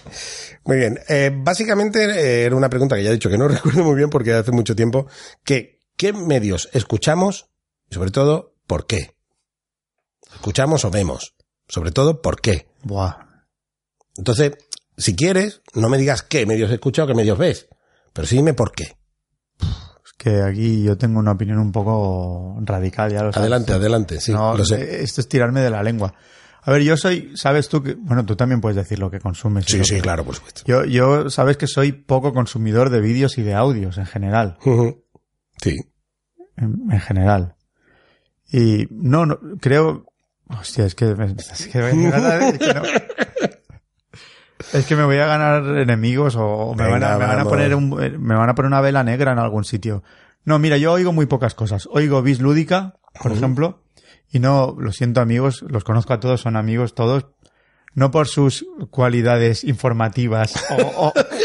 Muy 0.64 0.78
bien. 0.78 0.98
Eh, 1.10 1.32
básicamente 1.36 2.44
era 2.46 2.56
una 2.56 2.70
pregunta 2.70 2.96
que 2.96 3.04
ya 3.04 3.10
he 3.10 3.14
dicho 3.14 3.30
que 3.30 3.38
no 3.38 3.48
recuerdo 3.50 3.84
muy 3.84 3.96
bien 3.96 4.10
porque 4.10 4.34
hace 4.34 4.52
mucho 4.54 4.74
tiempo. 4.74 5.08
Que, 5.44 5.82
¿qué 5.98 6.14
medios 6.14 6.70
escuchamos? 6.72 7.50
Y 7.90 7.94
sobre 7.96 8.12
todo, 8.12 8.54
¿por 8.68 8.86
qué? 8.88 9.16
¿Escuchamos 10.34 10.86
o 10.86 10.92
vemos? 10.92 11.36
Sobre 11.68 11.92
todo, 11.92 12.22
¿por 12.22 12.42
qué? 12.42 12.68
Buah. 12.84 13.16
Entonces, 14.18 14.54
si 14.98 15.16
quieres, 15.16 15.62
no 15.74 15.90
me 15.90 15.98
digas 15.98 16.22
qué 16.24 16.46
medios 16.46 16.72
escuchas 16.72 17.04
o 17.06 17.08
qué 17.08 17.16
medios 17.16 17.38
ves. 17.38 17.68
Pero 18.14 18.28
sí 18.28 18.36
dime 18.38 18.54
por 18.54 18.72
qué. 18.72 18.98
Es 19.60 20.14
que 20.18 20.42
aquí 20.42 20.84
yo 20.84 20.98
tengo 20.98 21.20
una 21.20 21.32
opinión 21.34 21.60
un 21.60 21.72
poco 21.72 22.58
radical, 22.62 23.12
ya 23.12 23.24
lo 23.24 23.32
sabes. 23.34 23.38
Adelante, 23.38 23.74
adelante. 23.74 24.22
Sí, 24.22 24.32
no, 24.32 24.56
lo 24.56 24.66
sé. 24.66 24.82
eh, 24.82 25.04
Esto 25.04 25.22
es 25.22 25.28
tirarme 25.28 25.62
de 25.62 25.70
la 25.70 25.84
lengua. 25.84 26.14
A 26.62 26.72
ver, 26.72 26.82
yo 26.82 26.98
soy, 26.98 27.36
sabes 27.38 27.68
tú 27.70 27.84
que, 27.84 27.94
bueno, 27.94 28.26
tú 28.26 28.36
también 28.36 28.60
puedes 28.62 28.76
decir 28.76 28.98
lo 29.00 29.12
que 29.12 29.20
consumes. 29.20 29.66
Sí, 29.66 29.84
sí, 29.84 29.96
que- 29.96 30.02
claro, 30.02 30.24
por 30.26 30.36
supuesto. 30.36 30.62
Yo, 30.66 30.84
yo, 30.86 31.30
sabes 31.30 31.58
que 31.58 31.68
soy 31.68 31.92
poco 31.92 32.34
consumidor 32.34 32.90
de 32.90 33.02
vídeos 33.02 33.38
y 33.38 33.44
de 33.44 33.54
audios 33.54 33.98
en 33.98 34.06
general. 34.08 34.58
Sí. 35.62 35.76
En, 36.58 36.92
en 36.92 37.00
general. 37.02 37.55
Y 38.52 38.88
no, 38.92 39.26
no, 39.26 39.40
creo, 39.60 40.06
hostia, 40.50 40.86
es 40.86 40.96
que, 40.96 41.06
me- 41.16 41.36
es 41.38 41.68
que, 41.68 41.82
voy 41.82 42.06
a 42.06 42.10
ganar- 42.12 42.42
es 42.44 42.60
que 42.60 42.74
no. 42.74 42.82
Es 44.74 44.86
que 44.88 44.96
me 44.96 45.04
voy 45.04 45.18
a 45.18 45.26
ganar 45.28 45.78
enemigos 45.78 46.36
o 46.38 46.74
me, 46.76 46.88
van, 46.90 47.04
a, 47.04 47.18
me 47.18 47.26
van 47.26 47.44
poner 47.48 47.76
un- 47.76 48.02
eh, 48.04 48.18
me 48.18 48.36
van 48.36 48.50
a 48.50 48.56
poner 48.56 48.68
una 48.68 48.82
vela 48.82 49.04
negra 49.04 49.32
en 49.34 49.40
algún 49.40 49.64
sitio. 49.66 50.02
No, 50.46 50.60
mira, 50.60 50.78
yo 50.78 50.94
oigo 50.94 51.12
muy 51.12 51.26
pocas 51.26 51.54
cosas. 51.56 51.88
Oigo 51.92 52.22
Bis 52.22 52.40
Lúdica, 52.40 52.96
por 53.22 53.32
ejemplo, 53.34 53.84
y 54.32 54.40
no, 54.40 54.76
lo 54.80 54.92
siento 54.92 55.20
amigos, 55.22 55.64
los 55.68 55.84
conozco 55.84 56.14
a 56.14 56.20
todos, 56.20 56.42
son 56.42 56.56
amigos 56.56 56.96
todos, 56.96 57.28
no 57.94 58.12
por 58.12 58.28
sus 58.28 58.66
cualidades 58.92 59.64
informativas 59.66 60.54
o, 60.72 61.08
o- 61.08 61.14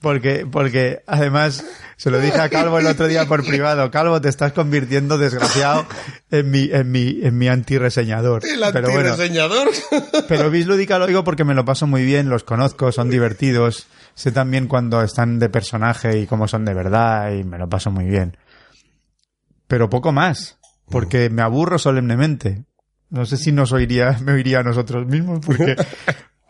porque, 0.00 0.46
porque 0.50 1.02
además 1.06 1.64
se 1.96 2.10
lo 2.10 2.20
dije 2.20 2.40
a 2.40 2.48
Calvo 2.48 2.78
el 2.78 2.86
otro 2.86 3.06
día 3.06 3.26
por 3.26 3.44
privado, 3.46 3.90
Calvo 3.90 4.20
te 4.20 4.28
estás 4.28 4.52
convirtiendo 4.52 5.18
desgraciado 5.18 5.86
en 6.30 6.50
mi, 6.50 6.70
en 6.72 6.90
mi, 6.90 7.20
en 7.22 7.38
mi 7.38 7.48
antirreseñador. 7.48 8.42
Pero 8.72 8.90
bueno, 8.90 9.14
pero 10.28 10.50
lo 10.50 11.04
oigo 11.04 11.24
porque 11.24 11.44
me 11.44 11.54
lo 11.54 11.64
paso 11.64 11.86
muy 11.86 12.04
bien, 12.04 12.28
los 12.28 12.44
conozco, 12.44 12.92
son 12.92 13.10
divertidos. 13.10 13.86
Sé 14.14 14.32
también 14.32 14.68
cuando 14.68 15.02
están 15.02 15.38
de 15.38 15.48
personaje 15.48 16.18
y 16.18 16.26
cómo 16.26 16.46
son 16.46 16.64
de 16.64 16.74
verdad 16.74 17.32
y 17.32 17.44
me 17.44 17.58
lo 17.58 17.68
paso 17.68 17.90
muy 17.90 18.04
bien. 18.04 18.36
Pero 19.66 19.90
poco 19.90 20.12
más, 20.12 20.58
porque 20.88 21.30
me 21.30 21.42
aburro 21.42 21.78
solemnemente. 21.78 22.64
No 23.10 23.26
sé 23.26 23.36
si 23.36 23.52
nos 23.52 23.72
oiría, 23.72 24.18
me 24.24 24.32
oiría 24.32 24.60
a 24.60 24.62
nosotros 24.62 25.06
mismos, 25.06 25.40
porque, 25.44 25.76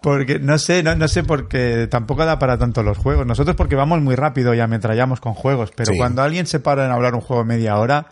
porque 0.05 0.39
no 0.39 0.59
sé, 0.59 0.83
no, 0.83 0.95
no 0.95 1.09
sé 1.09 1.25
porque 1.25 1.89
tampoco 1.91 2.27
da 2.27 2.39
para 2.39 2.59
tanto 2.59 2.83
los 2.83 2.99
juegos. 2.99 3.27
Nosotros 3.27 3.57
porque 3.57 3.75
vamos 3.75 4.03
muy 4.03 4.15
rápido 4.17 4.53
y 4.55 4.61
ametrallamos 4.61 5.19
con 5.21 5.33
juegos, 5.33 5.73
pero 5.75 5.93
Sí. 5.93 5.97
cuando 5.99 6.21
alguien 6.23 6.47
se 6.47 6.61
para 6.61 6.85
en 6.85 6.93
hablar 6.93 7.15
un 7.15 7.23
juego 7.23 7.43
media 7.47 7.79
hora, 7.79 8.09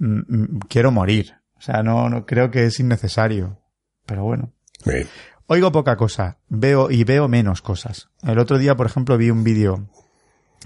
mm, 0.00 0.18
mm, 0.26 0.58
quiero 0.68 0.90
morir. 0.90 1.34
O 1.56 1.60
sea, 1.60 1.84
no, 1.84 2.08
no 2.08 2.26
creo 2.26 2.50
que 2.50 2.64
es 2.64 2.80
innecesario. 2.80 3.60
Pero 4.04 4.24
bueno. 4.24 4.52
Oigo 5.46 5.70
poca 5.70 5.96
cosa, 5.96 6.38
veo 6.48 6.90
y 6.90 7.04
veo 7.04 7.28
menos 7.28 7.62
cosas. 7.62 8.08
El 8.24 8.40
otro 8.40 8.58
día, 8.58 8.74
por 8.74 8.86
ejemplo, 8.86 9.16
vi 9.16 9.30
un 9.30 9.44
vídeo 9.44 9.88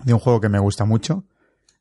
de 0.04 0.14
un 0.14 0.20
juego 0.20 0.40
que 0.40 0.48
me 0.48 0.59
gusta 0.59 0.86
mucho, 0.86 1.24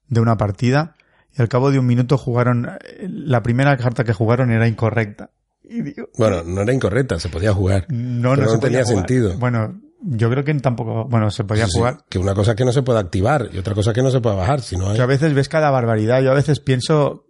de 0.09 0.19
una 0.19 0.35
partida, 0.35 0.95
y 1.37 1.41
al 1.41 1.47
cabo 1.47 1.71
de 1.71 1.79
un 1.79 1.85
minuto 1.85 2.17
jugaron, 2.17 2.67
eh, 2.83 3.07
la 3.09 3.41
primera 3.41 3.77
carta 3.77 4.03
que 4.03 4.11
jugaron 4.13 4.51
era 4.51 4.67
incorrecta. 4.67 5.31
Y 5.69 5.81
digo, 5.81 6.09
Bueno, 6.17 6.43
no 6.43 6.61
era 6.61 6.73
incorrecta, 6.73 7.19
se 7.19 7.29
podía 7.29 7.53
jugar. 7.53 7.85
no, 7.89 8.35
no, 8.35 8.43
no 8.43 8.49
se 8.49 8.57
podía 8.57 8.79
tenía 8.83 8.85
sentido. 8.85 9.37
Bueno, 9.37 9.81
yo 10.01 10.29
creo 10.29 10.43
que 10.43 10.53
tampoco, 10.55 11.05
bueno, 11.05 11.31
se 11.31 11.43
podía 11.43 11.65
Sí, 11.67 11.77
jugar. 11.77 11.97
Que 12.09 12.19
una 12.19 12.33
cosa 12.35 12.51
es 12.51 12.57
que 12.57 12.65
no 12.65 12.71
se 12.71 12.83
puede 12.83 12.99
activar 12.99 13.49
y 13.51 13.57
otra 13.57 13.73
cosa 13.73 13.91
es 13.91 13.95
que 13.95 14.03
no 14.03 14.11
se 14.11 14.21
puede 14.21 14.35
bajar. 14.35 14.61
Si 14.61 14.77
no 14.77 14.89
hay... 14.89 14.99
A 14.99 15.05
veces 15.05 15.33
ves 15.33 15.49
cada 15.49 15.71
barbaridad. 15.71 16.21
Yo 16.21 16.31
a 16.31 16.35
veces 16.35 16.59
pienso, 16.59 17.25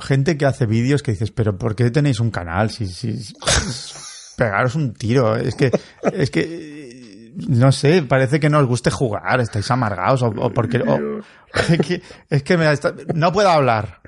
gente 0.00 0.36
que 0.36 0.44
hace 0.46 0.66
vídeos 0.66 1.02
que 1.02 1.12
dices, 1.12 1.30
pero 1.30 1.56
¿por 1.56 1.74
qué 1.74 1.90
tenéis 1.90 2.20
un 2.20 2.30
canal? 2.30 2.70
Si, 2.70 2.86
si- 2.86 3.34
pegaros 4.36 4.74
un 4.74 4.92
tiro. 4.94 5.36
Es 5.36 5.54
que, 5.54 5.70
es 6.12 6.30
que, 6.30 6.83
no 7.36 7.72
sé, 7.72 8.02
parece 8.02 8.40
que 8.40 8.48
no 8.50 8.58
os 8.60 8.66
guste 8.66 8.90
jugar, 8.90 9.40
estáis 9.40 9.70
amargados 9.70 10.22
o, 10.22 10.26
o 10.28 10.50
porque... 10.52 10.78
o- 10.78 11.20
es 11.70 11.78
que, 11.86 12.02
es 12.30 12.42
que 12.42 12.56
me 12.56 12.70
está- 12.72 12.94
no 13.14 13.32
puedo 13.32 13.48
hablar. 13.48 14.00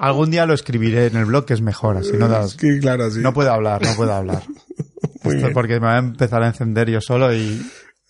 Algún 0.00 0.30
día 0.30 0.46
lo 0.46 0.54
escribiré 0.54 1.06
en 1.06 1.16
el 1.16 1.24
blog 1.24 1.44
que 1.44 1.54
es 1.54 1.60
mejor, 1.60 1.96
así 1.96 2.12
no 2.16 2.28
da- 2.28 2.46
Sí, 2.48 2.78
claro, 2.80 3.10
sí. 3.10 3.20
No 3.20 3.32
puedo 3.32 3.52
hablar, 3.52 3.82
no 3.82 3.94
puedo 3.96 4.12
hablar. 4.12 4.42
Esto 5.24 5.48
porque 5.52 5.74
me 5.80 5.86
va 5.86 5.94
a 5.96 5.98
empezar 5.98 6.42
a 6.42 6.48
encender 6.48 6.90
yo 6.90 7.00
solo 7.00 7.34
y 7.34 7.60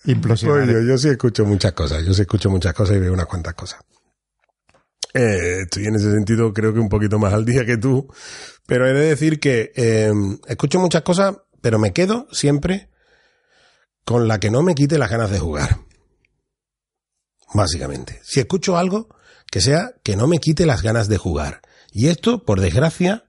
implosionar. 0.04 0.66
Yo, 0.68 0.80
yo 0.80 0.98
sí 0.98 1.08
escucho 1.08 1.44
muchas 1.44 1.72
cosas, 1.72 2.04
yo 2.04 2.12
sí 2.12 2.22
escucho 2.22 2.50
muchas 2.50 2.74
cosas 2.74 2.96
y 2.96 3.00
veo 3.00 3.12
unas 3.12 3.26
cuantas 3.26 3.54
cosas. 3.54 3.80
Eh, 5.14 5.60
estoy 5.62 5.86
en 5.86 5.94
ese 5.94 6.10
sentido 6.10 6.52
creo 6.52 6.74
que 6.74 6.80
un 6.80 6.88
poquito 6.88 7.18
más 7.20 7.32
al 7.32 7.44
día 7.44 7.64
que 7.64 7.76
tú, 7.76 8.12
pero 8.66 8.86
he 8.88 8.92
de 8.92 9.06
decir 9.10 9.38
que 9.38 9.70
eh, 9.76 10.10
escucho 10.48 10.80
muchas 10.80 11.02
cosas, 11.02 11.36
pero 11.60 11.78
me 11.78 11.92
quedo 11.92 12.26
siempre 12.32 12.90
con 14.04 14.28
la 14.28 14.38
que 14.40 14.50
no 14.50 14.62
me 14.62 14.74
quite 14.74 14.98
las 14.98 15.10
ganas 15.10 15.30
de 15.30 15.38
jugar. 15.38 15.80
Básicamente. 17.52 18.20
Si 18.24 18.40
escucho 18.40 18.76
algo, 18.76 19.08
que 19.50 19.60
sea 19.60 19.92
que 20.02 20.16
no 20.16 20.26
me 20.26 20.38
quite 20.38 20.66
las 20.66 20.82
ganas 20.82 21.08
de 21.08 21.18
jugar. 21.18 21.60
Y 21.92 22.08
esto, 22.08 22.44
por 22.44 22.60
desgracia, 22.60 23.24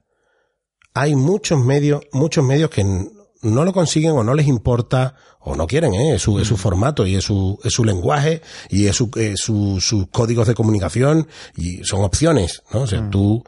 hay 0.94 1.14
muchos 1.14 1.60
medios, 1.64 2.02
muchos 2.12 2.44
medios 2.44 2.70
que 2.70 2.84
no 2.84 3.64
lo 3.64 3.72
consiguen 3.72 4.12
o 4.12 4.24
no 4.24 4.34
les 4.34 4.46
importa 4.48 5.14
o 5.40 5.54
no 5.54 5.66
quieren, 5.68 5.94
¿eh? 5.94 6.14
es, 6.16 6.22
su, 6.22 6.40
es 6.40 6.48
su 6.48 6.56
formato 6.56 7.06
y 7.06 7.14
es 7.14 7.22
su, 7.24 7.56
es 7.62 7.72
su 7.72 7.84
lenguaje 7.84 8.42
y 8.70 8.86
es 8.86 8.96
su, 8.96 9.10
es 9.14 9.38
su- 9.38 9.80
sus 9.80 10.08
códigos 10.08 10.48
de 10.48 10.54
comunicación 10.54 11.28
y 11.56 11.84
son 11.84 12.02
opciones, 12.02 12.62
¿no? 12.72 12.80
O 12.80 12.86
sea, 12.88 13.08
tú 13.10 13.44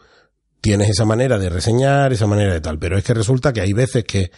tienes 0.60 0.90
esa 0.90 1.04
manera 1.04 1.38
de 1.38 1.48
reseñar, 1.48 2.12
esa 2.12 2.26
manera 2.28 2.52
de 2.52 2.60
tal, 2.60 2.78
pero 2.78 2.96
es 2.96 3.02
que 3.02 3.14
resulta 3.14 3.52
que 3.52 3.62
hay 3.62 3.72
veces 3.72 4.04
que 4.04 4.30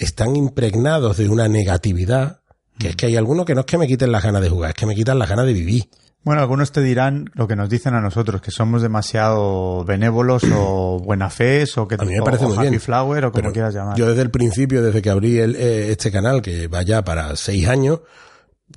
están 0.00 0.34
impregnados 0.36 1.16
de 1.16 1.28
una 1.28 1.48
negatividad 1.48 2.40
que 2.80 2.88
es 2.88 2.96
que 2.96 3.06
hay 3.06 3.16
algunos 3.16 3.44
que 3.44 3.54
no 3.54 3.60
es 3.60 3.66
que 3.66 3.78
me 3.78 3.86
quiten 3.86 4.10
las 4.10 4.24
ganas 4.24 4.40
de 4.40 4.48
jugar, 4.48 4.70
es 4.70 4.74
que 4.74 4.86
me 4.86 4.94
quitan 4.94 5.18
las 5.18 5.28
ganas 5.28 5.46
de 5.46 5.52
vivir. 5.52 5.84
Bueno, 6.22 6.40
algunos 6.40 6.72
te 6.72 6.82
dirán 6.82 7.30
lo 7.34 7.46
que 7.46 7.56
nos 7.56 7.70
dicen 7.70 7.94
a 7.94 8.00
nosotros, 8.00 8.42
que 8.42 8.50
somos 8.50 8.82
demasiado 8.82 9.84
benévolos 9.84 10.42
o 10.52 10.98
buena 10.98 11.30
fe 11.30 11.64
o 11.76 11.88
que 11.88 11.94
A 11.94 12.04
mí 12.04 12.14
me 12.14 12.22
parece 12.22 12.44
o 12.44 12.48
muy 12.48 12.56
happy 12.56 12.68
bien. 12.68 12.80
flower 12.80 13.26
o 13.26 13.32
como 13.32 13.52
quieras 13.52 13.74
llamar. 13.74 13.96
Yo 13.96 14.08
desde 14.08 14.22
el 14.22 14.30
principio, 14.30 14.82
desde 14.82 15.00
que 15.00 15.10
abrí 15.10 15.38
el, 15.38 15.56
eh, 15.56 15.90
este 15.90 16.10
canal, 16.10 16.42
que 16.42 16.68
va 16.68 16.82
ya 16.82 17.02
para 17.04 17.36
seis 17.36 17.68
años, 17.68 18.00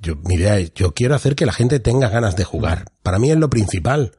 yo, 0.02 0.16
mi 0.16 0.34
idea 0.34 0.58
es, 0.58 0.72
yo 0.74 0.92
quiero 0.92 1.14
hacer 1.14 1.34
que 1.34 1.46
la 1.46 1.52
gente 1.52 1.80
tenga 1.80 2.08
ganas 2.08 2.36
de 2.36 2.44
jugar. 2.44 2.84
Para 3.02 3.18
mí 3.18 3.30
es 3.30 3.36
lo 3.36 3.50
principal. 3.50 4.12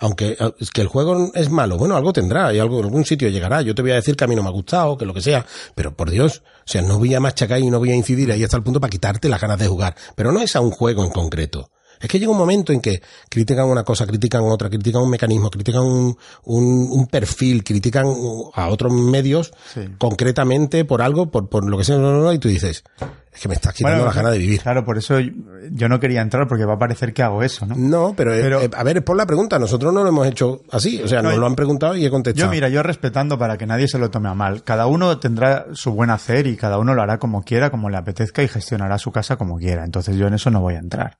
Aunque 0.00 0.36
eh, 0.38 0.54
es 0.58 0.70
que 0.70 0.80
el 0.80 0.88
juego 0.88 1.30
es 1.34 1.50
malo, 1.50 1.76
bueno, 1.76 1.96
algo 1.96 2.12
tendrá 2.12 2.52
y 2.52 2.58
algo, 2.58 2.80
algún 2.80 3.04
sitio 3.04 3.28
llegará. 3.28 3.62
Yo 3.62 3.74
te 3.74 3.82
voy 3.82 3.92
a 3.92 3.96
decir 3.96 4.16
que 4.16 4.24
a 4.24 4.26
mí 4.26 4.34
no 4.34 4.42
me 4.42 4.48
ha 4.48 4.52
gustado, 4.52 4.96
que 4.96 5.04
lo 5.04 5.14
que 5.14 5.20
sea, 5.20 5.46
pero 5.74 5.94
por 5.94 6.10
Dios, 6.10 6.42
o 6.44 6.62
sea, 6.64 6.82
no 6.82 6.98
voy 6.98 7.14
a 7.14 7.20
machacar 7.20 7.60
y 7.60 7.70
no 7.70 7.78
voy 7.78 7.90
a 7.90 7.94
incidir 7.94 8.32
ahí 8.32 8.42
hasta 8.42 8.56
el 8.56 8.62
punto 8.62 8.80
para 8.80 8.90
quitarte 8.90 9.28
las 9.28 9.40
ganas 9.40 9.58
de 9.58 9.68
jugar. 9.68 9.94
Pero 10.16 10.32
no 10.32 10.40
es 10.40 10.56
a 10.56 10.60
un 10.60 10.70
juego 10.70 11.04
en 11.04 11.10
concreto. 11.10 11.70
Es 12.00 12.08
que 12.08 12.18
llega 12.18 12.32
un 12.32 12.38
momento 12.38 12.72
en 12.72 12.80
que 12.80 13.02
critican 13.28 13.66
una 13.66 13.84
cosa, 13.84 14.06
critican 14.06 14.42
otra, 14.42 14.68
critican 14.70 15.02
un 15.02 15.10
mecanismo, 15.10 15.50
critican 15.50 15.82
un, 15.82 16.16
un, 16.44 16.88
un 16.90 17.06
perfil, 17.06 17.62
critican 17.62 18.06
a 18.54 18.68
otros 18.68 18.92
medios 18.92 19.52
Sí. 19.74 19.82
concretamente 19.98 20.84
por 20.84 21.02
algo, 21.02 21.30
por, 21.30 21.48
por 21.48 21.68
lo 21.68 21.76
que 21.78 21.84
sea, 21.84 21.96
no, 21.98 22.12
no, 22.12 22.20
no, 22.22 22.32
y 22.32 22.38
tú 22.38 22.48
dices, 22.48 22.84
es 23.32 23.40
que 23.40 23.48
me 23.48 23.54
estás 23.54 23.74
quitando 23.74 23.98
Bueno, 23.98 24.10
la 24.10 24.16
gana 24.16 24.30
de 24.30 24.38
vivir. 24.38 24.60
Claro, 24.60 24.84
por 24.84 24.98
eso 24.98 25.18
yo 25.20 25.88
no 25.88 26.00
quería 26.00 26.20
entrar 26.22 26.48
porque 26.48 26.64
va 26.64 26.74
a 26.74 26.78
parecer 26.78 27.12
que 27.12 27.22
hago 27.22 27.42
eso, 27.42 27.66
¿no? 27.66 27.74
No, 27.76 28.14
pero, 28.16 28.34
eh, 28.34 28.40
Pero- 28.42 28.62
eh, 28.62 28.70
a 28.74 28.82
ver, 28.82 28.98
es 28.98 29.02
por 29.04 29.16
la 29.16 29.26
pregunta. 29.26 29.58
Nosotros 29.58 29.92
no 29.94 30.02
lo 30.02 30.08
hemos 30.08 30.26
hecho 30.26 30.62
así. 30.72 31.00
O 31.02 31.06
sea, 31.08 31.22
No, 31.22 31.30
nos 31.30 31.38
lo 31.38 31.46
han 31.46 31.54
preguntado 31.54 31.94
y 31.96 32.04
he 32.04 32.10
contestado. 32.10 32.46
Yo, 32.46 32.50
mira, 32.50 32.68
yo 32.68 32.82
respetando 32.82 33.38
para 33.38 33.56
que 33.58 33.66
nadie 33.66 33.86
se 33.88 33.98
lo 33.98 34.10
tome 34.10 34.28
a 34.28 34.34
mal. 34.34 34.64
Cada 34.64 34.86
uno 34.86 35.18
tendrá 35.18 35.66
su 35.74 35.92
buen 35.92 36.10
hacer 36.10 36.46
y 36.46 36.56
cada 36.56 36.78
uno 36.78 36.94
lo 36.94 37.02
hará 37.02 37.18
como 37.18 37.42
quiera, 37.42 37.70
como 37.70 37.88
le 37.90 37.98
apetezca 37.98 38.42
y 38.42 38.48
gestionará 38.48 38.98
su 38.98 39.12
casa 39.12 39.36
como 39.36 39.58
quiera. 39.58 39.84
Entonces 39.84 40.16
yo 40.16 40.26
en 40.26 40.34
eso 40.34 40.50
no 40.50 40.60
voy 40.60 40.74
a 40.74 40.78
entrar. 40.78 41.18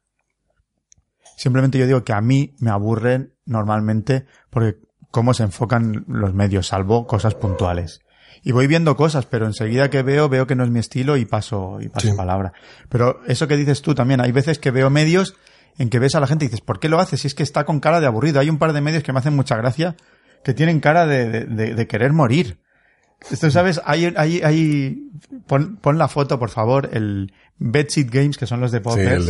Simplemente 1.41 1.79
yo 1.79 1.87
digo 1.87 2.05
que 2.05 2.13
a 2.13 2.21
mí 2.21 2.55
me 2.59 2.71
aburren 2.71 3.33
normalmente 3.47 4.27
porque 4.51 4.77
cómo 5.11 5.33
se 5.33 5.43
enfocan 5.45 6.05
los 6.07 6.35
medios, 6.35 6.67
salvo 6.67 7.07
cosas 7.07 7.35
puntuales. 7.35 8.01
Y 8.43 8.53
voy 8.53 8.67
viendo 8.67 8.95
cosas, 8.95 9.25
pero 9.25 9.47
enseguida 9.47 9.89
que 9.89 10.03
veo, 10.03 10.29
veo 10.29 10.47
que 10.47 10.55
no 10.55 10.65
es 10.65 10.71
mi 10.71 10.81
estilo 10.81 11.17
y 11.17 11.25
paso, 11.25 11.79
y 11.81 11.89
paso 11.89 12.09
Sí. 12.09 12.15
palabra. 12.15 12.53
Pero 12.91 13.21
eso 13.27 13.49
que 13.49 13.57
dices 13.57 13.81
tú 13.81 13.95
también, 13.95 14.21
hay 14.21 14.33
veces 14.33 14.59
que 14.59 14.71
veo 14.71 14.91
medios 14.91 15.35
en 15.79 15.89
que 15.89 15.99
ves 15.99 16.15
a 16.15 16.21
la 16.21 16.27
gente 16.27 16.45
y 16.45 16.49
dices, 16.49 16.61
¿por 16.61 16.79
qué 16.79 16.91
lo 16.91 17.01
haces? 17.01 17.23
Si 17.23 17.27
es 17.27 17.35
que 17.35 17.43
está 17.43 17.65
con 17.65 17.81
cara 17.81 18.01
de 18.01 18.07
aburrido. 18.07 18.39
Hay 18.41 18.51
un 18.51 18.59
par 18.59 18.75
de 18.75 18.83
medios 18.83 19.03
que 19.03 19.13
me 19.15 19.19
hacen 19.21 19.35
mucha 19.35 19.57
gracia 19.57 19.97
que 20.45 20.53
tienen 20.53 20.81
cara 20.81 21.07
de, 21.07 21.29
de- 21.31 21.45
de- 21.47 21.75
de 21.75 21.87
querer 21.87 22.13
morir. 22.13 22.59
Esto, 23.31 23.51
¿sabes? 23.51 23.81
Hay, 23.87 24.13
hay, 24.17 24.41
hay, 24.43 25.11
pon, 25.47 25.77
pon 25.77 25.97
la 25.99 26.09
foto, 26.09 26.39
por 26.39 26.51
favor, 26.51 26.91
el 26.93 27.33
Bedsheet 27.59 28.11
Games, 28.11 28.37
que 28.39 28.47
son 28.47 28.61
los 28.61 28.73
de 28.73 28.81
Poppers. 28.83 29.27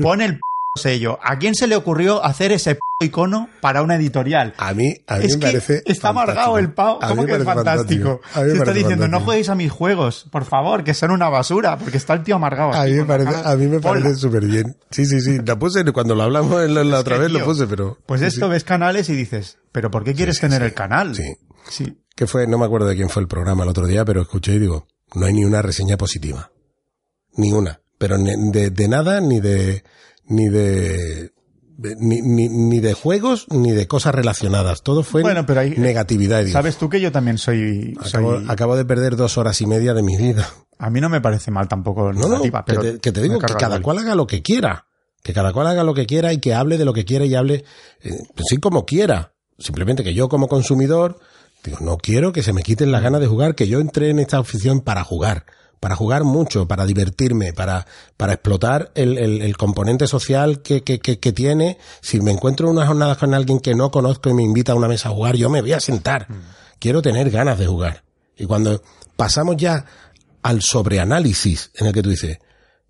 Pon 0.00 0.20
el 0.20 0.34
p 0.34 0.40
sello. 0.76 1.18
¿A 1.22 1.38
quién 1.38 1.54
se 1.54 1.66
le 1.66 1.76
ocurrió 1.76 2.24
hacer 2.24 2.50
ese 2.52 2.74
p 2.74 2.80
icono 3.06 3.48
para 3.60 3.82
una 3.82 3.94
editorial? 3.96 4.54
A 4.56 4.74
mí, 4.74 4.94
a 5.06 5.18
mí 5.18 5.24
es 5.26 5.34
me 5.34 5.40
que 5.40 5.46
parece. 5.46 5.82
está 5.86 6.08
amargado 6.08 6.54
fantástico. 6.54 6.58
el 6.58 6.68
mí 6.68 7.08
¿Cómo 7.08 7.22
me 7.22 7.28
que 7.28 7.36
es 7.36 7.44
fantástico? 7.44 8.20
A 8.34 8.40
mí 8.40 8.44
me 8.46 8.50
Se 8.52 8.58
está 8.58 8.72
diciendo, 8.72 8.96
no 8.96 9.02
fantástico. 9.02 9.24
jueguéis 9.24 9.48
a 9.50 9.54
mis 9.54 9.70
juegos, 9.70 10.26
por 10.32 10.44
favor, 10.44 10.82
que 10.82 10.94
son 10.94 11.12
una 11.12 11.28
basura, 11.28 11.78
porque 11.78 11.96
está 11.96 12.14
el 12.14 12.24
tío 12.24 12.34
amargado. 12.36 12.72
A 12.72 12.84
mí 12.86 12.92
me 12.92 13.04
parece, 13.04 13.30
cara. 13.30 13.50
a 13.50 13.56
mí 13.56 13.66
me 13.66 13.78
Ponla. 13.80 14.02
parece 14.02 14.20
súper 14.20 14.46
bien. 14.46 14.76
Sí, 14.90 15.06
sí, 15.06 15.20
sí. 15.20 15.38
La 15.46 15.56
puse 15.58 15.84
cuando 15.92 16.16
lo 16.16 16.24
hablamos 16.24 16.60
en 16.64 16.74
la, 16.74 16.82
la 16.82 16.98
otra 16.98 17.16
que, 17.16 17.22
vez, 17.22 17.32
lo 17.32 17.44
puse, 17.44 17.66
pero. 17.68 17.98
Pues 18.06 18.20
sí, 18.20 18.26
esto 18.26 18.46
sí. 18.46 18.50
ves 18.50 18.64
canales 18.64 19.08
y 19.08 19.14
dices, 19.14 19.58
¿pero 19.70 19.92
por 19.92 20.02
qué 20.02 20.14
quieres 20.14 20.40
tener 20.40 20.62
el 20.62 20.74
canal? 20.74 21.14
Sí. 21.14 21.36
Sí. 21.68 21.98
Que 22.16 22.26
fue, 22.26 22.46
no 22.48 22.58
me 22.58 22.64
acuerdo 22.66 22.88
de 22.88 22.96
quién 22.96 23.10
fue 23.10 23.22
el 23.22 23.28
programa 23.28 23.62
el 23.62 23.70
otro 23.70 23.86
día, 23.86 24.04
pero 24.04 24.22
escuché 24.22 24.54
y 24.54 24.58
digo, 24.58 24.88
no 25.14 25.26
hay 25.26 25.34
ni 25.34 25.44
una 25.44 25.62
reseña 25.62 25.96
positiva. 25.96 26.50
Ni 27.36 27.52
una. 27.52 27.80
Pero 27.96 28.18
de 28.18 28.88
nada, 28.88 29.20
ni 29.20 29.40
de, 29.40 29.82
ni 30.26 30.48
de, 30.48 31.32
ni, 31.98 32.22
ni, 32.22 32.48
ni 32.48 32.80
de 32.80 32.94
juegos, 32.94 33.46
ni 33.50 33.72
de 33.72 33.86
cosas 33.86 34.14
relacionadas. 34.14 34.82
Todo 34.82 35.02
fue 35.02 35.22
Bueno, 35.22 35.44
pero 35.46 35.60
hay- 35.60 35.70
negatividad. 35.76 36.40
y 36.40 36.44
digo, 36.46 36.52
Sabes 36.58 36.76
tú 36.76 36.88
que 36.88 37.00
yo 37.00 37.12
también 37.12 37.38
soy... 37.38 37.94
acabo, 38.00 38.36
soy- 38.38 38.46
acabo 38.48 38.76
de 38.76 38.84
perder 38.84 39.16
dos 39.16 39.36
horas 39.38 39.60
y 39.60 39.66
media 39.66 39.94
de 39.94 40.02
mi 40.02 40.16
vida. 40.16 40.48
A 40.78 40.90
mí 40.90 41.00
no 41.00 41.08
me 41.08 41.20
parece 41.20 41.50
mal 41.50 41.68
tampoco 41.68 42.12
No, 42.12 42.20
no, 42.28 42.28
negativa, 42.42 42.64
que 42.64 42.76
te, 42.78 42.98
que 43.00 43.12
te 43.12 43.22
digo 43.22 43.38
que 43.38 43.54
cada 43.54 43.80
cual 43.80 43.98
haga 43.98 44.14
lo 44.14 44.26
que 44.26 44.42
quiera. 44.42 44.86
Que 45.22 45.32
cada 45.32 45.52
cual 45.52 45.68
haga 45.68 45.84
lo 45.84 45.94
que 45.94 46.04
quiera 46.04 46.32
y 46.34 46.38
que 46.38 46.52
hable 46.52 46.76
de 46.76 46.84
lo 46.84 46.92
que 46.92 47.04
quiera 47.06 47.24
y 47.24 47.34
hable, 47.34 47.64
eh, 48.02 48.18
pues 48.34 48.46
sí, 48.48 48.58
como 48.58 48.84
quiera. 48.84 49.32
Simplemente 49.58 50.04
que 50.04 50.12
yo 50.12 50.28
como 50.28 50.48
consumidor, 50.48 51.18
digo, 51.64 51.78
no 51.80 51.96
quiero 51.96 52.32
que 52.32 52.42
se 52.42 52.52
me 52.52 52.62
quiten 52.62 52.92
las 52.92 53.02
ganas 53.02 53.20
de 53.22 53.26
jugar, 53.26 53.54
que 53.54 53.66
yo 53.68 53.80
entré 53.80 54.10
en 54.10 54.18
esta 54.18 54.36
afición 54.38 54.80
para 54.82 55.02
jugar. 55.02 55.46
Para 55.80 55.96
jugar 55.96 56.24
mucho, 56.24 56.66
para 56.66 56.86
divertirme, 56.86 57.52
para, 57.52 57.86
para 58.16 58.32
explotar 58.34 58.90
el, 58.94 59.18
el, 59.18 59.42
el 59.42 59.56
componente 59.56 60.06
social 60.06 60.62
que, 60.62 60.82
que, 60.82 60.98
que, 60.98 61.18
que 61.18 61.32
tiene. 61.32 61.78
Si 62.00 62.20
me 62.20 62.30
encuentro 62.30 62.68
en 62.68 62.76
una 62.76 62.86
jornada 62.86 63.16
con 63.16 63.34
alguien 63.34 63.60
que 63.60 63.74
no 63.74 63.90
conozco 63.90 64.30
y 64.30 64.34
me 64.34 64.42
invita 64.42 64.72
a 64.72 64.74
una 64.76 64.88
mesa 64.88 65.10
a 65.10 65.12
jugar, 65.12 65.36
yo 65.36 65.50
me 65.50 65.60
voy 65.60 65.72
a 65.72 65.80
sentar. 65.80 66.26
Quiero 66.78 67.02
tener 67.02 67.30
ganas 67.30 67.58
de 67.58 67.66
jugar. 67.66 68.02
Y 68.36 68.46
cuando 68.46 68.82
pasamos 69.16 69.56
ya 69.58 69.84
al 70.42 70.62
sobreanálisis 70.62 71.70
en 71.74 71.86
el 71.86 71.92
que 71.92 72.02
tú 72.02 72.10
dices, 72.10 72.38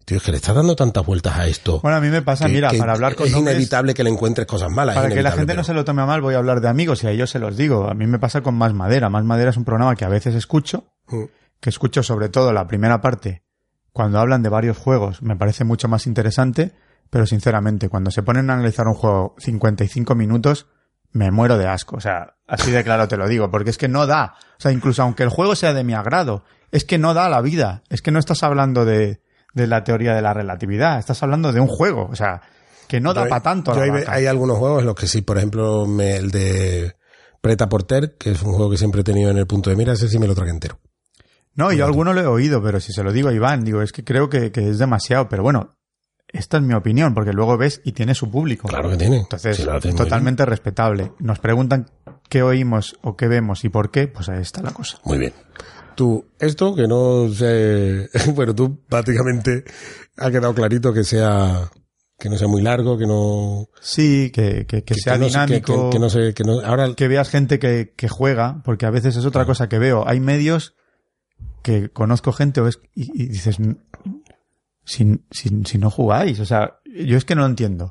tío, 0.05 0.19
es 0.19 0.23
que 0.23 0.31
le 0.31 0.37
estás 0.37 0.55
dando 0.55 0.77
tantas 0.77 1.05
vueltas 1.05 1.37
a 1.37 1.47
esto. 1.47 1.81
Bueno, 1.81 1.97
a 1.97 2.01
mí 2.01 2.09
me 2.09 2.23
pasa, 2.23 2.47
que- 2.47 2.53
mira, 2.53 2.71
que 2.71 2.79
para 2.79 2.93
hablar 2.93 3.15
con 3.15 3.27
es 3.27 3.33
inevitable 3.35 3.95
que 3.95 4.05
le 4.05 4.11
encuentres 4.11 4.47
cosas 4.47 4.71
malas. 4.71 4.95
Para 4.95 5.09
que 5.09 5.23
la 5.23 5.33
gente 5.33 5.55
no 5.55 5.65
se 5.65 5.75
lo 5.75 5.85
tome 5.85 6.03
a 6.03 6.07
mal, 6.07 6.21
voy 6.21 6.35
a 6.35 6.39
hablar 6.39 6.61
de 6.61 6.69
amigos 6.69 7.03
y 7.05 7.07
a 7.07 7.11
ellos 7.11 7.31
se 7.31 7.39
los 7.39 7.57
digo. 7.57 7.89
A 7.89 7.95
mí 7.95 8.07
me 8.07 8.19
pasa 8.19 8.43
con 8.43 8.55
Más 8.55 8.75
Madera. 8.75 9.09
Más 9.09 9.25
Madera 9.25 9.51
es 9.51 9.57
un 9.57 9.65
programa 9.65 9.97
que 9.97 10.05
a 10.05 10.09
veces 10.09 10.35
escucho, 10.35 10.85
Mm. 11.09 11.25
Que 11.61 11.71
escucho 11.71 12.03
sobre 12.03 12.29
todo 12.29 12.53
la 12.53 12.67
primera 12.67 13.01
parte, 13.01 13.43
cuando 13.93 14.19
hablan 14.19 14.43
de 14.43 14.49
varios 14.49 14.77
juegos, 14.77 15.23
me 15.23 15.37
parece 15.37 15.65
mucho 15.65 15.89
más 15.89 16.07
interesante, 16.07 16.73
pero 17.11 17.27
sinceramente, 17.27 17.89
cuando 17.89 18.11
se 18.11 18.23
ponen 18.23 18.51
a 18.51 18.55
analizar 18.55 18.87
un 18.89 18.95
juego 18.95 19.35
55 19.39 20.15
minutos, 20.15 20.67
me 21.13 21.31
muero 21.31 21.57
de 21.59 21.69
asco. 21.69 21.97
O 21.97 22.01
sea, 22.01 22.35
así 22.49 22.71
de 22.73 22.83
claro 22.83 23.07
te 23.07 23.17
lo 23.17 23.29
digo, 23.29 23.51
porque 23.51 23.71
es 23.71 23.79
que 23.79 23.87
no 23.89 24.07
da. 24.07 24.35
O 24.59 24.61
sea, 24.61 24.73
incluso 24.73 25.03
aunque 25.03 25.23
el 25.23 25.29
juego 25.29 25.55
sea 25.55 25.73
de 25.73 25.85
mi 25.85 25.95
agrado, 25.95 26.45
es 26.73 26.85
que 26.85 26.99
no 26.99 27.15
da 27.15 27.29
la 27.29 27.41
vida. 27.41 27.85
Es 27.89 28.03
que 28.03 28.11
no 28.11 28.19
estás 28.19 28.43
hablando 28.43 28.85
de, 28.85 29.21
de 29.55 29.67
la 29.69 29.85
teoría 29.85 30.13
de 30.15 30.23
la 30.23 30.35
relatividad, 30.35 30.99
estás 30.99 31.23
hablando 31.23 31.53
de 31.53 31.61
un 31.61 31.69
juego. 31.69 32.09
O 32.11 32.17
sea, 32.17 32.43
que 32.89 33.01
no 33.01 33.15
da 33.15 33.23
para 33.29 33.43
tanto. 33.45 33.73
yo 33.77 33.81
hay, 33.83 33.91
hay 34.09 34.27
algunos 34.27 34.59
juegos 34.59 34.81
en 34.81 34.87
los 34.87 34.97
que 34.97 35.07
sí, 35.07 35.23
por 35.23 35.37
ejemplo, 35.39 35.87
me- 35.87 36.17
el 36.17 36.33
de 36.33 36.97
Preta 37.41 37.69
Porter, 37.69 38.17
que 38.19 38.33
es 38.33 38.43
un 38.43 38.53
juego 38.55 38.71
que 38.73 38.77
siempre 38.77 39.03
he 39.03 39.05
tenido 39.05 39.31
en 39.31 39.39
el 39.39 39.47
punto 39.47 39.71
de 39.71 39.77
mira, 39.77 39.93
ese 39.93 40.09
sí 40.09 40.19
me 40.19 40.27
lo 40.27 40.35
traje 40.35 40.51
entero. 40.51 40.81
No, 41.57 41.73
yo 41.73 41.85
alguno 41.85 42.13
lo 42.13 42.21
he 42.21 42.27
oído, 42.27 42.63
pero 42.63 42.81
si 42.81 42.93
se 42.93 43.03
lo 43.03 43.13
digo 43.13 43.29
a 43.29 43.33
Iván, 43.33 43.65
digo, 43.65 43.83
es 43.83 43.93
que 43.93 44.03
creo 44.05 44.29
que, 44.29 44.51
que 44.53 44.69
es 44.71 44.79
demasiado. 44.79 45.29
Pero 45.29 45.43
bueno, 45.43 45.77
esta 46.29 46.57
es 46.57 46.63
mi 46.65 46.75
opinión, 46.75 47.15
porque 47.15 47.33
luego 47.33 47.57
ves 47.57 47.81
y 47.85 47.93
tiene 47.93 48.15
su 48.15 48.31
público. 48.31 48.67
Claro 48.69 48.91
que 48.91 48.97
tiene. 48.97 49.19
Entonces, 49.19 49.57
Sí, 49.59 49.65
muy 49.85 49.95
totalmente 49.95 50.45
respetable. 50.45 51.13
Nos 51.21 51.39
preguntan 51.39 51.91
qué 52.29 52.43
oímos 52.43 52.97
o 53.03 53.17
qué 53.17 53.29
vemos 53.29 53.65
y 53.65 53.69
por 53.69 53.91
qué, 53.91 54.09
pues 54.09 54.29
ahí 54.29 54.41
está 54.43 54.63
la 54.63 54.73
cosa. 54.73 54.99
Muy 55.05 55.19
bien. 55.19 55.33
Tú, 55.95 56.27
esto 56.41 56.75
que 56.75 56.89
no 56.89 57.29
sé, 57.29 58.09
bueno, 58.35 58.53
tú 58.55 58.81
prácticamente 58.89 59.63
ha 60.17 60.29
quedado 60.33 60.53
clarito 60.53 60.93
que 60.93 61.05
sea, 61.05 61.71
que 62.19 62.29
no 62.29 62.37
sea 62.37 62.49
muy 62.49 62.63
largo, 62.63 62.99
que 62.99 63.07
no, 63.07 63.69
Sí, 63.81 64.33
que, 64.35 64.67
que, 64.67 64.83
que 64.83 64.83
que- 64.83 64.95
sea 64.97 65.13
que 65.13 65.19
no 65.21 65.29
se- 65.29 65.33
que- 65.39 65.45
dinámico, 65.47 65.91
que, 65.91 65.97
que 65.97 66.01
no 66.01 66.11
sé, 66.11 66.35
que 66.35 66.43
no, 66.43 66.59
ahora, 66.65 66.93
que 66.97 67.07
veas 67.07 67.29
gente 67.31 67.61
que, 67.61 67.93
que 67.97 68.09
juega, 68.09 68.61
porque 68.65 68.87
a 68.87 68.91
veces 68.91 69.15
es 69.15 69.25
otra 69.25 69.45
cosa 69.45 69.69
que 69.69 69.79
veo. 69.79 70.03
Hay 70.09 70.19
medios 70.19 70.75
que 71.65 71.89
conozco 71.89 72.31
gente 72.33 72.61
o 72.61 72.69
es- 72.69 72.79
y, 72.95 73.11
y 73.25 73.27
dices, 73.27 73.59
"Mm, 73.59 73.73
si, 74.85 75.21
si, 75.31 75.63
si 75.65 75.79
no 75.79 75.91
jugáis? 75.91 76.39
O 76.41 76.45
sea, 76.47 76.79
yo 76.85 77.17
es 77.17 77.25
que 77.25 77.35
no 77.35 77.41
lo 77.41 77.49
entiendo. 77.49 77.91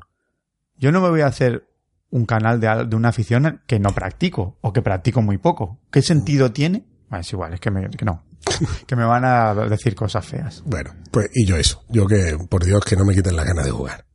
Yo 0.76 0.92
no 0.92 1.00
me 1.00 1.08
voy 1.10 1.20
a 1.22 1.26
hacer 1.26 1.68
un 2.10 2.24
canal 2.24 2.60
de, 2.60 2.68
al- 2.68 2.88
de 2.88 2.96
una 2.96 3.08
afición 3.08 3.62
que 3.66 3.78
no 3.80 3.90
practico 3.92 4.56
o 4.60 4.72
que 4.72 4.80
practico 4.80 5.20
muy 5.22 5.38
poco. 5.38 5.80
¿Qué 5.90 6.00
sentido 6.02 6.52
tiene? 6.52 6.86
Bueno, 7.10 7.20
es 7.22 7.32
igual, 7.32 7.52
es 7.54 7.60
que, 7.60 7.70
me, 7.70 7.90
que 7.90 8.04
no. 8.04 8.24
que 8.86 8.94
me 8.96 9.04
van 9.04 9.24
a 9.24 9.54
decir 9.68 9.94
cosas 9.96 10.24
feas. 10.24 10.62
Bueno, 10.64 10.94
pues 11.10 11.28
y 11.34 11.44
yo 11.44 11.56
eso. 11.56 11.84
Yo 11.88 12.06
que, 12.06 12.36
por 12.48 12.64
Dios, 12.64 12.84
que 12.84 12.96
no 12.96 13.04
me 13.04 13.14
quiten 13.14 13.34
las 13.36 13.44
ganas 13.46 13.64
de 13.64 13.70
jugar. 13.72 14.06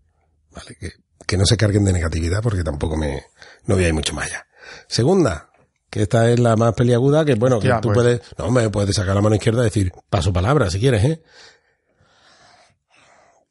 Vale, 0.55 0.75
que, 0.79 0.91
que 1.27 1.37
no 1.37 1.45
se 1.45 1.57
carguen 1.57 1.83
de 1.83 1.93
negatividad 1.93 2.41
porque 2.41 2.63
tampoco 2.63 2.95
me, 2.95 3.23
no 3.65 3.75
voy 3.75 3.83
a 3.83 3.87
ir 3.89 3.93
mucho 3.93 4.13
más 4.13 4.27
allá. 4.27 4.45
Segunda, 4.87 5.48
que 5.89 6.03
esta 6.03 6.29
es 6.29 6.39
la 6.39 6.55
más 6.55 6.73
peliaguda, 6.73 7.25
que 7.25 7.35
bueno, 7.35 7.59
que 7.59 7.69
tú 7.81 7.89
pues. 7.89 7.95
puedes, 7.95 8.21
no, 8.37 8.51
me 8.51 8.69
puedes 8.69 8.95
sacar 8.95 9.15
la 9.15 9.21
mano 9.21 9.35
izquierda 9.35 9.61
y 9.61 9.65
decir, 9.65 9.91
paso 10.09 10.31
palabra 10.33 10.69
si 10.69 10.79
quieres, 10.79 11.03
¿eh? 11.03 11.23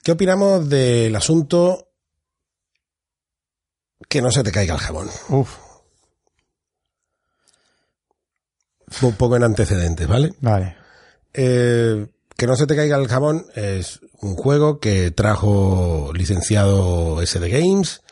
¿Qué 0.03 0.13
opinamos 0.13 0.69
del 0.69 1.15
asunto 1.17 1.89
que 4.09 4.23
no 4.23 4.31
se 4.31 4.43
te 4.43 4.53
caiga 4.53 4.75
el 4.75 4.81
jabón? 4.81 5.11
Uf, 5.29 5.57
Un 9.03 9.15
poco 9.17 9.37
en 9.37 9.45
antecedentes, 9.45 10.07
¿vale? 10.07 10.33
vale. 10.41 10.77
Eh, 11.35 12.07
que 12.37 12.47
no 12.47 12.57
se 12.57 12.67
te 12.67 12.77
caiga 12.77 12.97
el 12.97 13.09
jabón 13.09 13.47
es 13.55 14.01
un 14.21 14.35
juego 14.37 14.81
que 14.81 15.11
trajo 15.11 16.13
licenciado 16.15 17.21
SD 17.25 17.49
Games. 17.49 18.03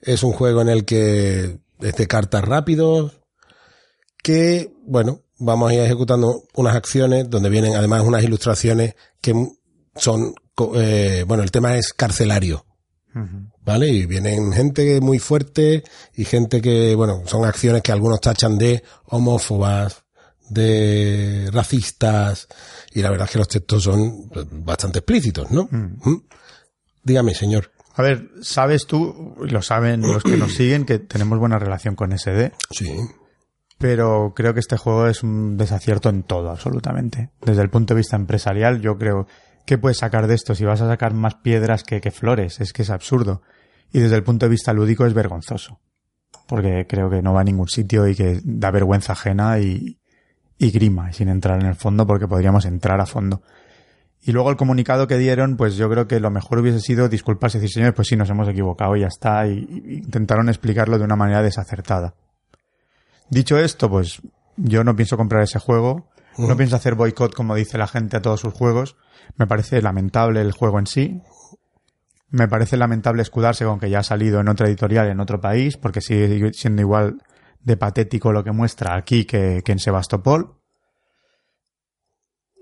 Es 0.00 0.22
un 0.22 0.32
juego 0.32 0.60
en 0.62 0.68
el 0.68 0.84
que 0.84 1.58
es 1.80 1.96
de 1.96 2.06
cartas 2.06 2.44
rápidos. 2.44 3.20
Que, 4.24 4.72
bueno, 4.86 5.20
vamos 5.38 5.70
a 5.70 5.74
ir 5.74 5.80
ejecutando 5.80 6.44
unas 6.54 6.74
acciones 6.74 7.28
donde 7.28 7.50
vienen 7.50 7.74
además 7.74 8.00
unas 8.04 8.24
ilustraciones 8.24 8.94
que 9.20 9.34
son, 9.96 10.34
eh, 10.76 11.26
bueno, 11.28 11.42
el 11.42 11.50
tema 11.50 11.76
es 11.76 11.92
carcelario. 11.92 12.64
¿Vale? 13.60 13.88
Y 13.88 14.06
vienen 14.06 14.50
gente 14.52 14.98
muy 15.02 15.18
fuerte 15.18 15.84
y 16.14 16.24
gente 16.24 16.62
que, 16.62 16.94
bueno, 16.94 17.22
son 17.26 17.44
acciones 17.44 17.82
que 17.82 17.92
algunos 17.92 18.20
tachan 18.20 18.56
de 18.56 18.82
homófobas, 19.04 20.04
de 20.48 21.50
racistas, 21.52 22.48
y 22.92 23.02
la 23.02 23.10
verdad 23.10 23.26
es 23.26 23.32
que 23.32 23.38
los 23.38 23.48
textos 23.48 23.82
son 23.82 24.30
bastante 24.64 25.00
explícitos, 25.00 25.50
¿no? 25.50 25.68
¿Mm? 25.70 26.22
Dígame, 27.02 27.34
señor. 27.34 27.70
A 27.94 28.02
ver, 28.02 28.30
sabes 28.42 28.86
tú, 28.86 29.36
lo 29.38 29.62
saben 29.62 30.00
los 30.00 30.24
que 30.24 30.36
nos 30.38 30.54
siguen, 30.54 30.86
que 30.86 30.98
tenemos 30.98 31.38
buena 31.38 31.60
relación 31.60 31.94
con 31.94 32.18
SD, 32.18 32.52
Sí. 32.70 32.96
Pero 33.78 34.32
creo 34.34 34.54
que 34.54 34.60
este 34.60 34.76
juego 34.76 35.08
es 35.08 35.22
un 35.22 35.56
desacierto 35.56 36.08
en 36.08 36.22
todo, 36.22 36.50
absolutamente. 36.50 37.30
Desde 37.42 37.62
el 37.62 37.70
punto 37.70 37.94
de 37.94 37.98
vista 37.98 38.16
empresarial, 38.16 38.80
yo 38.80 38.96
creo 38.98 39.26
que 39.66 39.78
puedes 39.78 39.98
sacar 39.98 40.26
de 40.26 40.34
esto 40.34 40.54
si 40.54 40.64
vas 40.64 40.80
a 40.80 40.88
sacar 40.88 41.14
más 41.14 41.36
piedras 41.36 41.84
que, 41.84 42.00
flores, 42.10 42.60
es 42.60 42.72
que 42.72 42.82
es 42.82 42.90
absurdo. 42.90 43.42
Y 43.92 44.00
desde 44.00 44.16
el 44.16 44.22
punto 44.22 44.46
de 44.46 44.50
vista 44.50 44.72
lúdico 44.72 45.06
es 45.06 45.14
vergonzoso, 45.14 45.80
porque 46.46 46.86
creo 46.88 47.10
que 47.10 47.22
no 47.22 47.32
va 47.32 47.40
a 47.40 47.44
ningún 47.44 47.68
sitio 47.68 48.08
y 48.08 48.14
que 48.14 48.40
da 48.44 48.70
vergüenza 48.70 49.12
ajena 49.12 49.58
y, 49.58 49.98
y 50.58 50.70
grima, 50.70 51.12
sin 51.12 51.28
entrar 51.28 51.60
en 51.60 51.66
el 51.66 51.74
fondo, 51.74 52.06
porque 52.06 52.28
podríamos 52.28 52.64
entrar 52.66 53.00
a 53.00 53.06
fondo. 53.06 53.42
Y 54.26 54.32
luego 54.32 54.50
el 54.50 54.56
comunicado 54.56 55.06
que 55.06 55.18
dieron, 55.18 55.56
pues 55.56 55.76
yo 55.76 55.90
creo 55.90 56.08
que 56.08 56.18
lo 56.18 56.30
mejor 56.30 56.58
hubiese 56.58 56.80
sido 56.80 57.08
disculparse 57.10 57.58
y 57.58 57.60
decir, 57.60 57.74
señores, 57.74 57.94
pues 57.94 58.08
sí, 58.08 58.16
nos 58.16 58.30
hemos 58.30 58.48
equivocado 58.48 58.96
y 58.96 59.00
ya 59.00 59.08
está, 59.08 59.46
y 59.46 59.66
intentaron 60.02 60.48
explicarlo 60.48 60.98
de 60.98 61.04
una 61.04 61.16
manera 61.16 61.42
desacertada. 61.42 62.14
Dicho 63.30 63.58
esto, 63.58 63.88
pues 63.90 64.20
yo 64.56 64.84
no 64.84 64.94
pienso 64.96 65.16
comprar 65.16 65.42
ese 65.42 65.58
juego, 65.58 66.08
no 66.38 66.56
pienso 66.56 66.76
hacer 66.76 66.94
boicot 66.94 67.34
como 67.34 67.54
dice 67.54 67.78
la 67.78 67.86
gente 67.86 68.16
a 68.16 68.22
todos 68.22 68.40
sus 68.40 68.52
juegos, 68.54 68.96
me 69.36 69.46
parece 69.46 69.80
lamentable 69.82 70.40
el 70.40 70.52
juego 70.52 70.78
en 70.78 70.86
sí, 70.86 71.20
me 72.28 72.48
parece 72.48 72.76
lamentable 72.76 73.22
escudarse 73.22 73.64
con 73.64 73.78
que 73.78 73.88
ya 73.90 74.00
ha 74.00 74.02
salido 74.04 74.40
en 74.40 74.48
otra 74.48 74.66
editorial 74.66 75.08
en 75.08 75.20
otro 75.20 75.40
país, 75.40 75.76
porque 75.76 76.00
sigue 76.00 76.52
siendo 76.52 76.82
igual 76.82 77.22
de 77.60 77.76
patético 77.76 78.32
lo 78.32 78.42
que 78.44 78.50
muestra 78.52 78.96
aquí 78.96 79.24
que, 79.24 79.62
que 79.64 79.72
en 79.72 79.78
Sebastopol. 79.78 80.58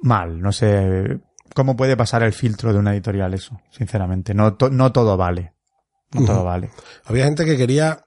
Mal, 0.03 0.41
no 0.41 0.53
sé 0.53 1.21
cómo 1.55 1.77
puede 1.77 1.97
pasar 1.97 2.23
el 2.23 2.33
filtro 2.33 2.73
de 2.73 2.79
una 2.79 2.93
editorial 2.93 3.33
eso, 3.35 3.61
sinceramente. 3.71 4.35
No, 4.35 4.55
to- 4.55 4.71
no 4.71 4.93
todo 4.93 5.17
vale. 5.17 5.55
No 6.13 6.25
todo 6.27 6.45
vale. 6.45 6.71
Había 7.05 7.25
gente 7.25 7.45
que 7.45 7.57
quería 7.57 8.05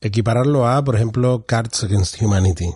equipararlo 0.00 0.66
a, 0.68 0.82
por 0.84 0.96
ejemplo, 0.96 1.44
Cards 1.46 1.84
Against 1.84 2.20
Humanity. 2.22 2.68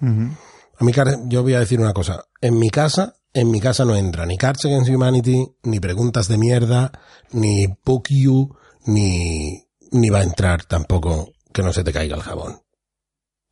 Ujú. 0.00 0.36
A 0.78 0.84
mí, 0.84 0.92
yo 1.26 1.42
voy 1.42 1.54
a 1.54 1.60
decir 1.60 1.80
una 1.80 1.92
cosa. 1.92 2.24
En 2.40 2.58
mi 2.58 2.70
casa, 2.70 3.14
en 3.32 3.50
mi 3.50 3.60
casa 3.60 3.84
no 3.84 3.94
entra 3.94 4.26
ni 4.26 4.36
Cards 4.36 4.64
Against 4.64 4.90
Humanity, 4.90 5.46
ni 5.62 5.80
preguntas 5.80 6.28
de 6.28 6.38
mierda, 6.38 6.92
ni 7.32 7.66
Book 7.84 8.08
You, 8.10 8.56
ni, 8.86 9.64
ni 9.90 10.10
va 10.10 10.20
a 10.20 10.24
entrar 10.24 10.64
tampoco 10.64 11.32
que 11.52 11.62
no 11.62 11.72
se 11.72 11.84
te 11.84 11.92
caiga 11.92 12.16
el 12.16 12.22
jabón. 12.22 12.62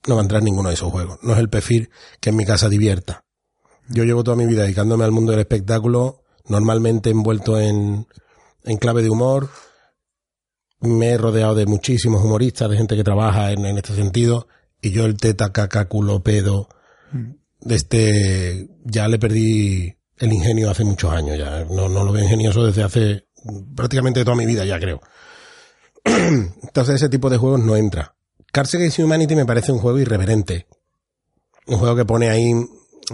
No 0.07 0.17
va 0.17 0.23
a 0.23 0.25
entrar 0.25 0.43
ninguno 0.43 0.71
de 0.71 0.75
esos 0.75 0.91
juegos. 0.91 1.19
No 1.23 1.35
es 1.35 1.39
el 1.39 1.51
perfil 1.51 1.91
que 2.21 2.31
en 2.31 2.37
mi 2.37 2.45
casa 2.45 2.69
divierta. 2.69 3.25
Yo 3.89 4.05
llevo 4.05 4.25
toda 4.25 4.37
mi 4.37 4.47
vida 4.47 4.63
dedicándome 4.63 5.05
al 5.05 5.13
mundo 5.13 5.33
del 5.33 5.41
espectáculo, 5.41 6.23
normalmente 6.47 7.11
envuelto 7.11 7.61
en, 7.61 8.07
en 8.65 8.77
clave 8.79 9.03
de 9.03 9.11
humor. 9.11 9.51
Me 10.81 11.11
he 11.11 11.19
rodeado 11.19 11.55
de 11.55 11.67
muchísimos 11.67 12.25
humoristas, 12.25 12.71
de 12.71 12.77
gente 12.77 12.97
que 12.97 13.05
trabaja 13.05 13.53
en, 13.53 13.65
este 13.67 13.95
sentido, 13.95 14.49
y 14.81 14.91
yo 14.91 15.05
el 15.05 15.17
teta, 15.17 15.53
caca, 15.53 15.87
culo, 15.87 16.23
pedo, 16.23 16.69
de 17.61 17.75
este, 17.75 18.69
ya 18.85 19.07
le 19.09 19.19
perdí 19.19 19.95
el 20.17 20.33
ingenio 20.33 20.71
hace 20.71 20.85
muchos 20.85 21.13
años, 21.13 21.37
ya 21.37 21.65
no, 21.65 21.89
no 21.89 22.05
lo 22.05 22.13
veo 22.13 22.25
ingenioso 22.25 22.65
desde 22.65 22.83
hace 22.83 23.27
prácticamente 23.75 24.25
toda 24.25 24.37
mi 24.37 24.47
vida, 24.47 24.65
ya 24.65 24.79
creo. 24.79 25.01
Entonces 26.05 26.97
ese 26.97 27.09
tipo 27.09 27.31
de 27.31 27.37
juegos 27.37 27.61
no 27.61 27.77
entra. 27.77 28.15
Cards 28.53 28.75
Against 28.75 28.99
Humanity 28.99 29.37
me 29.37 29.47
parece 29.47 29.73
un 29.73 29.79
juego 29.79 29.99
irreverente. 29.99 30.67
Un 31.67 31.79
juego 31.79 31.97
que 31.97 32.05
pone 32.05 32.31
ahí 32.31 32.53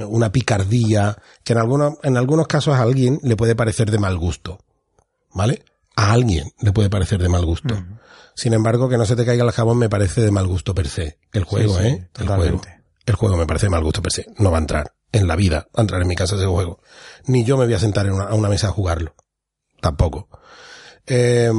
una 0.09 0.33
picardía 0.33 1.17
que 1.45 1.53
en 1.53 1.59
algunos, 1.59 1.95
en 2.03 2.17
algunos 2.17 2.47
casos 2.47 2.75
a 2.75 2.83
alguien 2.83 3.19
le 3.23 3.37
puede 3.37 3.55
parecer 3.55 3.91
de 3.91 3.99
mal 3.99 4.17
gusto. 4.19 4.59
¿Vale? 5.33 5.63
A 5.97 6.13
alguien 6.13 6.53
le 6.61 6.73
puede 6.73 6.91
parecer 6.91 7.21
de 7.23 7.29
mal 7.29 7.45
gusto. 7.45 7.75
Sin 8.35 8.53
embargo, 8.53 8.89
que 8.89 8.99
no 8.99 9.07
se 9.07 9.17
te 9.17 9.25
caiga 9.25 9.45
el 9.45 9.51
jabón 9.51 9.79
me 9.79 9.89
parece 9.89 10.21
de 10.21 10.31
mal 10.31 10.47
gusto 10.47 10.75
per 10.75 10.89
se. 10.89 11.19
El 11.33 11.45
juego, 11.45 11.79
Sí, 11.79 11.83
sí, 11.83 11.89
¿eh? 11.89 12.11
El 12.19 12.27
juego. 12.29 12.61
El 13.07 13.15
juego 13.15 13.37
me 13.37 13.47
parece 13.47 13.67
de 13.67 13.71
mal 13.71 13.83
gusto 13.83 14.03
per 14.03 14.13
se. 14.13 14.27
No 14.39 14.51
va 14.51 14.59
a 14.59 14.61
entrar 14.61 14.95
en 15.13 15.27
la 15.27 15.37
vida, 15.37 15.69
va 15.75 15.79
a 15.79 15.81
entrar 15.83 16.03
en 16.03 16.09
mi 16.09 16.15
casa 16.17 16.37
ese 16.37 16.45
juego. 16.47 16.81
Ni 17.27 17.45
yo 17.45 17.57
me 17.57 17.65
voy 17.65 17.73
a 17.75 17.79
sentar 17.79 18.05
en 18.07 18.13
una- 18.13 18.25
a 18.25 18.35
una 18.35 18.49
mesa 18.51 18.69
a 18.69 18.73
jugarlo. 18.73 19.15
Tampoco. 19.81 20.29
Eh, 21.07 21.51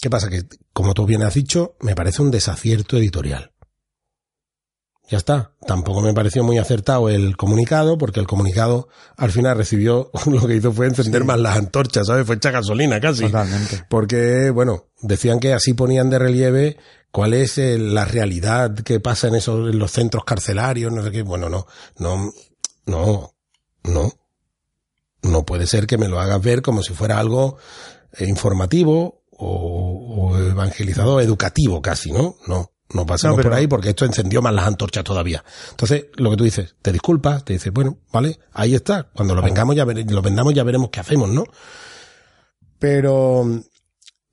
¿Qué 0.00 0.10
pasa? 0.10 0.28
Que, 0.28 0.42
como 0.72 0.92
tú 0.94 1.06
bien 1.06 1.22
has 1.22 1.34
dicho, 1.34 1.76
me 1.80 1.94
parece 1.94 2.20
un 2.22 2.30
desacierto 2.30 2.96
editorial. 2.98 3.51
Ya 5.12 5.18
está. 5.18 5.52
Tampoco 5.66 6.00
me 6.00 6.14
pareció 6.14 6.42
muy 6.42 6.56
acertado 6.56 7.10
el 7.10 7.36
comunicado, 7.36 7.98
porque 7.98 8.18
el 8.18 8.26
comunicado 8.26 8.88
al 9.18 9.30
final 9.30 9.58
recibió, 9.58 10.10
lo 10.26 10.46
que 10.46 10.56
hizo 10.56 10.72
fue 10.72 10.86
encender 10.86 11.24
más 11.24 11.38
las 11.38 11.58
antorchas, 11.58 12.06
¿sabes? 12.06 12.26
Fue 12.26 12.36
echar 12.36 12.54
gasolina 12.54 12.98
casi. 12.98 13.24
Totalmente. 13.24 13.84
Porque, 13.90 14.48
bueno, 14.48 14.86
decían 15.02 15.38
que 15.38 15.52
así 15.52 15.74
ponían 15.74 16.08
de 16.08 16.18
relieve 16.18 16.78
cuál 17.10 17.34
es 17.34 17.58
eh, 17.58 17.76
la 17.76 18.06
realidad 18.06 18.74
que 18.74 19.00
pasa 19.00 19.28
en 19.28 19.34
esos, 19.34 19.70
en 19.70 19.78
los 19.78 19.90
centros 19.90 20.24
carcelarios, 20.24 20.90
no 20.90 21.02
sé 21.02 21.10
qué. 21.10 21.20
Bueno, 21.20 21.50
no, 21.50 21.66
no, 21.98 22.32
no, 22.86 23.34
no. 23.84 24.12
No 25.20 25.44
puede 25.44 25.66
ser 25.66 25.86
que 25.86 25.98
me 25.98 26.08
lo 26.08 26.20
hagas 26.20 26.40
ver 26.40 26.62
como 26.62 26.82
si 26.82 26.94
fuera 26.94 27.18
algo 27.18 27.58
eh, 28.14 28.24
informativo 28.24 29.24
o, 29.32 30.30
o 30.30 30.38
evangelizador, 30.38 31.20
educativo 31.20 31.82
casi, 31.82 32.12
¿no? 32.12 32.36
No, 32.46 32.71
no 32.94 33.06
pasemos 33.06 33.36
No, 33.36 33.36
pero- 33.36 33.50
por 33.50 33.58
ahí 33.58 33.66
porque 33.66 33.90
esto 33.90 34.04
encendió 34.04 34.42
más 34.42 34.52
las 34.54 34.66
antorchas 34.66 35.04
todavía. 35.04 35.44
Entonces, 35.70 36.06
lo 36.16 36.30
que 36.30 36.36
tú 36.36 36.44
dices, 36.44 36.74
te 36.82 36.92
disculpas, 36.92 37.44
te 37.44 37.52
dices, 37.54 37.72
bueno, 37.72 37.98
vale, 38.12 38.38
ahí 38.52 38.74
está. 38.74 39.08
Cuando 39.14 39.34
lo 39.34 39.42
vengamos 39.42 39.74
ya 39.76 39.84
vere- 39.84 40.08
lo 40.10 40.22
vendamos 40.22 40.54
ya 40.54 40.62
veremos 40.64 40.90
qué 40.90 41.00
hacemos, 41.00 41.28
¿no? 41.28 41.44
Pero 42.78 43.44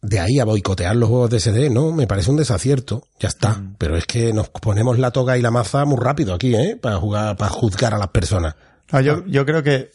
de 0.01 0.19
ahí 0.19 0.39
a 0.39 0.45
boicotear 0.45 0.95
los 0.95 1.09
juegos 1.09 1.29
de 1.29 1.37
SD, 1.39 1.69
no, 1.69 1.91
me 1.91 2.07
parece 2.07 2.31
un 2.31 2.37
desacierto, 2.37 3.03
ya 3.19 3.27
está. 3.29 3.61
Pero 3.77 3.95
es 3.97 4.05
que 4.05 4.33
nos 4.33 4.49
ponemos 4.49 4.97
la 4.97 5.11
toga 5.11 5.37
y 5.37 5.41
la 5.41 5.51
maza 5.51 5.85
muy 5.85 5.97
rápido 5.99 6.33
aquí, 6.33 6.55
¿eh? 6.55 6.77
Para 6.81 6.97
jugar, 6.97 7.37
para 7.37 7.51
juzgar 7.51 7.93
a 7.93 7.97
las 7.97 8.09
personas. 8.09 8.55
Ah, 8.91 9.01
yo, 9.01 9.25
yo 9.27 9.45
creo 9.45 9.61
que, 9.61 9.91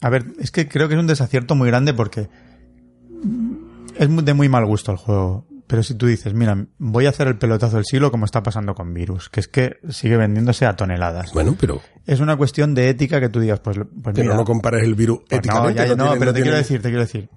a 0.00 0.10
ver, 0.10 0.26
es 0.38 0.50
que 0.50 0.68
creo 0.68 0.88
que 0.88 0.94
es 0.94 1.00
un 1.00 1.06
desacierto 1.06 1.54
muy 1.54 1.68
grande 1.68 1.94
porque 1.94 2.28
es 3.96 4.24
de 4.24 4.34
muy 4.34 4.48
mal 4.48 4.66
gusto 4.66 4.92
el 4.92 4.98
juego. 4.98 5.46
Pero 5.66 5.82
si 5.82 5.94
tú 5.94 6.06
dices, 6.06 6.34
mira, 6.34 6.66
voy 6.78 7.06
a 7.06 7.08
hacer 7.08 7.26
el 7.26 7.38
pelotazo 7.38 7.76
del 7.76 7.86
siglo 7.86 8.10
como 8.10 8.26
está 8.26 8.42
pasando 8.42 8.74
con 8.74 8.92
Virus, 8.92 9.30
que 9.30 9.40
es 9.40 9.48
que 9.48 9.78
sigue 9.88 10.16
vendiéndose 10.18 10.66
a 10.66 10.76
toneladas. 10.76 11.32
Bueno, 11.32 11.56
pero, 11.58 11.80
Es 12.06 12.20
una 12.20 12.36
cuestión 12.36 12.74
de 12.74 12.90
ética 12.90 13.18
que 13.18 13.30
tú 13.30 13.40
digas, 13.40 13.60
pues, 13.60 13.78
pues 13.78 13.88
pero 14.14 14.24
mira, 14.24 14.36
no 14.36 14.44
compares 14.44 14.82
el 14.84 14.94
virus 14.94 15.20
pues 15.20 15.30
no, 15.30 15.36
éticamente. 15.38 15.74
ya, 15.82 15.86
ya, 15.86 15.96
no, 15.96 16.04
tiene- 16.04 16.18
pero 16.18 16.32
te 16.32 16.36
tiene- 16.36 16.44
quiero 16.44 16.56
decir, 16.58 16.82
te 16.82 16.88
quiero 16.88 17.00
decir, 17.00 17.28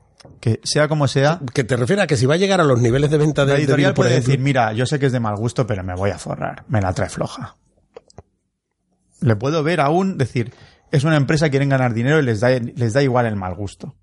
que 0.42 0.60
sea 0.64 0.90
como 0.90 1.08
sea, 1.08 1.40
Que 1.54 1.64
te 1.64 1.78
refieres 1.78 2.04
a 2.04 2.08
que 2.08 2.18
si 2.18 2.26
va 2.26 2.34
a 2.34 2.38
llegar 2.38 2.60
a 2.60 2.66
los 2.66 2.82
niveles 2.82 3.10
de 3.12 3.18
venta 3.18 3.46
de, 3.46 3.52
la 3.54 3.58
de 3.58 3.64
editorial 3.64 3.92
virus, 3.92 3.96
por 3.96 4.04
puede 4.06 4.16
ejemplo, 4.16 4.32
decir, 4.32 4.44
mira, 4.44 4.74
yo 4.74 4.86
sé 4.86 5.00
que 5.00 5.06
es 5.06 5.12
de 5.14 5.20
mal 5.22 5.36
gusto, 5.38 5.66
pero 5.66 5.84
me 5.86 5.96
voy 5.96 6.10
a 6.10 6.18
forrar, 6.18 6.66
me 6.68 6.82
la 6.82 6.92
trae 6.94 7.08
floja. 7.10 7.56
Le 9.22 9.36
puedo 9.38 9.64
ver 9.64 9.80
aún 9.80 10.18
decir, 10.18 10.54
es 10.92 11.04
una 11.04 11.16
empresa, 11.16 11.50
quieren 11.50 11.70
ganar 11.70 11.94
dinero 11.94 12.20
y 12.20 12.24
les 12.24 12.40
da, 12.40 12.50
les 12.50 12.94
da 12.94 13.02
igual 13.02 13.26
el 13.26 13.36
mal 13.38 13.56
gusto. 13.56 13.96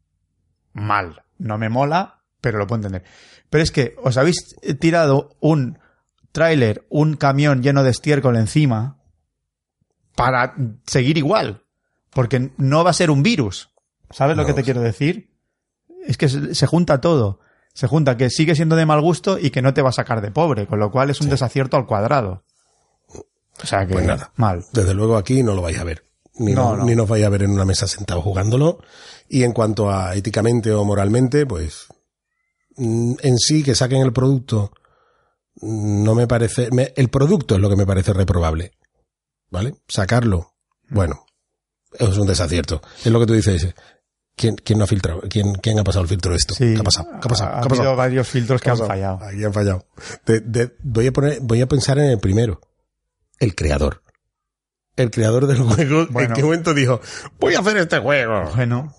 mal. 0.72 1.22
No 1.38 1.59
me 1.59 1.68
mola, 1.68 2.22
pero 2.40 2.59
lo 2.59 2.66
puedo 2.66 2.78
entender. 2.78 3.02
Pero 3.51 3.62
es 3.62 3.71
que 3.71 3.95
os 4.03 4.16
habéis 4.16 4.57
tirado 4.81 5.37
un 5.41 5.79
tráiler, 6.33 6.85
un 6.91 7.15
camión 7.16 7.62
lleno 7.62 7.83
de 7.85 7.91
estiércol 7.91 8.37
encima 8.37 8.99
para 10.16 10.55
seguir 10.87 11.19
igual. 11.19 11.62
Porque 12.11 12.53
no 12.57 12.85
va 12.85 12.91
a 12.91 12.95
ser 12.95 13.11
un 13.11 13.23
virus. 13.23 13.71
¿Sabes 14.11 14.37
lo 14.37 14.47
que 14.47 14.53
te 14.53 14.61
sí. 14.61 14.65
quiero 14.66 14.81
decir? 14.81 15.35
Es 16.07 16.16
que 16.16 16.29
se, 16.29 16.66
junta 16.66 17.01
todo. 17.01 17.41
Se 17.73 17.89
junta 17.89 18.16
que 18.16 18.31
sigue 18.31 18.55
siendo 18.55 18.77
de 18.77 18.87
mal 18.87 19.01
gusto 19.01 19.39
y 19.39 19.51
que 19.51 19.62
no 19.62 19.75
te 19.75 19.83
va 19.83 19.89
a 19.89 19.93
sacar 19.93 20.21
de 20.21 20.31
pobre, 20.31 20.66
con 20.66 20.79
lo 20.79 20.93
cual 20.93 21.11
es 21.11 21.21
un 21.21 21.29
desacierto 21.29 21.77
al 21.77 21.87
cuadrado. 21.87 22.45
O 23.62 23.66
sea 23.66 23.87
que 23.87 23.95
Pues 23.95 24.07
nada. 24.07 24.33
mal. 24.37 24.65
Desde 24.73 24.95
luego 24.95 25.16
aquí 25.16 25.43
no 25.43 25.55
lo 25.55 25.62
vais 25.62 25.79
a 25.79 25.85
ver. 25.85 26.05
Ni, 26.37 26.53
No, 26.53 26.71
no- 26.73 26.77
no. 26.79 26.85
ni 26.85 26.95
nos 26.95 27.09
vais 27.09 27.25
a 27.25 27.29
ver 27.29 27.43
en 27.45 27.51
una 27.51 27.65
mesa 27.65 27.87
sentados 27.89 28.23
jugándolo. 28.23 28.79
Y 29.29 29.43
en 29.43 29.53
cuanto 29.53 29.91
a 29.91 30.15
éticamente 30.15 30.73
o 30.73 30.85
moralmente, 30.85 31.47
pues 31.47 31.87
en 32.76 33.38
sí 33.38 33.62
que 33.62 33.74
saquen 33.74 34.02
el 34.02 34.12
producto 34.12 34.72
mm, 35.60 36.02
no 36.05 36.14
me 36.14 36.26
parece... 36.26 36.70
me- 36.72 36.92
el 36.96 37.09
producto 37.09 37.55
es 37.55 37.60
lo 37.60 37.68
que 37.70 37.76
me 37.76 37.86
parece 37.86 38.12
reprobable. 38.12 38.72
¿Vale? 39.51 39.74
Sacarlo, 39.86 40.52
bueno, 40.88 41.26
es 41.98 42.16
un 42.18 42.26
desacierto. 42.26 42.82
Es 43.05 43.12
lo 43.12 43.20
que 43.20 43.26
tú 43.26 43.34
dices. 43.34 43.72
¿Quién, 44.36 44.56
quién 44.56 44.78
no 44.80 44.84
ha 44.84 44.88
filtrado? 44.88 45.20
¿Quién, 45.30 45.55
¿Quién 45.55 45.78
ha 45.78 45.84
pasado 45.84 46.02
el 46.02 46.09
filtro 46.09 46.32
de 46.32 46.38
esto? 46.38 46.55
Sí, 46.56 46.74
¿Qué 46.74 46.80
ha 46.80 46.82
pasado? 46.82 47.09
¿Qué 47.09 47.16
ha 47.18 47.28
pasado? 47.28 47.51
Ha, 47.51 47.60
¿Qué 47.60 47.68
ha 47.68 47.76
habido 47.76 47.94
varios 47.96 48.26
filtros 48.28 48.60
que 48.60 48.64
¿Qué 48.64 48.70
ha 48.70 48.72
han 48.72 48.78
fallado. 48.88 49.18
Aquí 49.22 49.44
han 49.44 49.52
fallado. 49.52 49.86
De- 50.26 50.40
de- 50.40 50.74
voy 50.82 51.06
a 51.06 51.12
poner, 51.12 51.38
voy 51.40 51.60
a 51.60 51.68
pensar 51.68 51.98
en 52.01 52.06
el 52.06 52.18
primero. 52.18 52.60
El 53.38 53.55
creador. 53.55 54.02
El 54.96 55.12
creador 55.12 55.46
del 55.46 55.59
juego, 55.59 56.01
¿en 56.02 56.12
Bueno. 56.12 56.34
qué 56.34 56.42
momento 56.42 56.74
dijo, 56.74 57.01
voy 57.38 57.55
a 57.55 57.60
hacer 57.60 57.76
este 57.76 57.98
juego? 58.01 58.51
Bueno, 58.56 58.92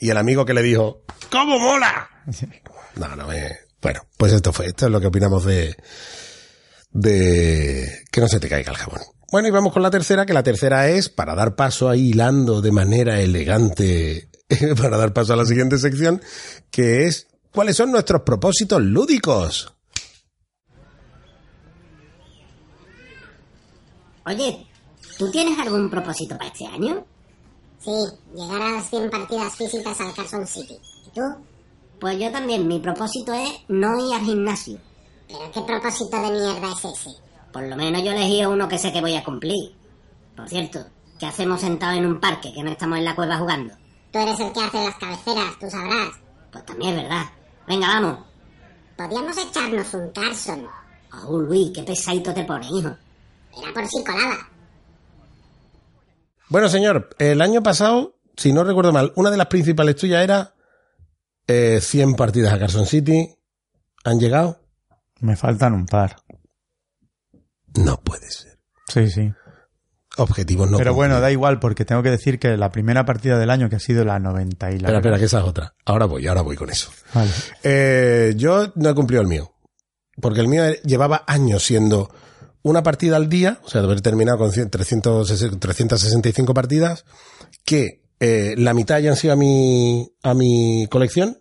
Y 0.00 0.10
el 0.10 0.16
amigo 0.16 0.44
que 0.44 0.54
le 0.54 0.62
dijo, 0.62 1.02
¿cómo 1.30 1.58
mola? 1.58 2.10
No, 2.96 3.16
no 3.16 3.26
me... 3.26 3.58
Bueno, 3.80 4.00
pues 4.16 4.32
esto 4.32 4.52
fue, 4.52 4.66
esto 4.66 4.86
es 4.86 4.92
lo 4.92 5.00
que 5.00 5.08
opinamos 5.08 5.44
de, 5.44 5.76
de 6.90 8.04
que 8.10 8.20
no 8.20 8.28
se 8.28 8.40
te 8.40 8.48
caiga 8.48 8.70
el 8.70 8.78
jabón. 8.78 9.00
Bueno, 9.30 9.48
y 9.48 9.50
vamos 9.50 9.72
con 9.72 9.82
la 9.82 9.90
tercera, 9.90 10.24
que 10.24 10.32
la 10.32 10.42
tercera 10.42 10.88
es, 10.88 11.08
para 11.08 11.34
dar 11.34 11.56
paso 11.56 11.88
ahí 11.88 12.10
hilando 12.10 12.60
de 12.60 12.72
manera 12.72 13.20
elegante, 13.20 14.30
para 14.80 14.96
dar 14.96 15.12
paso 15.12 15.32
a 15.32 15.36
la 15.36 15.44
siguiente 15.44 15.78
sección, 15.78 16.22
que 16.70 17.04
es, 17.04 17.26
¿cuáles 17.50 17.76
son 17.76 17.90
nuestros 17.90 18.22
propósitos 18.22 18.80
lúdicos? 18.80 19.74
Oye, 24.26 24.66
¿tú 25.18 25.30
tienes 25.30 25.58
algún 25.58 25.90
propósito 25.90 26.38
para 26.38 26.50
este 26.50 26.66
año? 26.66 27.04
Sí, 27.84 27.90
llegar 28.34 28.62
a 28.62 28.72
las 28.72 28.88
100 28.88 29.10
partidas 29.10 29.54
físicas 29.56 30.00
al 30.00 30.14
Carson 30.14 30.46
City. 30.46 30.78
¿Y 31.06 31.10
tú? 31.10 31.20
Pues 32.00 32.18
yo 32.18 32.32
también, 32.32 32.66
mi 32.66 32.78
propósito 32.80 33.34
es 33.34 33.50
no 33.68 33.98
ir 33.98 34.14
al 34.14 34.24
gimnasio. 34.24 34.78
¿Pero 35.28 35.50
qué 35.52 35.60
propósito 35.60 36.16
de 36.16 36.30
mierda 36.30 36.72
es 36.72 36.84
ese? 36.84 37.10
Por 37.52 37.64
lo 37.64 37.76
menos 37.76 38.02
yo 38.02 38.12
elegí 38.12 38.44
uno 38.44 38.68
que 38.68 38.78
sé 38.78 38.92
que 38.92 39.00
voy 39.00 39.14
a 39.16 39.24
cumplir. 39.24 39.74
Por 40.34 40.48
cierto, 40.48 40.86
¿qué 41.18 41.26
hacemos 41.26 41.60
sentados 41.60 41.98
en 41.98 42.06
un 42.06 42.20
parque 42.20 42.52
que 42.54 42.62
no 42.62 42.70
estamos 42.70 42.98
en 42.98 43.04
la 43.04 43.14
cueva 43.14 43.36
jugando? 43.36 43.74
Tú 44.10 44.18
eres 44.18 44.40
el 44.40 44.52
que 44.52 44.60
hace 44.60 44.84
las 44.84 44.96
cabeceras, 44.96 45.58
tú 45.60 45.70
sabrás. 45.70 46.10
Pues 46.50 46.64
también 46.64 46.96
es 46.96 47.02
verdad. 47.02 47.24
Venga, 47.66 47.86
vamos. 47.88 48.18
Podríamos 48.96 49.36
echarnos 49.36 49.92
un 49.94 50.10
Carson. 50.10 50.66
Oh, 51.26 51.38
Luis, 51.38 51.70
qué 51.74 51.82
pesadito 51.82 52.32
te 52.32 52.44
pones, 52.44 52.70
hijo. 52.70 52.96
Era 53.60 53.72
por 53.72 53.86
si 53.86 54.02
colaba. 54.04 54.48
Bueno, 56.48 56.68
señor, 56.68 57.10
el 57.18 57.40
año 57.40 57.62
pasado, 57.62 58.20
si 58.36 58.52
no 58.52 58.64
recuerdo 58.64 58.92
mal, 58.92 59.12
una 59.16 59.30
de 59.30 59.36
las 59.36 59.46
principales 59.46 59.96
tuyas 59.96 60.22
era 60.22 60.54
eh, 61.46 61.80
100 61.80 62.14
partidas 62.14 62.52
a 62.52 62.58
Carson 62.58 62.86
City. 62.86 63.36
¿Han 64.04 64.20
llegado? 64.20 64.64
me 65.20 65.36
faltan 65.36 65.72
un 65.72 65.86
par. 65.86 66.16
No 67.74 68.00
puede 68.00 68.30
ser. 68.30 68.58
Sí, 68.88 69.10
sí. 69.10 69.32
Objetivos 70.16 70.70
no 70.70 70.78
Pero 70.78 70.94
bueno, 70.94 71.20
da 71.20 71.32
igual, 71.32 71.58
porque 71.58 71.84
tengo 71.84 72.02
que 72.02 72.10
decir 72.10 72.38
que 72.38 72.56
la 72.56 72.70
primera 72.70 73.04
partida 73.04 73.38
del 73.38 73.50
año, 73.50 73.68
que 73.68 73.76
ha 73.76 73.80
sido 73.80 74.04
la 74.04 74.18
90 74.20 74.70
y 74.70 74.72
la... 74.72 74.76
Espera, 74.76 74.98
espera, 74.98 75.18
que 75.18 75.24
esa 75.24 75.38
es 75.40 75.44
otra. 75.44 75.74
Ahora 75.84 76.04
voy, 76.06 76.26
ahora 76.26 76.42
voy 76.42 76.56
con 76.56 76.70
eso. 76.70 76.90
Vale. 77.14 77.30
Eh, 77.62 78.34
yo 78.36 78.70
no 78.76 78.90
he 78.90 78.94
cumplido 78.94 79.22
el 79.22 79.28
mío. 79.28 79.50
Porque 80.20 80.40
el 80.40 80.48
mío 80.48 80.62
llevaba 80.84 81.24
años 81.26 81.64
siendo 81.64 82.14
una 82.64 82.82
partida 82.82 83.14
al 83.16 83.28
día, 83.28 83.60
o 83.64 83.68
sea, 83.70 83.80
de 83.82 83.86
haber 83.86 84.00
terminado 84.00 84.38
con 84.38 84.50
100 84.50 84.70
360 84.70 85.58
365 85.60 86.52
partidas, 86.54 87.04
que 87.64 88.02
eh, 88.20 88.54
la 88.58 88.74
mitad 88.74 88.96
hayan 88.96 89.16
sido 89.16 89.34
a 89.34 89.36
mi, 89.36 90.10
a 90.22 90.34
mi 90.34 90.86
colección, 90.90 91.38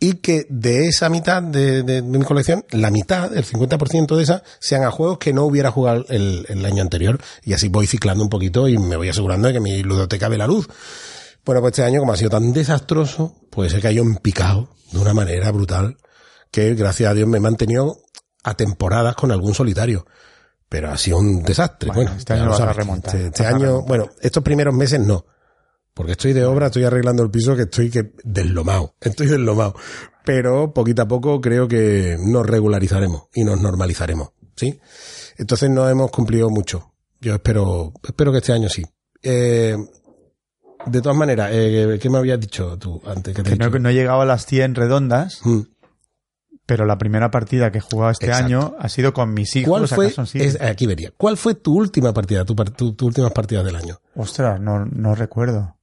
y 0.00 0.14
que 0.14 0.46
de 0.48 0.86
esa 0.88 1.08
mitad 1.08 1.42
de, 1.42 1.82
de- 1.82 2.00
de 2.00 2.02
mi 2.02 2.24
colección, 2.24 2.64
la 2.70 2.90
mitad, 2.90 3.36
el 3.36 3.44
50% 3.44 4.16
de 4.16 4.22
esa, 4.22 4.42
sean 4.60 4.82
a 4.84 4.90
juegos 4.90 5.18
que 5.18 5.32
no 5.32 5.44
hubiera 5.44 5.70
jugado 5.70 6.04
el, 6.08 6.44
el 6.48 6.64
año 6.64 6.82
anterior. 6.82 7.20
Y 7.44 7.52
así 7.52 7.68
voy 7.68 7.86
ciclando 7.86 8.24
un 8.24 8.30
poquito 8.30 8.66
y 8.68 8.78
me 8.78 8.96
voy 8.96 9.08
asegurando 9.08 9.48
de 9.48 9.54
que 9.54 9.60
mi 9.60 9.82
ludoteca 9.82 10.28
ve 10.28 10.38
la 10.38 10.46
luz. 10.46 10.68
Bueno, 11.44 11.60
pues 11.60 11.72
este 11.72 11.82
año, 11.84 12.00
como 12.00 12.12
ha 12.12 12.16
sido 12.16 12.30
tan 12.30 12.52
desastroso, 12.52 13.36
pues 13.50 13.74
he 13.74 13.80
caído 13.80 14.02
en 14.04 14.16
picado 14.16 14.70
de 14.92 14.98
una 15.00 15.12
manera 15.14 15.50
brutal 15.52 15.96
que, 16.50 16.74
gracias 16.74 17.10
a 17.10 17.14
Dios, 17.14 17.28
me 17.28 17.38
he 17.38 17.40
mantenido 17.40 17.98
a 18.42 18.54
temporadas 18.54 19.14
con 19.16 19.30
algún 19.32 19.54
solitario. 19.54 20.06
Pero 20.72 20.90
ha 20.90 20.96
sido 20.96 21.18
un 21.18 21.42
desastre. 21.42 21.88
Bueno, 21.88 22.02
Bueno, 22.04 22.18
este 22.18 22.32
año 22.32 22.44
lo 22.46 22.50
vas 22.52 22.60
a 22.60 22.72
remontar, 22.72 23.14
Este, 23.14 23.26
este 23.26 23.46
año, 23.46 23.58
remontar. 23.58 23.88
bueno, 23.88 24.08
estos 24.22 24.42
primeros 24.42 24.74
meses 24.74 25.00
no. 25.00 25.26
Porque 25.92 26.12
estoy 26.12 26.32
de 26.32 26.46
obra, 26.46 26.66
estoy 26.68 26.84
arreglando 26.84 27.22
el 27.22 27.30
piso 27.30 27.54
que 27.54 27.62
estoy 27.64 27.90
que 27.90 28.14
deslomado. 28.24 28.94
Estoy 29.02 29.26
deslomado. 29.26 29.74
Pero 30.24 30.72
poquito 30.72 31.02
a 31.02 31.08
poco 31.08 31.42
creo 31.42 31.68
que 31.68 32.16
nos 32.18 32.46
regularizaremos 32.46 33.24
y 33.34 33.44
nos 33.44 33.60
normalizaremos. 33.60 34.30
¿Sí? 34.56 34.80
Entonces 35.36 35.68
no 35.68 35.86
hemos 35.90 36.10
cumplido 36.10 36.48
mucho. 36.48 36.94
Yo 37.20 37.34
espero, 37.34 37.92
espero 38.02 38.32
que 38.32 38.38
este 38.38 38.52
año 38.54 38.70
sí. 38.70 38.82
Eh, 39.22 39.76
de 40.86 41.02
todas 41.02 41.18
maneras, 41.18 41.50
eh, 41.52 41.98
¿qué 42.00 42.08
me 42.08 42.16
habías 42.16 42.40
dicho 42.40 42.78
tú 42.78 43.02
antes? 43.04 43.34
Que 43.36 43.42
te 43.42 43.50
Que 43.50 43.56
no, 43.56 43.68
no 43.78 43.88
he 43.90 43.94
llegado 43.94 44.22
a 44.22 44.24
las 44.24 44.46
100 44.46 44.74
redondas, 44.74 45.40
Mm. 45.44 45.60
Pero 46.72 46.86
la 46.86 46.96
primera 46.96 47.30
partida 47.30 47.70
que 47.70 47.76
he 47.76 47.80
jugado 47.82 48.12
este 48.12 48.24
Exacto. 48.28 48.46
año 48.46 48.74
ha 48.78 48.88
sido 48.88 49.12
con 49.12 49.34
mis 49.34 49.54
hijos. 49.56 49.68
¿Cuál 49.68 49.88
fue? 49.88 50.14
Es- 50.40 50.58
aquí 50.58 50.86
vería. 50.86 51.12
¿Cuál 51.18 51.36
fue 51.36 51.54
tu 51.54 51.76
última 51.76 52.14
partida, 52.14 52.46
tu, 52.46 52.54
tu, 52.54 52.94
tu 52.94 53.06
últimas 53.08 53.30
partidas 53.32 53.62
del 53.66 53.76
año? 53.76 54.00
Ostras, 54.16 54.58
no, 54.58 54.86
no 54.86 55.14
recuerdo. 55.14 55.76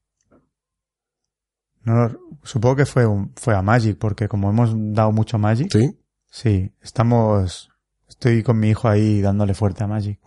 No, 1.84 2.10
supongo 2.44 2.78
que 2.78 2.86
fue, 2.88 3.06
a 3.56 3.62
Magic, 3.62 4.00
porque 4.00 4.28
como 4.28 4.50
hemos 4.50 4.72
dado 4.76 5.12
mucho 5.12 5.38
Magic, 5.38 5.72
Sí. 5.72 5.96
sí, 6.32 6.72
estamos, 6.82 7.70
estoy 8.08 8.42
con 8.42 8.58
mi 8.60 8.70
hijo 8.70 8.88
ahí 8.90 9.22
dándole 9.22 9.54
fuerte 9.54 9.84
a 9.84 9.88
Magic. 9.88 10.20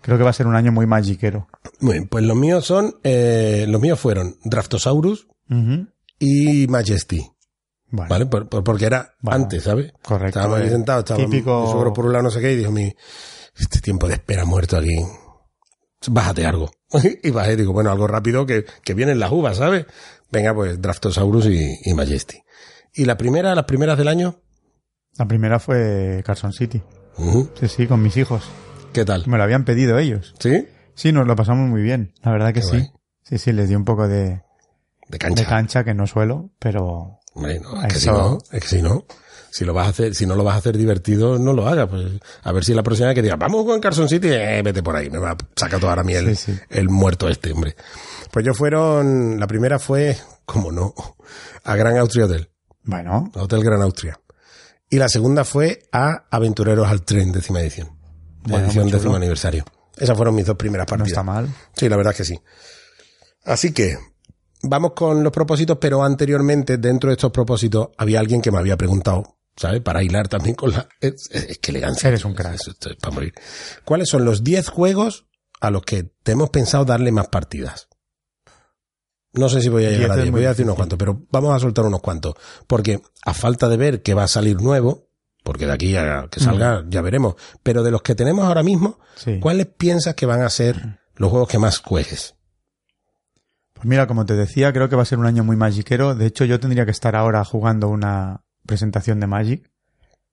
Creo 0.00 0.16
que 0.16 0.24
va 0.24 0.30
a 0.30 0.32
ser 0.32 0.46
un 0.46 0.56
año 0.56 0.72
muy 0.72 0.86
magiquero. 0.86 1.46
Muy 1.80 1.92
bien, 1.92 2.08
pues 2.08 2.24
los 2.24 2.36
míos 2.38 2.64
son, 2.64 2.94
eh, 3.04 3.66
los 3.68 3.82
míos 3.82 4.00
fueron 4.00 4.36
Draftosaurus 4.44 5.28
y 6.18 6.66
Majesty, 6.68 7.22
¿vale? 7.90 8.26
Por- 8.26 8.48
por- 8.48 8.64
porque 8.64 8.86
era 8.86 9.14
antes, 9.26 9.64
¿sabes? 9.64 9.92
correcto. 10.02 10.38
Estábamos 10.40 10.58
aquí 10.58 10.68
eh, 10.68 10.70
sentados, 10.70 11.00
estaba 11.04 11.20
típico- 11.20 11.62
mi 11.66 11.70
suegro 11.72 11.92
por 11.92 12.06
un 12.06 12.12
lado, 12.12 12.24
no 12.24 12.30
sé 12.30 12.40
qué, 12.40 12.52
y 12.52 12.56
dijo 12.56 12.70
mi, 12.72 12.94
este 13.56 13.80
tiempo 13.80 14.08
de 14.08 14.14
espera 14.14 14.44
muerto 14.44 14.76
aquí, 14.76 14.96
bájate 16.08 16.46
algo. 16.46 16.70
y 17.22 17.30
bajé, 17.30 17.56
digo, 17.56 17.72
bueno, 17.72 17.90
algo 17.90 18.06
rápido 18.06 18.46
que, 18.46 18.64
que 18.84 18.94
vienen 18.94 19.18
las 19.18 19.32
uvas, 19.32 19.56
¿sabes? 19.56 19.86
Venga, 20.30 20.54
pues 20.54 20.80
Draftosaurus 20.80 21.46
y, 21.46 21.78
y 21.84 21.94
Majesty. 21.94 22.38
Y 22.94 23.04
la 23.04 23.16
primera, 23.16 23.54
las 23.54 23.64
primeras 23.64 23.98
del 23.98 24.08
año, 24.08 24.40
La 25.18 25.26
primera 25.26 25.58
fue 25.58 26.22
Carson 26.24 26.52
City. 26.52 26.82
Sí, 27.60 27.68
sí, 27.68 27.86
con 27.86 28.02
mis 28.02 28.16
hijos. 28.16 28.44
¿qué 28.92 29.04
tal? 29.04 29.24
Me 29.26 29.36
lo 29.36 29.42
habían 29.44 29.64
pedido 29.64 29.98
ellos. 29.98 30.34
¿Sí? 30.38 30.66
Sí, 30.94 31.12
nos 31.12 31.26
lo 31.26 31.36
pasamos 31.36 31.68
muy 31.68 31.82
bien. 31.82 32.12
La 32.22 32.32
verdad 32.32 32.48
que 32.48 32.60
Qué 32.60 32.62
sí. 32.62 32.68
guay. 32.70 32.90
Sí, 33.22 33.38
sí, 33.38 33.52
les 33.52 33.68
di 33.68 33.74
un 33.74 33.84
poco 33.84 34.08
de, 34.08 34.42
De 35.08 35.18
cancha. 35.18 35.42
de 35.42 35.48
cancha 35.48 35.84
que 35.84 35.92
no 35.94 36.06
suelo, 36.06 36.50
pero 36.58 37.18
Hombre, 37.36 37.60
no, 37.60 37.82
es 37.84 37.92
que 37.94 38.00
si 38.00 38.06
no, 38.08 38.38
es 38.50 38.62
que 38.62 38.68
si 38.68 38.82
no, 38.82 39.04
si 39.50 39.64
lo 39.64 39.72
vas 39.74 39.86
a 39.86 39.90
hacer, 39.90 40.14
si 40.14 40.26
no 40.26 40.34
lo 40.34 40.42
vas 40.44 40.54
a 40.54 40.58
hacer 40.58 40.76
divertido, 40.76 41.38
no 41.38 41.52
lo 41.52 41.68
hagas, 41.68 41.86
pues, 41.88 42.06
a 42.42 42.52
ver 42.52 42.64
si 42.64 42.74
la 42.74 42.82
próxima 42.82 43.08
vez 43.08 43.14
que 43.14 43.22
digas, 43.22 43.38
vamos 43.38 43.64
con 43.64 43.78
Carson 43.80 44.08
City, 44.08 44.28
eh, 44.30 44.62
vete 44.64 44.82
por 44.82 44.96
ahí, 44.96 45.08
me 45.10 45.18
va 45.18 45.30
a 45.32 45.36
sacar 45.54 45.78
toda 45.78 45.94
la 45.96 46.02
miel, 46.02 46.36
Sí, 46.36 46.52
sí. 46.52 46.58
el 46.70 46.88
muerto 46.88 47.28
este, 47.28 47.52
hombre. 47.52 47.76
Pues 48.32 48.44
yo 48.44 48.54
fueron, 48.54 49.38
la 49.38 49.46
primera 49.46 49.78
fue, 49.78 50.16
como 50.44 50.72
no, 50.72 50.94
a 51.64 51.76
Gran 51.76 51.96
Austria 51.98 52.24
Hotel, 52.24 52.50
bueno, 52.82 53.30
a 53.34 53.42
Hotel 53.42 53.62
Gran 53.62 53.82
Austria. 53.82 54.18
Y 54.88 54.98
la 54.98 55.08
segunda 55.08 55.44
fue 55.44 55.82
a 55.92 56.26
Aventureros 56.30 56.86
al 56.88 57.02
Tren, 57.02 57.32
décima 57.32 57.60
edición. 57.60 57.98
Bueno, 58.44 58.66
edición 58.66 58.88
décimo 58.88 59.16
aniversario. 59.16 59.64
Esas 59.96 60.16
fueron 60.16 60.34
mis 60.34 60.46
dos 60.46 60.56
primeras 60.56 60.84
no 60.86 60.90
partidas. 60.90 61.08
está 61.08 61.22
mal. 61.22 61.48
Sí, 61.74 61.88
la 61.88 61.96
verdad 61.96 62.12
es 62.12 62.16
que 62.18 62.24
sí. 62.24 62.40
Así 63.44 63.72
que 63.72 63.96
vamos 64.62 64.92
con 64.94 65.22
los 65.22 65.32
propósitos, 65.32 65.78
pero 65.80 66.02
anteriormente 66.02 66.78
dentro 66.78 67.08
de 67.10 67.14
estos 67.14 67.30
propósitos 67.32 67.88
había 67.98 68.20
alguien 68.20 68.40
que 68.42 68.50
me 68.50 68.58
había 68.58 68.76
preguntado, 68.76 69.38
¿sabes? 69.56 69.80
Para 69.82 70.02
hilar 70.02 70.28
también 70.28 70.54
con 70.56 70.72
la... 70.72 70.88
Es, 71.00 71.30
es 71.30 71.58
que 71.58 71.70
elegancia. 71.70 72.08
Eres 72.08 72.24
un 72.24 72.34
crack. 72.34 72.54
Esto- 72.54 72.70
esto 72.72 72.90
es 72.90 72.96
para 72.96 73.14
morir. 73.14 73.34
¿Cuáles 73.84 74.08
son 74.08 74.24
los 74.24 74.42
10 74.44 74.68
juegos 74.68 75.26
a 75.60 75.70
los 75.70 75.82
que 75.82 76.04
te 76.22 76.32
hemos 76.32 76.50
pensado 76.50 76.84
darle 76.84 77.12
más 77.12 77.28
partidas? 77.28 77.88
No 79.32 79.48
sé 79.50 79.60
si 79.60 79.68
voy 79.68 79.84
a 79.84 79.90
llegar 79.90 80.12
a 80.12 80.14
es 80.14 80.22
10, 80.22 80.32
muy 80.32 80.40
voy 80.40 80.46
a 80.46 80.50
decir 80.50 80.64
unos 80.64 80.76
cuantos, 80.76 80.98
pero 80.98 81.26
vamos 81.30 81.54
a 81.54 81.58
soltar 81.58 81.84
unos 81.84 82.00
cuantos. 82.00 82.34
Porque 82.66 83.02
a 83.24 83.34
falta 83.34 83.68
de 83.68 83.76
ver 83.76 84.02
que 84.02 84.14
va 84.14 84.24
a 84.24 84.28
salir 84.28 84.60
nuevo, 84.62 85.10
porque 85.44 85.66
de 85.66 85.72
aquí 85.72 85.94
a 85.96 86.26
que 86.30 86.40
salga 86.40 86.84
ya 86.88 87.02
veremos, 87.02 87.34
pero 87.62 87.82
de 87.82 87.90
los 87.90 88.00
que 88.02 88.14
tenemos 88.14 88.46
ahora 88.46 88.62
mismo, 88.62 88.98
Sí. 89.16 89.38
¿cuáles 89.40 89.66
piensas 89.66 90.14
que 90.14 90.24
van 90.26 90.40
a 90.42 90.48
ser 90.48 91.00
los 91.16 91.30
juegos 91.30 91.48
que 91.48 91.58
más 91.58 91.78
juegues? 91.80 92.34
Pues 93.76 93.84
mira, 93.86 94.06
como 94.06 94.24
te 94.26 94.34
decía, 94.34 94.72
creo 94.72 94.88
que 94.88 94.96
va 94.96 95.02
a 95.02 95.06
ser 95.06 95.18
un 95.18 95.26
año 95.26 95.44
muy 95.44 95.56
magiquero. 95.56 96.14
De 96.14 96.26
hecho, 96.26 96.44
yo 96.44 96.58
tendría 96.60 96.84
que 96.84 96.90
estar 96.90 97.14
ahora 97.14 97.44
jugando 97.44 97.88
una 97.88 98.40
presentación 98.66 99.20
de 99.20 99.26
Magic, 99.26 99.70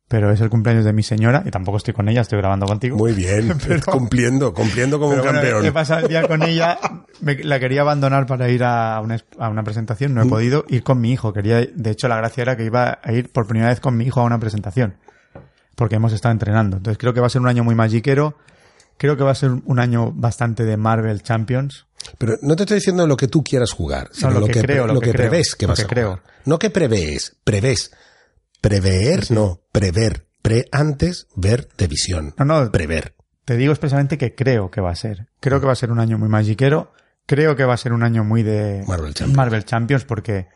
pero 0.08 0.32
es 0.32 0.40
el 0.42 0.50
cumpleaños 0.50 0.86
de 0.86 0.94
mi 0.94 1.04
señora 1.04 1.44
y 1.46 1.52
tampoco 1.52 1.78
estoy 1.78 1.94
con 1.94 2.08
ella, 2.10 2.22
estoy 2.22 2.40
grabando 2.40 2.66
contigo. 2.66 2.98
Muy 2.98 3.14
bien, 3.14 3.54
Pero- 3.68 3.82
cumpliendo, 3.92 4.54
cumpliendo 4.54 4.98
como 5.00 5.12
un 5.12 5.18
bueno, 5.20 5.34
campeón. 5.34 5.66
he 5.66 5.72
pasado 5.72 6.02
el 6.02 6.08
día 6.08 6.28
con 6.28 6.42
ella, 6.44 6.80
me- 7.22 7.44
la 7.44 7.60
quería 7.60 7.82
abandonar 7.82 8.26
para 8.26 8.50
ir 8.50 8.64
a 8.64 9.00
una, 9.02 9.16
es- 9.16 9.26
a 9.38 9.50
una 9.50 9.64
presentación, 9.64 10.14
no 10.14 10.24
he 10.24 10.26
podido 10.30 10.66
ir 10.70 10.84
con 10.84 11.00
mi 11.02 11.12
hijo. 11.12 11.34
Quería, 11.34 11.58
de 11.66 11.92
hecho, 11.92 12.08
la 12.08 12.18
gracia 12.18 12.42
era 12.44 12.56
que 12.58 12.64
iba 12.66 13.00
a 13.04 13.12
ir 13.14 13.30
por 13.32 13.46
primera 13.46 13.70
vez 13.70 13.80
con 13.80 13.98
mi 13.98 14.06
hijo 14.06 14.22
a 14.22 14.24
una 14.24 14.40
presentación, 14.40 14.96
porque 15.76 15.96
hemos 15.96 16.14
estado 16.14 16.32
entrenando. 16.32 16.78
Entonces 16.78 16.98
creo 16.98 17.14
que 17.14 17.20
va 17.20 17.28
a 17.28 17.30
ser 17.30 17.42
un 17.42 17.48
año 17.50 17.64
muy 17.64 17.76
magiquero. 17.76 18.36
Creo 18.98 19.18
que 19.18 19.24
va 19.24 19.32
a 19.32 19.36
ser 19.36 19.52
un 19.52 19.80
año 19.80 20.12
bastante 20.14 20.64
de 20.66 20.78
Marvel 20.78 21.24
Champions. 21.24 21.88
Pero 22.18 22.38
no 22.42 22.56
te 22.56 22.64
estoy 22.64 22.76
diciendo 22.76 23.06
lo 23.08 23.18
que 23.18 23.28
tú 23.28 23.44
quieras 23.44 23.72
jugar, 23.72 24.10
sino 24.14 24.32
lo 24.32 24.40
lo, 24.42 24.48
que 24.48 24.62
creo, 24.62 24.88
lo 24.88 24.94
lo 24.96 25.00
que 25.00 25.08
que 25.08 25.12
creo, 25.18 25.30
prevés 25.30 25.56
que 25.56 25.66
vas 25.66 25.80
que 25.80 25.86
a 25.86 25.88
creo. 25.88 26.10
jugar. 26.18 26.24
No 26.46 26.60
que 26.60 26.70
prevés, 26.70 27.36
prevés. 27.44 27.92
Prever, 28.62 29.32
no, 29.32 29.62
prever. 29.72 30.28
Pre 30.42 30.66
antes, 30.72 31.28
ver 31.36 31.70
de 31.78 31.88
visión. 31.88 32.34
No, 32.38 32.46
no, 32.46 32.72
Prever. 32.72 33.16
te 33.46 33.56
digo 33.58 33.72
expresamente 33.72 34.18
que 34.18 34.36
creo 34.36 34.70
que 34.70 34.82
va 34.82 34.92
a 34.92 34.96
ser. 34.96 35.28
Creo 35.40 35.60
que 35.62 35.66
va 35.66 35.72
a 35.72 35.76
ser 35.76 35.90
un 35.92 36.00
año 36.00 36.18
muy 36.18 36.28
magiquero. 36.30 36.92
Creo 37.26 37.56
que 37.56 37.64
va 37.64 37.74
a 37.74 37.78
ser 37.78 37.94
un 37.94 38.04
año 38.04 38.24
muy 38.26 38.44
de 38.44 38.84
Marvel 38.88 39.14
Champions. 39.14 39.38
Marvel 39.38 39.64
Champions 39.66 40.04
porque 40.04 40.48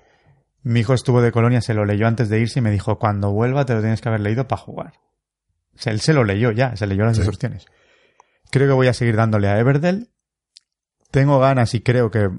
mi 0.64 0.82
hijo 0.82 0.94
estuvo 0.94 1.22
de 1.22 1.32
colonia, 1.32 1.62
se 1.62 1.74
lo 1.74 1.86
leyó 1.86 2.06
antes 2.08 2.28
de 2.28 2.40
irse 2.40 2.60
y 2.60 2.62
me 2.62 2.72
dijo, 2.72 3.00
cuando 3.00 3.32
vuelva 3.32 3.66
te 3.66 3.74
lo 3.74 3.80
tienes 3.80 4.02
que 4.02 4.10
haber 4.10 4.20
leído 4.22 4.48
para 4.50 4.62
jugar. 4.62 4.94
O 5.76 5.80
sea, 5.82 5.94
él 5.94 6.02
se 6.02 6.12
lo 6.14 6.26
leyó 6.26 6.52
ya, 6.52 6.76
se 6.76 6.86
leyó 6.88 7.04
las 7.06 7.16
Sí. 7.16 7.22
instrucciones. 7.22 7.66
Creo 8.52 8.68
que 8.68 8.74
voy 8.74 8.88
a 8.88 8.94
seguir 8.94 9.16
dándole 9.16 9.48
a 9.48 9.58
Everdell. 9.60 10.10
Tengo 11.12 11.40
ganas 11.40 11.74
y 11.74 11.82
creo 11.82 12.12
que 12.12 12.30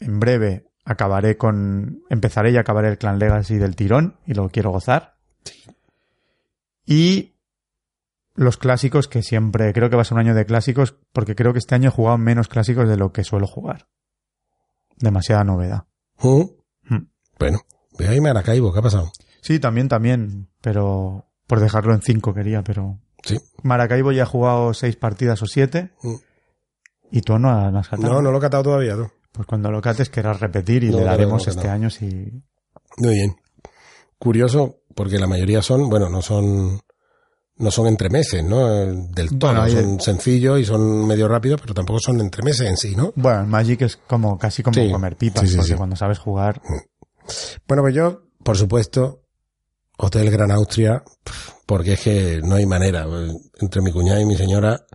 en 0.00 0.20
breve 0.20 0.66
acabaré 0.84 1.36
con, 1.36 2.02
empezaré 2.10 2.50
y 2.50 2.56
acabaré 2.56 2.88
el 2.88 2.98
Clan 2.98 3.18
Legacy 3.18 3.56
del 3.56 3.76
tirón 3.76 4.18
y 4.26 4.34
lo 4.34 4.48
quiero 4.48 4.70
gozar. 4.70 5.16
Y 6.84 7.34
los 8.34 8.56
clásicos 8.56 9.08
que 9.08 9.22
siempre, 9.22 9.72
creo 9.72 9.90
que 9.90 9.96
va 9.96 10.02
a 10.02 10.04
ser 10.04 10.14
un 10.14 10.20
año 10.20 10.34
de 10.34 10.46
clásicos 10.46 10.96
porque 11.12 11.34
creo 11.34 11.52
que 11.52 11.58
este 11.58 11.74
año 11.74 11.88
he 11.88 11.92
jugado 11.92 12.18
menos 12.18 12.48
clásicos 12.48 12.88
de 12.88 12.96
lo 12.96 13.12
que 13.12 13.24
suelo 13.24 13.46
jugar. 13.46 13.88
Demasiada 14.96 15.44
novedad. 15.44 15.84
¿Mm? 16.22 16.44
Mm. 16.94 17.08
Bueno, 17.38 17.60
ve 17.98 18.08
ahí 18.08 18.20
Maracaibo, 18.20 18.72
¿qué 18.72 18.78
ha 18.78 18.82
pasado? 18.82 19.12
Sí, 19.42 19.58
también, 19.58 19.88
también, 19.88 20.48
pero 20.60 21.26
por 21.46 21.60
dejarlo 21.60 21.94
en 21.94 22.02
cinco 22.02 22.34
quería, 22.34 22.62
pero 22.62 22.98
Sí. 23.24 23.36
Maracaibo 23.62 24.12
ya 24.12 24.22
ha 24.22 24.26
jugado 24.26 24.72
seis 24.74 24.96
partidas 24.96 25.42
o 25.42 25.46
siete 25.46 25.90
Mm. 26.02 26.14
Y 27.10 27.20
tú 27.22 27.38
no 27.38 27.50
has 27.78 27.88
catado. 27.88 28.14
No, 28.14 28.22
no 28.22 28.30
lo 28.30 28.38
he 28.38 28.40
catado 28.40 28.62
todavía, 28.64 28.94
tú. 28.94 29.08
Pues 29.32 29.46
cuando 29.46 29.70
lo 29.70 29.80
cates 29.80 30.10
querrás 30.10 30.40
repetir 30.40 30.84
y 30.84 30.90
No, 30.90 30.98
le 30.98 31.04
daremos 31.04 31.46
no, 31.46 31.52
este 31.52 31.68
año 31.68 31.90
si... 31.90 32.06
Muy 32.98 33.14
bien. 33.14 33.36
Curioso, 34.18 34.80
porque 34.94 35.18
la 35.18 35.26
mayoría 35.26 35.62
son, 35.62 35.88
bueno, 35.88 36.08
no 36.08 36.20
son, 36.22 36.80
no 37.56 37.70
son 37.70 37.86
entremeses, 37.86 38.42
¿no? 38.42 38.66
Del 38.68 39.38
todo. 39.38 39.52
Bueno, 39.54 39.68
son 39.68 40.00
sencillos 40.00 40.58
y 40.58 40.64
son 40.64 41.06
medio 41.06 41.28
rápidos, 41.28 41.60
pero 41.60 41.74
tampoco 41.74 42.00
son 42.00 42.20
entremeses 42.20 42.68
en 42.68 42.76
sí, 42.76 42.96
¿no? 42.96 43.12
Bueno, 43.14 43.42
el 43.42 43.46
Magic 43.46 43.82
es 43.82 43.96
como 43.96 44.36
casi 44.38 44.62
como 44.62 44.74
Sí. 44.74 44.90
comer 44.90 45.16
pipas, 45.16 45.42
Sí, 45.44 45.50
sí, 45.50 45.56
porque 45.56 45.76
cuando 45.76 45.94
sabes 45.96 46.18
jugar... 46.18 46.60
Bueno, 47.68 47.82
pues 47.82 47.94
yo, 47.94 48.22
por 48.42 48.56
supuesto, 48.56 49.22
Hotel 49.98 50.30
Gran 50.30 50.50
Austria, 50.50 51.04
porque 51.66 51.92
es 51.92 52.00
que 52.00 52.40
no 52.42 52.54
hay 52.54 52.64
manera. 52.66 53.06
Entre 53.60 53.82
mi 53.82 53.92
cuñada 53.92 54.20
y 54.20 54.24
mi 54.24 54.36
señora, 54.36 54.86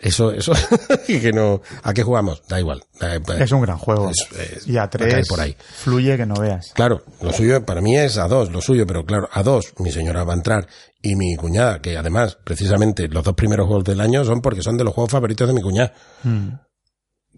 eso, 0.00 0.32
eso, 0.32 0.52
que 1.06 1.30
no, 1.32 1.60
¿a 1.82 1.92
qué 1.94 2.02
jugamos? 2.02 2.42
Da 2.48 2.58
igual. 2.58 2.82
da- 2.98 3.18
da- 3.18 3.38
Es 3.44 3.52
un 3.52 3.60
gran 3.62 3.76
juego. 3.78 4.10
es- 4.10 4.28
es- 4.56 4.66
y 4.66 4.78
a 4.78 4.88
tres 4.88 5.28
por 5.28 5.40
ahí. 5.40 5.54
fluye 5.76 6.16
que 6.16 6.26
no 6.26 6.34
veas. 6.40 6.72
Claro, 6.74 7.02
lo 7.20 7.32
suyo 7.32 7.64
para 7.64 7.80
mí 7.80 7.96
es 7.96 8.16
a 8.18 8.26
dos, 8.26 8.50
lo 8.50 8.60
suyo, 8.60 8.86
pero 8.86 9.04
claro, 9.04 9.28
a 9.32 9.42
dos, 9.42 9.72
mi 9.78 9.90
señora 9.92 10.24
va 10.24 10.32
a 10.32 10.36
entrar 10.36 10.66
y 11.02 11.16
mi 11.16 11.36
cuñada, 11.36 11.80
que 11.80 11.96
además, 11.96 12.38
precisamente, 12.44 13.08
los 13.08 13.24
dos 13.24 13.34
primeros 13.34 13.66
juegos 13.66 13.84
del 13.84 14.00
año 14.00 14.24
son 14.24 14.40
porque 14.40 14.62
son 14.62 14.76
de 14.76 14.84
los 14.84 14.94
juegos 14.94 15.12
favoritos 15.12 15.46
de 15.48 15.54
mi 15.54 15.60
cuñada, 15.62 15.92
Mm. 16.24 16.48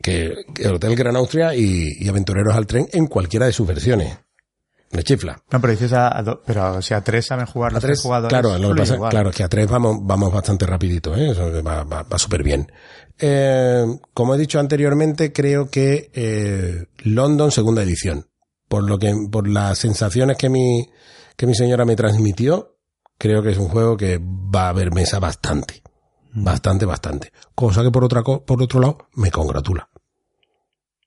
que, 0.02 0.32
que 0.54 0.68
Hotel 0.68 0.96
Gran 0.96 1.16
Austria 1.16 1.54
y, 1.54 1.96
y 1.98 2.08
Aventureros 2.08 2.54
al 2.54 2.66
Tren 2.66 2.88
en 2.92 3.06
cualquiera 3.06 3.46
de 3.46 3.52
sus 3.52 3.66
versiones. 3.66 4.16
Le 4.92 5.02
chifla. 5.02 5.42
No, 5.50 5.60
pero 5.60 5.70
dices 5.72 5.92
a, 5.94 6.16
a 6.18 6.22
do- 6.22 6.42
pero 6.46 6.80
si 6.82 6.92
a 6.94 7.00
tres 7.02 7.26
saben 7.26 7.46
jugar 7.46 7.70
A 7.72 7.74
los 7.74 7.80
tres, 7.82 7.98
tres 7.98 8.02
jugadores... 8.02 8.28
claro, 8.28 8.50
lo 8.58 8.68
que 8.68 8.74
fluye 8.74 8.78
pasa, 8.82 8.94
igual. 8.94 9.10
claro, 9.10 9.30
es 9.30 9.36
que 9.36 9.42
a 9.42 9.48
tres 9.48 9.66
vamos, 9.68 9.96
vamos 10.02 10.30
bastante 10.32 10.66
rapidito, 10.66 11.16
¿eh? 11.16 11.30
Eso 11.30 11.50
va, 11.64 11.82
va, 11.84 12.02
va 12.02 12.18
súper 12.18 12.42
bien. 12.42 12.70
Eh, 13.18 13.86
como 14.12 14.34
he 14.34 14.38
dicho 14.38 14.60
anteriormente, 14.60 15.32
creo 15.32 15.70
que 15.70 16.10
eh, 16.12 16.86
London 17.04 17.50
segunda 17.50 17.82
edición, 17.82 18.26
por 18.68 18.84
lo 18.84 18.98
que, 18.98 19.14
por 19.30 19.48
las 19.48 19.78
sensaciones 19.78 20.36
que 20.36 20.50
mi, 20.50 20.90
que 21.36 21.46
mi 21.46 21.54
señora 21.54 21.84
me 21.86 21.96
transmitió, 21.96 22.76
creo 23.16 23.42
que 23.42 23.50
es 23.52 23.58
un 23.58 23.68
juego 23.68 23.96
que 23.96 24.18
va 24.22 24.66
a 24.66 24.68
haber 24.70 24.92
mesa 24.92 25.18
bastante, 25.20 25.82
bastante, 26.34 26.84
bastante. 26.84 27.32
Cosa 27.54 27.82
que 27.82 27.90
por 27.90 28.04
otra, 28.04 28.22
por 28.22 28.62
otro 28.62 28.80
lado 28.80 28.98
me 29.14 29.30
congratula 29.30 29.88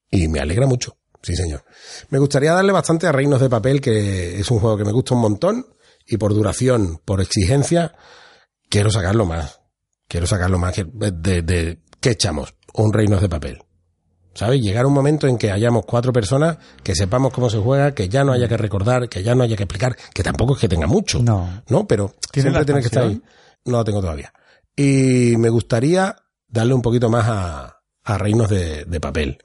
y 0.10 0.28
me 0.28 0.40
alegra 0.40 0.66
mucho. 0.66 0.98
Sí, 1.26 1.36
señor. 1.36 1.64
Me 2.12 2.20
gustaría 2.20 2.54
darle 2.54 2.72
bastante 2.72 3.08
a 3.08 3.12
Reinos 3.12 3.42
de 3.42 3.50
Papel, 3.50 3.82
que 3.82 4.40
es 4.40 4.52
un 4.52 4.60
juego 4.60 4.78
que 4.78 4.86
me 4.86 4.92
gusta 4.92 5.16
un 5.16 5.22
montón 5.22 5.66
y 6.06 6.18
por 6.18 6.36
duración, 6.36 7.02
por 7.04 7.20
exigencia, 7.20 7.96
quiero 8.70 8.92
sacarlo 8.92 9.26
más. 9.26 9.60
Quiero 10.08 10.28
sacarlo 10.28 10.60
más. 10.60 10.76
De, 10.76 11.42
de, 11.42 11.80
¿Qué 12.00 12.12
echamos? 12.12 12.54
Un 12.76 12.94
Reinos 12.94 13.22
de 13.22 13.30
Papel. 13.30 13.64
¿Sabes? 14.36 14.62
Llegar 14.62 14.86
un 14.86 14.94
momento 14.94 15.26
en 15.26 15.40
que 15.40 15.50
hayamos 15.50 15.84
cuatro 15.88 16.14
personas, 16.14 16.60
que 16.84 16.94
sepamos 16.94 17.34
cómo 17.34 17.50
se 17.50 17.58
juega, 17.58 17.96
que 17.96 18.08
ya 18.08 18.24
no 18.24 18.32
haya 18.32 18.48
que 18.48 18.58
recordar, 18.58 19.10
que 19.10 19.24
ya 19.24 19.34
no 19.34 19.44
haya 19.44 19.56
que 19.56 19.64
explicar, 19.64 19.98
que 20.14 20.22
tampoco 20.22 20.54
es 20.54 20.60
que 20.60 20.70
tenga 20.70 20.86
mucho. 20.86 21.24
No. 21.24 21.64
¿no? 21.70 21.88
Pero 21.88 22.14
¿Tiene 22.32 22.52
siempre 22.52 22.66
tiene 22.66 22.82
que 22.82 22.88
estar 22.88 23.06
ahí. 23.06 23.20
No 23.66 23.78
lo 23.78 23.84
tengo 23.84 24.00
todavía. 24.00 24.32
Y 24.76 25.38
me 25.38 25.50
gustaría 25.50 26.16
darle 26.48 26.76
un 26.76 26.84
poquito 26.84 27.10
más 27.10 27.26
a, 27.28 27.82
a 28.04 28.18
reinos 28.20 28.48
de, 28.48 28.86
de 28.86 29.00
papel. 29.00 29.40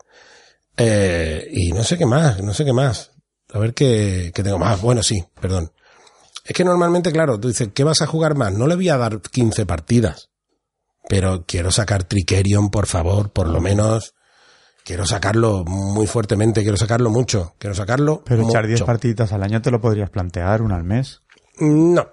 Eh, 0.82 1.48
y 1.52 1.72
no 1.72 1.84
sé 1.84 1.98
qué 1.98 2.06
más, 2.06 2.42
no 2.42 2.54
sé 2.54 2.64
qué 2.64 2.72
más. 2.72 3.12
A 3.52 3.58
ver 3.58 3.74
qué, 3.74 4.32
qué 4.34 4.42
tengo 4.42 4.58
más. 4.58 4.80
Bueno, 4.80 5.02
sí, 5.02 5.22
perdón. 5.40 5.72
Es 6.44 6.54
que 6.54 6.64
normalmente, 6.64 7.12
claro, 7.12 7.38
tú 7.38 7.48
dices, 7.48 7.68
¿qué 7.74 7.84
vas 7.84 8.00
a 8.00 8.06
jugar 8.06 8.34
más? 8.34 8.52
No 8.52 8.66
le 8.66 8.76
voy 8.76 8.88
a 8.88 8.96
dar 8.96 9.20
15 9.20 9.66
partidas. 9.66 10.30
Pero 11.08 11.44
quiero 11.46 11.70
sacar 11.70 12.04
Tricerion, 12.04 12.70
por 12.70 12.86
favor, 12.86 13.30
por 13.30 13.48
lo 13.48 13.60
menos. 13.60 14.14
Quiero 14.84 15.04
sacarlo 15.06 15.64
muy 15.64 16.06
fuertemente, 16.06 16.62
quiero 16.62 16.76
sacarlo 16.76 17.10
mucho, 17.10 17.54
quiero 17.58 17.74
sacarlo 17.74 18.22
Pero 18.24 18.42
echar 18.42 18.62
mucho. 18.62 18.68
10 18.68 18.82
partiditas 18.82 19.32
al 19.32 19.42
año 19.42 19.60
te 19.60 19.70
lo 19.70 19.80
podrías 19.80 20.08
plantear, 20.10 20.62
una 20.62 20.76
al 20.76 20.84
mes. 20.84 21.20
No. 21.58 22.08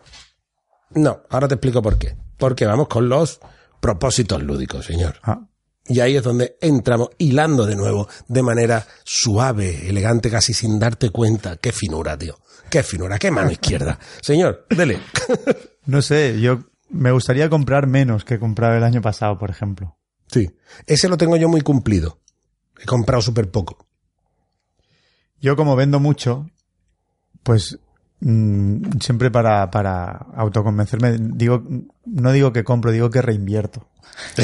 No, 0.92 1.22
ahora 1.30 1.48
te 1.48 1.56
explico 1.56 1.82
por 1.82 1.98
qué. 1.98 2.18
Porque 2.38 2.66
vamos 2.66 2.88
con 2.88 3.08
los 3.08 3.40
propósitos 3.80 4.44
lúdicos, 4.44 4.86
señor. 4.86 5.16
Ah, 5.24 5.48
Y 5.90 6.00
ahí 6.00 6.18
es 6.18 6.24
donde 6.24 6.58
entramos 6.62 7.10
hilando 7.18 7.66
de 7.66 7.76
nuevo 7.76 8.08
de 8.28 8.44
manera 8.44 8.86
suave, 9.04 9.88
elegante, 9.90 10.30
casi 10.30 10.54
sin 10.54 10.80
darte 10.80 11.10
cuenta. 11.10 11.58
Qué 11.58 11.72
finura, 11.72 12.18
tío. 12.18 12.38
Qué 12.70 12.84
finura, 12.84 13.18
qué 13.18 13.32
mano 13.32 13.52
izquierda. 13.52 13.98
Señor, 14.22 14.66
dele. 14.70 15.00
no 15.86 16.02
sé, 16.02 16.40
yo 16.42 16.66
me 16.90 17.12
gustaría 17.12 17.50
comprar 17.50 17.88
menos 17.88 18.26
que 18.26 18.40
compraba 18.40 18.78
el 18.78 18.84
año 18.84 19.02
pasado, 19.02 19.38
por 19.38 19.50
ejemplo. 19.50 19.98
Sí. 20.28 20.50
Ese 20.86 21.08
lo 21.08 21.18
tengo 21.18 21.38
yo 21.38 21.48
muy 21.48 21.62
cumplido. 21.62 22.20
He 22.80 22.86
comprado 22.86 23.22
súper 23.22 23.50
poco. 23.50 23.88
Yo 25.40 25.56
como 25.56 25.76
vendo 25.76 26.00
mucho, 26.00 26.50
pues 27.44 27.80
mm, 28.20 29.00
siempre 29.00 29.32
para, 29.32 29.70
para 29.72 30.28
autoconvencerme, 30.36 31.18
digo, 31.20 31.64
no 32.06 32.32
digo 32.32 32.54
que 32.54 32.64
compro, 32.64 32.92
digo 32.92 33.10
que 33.10 33.22
reinvierto. 33.22 33.88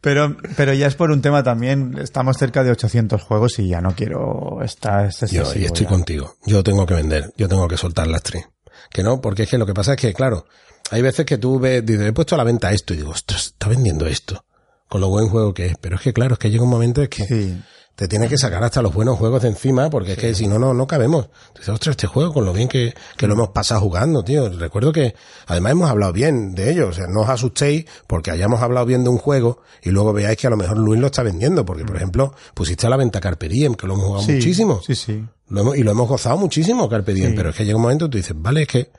pero, 0.00 0.36
pero 0.56 0.72
ya 0.72 0.86
es 0.86 0.94
por 0.94 1.10
un 1.10 1.22
tema 1.22 1.42
también, 1.42 1.96
estamos 1.98 2.36
cerca 2.36 2.64
de 2.64 2.70
800 2.70 3.22
juegos 3.22 3.58
y 3.58 3.68
ya 3.68 3.80
no 3.80 3.94
quiero 3.94 4.60
estar 4.62 5.10
Yo 5.30 5.44
y 5.54 5.64
estoy 5.64 5.84
ya. 5.84 5.88
contigo. 5.88 6.36
Yo 6.46 6.62
tengo 6.62 6.86
que 6.86 6.94
vender. 6.94 7.32
Yo 7.36 7.48
tengo 7.48 7.68
que 7.68 7.76
soltar 7.76 8.06
las 8.06 8.22
tres. 8.22 8.48
Que 8.90 9.02
no, 9.02 9.20
porque 9.20 9.44
es 9.44 9.50
que 9.50 9.58
lo 9.58 9.66
que 9.66 9.74
pasa 9.74 9.92
es 9.92 9.98
que, 9.98 10.12
claro, 10.14 10.46
hay 10.90 11.02
veces 11.02 11.26
que 11.26 11.38
tú 11.38 11.60
ves, 11.60 11.84
dices, 11.84 12.08
he 12.08 12.12
puesto 12.12 12.34
a 12.34 12.38
la 12.38 12.44
venta 12.44 12.72
esto 12.72 12.94
y 12.94 12.98
digo, 12.98 13.10
ostras, 13.10 13.46
está 13.46 13.68
vendiendo 13.68 14.06
esto. 14.06 14.44
Con 14.88 15.00
lo 15.00 15.08
buen 15.08 15.28
juego 15.28 15.54
que 15.54 15.66
es. 15.66 15.74
Pero 15.80 15.96
es 15.96 16.02
que, 16.02 16.12
claro, 16.12 16.32
es 16.32 16.38
que 16.38 16.50
llega 16.50 16.64
un 16.64 16.70
momento 16.70 17.02
en 17.02 17.08
que 17.08 17.24
Sí. 17.24 17.62
Te 17.94 18.08
tiene 18.08 18.28
que 18.28 18.38
sacar 18.38 18.64
hasta 18.64 18.80
los 18.80 18.94
buenos 18.94 19.18
juegos 19.18 19.42
de 19.42 19.48
encima, 19.48 19.90
porque 19.90 20.12
es 20.12 20.18
que 20.18 20.34
si 20.34 20.46
no, 20.46 20.58
no, 20.58 20.72
no 20.72 20.86
cabemos. 20.86 21.28
Dices, 21.54 21.68
ostras, 21.68 21.92
este 21.94 22.06
juego, 22.06 22.32
con 22.32 22.46
lo 22.46 22.52
bien 22.54 22.66
que, 22.66 22.94
que 23.18 23.26
lo 23.26 23.34
hemos 23.34 23.50
pasado 23.50 23.80
jugando, 23.82 24.22
tío. 24.24 24.48
Recuerdo 24.48 24.90
que, 24.92 25.14
además 25.46 25.72
hemos 25.72 25.90
hablado 25.90 26.12
bien 26.12 26.54
de 26.54 26.70
ello, 26.70 26.88
o 26.88 26.92
sea, 26.92 27.06
no 27.08 27.20
os 27.20 27.28
asustéis 27.28 27.84
porque 28.06 28.30
hayamos 28.30 28.62
hablado 28.62 28.86
bien 28.86 29.04
de 29.04 29.10
un 29.10 29.18
juego 29.18 29.60
y 29.82 29.90
luego 29.90 30.14
veáis 30.14 30.38
que 30.38 30.46
a 30.46 30.50
lo 30.50 30.56
mejor 30.56 30.78
Luis 30.78 30.98
lo 30.98 31.08
está 31.08 31.22
vendiendo, 31.22 31.66
porque, 31.66 31.84
por 31.84 31.96
ejemplo, 31.96 32.34
pusiste 32.54 32.86
a 32.86 32.90
la 32.90 32.96
venta 32.96 33.20
Carpe 33.20 33.48
Diem, 33.48 33.74
que 33.74 33.86
lo 33.86 33.94
hemos 33.94 34.06
jugado 34.06 34.24
Sí, 34.24 34.32
muchísimo. 34.32 34.80
Sí, 34.82 34.94
sí. 34.94 35.22
Lo 35.48 35.60
hemos- 35.60 35.76
y 35.76 35.82
lo 35.82 35.90
hemos 35.90 36.08
gozado 36.08 36.38
muchísimo, 36.38 36.88
Carpe 36.88 37.12
Diem, 37.12 37.30
Sí. 37.32 37.36
pero 37.36 37.50
es 37.50 37.56
que 37.56 37.64
llega 37.66 37.76
un 37.76 37.82
momento 37.82 38.06
que 38.06 38.12
tú 38.12 38.16
dices, 38.18 38.34
vale, 38.36 38.62
es 38.62 38.68
que, 38.68 38.90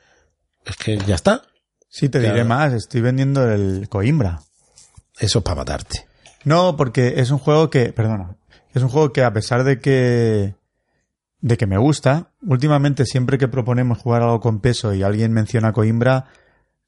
es 0.64 0.76
que 0.76 0.96
ya 0.98 1.16
está. 1.16 1.42
Sí, 1.88 2.08
te 2.08 2.20
Claro. 2.20 2.34
diré 2.34 2.44
más. 2.44 2.72
Estoy 2.72 3.00
vendiendo 3.00 3.50
el 3.50 3.88
Coimbra. 3.88 4.40
Eso 5.18 5.40
es 5.40 5.44
para 5.44 5.56
matarte. 5.56 6.06
No, 6.44 6.76
porque 6.76 7.14
es 7.20 7.30
un 7.30 7.38
juego 7.38 7.68
que, 7.70 7.92
perdona, 7.92 8.36
es 8.74 8.82
un 8.82 8.88
juego 8.88 9.12
que 9.12 9.22
a 9.24 9.32
pesar 9.32 9.64
de 9.64 9.78
que 9.80 10.54
de 11.40 11.56
que 11.56 11.66
me 11.66 11.76
gusta, 11.78 12.30
últimamente 12.46 13.04
siempre 13.04 13.36
que 13.36 13.48
proponemos 13.48 13.98
jugar 13.98 14.22
algo 14.22 14.38
con 14.40 14.60
peso 14.60 14.94
y 14.94 15.02
alguien 15.02 15.32
menciona 15.32 15.72
Coimbra, 15.72 16.26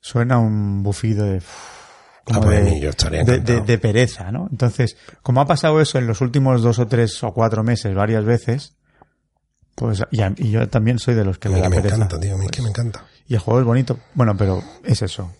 suena 0.00 0.38
un 0.38 0.82
bufido 0.84 1.24
de 1.26 1.42
como 2.24 2.38
Ah, 2.40 2.42
pues, 2.44 2.64
de, 2.64 2.80
yo 2.80 2.90
de- 2.90 3.10
de- 3.10 3.20
encantado. 3.34 3.60
de 3.64 3.78
pereza, 3.78 4.30
¿no? 4.32 4.48
Entonces, 4.50 4.96
como 5.22 5.40
ha 5.40 5.46
pasado 5.46 5.80
eso 5.80 5.98
en 5.98 6.06
los 6.06 6.20
últimos 6.20 6.62
dos 6.62 6.78
o 6.78 6.86
tres 6.86 7.22
o 7.24 7.32
cuatro 7.34 7.62
meses 7.64 7.94
varias 7.94 8.24
veces, 8.24 8.76
pues 9.74 10.02
y, 10.10 10.22
a- 10.22 10.32
y 10.36 10.50
yo 10.52 10.68
también 10.68 10.98
soy 10.98 11.14
de 11.14 11.24
los 11.24 11.38
que 11.38 11.48
A 11.48 11.50
le 11.50 11.56
mí 11.56 11.62
da 11.62 11.68
que 11.68 11.70
me 11.76 11.82
pereza. 11.82 11.96
encanta, 11.96 12.20
tío, 12.20 12.34
a 12.34 12.38
mí 12.38 12.46
que 12.48 12.62
me 12.62 12.68
encanta. 12.70 13.04
Y 13.26 13.34
el 13.34 13.40
juego 13.40 13.60
es 13.60 13.66
bonito, 13.66 13.98
bueno, 14.14 14.36
pero 14.36 14.62
es 14.84 15.02
eso. 15.02 15.32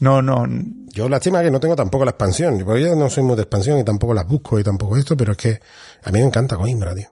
No, 0.00 0.20
no, 0.22 0.44
Yo 0.92 1.08
lástima 1.08 1.42
que 1.42 1.50
no 1.50 1.58
tengo 1.60 1.74
tampoco 1.76 2.04
la 2.04 2.10
expansión. 2.12 2.62
Porque 2.64 2.82
yo 2.82 2.94
no 2.96 3.08
soy 3.10 3.22
muy 3.24 3.36
de 3.36 3.42
expansión 3.42 3.78
y 3.78 3.84
tampoco 3.84 4.12
las 4.14 4.26
busco 4.26 4.58
y 4.58 4.64
tampoco 4.64 4.96
esto, 4.96 5.16
pero 5.16 5.32
es 5.32 5.38
que 5.38 5.60
a 6.04 6.10
mí 6.10 6.20
me 6.20 6.26
encanta 6.26 6.56
Coimbra, 6.56 6.94
tío. 6.94 7.08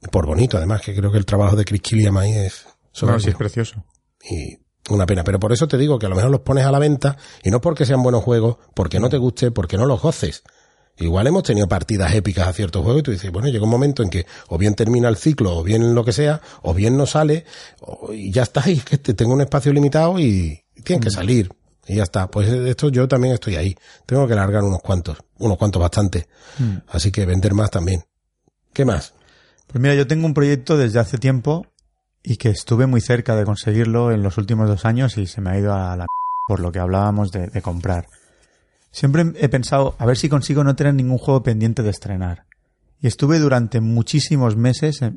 Y 0.00 0.08
por 0.08 0.26
bonito, 0.26 0.56
además, 0.56 0.80
que 0.82 0.94
creo 0.94 1.12
que 1.12 1.18
el 1.18 1.26
trabajo 1.26 1.56
de 1.56 1.64
Chris 1.64 1.80
Killiam 1.82 2.16
ahí 2.16 2.32
es 2.32 2.64
no, 2.66 2.72
soberbio. 2.92 3.20
sí 3.20 3.30
es 3.30 3.36
precioso. 3.36 3.84
y 4.28 4.58
una 4.90 5.06
pena. 5.06 5.22
Pero 5.24 5.38
por 5.38 5.52
eso 5.52 5.68
te 5.68 5.78
digo 5.78 5.98
que 5.98 6.06
a 6.06 6.08
lo 6.08 6.16
mejor 6.16 6.30
los 6.30 6.40
pones 6.40 6.64
a 6.64 6.72
la 6.72 6.78
venta 6.78 7.16
y 7.44 7.50
no 7.50 7.60
porque 7.60 7.86
sean 7.86 8.02
buenos 8.02 8.24
juegos, 8.24 8.56
porque 8.74 8.98
no 8.98 9.08
te 9.08 9.16
guste, 9.18 9.50
porque 9.52 9.76
no 9.76 9.86
los 9.86 10.00
goces. 10.02 10.42
Igual 10.98 11.26
hemos 11.26 11.44
tenido 11.44 11.68
partidas 11.68 12.12
épicas 12.14 12.48
a 12.48 12.52
ciertos 12.52 12.82
juegos 12.82 13.00
y 13.00 13.02
tú 13.04 13.10
dices, 13.12 13.30
bueno, 13.32 13.48
llega 13.48 13.64
un 13.64 13.70
momento 13.70 14.02
en 14.02 14.10
que 14.10 14.26
o 14.48 14.58
bien 14.58 14.74
termina 14.74 15.08
el 15.08 15.16
ciclo, 15.16 15.56
o 15.56 15.62
bien 15.62 15.94
lo 15.94 16.04
que 16.04 16.12
sea, 16.12 16.40
o 16.62 16.74
bien 16.74 16.96
no 16.96 17.06
sale, 17.06 17.44
o- 17.80 18.12
y 18.12 18.30
ya 18.32 18.42
está, 18.42 18.68
y 18.68 18.74
es 18.74 18.84
que 18.84 18.98
te- 18.98 19.14
tengo 19.14 19.32
un 19.32 19.40
espacio 19.40 19.72
limitado 19.72 20.18
y, 20.18 20.60
tienen 20.84 21.00
que 21.02 21.10
salir. 21.10 21.50
Y 21.86 21.96
ya 21.96 22.04
está. 22.04 22.30
Pues 22.30 22.48
esto 22.48 22.88
yo 22.90 23.08
también 23.08 23.34
estoy 23.34 23.56
ahí. 23.56 23.76
Tengo 24.06 24.26
que 24.28 24.34
largar 24.34 24.62
unos 24.62 24.80
cuantos, 24.80 25.18
unos 25.38 25.58
cuantos 25.58 25.80
bastante. 25.82 26.26
Así 26.88 27.10
que 27.10 27.26
vender 27.26 27.54
más 27.54 27.70
también. 27.70 28.04
¿Qué 28.72 28.84
más? 28.84 29.14
Pues 29.66 29.80
mira, 29.82 29.94
yo 29.94 30.06
tengo 30.06 30.26
un 30.26 30.34
proyecto 30.34 30.76
desde 30.76 30.98
hace 31.00 31.18
tiempo 31.18 31.66
y 32.22 32.36
que 32.36 32.50
estuve 32.50 32.86
muy 32.86 33.00
cerca 33.00 33.34
de 33.34 33.44
conseguirlo 33.44 34.12
en 34.12 34.22
los 34.22 34.38
últimos 34.38 34.68
dos 34.68 34.84
años 34.84 35.18
y 35.18 35.26
se 35.26 35.40
me 35.40 35.50
ha 35.50 35.58
ido 35.58 35.74
a 35.74 35.96
la 35.96 36.02
m- 36.04 36.06
por 36.46 36.60
lo 36.60 36.70
que 36.70 36.78
hablábamos 36.78 37.32
de, 37.32 37.48
de 37.48 37.62
comprar. 37.62 38.06
Siempre 38.90 39.32
he 39.36 39.48
pensado 39.48 39.96
a 39.98 40.06
ver 40.06 40.16
si 40.16 40.28
consigo 40.28 40.62
no 40.64 40.76
tener 40.76 40.94
ningún 40.94 41.18
juego 41.18 41.42
pendiente 41.42 41.82
de 41.82 41.90
estrenar. 41.90 42.44
Y 43.00 43.06
estuve 43.08 43.38
durante 43.38 43.80
muchísimos 43.80 44.54
meses, 44.56 45.02
eh, 45.02 45.12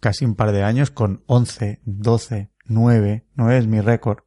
casi 0.00 0.24
un 0.24 0.34
par 0.34 0.50
de 0.52 0.62
años, 0.64 0.90
con 0.90 1.22
11, 1.26 1.80
12, 1.84 2.50
9, 2.66 3.26
9 3.36 3.58
es 3.58 3.66
mi 3.66 3.80
récord. 3.80 4.18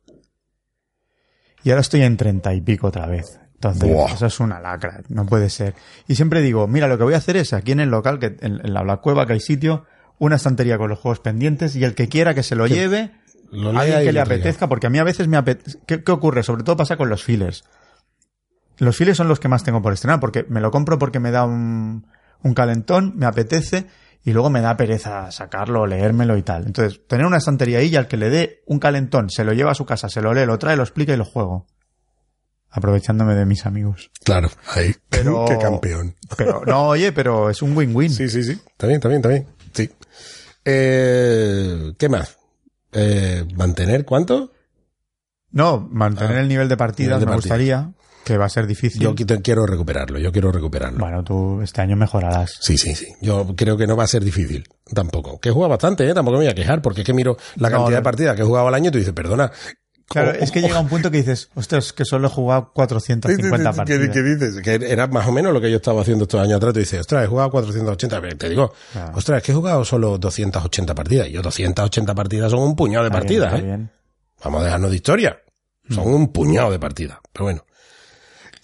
Y 1.66 1.72
ahora 1.72 1.82
estoy 1.82 2.04
en 2.04 2.16
30 2.16 2.54
y 2.54 2.62
pico 2.62 2.86
otra 2.88 3.08
vez. 3.08 3.40
Entonces, 3.56 3.90
Buah. 3.90 4.14
eso 4.14 4.28
es 4.28 4.40
una 4.40 4.60
lacra, 4.60 5.02
no 5.10 5.26
puede 5.26 5.50
ser. 5.50 5.74
Y 6.08 6.14
siempre 6.14 6.42
digo, 6.42 6.68
mira, 6.68 6.88
lo 6.88 6.96
que 7.00 7.04
voy 7.06 7.16
a 7.16 7.18
hacer 7.18 7.38
es 7.38 7.54
aquí 7.54 7.72
en 7.72 7.80
el 7.80 7.90
local, 7.90 8.20
que 8.20 8.38
en, 8.40 8.62
en 8.64 8.72
la, 8.72 8.84
la 8.84 8.98
cueva 8.98 9.26
que 9.26 9.34
hay 9.34 9.40
sitio, 9.40 9.84
una 10.20 10.36
estantería 10.36 10.78
con 10.78 10.92
los 10.92 11.00
juegos 11.00 11.22
pendientes 11.22 11.76
y 11.76 11.84
el 11.84 11.96
que 11.96 12.08
quiera 12.08 12.36
que 12.36 12.44
se 12.44 12.56
lo 12.56 12.68
lleve, 12.68 13.14
Lo 13.52 13.72
alguien 13.72 14.04
que 14.04 14.14
le 14.14 14.20
apetezca, 14.20 14.70
porque 14.70 14.86
a 14.86 14.90
mí 14.92 15.00
a 15.00 15.04
veces 15.04 15.28
me 15.28 15.38
apetece. 15.38 15.80
¿Qué, 15.88 16.04
qué 16.04 16.12
ocurre? 16.12 16.44
Sobre 16.44 16.62
todo 16.62 16.78
pasa 16.78 16.98
con 16.98 17.10
los 17.10 17.24
fillers. 17.24 17.64
Los 18.78 18.96
fillers 18.96 19.18
son 19.18 19.28
los 19.28 19.40
que 19.40 19.48
más 19.48 19.64
tengo 19.64 19.82
por 19.82 19.92
estrenar, 19.92 20.20
porque 20.20 20.46
me 20.48 20.62
lo 20.62 20.70
compro 20.70 21.00
porque 21.00 21.20
me 21.20 21.32
da 21.32 21.46
un, 21.46 22.06
un 22.44 22.54
calentón, 22.54 23.14
me 23.16 23.26
apetece 23.26 23.88
y 24.26 24.34
luego 24.34 24.50
me 24.50 24.60
da 24.60 24.76
pereza 24.76 25.32
sacarlo, 25.32 25.86
leérmelo 25.88 26.36
y 26.36 26.42
tal. 26.42 26.66
Entonces, 26.66 27.00
tener 27.08 27.26
una 27.26 27.38
estantería 27.38 27.78
ahí 27.78 27.88
y 27.90 27.96
al 27.96 28.08
que 28.08 28.18
le 28.18 28.30
dé 28.30 28.64
un 28.66 28.80
calentón, 28.80 29.30
se 29.30 29.44
lo 29.46 29.54
lleva 29.54 29.72
a 29.72 29.76
su 29.76 29.86
casa, 29.86 30.10
se 30.10 30.20
lo 30.22 30.34
lee, 30.34 30.46
lo 30.46 30.58
trae, 30.60 30.76
lo 30.76 30.84
explica 30.84 31.14
y 31.14 31.18
lo 31.18 31.26
juego. 31.26 31.68
Aprovechándome 32.70 33.36
de 33.36 33.46
mis 33.46 33.66
amigos. 33.66 34.12
Claro, 34.24 34.50
ahí. 34.74 34.94
Pero- 35.10 35.46
Qué 35.48 35.58
campeón. 35.58 36.16
Pero, 36.36 36.64
no, 36.66 36.88
oye, 36.90 37.12
pero 37.14 37.50
es 37.50 37.62
un 37.62 37.78
win-win. 37.78 38.10
Sí, 38.12 38.28
sí, 38.28 38.44
sí. 38.44 38.60
Bien, 38.82 38.94
está 38.96 39.08
bien. 39.30 39.48
Sí. 39.72 39.90
Eh, 40.66 41.94
¿Qué 41.98 42.10
más? 42.10 42.38
Eh, 42.92 43.46
¿Mantener 43.56 44.04
cuánto? 44.06 44.52
No, 45.52 45.80
mantener 45.92 46.38
Ah. 46.38 46.42
el 46.42 46.48
nivel 46.50 46.68
de 46.68 46.76
partidas 46.76 47.20
Nivel 47.20 47.26
de 47.26 47.30
me 47.30 47.36
gustaría, 47.36 47.92
que 48.26 48.38
va 48.38 48.46
a 48.46 48.50
ser 48.50 48.66
difícil. 48.68 49.02
Yo 49.02 49.14
qui- 49.16 49.42
quiero 49.42 49.66
recuperarlo, 49.66 50.20
yo 50.20 50.32
quiero 50.32 50.52
recuperarlo. 50.52 51.00
Bueno, 51.00 51.24
tú 51.24 51.62
este 51.62 51.82
año 51.82 51.96
mejorarás. 51.96 52.58
Sí, 52.60 52.78
sí, 52.78 52.96
sí. 52.96 53.08
Yo 53.22 53.56
creo 53.56 53.78
que 53.78 53.88
no 53.88 53.96
va 53.96 54.04
a 54.04 54.08
ser 54.08 54.24
difícil. 54.24 54.68
Tampoco. 54.94 55.40
Que 55.40 55.52
juega 55.52 55.70
bastante, 55.70 56.10
¿eh? 56.10 56.14
Tampoco 56.14 56.38
me 56.40 56.44
voy 56.46 56.52
a 56.52 56.56
quejar, 56.56 56.82
porque 56.82 57.02
es 57.02 57.06
que 57.06 57.14
miro 57.14 57.38
la 57.56 57.70
No, 57.70 57.78
cantidad 57.78 57.98
no. 57.98 58.02
de 58.02 58.04
partidas 58.04 58.36
que 58.36 58.42
he 58.42 58.46
jugado 58.46 58.68
al 58.68 58.74
año 58.74 58.90
y 58.90 58.92
tú 58.92 58.98
dices, 58.98 59.14
perdona. 59.14 59.52
Claro, 60.08 60.32
o- 60.32 60.34
es 60.34 60.52
que 60.52 60.62
llega 60.62 60.80
un 60.80 60.88
punto 60.88 61.10
que 61.10 61.18
dices, 61.18 61.50
ostras, 61.56 61.92
que 61.94 62.06
solo 62.06 62.28
he 62.28 62.30
jugado 62.30 62.72
450 62.74 63.72
¿Qué, 63.72 63.76
partidas. 63.76 64.10
qué 64.14 64.22
dices? 64.24 64.62
Que 64.62 64.92
era 64.92 65.08
más 65.08 65.28
o 65.28 65.32
menos 65.32 65.52
lo 65.54 65.60
que 65.62 65.70
yo 65.72 65.78
estaba 65.78 66.02
haciendo 66.02 66.26
estos 66.26 66.40
años 66.42 66.58
atrás. 66.58 66.74
Tú 66.74 66.80
dices, 66.80 67.00
ostras, 67.02 67.24
he 67.24 67.28
jugado 67.28 67.50
480. 67.50 68.22
Pero 68.22 68.38
Te 68.38 68.50
digo, 68.50 68.74
Claro. 68.94 69.18
ostras, 69.18 69.42
que 69.42 69.52
he 69.52 69.56
jugado 69.56 69.84
solo 69.86 70.18
280 70.20 70.94
partidas. 70.94 71.28
Y 71.28 71.32
yo 71.32 71.42
280 71.42 72.14
partidas 72.14 72.52
son 72.52 72.60
un 72.62 72.76
puñado 72.76 73.04
de 73.04 73.10
Está 73.10 73.20
bien, 73.20 73.28
partidas, 73.42 73.54
está 73.54 73.60
¿eh? 73.60 73.64
bien. 73.68 73.92
Vamos 74.44 74.62
a 74.62 74.66
dejarnos 74.66 74.90
de 74.92 74.96
historia. 74.96 75.40
Son 75.90 76.08
Mm. 76.08 76.14
un 76.16 76.32
puñado 76.32 76.70
de 76.72 76.80
partidas. 76.80 77.18
Pero 77.34 77.46
bueno. 77.46 77.66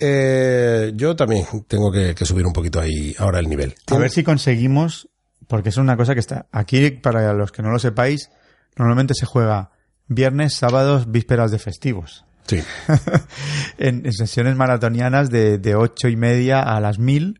Eh, 0.03 0.93
yo 0.95 1.15
también 1.15 1.45
tengo 1.67 1.91
que, 1.91 2.15
que 2.15 2.25
subir 2.25 2.45
un 2.45 2.53
poquito 2.53 2.79
ahí 2.81 3.15
ahora 3.19 3.39
el 3.39 3.47
nivel. 3.47 3.75
A 3.87 3.97
ver 3.97 4.09
si 4.09 4.23
conseguimos, 4.23 5.07
porque 5.47 5.69
es 5.69 5.77
una 5.77 5.95
cosa 5.95 6.13
que 6.15 6.19
está 6.19 6.47
aquí, 6.51 6.89
para 6.89 7.33
los 7.33 7.51
que 7.51 7.61
no 7.61 7.69
lo 7.69 7.77
sepáis, 7.79 8.29
normalmente 8.75 9.13
se 9.13 9.25
juega 9.27 9.71
viernes, 10.07 10.55
sábados, 10.55 11.11
vísperas 11.11 11.51
de 11.51 11.59
festivos. 11.59 12.25
Sí. 12.47 12.61
en, 13.77 14.05
en 14.05 14.13
sesiones 14.13 14.55
maratonianas 14.55 15.29
de, 15.29 15.57
de 15.59 15.75
ocho 15.75 16.07
y 16.07 16.15
media 16.15 16.61
a 16.61 16.79
las 16.81 16.97
mil, 16.99 17.39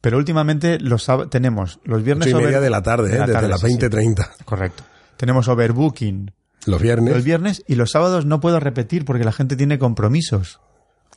pero 0.00 0.18
últimamente 0.18 0.78
los 0.78 1.06
tenemos 1.30 1.80
los 1.84 2.02
viernes 2.04 2.28
Ocho 2.28 2.38
y 2.40 2.44
media 2.44 2.58
over- 2.58 2.62
de 2.64 2.70
la 2.70 2.82
tarde, 2.82 3.08
¿eh? 3.08 3.12
de 3.12 3.18
la 3.18 3.26
Desde 3.26 3.32
tarde, 3.40 3.48
las 3.48 3.60
sí, 3.60 3.68
sí. 3.72 3.78
20.30. 3.78 4.28
Correcto. 4.44 4.84
Tenemos 5.16 5.48
overbooking 5.48 6.30
Los 6.66 6.80
viernes. 6.80 7.12
los 7.14 7.24
viernes 7.24 7.64
y 7.66 7.74
los 7.74 7.90
sábados 7.90 8.24
no 8.26 8.38
puedo 8.40 8.60
repetir 8.60 9.04
porque 9.04 9.24
la 9.24 9.32
gente 9.32 9.56
tiene 9.56 9.78
compromisos. 9.78 10.60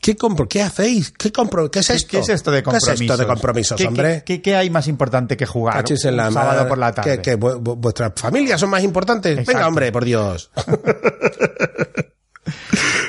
¿Qué 0.10 0.16
compro? 0.16 0.50
¿Qué 0.50 0.64
hacéis? 0.64 1.12
¿Qué 1.12 1.32
compro? 1.32 1.70
¿Qué 1.70 1.80
es 1.82 1.90
esto? 1.92 2.08
¿Qué 2.10 2.18
es 2.18 2.30
esto 2.30 2.50
de 2.50 2.64
compromisos? 2.64 2.88
¿Qué 2.90 2.94
es 2.96 3.02
esto 3.12 3.18
de 3.18 3.28
compromisos, 3.28 3.78
¿Qué, 3.78 3.86
hombre? 3.88 4.24
¿qué, 4.26 4.56
hay 4.56 4.72
más 4.72 4.88
importante 4.88 5.38
que 5.38 5.46
jugar 5.46 5.76
Cachis 5.76 6.04
en 6.06 6.12
un 6.12 6.18
la 6.18 6.32
sábado 6.32 6.62
mar- 6.62 6.68
por 6.68 6.78
la 6.80 6.92
tarde? 6.94 7.18
¿Qué, 7.18 7.22
qué, 7.22 7.38
vu- 7.40 7.62
vu- 7.62 7.76
vuestras 7.78 8.14
familias 8.16 8.60
son 8.60 8.72
más 8.72 8.82
importantes? 8.84 9.34
Exacto. 9.38 9.52
Venga, 9.54 9.68
hombre, 9.68 9.92
por 9.92 10.06
Dios. 10.06 10.50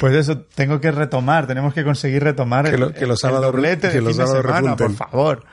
Pues 0.00 0.14
eso, 0.14 0.38
tengo 0.54 0.80
que 0.80 0.90
retomar, 0.90 1.46
tenemos 1.46 1.74
que 1.74 1.84
conseguir 1.84 2.22
retomar 2.24 2.64
Que 2.66 2.74
el, 2.74 2.80
lo- 2.80 2.92
que 2.92 3.06
los 3.06 3.22
el 3.22 3.30
sábados- 3.30 3.52
doblete 3.52 3.88
de 3.88 3.92
que 3.94 4.00
los 4.00 4.16
sábados 4.16 4.42
semana, 4.42 4.76
por 4.76 4.88
repunten. 4.90 4.96
favor. 4.96 5.44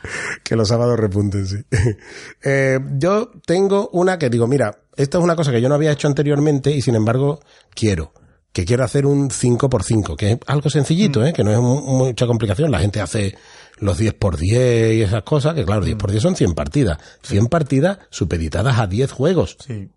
que 0.44 0.56
los 0.56 0.68
sábados 0.70 0.98
repunten, 1.00 1.46
sí. 1.48 1.58
Eh, 2.44 2.80
yo 2.98 3.32
tengo 3.46 3.90
una 3.92 4.18
que 4.18 4.30
digo, 4.30 4.48
mira, 4.48 4.80
esta 4.96 5.18
es 5.18 5.24
una 5.24 5.36
cosa 5.36 5.52
que 5.52 5.62
yo 5.62 5.68
no 5.70 5.76
había 5.76 5.92
hecho 5.92 6.08
anteriormente 6.08 6.72
y 6.72 6.82
sin 6.82 6.96
embargo 6.96 7.40
quiero. 7.74 8.14
Que 8.58 8.66
quiero 8.66 8.84
hacer 8.84 9.06
un 9.06 9.30
5x5, 9.30 10.16
que 10.16 10.32
es 10.32 10.40
algo 10.48 10.68
sencillito, 10.72 11.24
¿eh? 11.24 11.32
que 11.32 11.44
no 11.44 11.52
es 11.52 11.60
mu- 11.60 11.80
mucha 11.80 12.26
complicación. 12.26 12.72
La 12.72 12.80
gente 12.80 13.00
hace 13.00 13.38
los 13.78 14.00
10x10 14.02 14.96
y 14.96 15.02
esas 15.04 15.22
cosas, 15.22 15.54
que 15.54 15.64
claro, 15.64 15.86
10x10 15.86 16.20
son 16.20 16.36
100 16.36 16.56
partidas. 16.56 16.98
100 17.22 17.46
partidas 17.50 18.00
supeditadas 18.10 18.80
a 18.80 18.88
10 18.88 19.12
juegos. 19.12 19.58
Sí. 19.64 19.92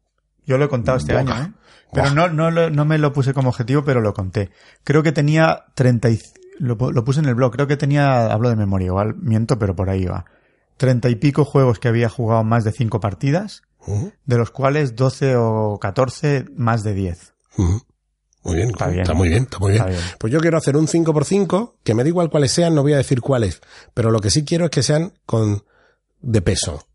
Yo 0.45 0.59
lo 0.59 0.66
he 0.66 0.69
contado 0.69 0.99
este 0.99 1.15
Buah. 1.15 1.20
año, 1.23 1.43
¿eh? 1.43 1.53
Pero 1.91 2.11
no, 2.11 2.28
no, 2.28 2.51
no 2.69 2.85
me 2.85 2.99
lo 2.99 3.15
puse 3.15 3.32
como 3.32 3.49
objetivo, 3.49 3.82
pero 3.82 4.03
lo 4.03 4.12
conté. 4.12 4.51
Creo 4.85 5.03
que 5.03 5.12
tenía 5.12 5.65
30 5.74 6.11
y, 6.11 6.19
lo, 6.59 6.77
lo 6.77 7.03
puse 7.03 7.20
en 7.20 7.27
el 7.27 7.35
blog, 7.35 7.53
creo 7.53 7.66
que 7.66 7.78
tenía, 7.78 8.27
hablo 8.27 8.51
de 8.51 8.57
memoria, 8.57 8.89
igual 8.89 9.15
miento, 9.16 9.59
pero 9.59 9.74
por 9.74 9.89
ahí 9.89 10.05
va. 10.05 10.27
30 10.77 11.09
y 11.09 11.15
pico 11.15 11.47
juegos 11.47 11.78
que 11.78 11.89
había 11.89 12.11
jugado 12.11 12.45
más 12.45 12.65
de 12.65 12.73
5 12.73 13.01
partidas, 13.01 13.62
Ujú, 13.87 14.12
de 14.27 14.37
los 14.37 14.51
cuales 14.51 14.95
12 14.97 15.35
o 15.37 15.78
14 15.81 16.45
más 16.55 16.82
de 16.82 16.93
10. 16.93 17.32
ujú. 17.57 17.81
Muy 18.43 18.57
bien, 18.57 18.71
Está 18.71 18.87
está, 18.91 19.03
bien. 19.12 19.17
muy 19.19 19.29
bien, 19.29 19.43
está 19.45 19.59
muy 19.59 19.73
bien. 19.73 19.83
Está 19.83 19.91
bien. 19.99 20.15
Pues 20.19 20.33
yo 20.33 20.41
quiero 20.41 20.57
hacer 20.59 20.77
un 20.77 20.87
5x5, 20.87 21.75
que 21.85 21.95
me 21.95 22.03
da 22.03 22.09
igual 22.09 22.31
cuáles 22.31 22.53
sean, 22.53 22.75
no 22.75 22.83
voy 22.83 22.95
a 22.95 22.99
decir 22.99 23.21
cuáles, 23.21 23.61
pero 23.95 24.11
lo 24.11 24.21
que 24.21 24.31
sí 24.31 24.45
quiero 24.45 24.65
es 24.67 24.71
que 24.71 24.83
sean 24.83 25.12
con 25.27 25.62
de 26.21 26.41
peso. 26.43 26.87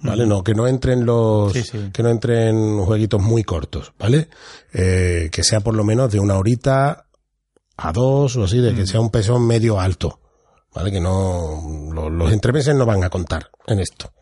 ¿Vale? 0.00 0.26
No, 0.26 0.44
que 0.44 0.54
no 0.54 0.68
entren 0.68 1.04
los, 1.04 1.52
Sí, 1.52 1.62
sí. 1.64 1.90
que 1.92 2.02
no 2.04 2.10
entren 2.10 2.78
jueguitos 2.84 3.20
muy 3.20 3.42
cortos, 3.42 3.92
¿vale? 3.98 4.28
Eh, 4.72 5.28
que 5.32 5.42
sea 5.42 5.58
por 5.60 5.74
lo 5.74 5.82
menos 5.82 6.12
de 6.12 6.20
una 6.20 6.36
horita 6.38 7.06
a 7.76 7.92
dos 7.92 8.36
o 8.36 8.44
así, 8.44 8.58
de 8.58 8.74
que 8.74 8.86
sea 8.86 9.00
un 9.00 9.10
peso 9.10 9.38
medio 9.40 9.80
alto. 9.80 10.20
¿vale? 10.74 10.92
Que 10.92 11.00
no, 11.00 11.90
lo- 11.92 12.10
los 12.10 12.32
entremeses 12.32 12.74
no 12.76 12.86
van 12.86 13.02
a 13.02 13.10
contar 13.10 13.50
en 13.66 13.80
esto. 13.80 14.12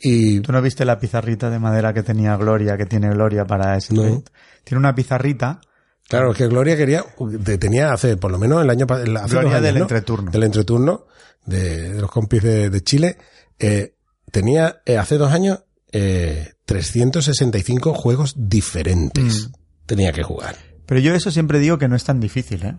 Y 0.00 0.40
¿Tú 0.40 0.52
no 0.52 0.60
viste 0.60 0.84
la 0.84 0.98
pizarrita 0.98 1.48
de 1.50 1.58
madera 1.58 1.92
que 1.94 2.02
tenía 2.02 2.36
Gloria, 2.36 2.76
que 2.76 2.86
tiene 2.86 3.08
Gloria 3.10 3.44
para 3.44 3.76
ese 3.76 3.94
No. 3.94 4.22
Tiene 4.64 4.78
una 4.78 4.94
pizarrita 4.94 5.60
Claro, 6.08 6.32
es 6.32 6.36
que 6.36 6.46
Gloria 6.48 6.76
quería, 6.76 7.02
te- 7.44 7.56
tenía 7.56 7.90
hace, 7.92 8.18
por 8.18 8.30
lo 8.30 8.38
menos 8.38 8.62
el 8.62 8.68
año 8.68 8.86
pasado, 8.86 9.26
Gloria 9.26 9.50
años, 9.52 9.62
del 9.62 9.74
¿no? 9.76 9.80
entreturno. 9.82 10.30
Del 10.30 10.42
entreturno, 10.42 11.06
de, 11.46 11.94
de 11.94 12.00
los 12.00 12.10
compis 12.10 12.42
de, 12.42 12.68
de 12.68 12.80
Chile, 12.82 13.16
eh, 13.58 13.94
tenía 14.30 14.82
eh, 14.84 14.98
hace 14.98 15.16
dos 15.16 15.32
años 15.32 15.64
eh, 15.92 16.52
365 16.66 17.94
juegos 17.94 18.34
diferentes. 18.36 19.48
Mm. 19.48 19.52
Tenía 19.86 20.12
que 20.12 20.22
jugar. 20.22 20.56
Pero 20.86 21.00
yo 21.00 21.14
eso 21.14 21.30
siempre 21.30 21.58
digo 21.58 21.78
que 21.78 21.88
no 21.88 21.96
es 21.96 22.04
tan 22.04 22.20
difícil, 22.20 22.64
¿eh? 22.64 22.76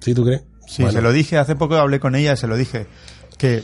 ¿Sí 0.00 0.14
tú 0.14 0.24
crees? 0.24 0.42
Sí, 0.66 0.82
Bueno, 0.82 0.96
se 0.98 1.02
lo 1.02 1.12
dije, 1.12 1.38
hace 1.38 1.54
poco 1.56 1.76
hablé 1.76 2.00
con 2.00 2.14
ella, 2.16 2.34
se 2.36 2.46
lo 2.48 2.56
dije, 2.56 2.86
que, 3.38 3.62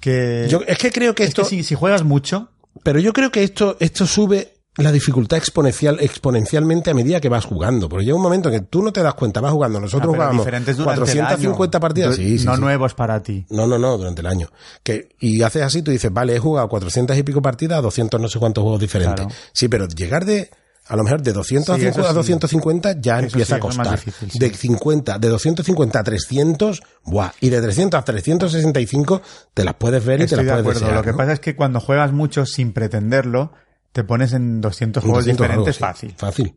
que, 0.00 0.46
Yo, 0.48 0.60
es 0.66 0.78
que 0.78 0.90
creo 0.90 1.14
que 1.14 1.24
es 1.24 1.28
esto, 1.30 1.42
que 1.42 1.48
si, 1.48 1.62
si 1.62 1.74
juegas 1.74 2.02
mucho, 2.04 2.48
pero 2.82 2.98
yo 2.98 3.12
creo 3.12 3.30
que 3.30 3.42
esto, 3.42 3.76
esto 3.80 4.06
sube 4.06 4.54
la 4.76 4.92
dificultad 4.92 5.36
exponencial, 5.36 5.98
exponencialmente 6.00 6.90
a 6.90 6.94
medida 6.94 7.20
que 7.20 7.28
vas 7.28 7.44
jugando. 7.44 7.88
Porque 7.88 8.04
llega 8.04 8.16
un 8.16 8.22
momento 8.22 8.48
en 8.48 8.60
que 8.60 8.66
tú 8.66 8.82
no 8.82 8.92
te 8.92 9.02
das 9.02 9.14
cuenta, 9.14 9.40
vas 9.40 9.52
jugando. 9.52 9.80
Nosotros 9.80 10.14
Ah, 10.18 10.30
el 10.32 10.38
450 10.38 11.76
año. 11.76 11.80
partidas. 11.80 12.16
Sí, 12.16 12.38
sí, 12.38 12.46
no 12.46 12.54
sí. 12.54 12.60
nuevos 12.60 12.94
para 12.94 13.22
ti. 13.22 13.44
No, 13.50 13.66
no, 13.66 13.78
no, 13.78 13.98
durante 13.98 14.20
el 14.20 14.26
año. 14.28 14.48
Que, 14.82 15.10
y 15.18 15.42
haces 15.42 15.62
así, 15.62 15.82
tú 15.82 15.90
dices, 15.90 16.12
vale, 16.12 16.36
he 16.36 16.38
jugado 16.38 16.68
400 16.68 17.16
y 17.18 17.22
pico 17.22 17.42
partidas, 17.42 17.82
200 17.82 18.20
no 18.20 18.28
sé 18.28 18.38
cuántos 18.38 18.62
juegos 18.62 18.80
diferentes. 18.80 19.26
Claro. 19.26 19.40
Sí, 19.52 19.68
pero 19.68 19.86
llegar 19.88 20.24
de, 20.24 20.50
a 20.90 20.96
lo 20.96 21.04
mejor 21.04 21.22
de 21.22 21.32
200 21.32 21.76
Sí, 21.78 21.86
a 21.86 21.88
eso 21.88 22.02
50 22.02 22.08
a 22.08 22.12
sí. 22.12 22.16
250 22.18 23.00
ya 23.00 23.18
empieza 23.20 23.44
sí, 23.46 23.54
a 23.54 23.60
costar. 23.60 23.90
difícil. 24.04 24.38
De 24.38 24.50
50, 24.54 25.18
de 25.18 25.28
250 25.28 25.98
a 25.98 26.02
300, 26.04 26.82
buah, 27.04 27.30
y 27.40 27.48
de 27.48 27.60
300 27.62 27.98
a 27.98 28.04
365 28.04 29.22
te 29.54 29.64
las 29.64 29.74
puedes 29.74 30.04
ver 30.04 30.16
y 30.16 30.26
te 30.26 30.34
Estoy 30.34 30.44
las 30.44 30.56
de 30.58 30.62
puedes 30.62 30.80
desear, 30.80 30.96
Lo 30.96 31.02
que 31.02 31.12
¿no? 31.12 31.16
pasa 31.16 31.32
es 31.32 31.40
que 31.40 31.56
cuando 31.56 31.80
juegas 31.80 32.12
mucho 32.12 32.44
sin 32.46 32.72
pretenderlo, 32.72 33.52
te 33.92 34.04
pones 34.04 34.32
en 34.32 34.60
200 34.60 35.02
juegos 35.02 35.24
200 35.24 35.46
diferentes 35.46 35.78
juegos, 35.78 35.94
fácil. 35.96 36.14
Fácil. 36.16 36.56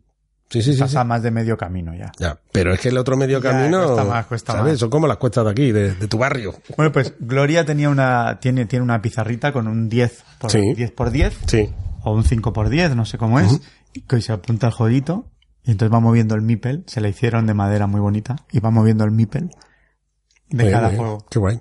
Sí, 0.50 0.60
sí, 0.60 0.62
sí. 0.62 0.70
Estás 0.72 0.90
sí. 0.90 0.96
a 0.98 1.04
más 1.04 1.22
de 1.22 1.30
medio 1.30 1.56
camino 1.56 1.94
ya. 1.94 2.12
Ya, 2.18 2.38
pero 2.52 2.72
es 2.74 2.78
que 2.80 2.90
el 2.90 2.98
otro 2.98 3.16
medio 3.16 3.40
Ya, 3.40 3.50
camino, 3.50 3.84
cuesta 3.86 4.04
más, 4.04 4.26
cuesta 4.26 4.52
¿sabes? 4.52 4.72
más. 4.74 4.78
Son 4.80 4.90
como 4.90 5.06
las 5.06 5.16
cuestas 5.16 5.44
de 5.46 5.50
aquí, 5.50 5.72
de, 5.72 5.94
de 5.94 6.06
tu 6.06 6.18
barrio. 6.18 6.54
Bueno, 6.76 6.92
pues 6.92 7.14
Gloria 7.18 7.64
tenía 7.64 7.88
una, 7.88 8.38
tiene, 8.40 8.66
tiene 8.66 8.82
una 8.84 9.00
pizarrita 9.00 9.52
con 9.52 9.66
un 9.66 9.88
10 9.88 10.22
por, 10.38 10.50
Sí. 10.50 10.60
10 10.76 10.90
por 10.92 11.10
10 11.10 11.34
Sí. 11.46 11.70
o 12.04 12.12
un 12.12 12.24
5 12.24 12.52
por 12.52 12.68
10, 12.68 12.94
no 12.94 13.04
sé 13.06 13.16
cómo 13.18 13.40
es, 13.40 13.52
y 13.52 13.60
que 14.02 14.20
se 14.20 14.32
apunta 14.32 14.68
el 14.68 14.72
jueguito 14.72 15.30
y 15.62 15.70
entonces 15.70 15.94
va 15.94 16.00
moviendo 16.00 16.34
el 16.34 16.42
mipel, 16.42 16.84
se 16.86 17.00
la 17.00 17.08
hicieron 17.08 17.46
de 17.46 17.54
madera 17.54 17.86
muy 17.86 18.00
bonita 18.00 18.36
y 18.52 18.60
va 18.60 18.70
moviendo 18.70 19.04
el 19.04 19.10
mipel 19.10 19.50
de 20.50 20.64
Muy 20.64 20.72
cada 20.72 20.88
bien. 20.88 21.00
juego. 21.00 21.26
Qué 21.30 21.38
guay. 21.38 21.60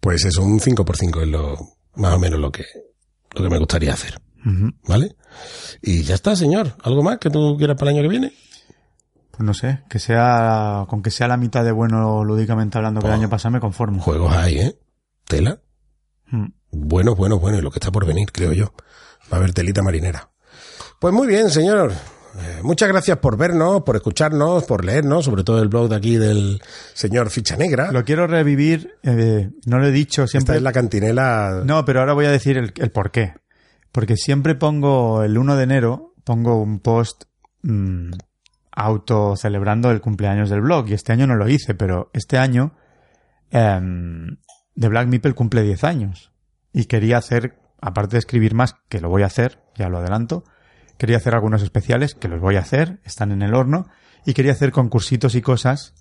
Pues 0.00 0.24
eso, 0.24 0.42
un 0.42 0.60
5 0.60 0.84
por 0.84 0.96
5 0.96 1.22
es 1.22 1.28
lo, 1.28 1.56
más 1.94 2.14
o 2.14 2.18
menos 2.18 2.40
lo 2.40 2.50
que, 2.50 2.64
lo 3.34 3.42
que 3.42 3.50
me 3.50 3.58
gustaría 3.58 3.92
hacer. 3.92 4.20
¿Vale? 4.88 5.14
Y 5.82 6.02
ya 6.02 6.16
está, 6.16 6.34
señor. 6.34 6.74
¿Algo 6.82 7.02
más 7.02 7.18
que 7.18 7.30
tú 7.30 7.56
quieras 7.56 7.76
para 7.78 7.92
el 7.92 7.96
año 7.98 8.02
que 8.04 8.10
viene? 8.10 8.32
Pues 9.30 9.44
no 9.44 9.54
sé, 9.54 9.84
que 9.88 9.98
sea, 9.98 10.84
con 10.88 11.00
que 11.00 11.10
sea 11.10 11.28
la 11.28 11.36
mitad 11.36 11.64
de 11.64 11.72
bueno 11.72 12.24
lúdicamente 12.24 12.76
hablando 12.76 13.00
que 13.00 13.06
el 13.06 13.12
año 13.12 13.30
pasado 13.30 13.52
me 13.52 13.60
conformo. 13.60 14.02
Juegos 14.02 14.34
hay, 14.34 14.58
¿eh? 14.58 14.78
Tela. 15.26 15.60
Mm. 16.26 16.46
Bueno, 16.72 17.14
bueno, 17.14 17.38
bueno. 17.38 17.58
Y 17.58 17.62
lo 17.62 17.70
que 17.70 17.78
está 17.78 17.92
por 17.92 18.04
venir, 18.04 18.32
creo 18.32 18.52
yo. 18.52 18.74
Va 19.32 19.36
a 19.36 19.40
haber 19.40 19.54
telita 19.54 19.82
marinera. 19.82 20.31
Pues 21.02 21.12
muy 21.12 21.26
bien, 21.26 21.50
señor. 21.50 21.90
Eh, 21.90 22.60
muchas 22.62 22.88
gracias 22.88 23.18
por 23.18 23.36
vernos, 23.36 23.82
por 23.82 23.96
escucharnos, 23.96 24.62
por 24.62 24.84
leernos, 24.84 25.24
sobre 25.24 25.42
todo 25.42 25.60
el 25.60 25.66
blog 25.66 25.88
de 25.88 25.96
aquí 25.96 26.16
del 26.16 26.62
señor 26.94 27.28
Ficha 27.30 27.56
Negra. 27.56 27.90
Lo 27.90 28.04
quiero 28.04 28.28
revivir, 28.28 28.94
eh, 29.02 29.50
no 29.66 29.80
lo 29.80 29.88
he 29.88 29.90
dicho 29.90 30.22
Esta 30.22 30.30
siempre. 30.30 30.56
es 30.58 30.62
la 30.62 30.70
cantinela. 30.70 31.62
No, 31.64 31.84
pero 31.84 31.98
ahora 31.98 32.12
voy 32.12 32.26
a 32.26 32.30
decir 32.30 32.56
el, 32.56 32.72
el 32.76 32.92
por 32.92 33.10
qué. 33.10 33.34
Porque 33.90 34.16
siempre 34.16 34.54
pongo 34.54 35.24
el 35.24 35.36
1 35.36 35.56
de 35.56 35.64
enero, 35.64 36.14
pongo 36.22 36.62
un 36.62 36.78
post 36.78 37.24
mm, 37.62 38.12
auto 38.70 39.34
celebrando 39.34 39.90
el 39.90 40.00
cumpleaños 40.00 40.50
del 40.50 40.60
blog. 40.60 40.88
Y 40.88 40.92
este 40.92 41.12
año 41.12 41.26
no 41.26 41.34
lo 41.34 41.48
hice, 41.48 41.74
pero 41.74 42.10
este 42.12 42.38
año 42.38 42.76
em, 43.50 44.36
The 44.78 44.86
Black 44.86 45.08
Meeple 45.08 45.32
cumple 45.32 45.62
10 45.62 45.82
años. 45.82 46.30
Y 46.72 46.84
quería 46.84 47.18
hacer, 47.18 47.58
aparte 47.80 48.12
de 48.12 48.20
escribir 48.20 48.54
más, 48.54 48.76
que 48.88 49.00
lo 49.00 49.08
voy 49.08 49.24
a 49.24 49.26
hacer, 49.26 49.58
ya 49.74 49.88
lo 49.88 49.98
adelanto, 49.98 50.44
quería 51.02 51.16
hacer 51.16 51.34
algunos 51.34 51.62
especiales, 51.62 52.14
que 52.14 52.28
los 52.28 52.40
voy 52.40 52.54
a 52.54 52.60
hacer, 52.60 53.00
están 53.02 53.32
en 53.32 53.42
el 53.42 53.54
horno, 53.54 53.88
y 54.24 54.34
quería 54.34 54.52
hacer 54.52 54.70
concursitos 54.70 55.34
y 55.34 55.42
cosas 55.42 55.94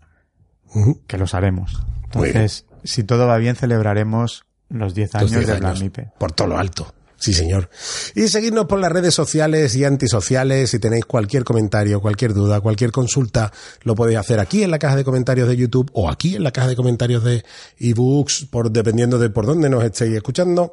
que 1.08 1.18
los 1.18 1.34
haremos. 1.34 1.84
Entonces, 2.04 2.68
si 2.84 3.04
todo 3.04 3.26
va 3.26 3.38
bien, 3.38 3.56
celebraremos 3.56 4.46
los 4.70 4.94
10 4.94 5.16
Los 5.16 5.22
años 5.24 5.48
10 5.48 5.60
de 5.60 5.80
Meeple. 5.80 6.12
Por 6.20 6.34
todo 6.34 6.50
lo 6.50 6.60
alto. 6.60 6.94
Sí, 7.22 7.34
señor. 7.34 7.70
Y 8.16 8.28
seguidnos 8.30 8.66
por 8.66 8.80
las 8.80 8.92
redes 8.92 9.14
sociales 9.14 9.76
y 9.76 9.86
antisociales. 9.86 10.72
Si 10.72 10.80
tenéis 10.80 11.06
cualquier 11.06 11.44
comentario, 11.44 12.02
cualquier 12.02 12.34
duda, 12.34 12.62
cualquier 12.62 12.92
consulta, 12.92 13.54
lo 13.84 13.94
podéis 13.94 14.18
hacer 14.18 14.40
aquí 14.40 14.64
en 14.64 14.72
la 14.72 14.80
caja 14.80 14.96
de 14.96 15.04
comentarios 15.04 15.48
de 15.48 15.56
YouTube 15.56 15.92
o 15.94 16.10
aquí 16.10 16.36
en 16.36 16.44
la 16.44 16.50
caja 16.50 16.70
de 16.70 16.76
comentarios 16.76 17.24
de 17.24 17.44
ebooks, 17.78 18.48
por, 18.50 18.72
dependiendo 18.72 19.20
de 19.20 19.30
por 19.30 19.46
dónde 19.46 19.70
nos 19.70 19.84
estéis 19.84 20.16
escuchando. 20.16 20.72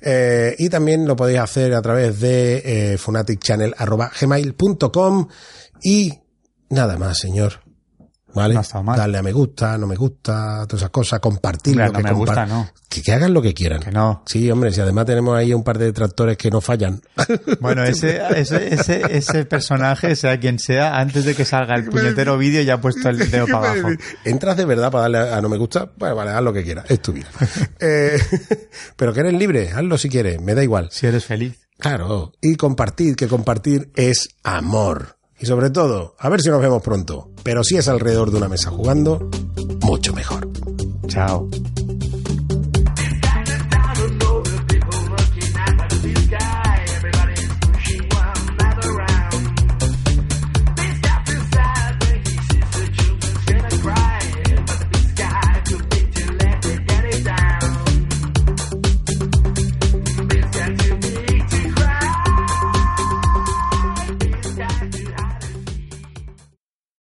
Eh, 0.00 0.56
y 0.58 0.70
también 0.70 1.06
lo 1.06 1.16
podéis 1.16 1.40
hacer 1.40 1.74
a 1.74 1.82
través 1.82 2.18
de 2.18 2.62
eh, 2.64 2.96
fanaticchannel.gmail.com 2.96 5.28
y 5.82 6.18
nada 6.70 6.96
más, 6.96 7.18
señor. 7.18 7.69
¿Vale? 8.34 8.54
No. 8.54 8.96
Darle 8.96 9.18
a 9.18 9.22
me 9.22 9.32
gusta, 9.32 9.76
no 9.78 9.86
me 9.86 9.96
gusta, 9.96 10.64
todas 10.66 10.82
esas 10.82 10.90
cosas, 10.90 11.20
compartirlo. 11.20 11.84
Hombre, 11.84 12.02
no 12.02 12.08
que 12.08 12.14
me 12.14 12.18
gusta, 12.18 12.46
no. 12.46 12.70
Que, 12.88 13.02
que 13.02 13.12
hagan 13.12 13.32
lo 13.32 13.42
que 13.42 13.54
quieran. 13.54 13.80
Que 13.80 13.90
no. 13.90 14.22
Sí, 14.26 14.50
hombre, 14.50 14.72
si 14.72 14.80
además 14.80 15.06
tenemos 15.06 15.36
ahí 15.36 15.52
un 15.52 15.62
par 15.62 15.78
de 15.78 15.86
detractores 15.86 16.36
que 16.36 16.50
no 16.50 16.60
fallan. 16.60 17.00
Bueno, 17.60 17.84
ese, 17.84 18.20
ese, 18.36 18.74
ese, 18.74 19.02
ese 19.10 19.44
personaje, 19.44 20.16
sea 20.16 20.38
quien 20.40 20.58
sea, 20.58 20.98
antes 20.98 21.24
de 21.24 21.34
que 21.34 21.44
salga 21.44 21.74
el 21.74 21.84
puñetero 21.90 22.38
vídeo 22.38 22.62
ya 22.62 22.74
ha 22.74 22.80
puesto 22.80 23.08
el 23.08 23.30
dedo 23.30 23.46
para 23.50 23.72
abajo. 23.72 23.88
Entras 24.24 24.56
de 24.56 24.64
verdad 24.64 24.90
para 24.90 25.02
darle 25.02 25.18
a, 25.18 25.36
a 25.36 25.40
no 25.40 25.48
me 25.48 25.58
gusta, 25.58 25.90
bueno, 25.96 26.16
vale, 26.16 26.30
haz 26.30 26.42
lo 26.42 26.52
que 26.52 26.64
quieras, 26.64 26.86
es 26.88 27.00
tu 27.00 27.12
vida. 27.12 27.28
Eh, 27.80 28.18
pero 28.96 29.12
que 29.12 29.20
eres 29.20 29.34
libre, 29.34 29.70
hazlo 29.72 29.98
si 29.98 30.08
quieres, 30.08 30.40
me 30.40 30.54
da 30.54 30.62
igual. 30.62 30.88
Si 30.90 31.06
eres 31.06 31.24
feliz. 31.24 31.58
Claro, 31.78 32.32
y 32.40 32.56
compartir, 32.56 33.16
que 33.16 33.26
compartir 33.26 33.90
es 33.96 34.28
amor. 34.42 35.16
Y 35.40 35.46
sobre 35.46 35.70
todo, 35.70 36.14
a 36.18 36.28
ver 36.28 36.42
si 36.42 36.50
nos 36.50 36.60
vemos 36.60 36.82
pronto. 36.82 37.30
Pero 37.42 37.64
si 37.64 37.76
es 37.76 37.88
alrededor 37.88 38.30
de 38.30 38.36
una 38.36 38.48
mesa 38.48 38.70
jugando, 38.70 39.30
mucho 39.82 40.12
mejor. 40.12 40.48
Chao. 41.06 41.48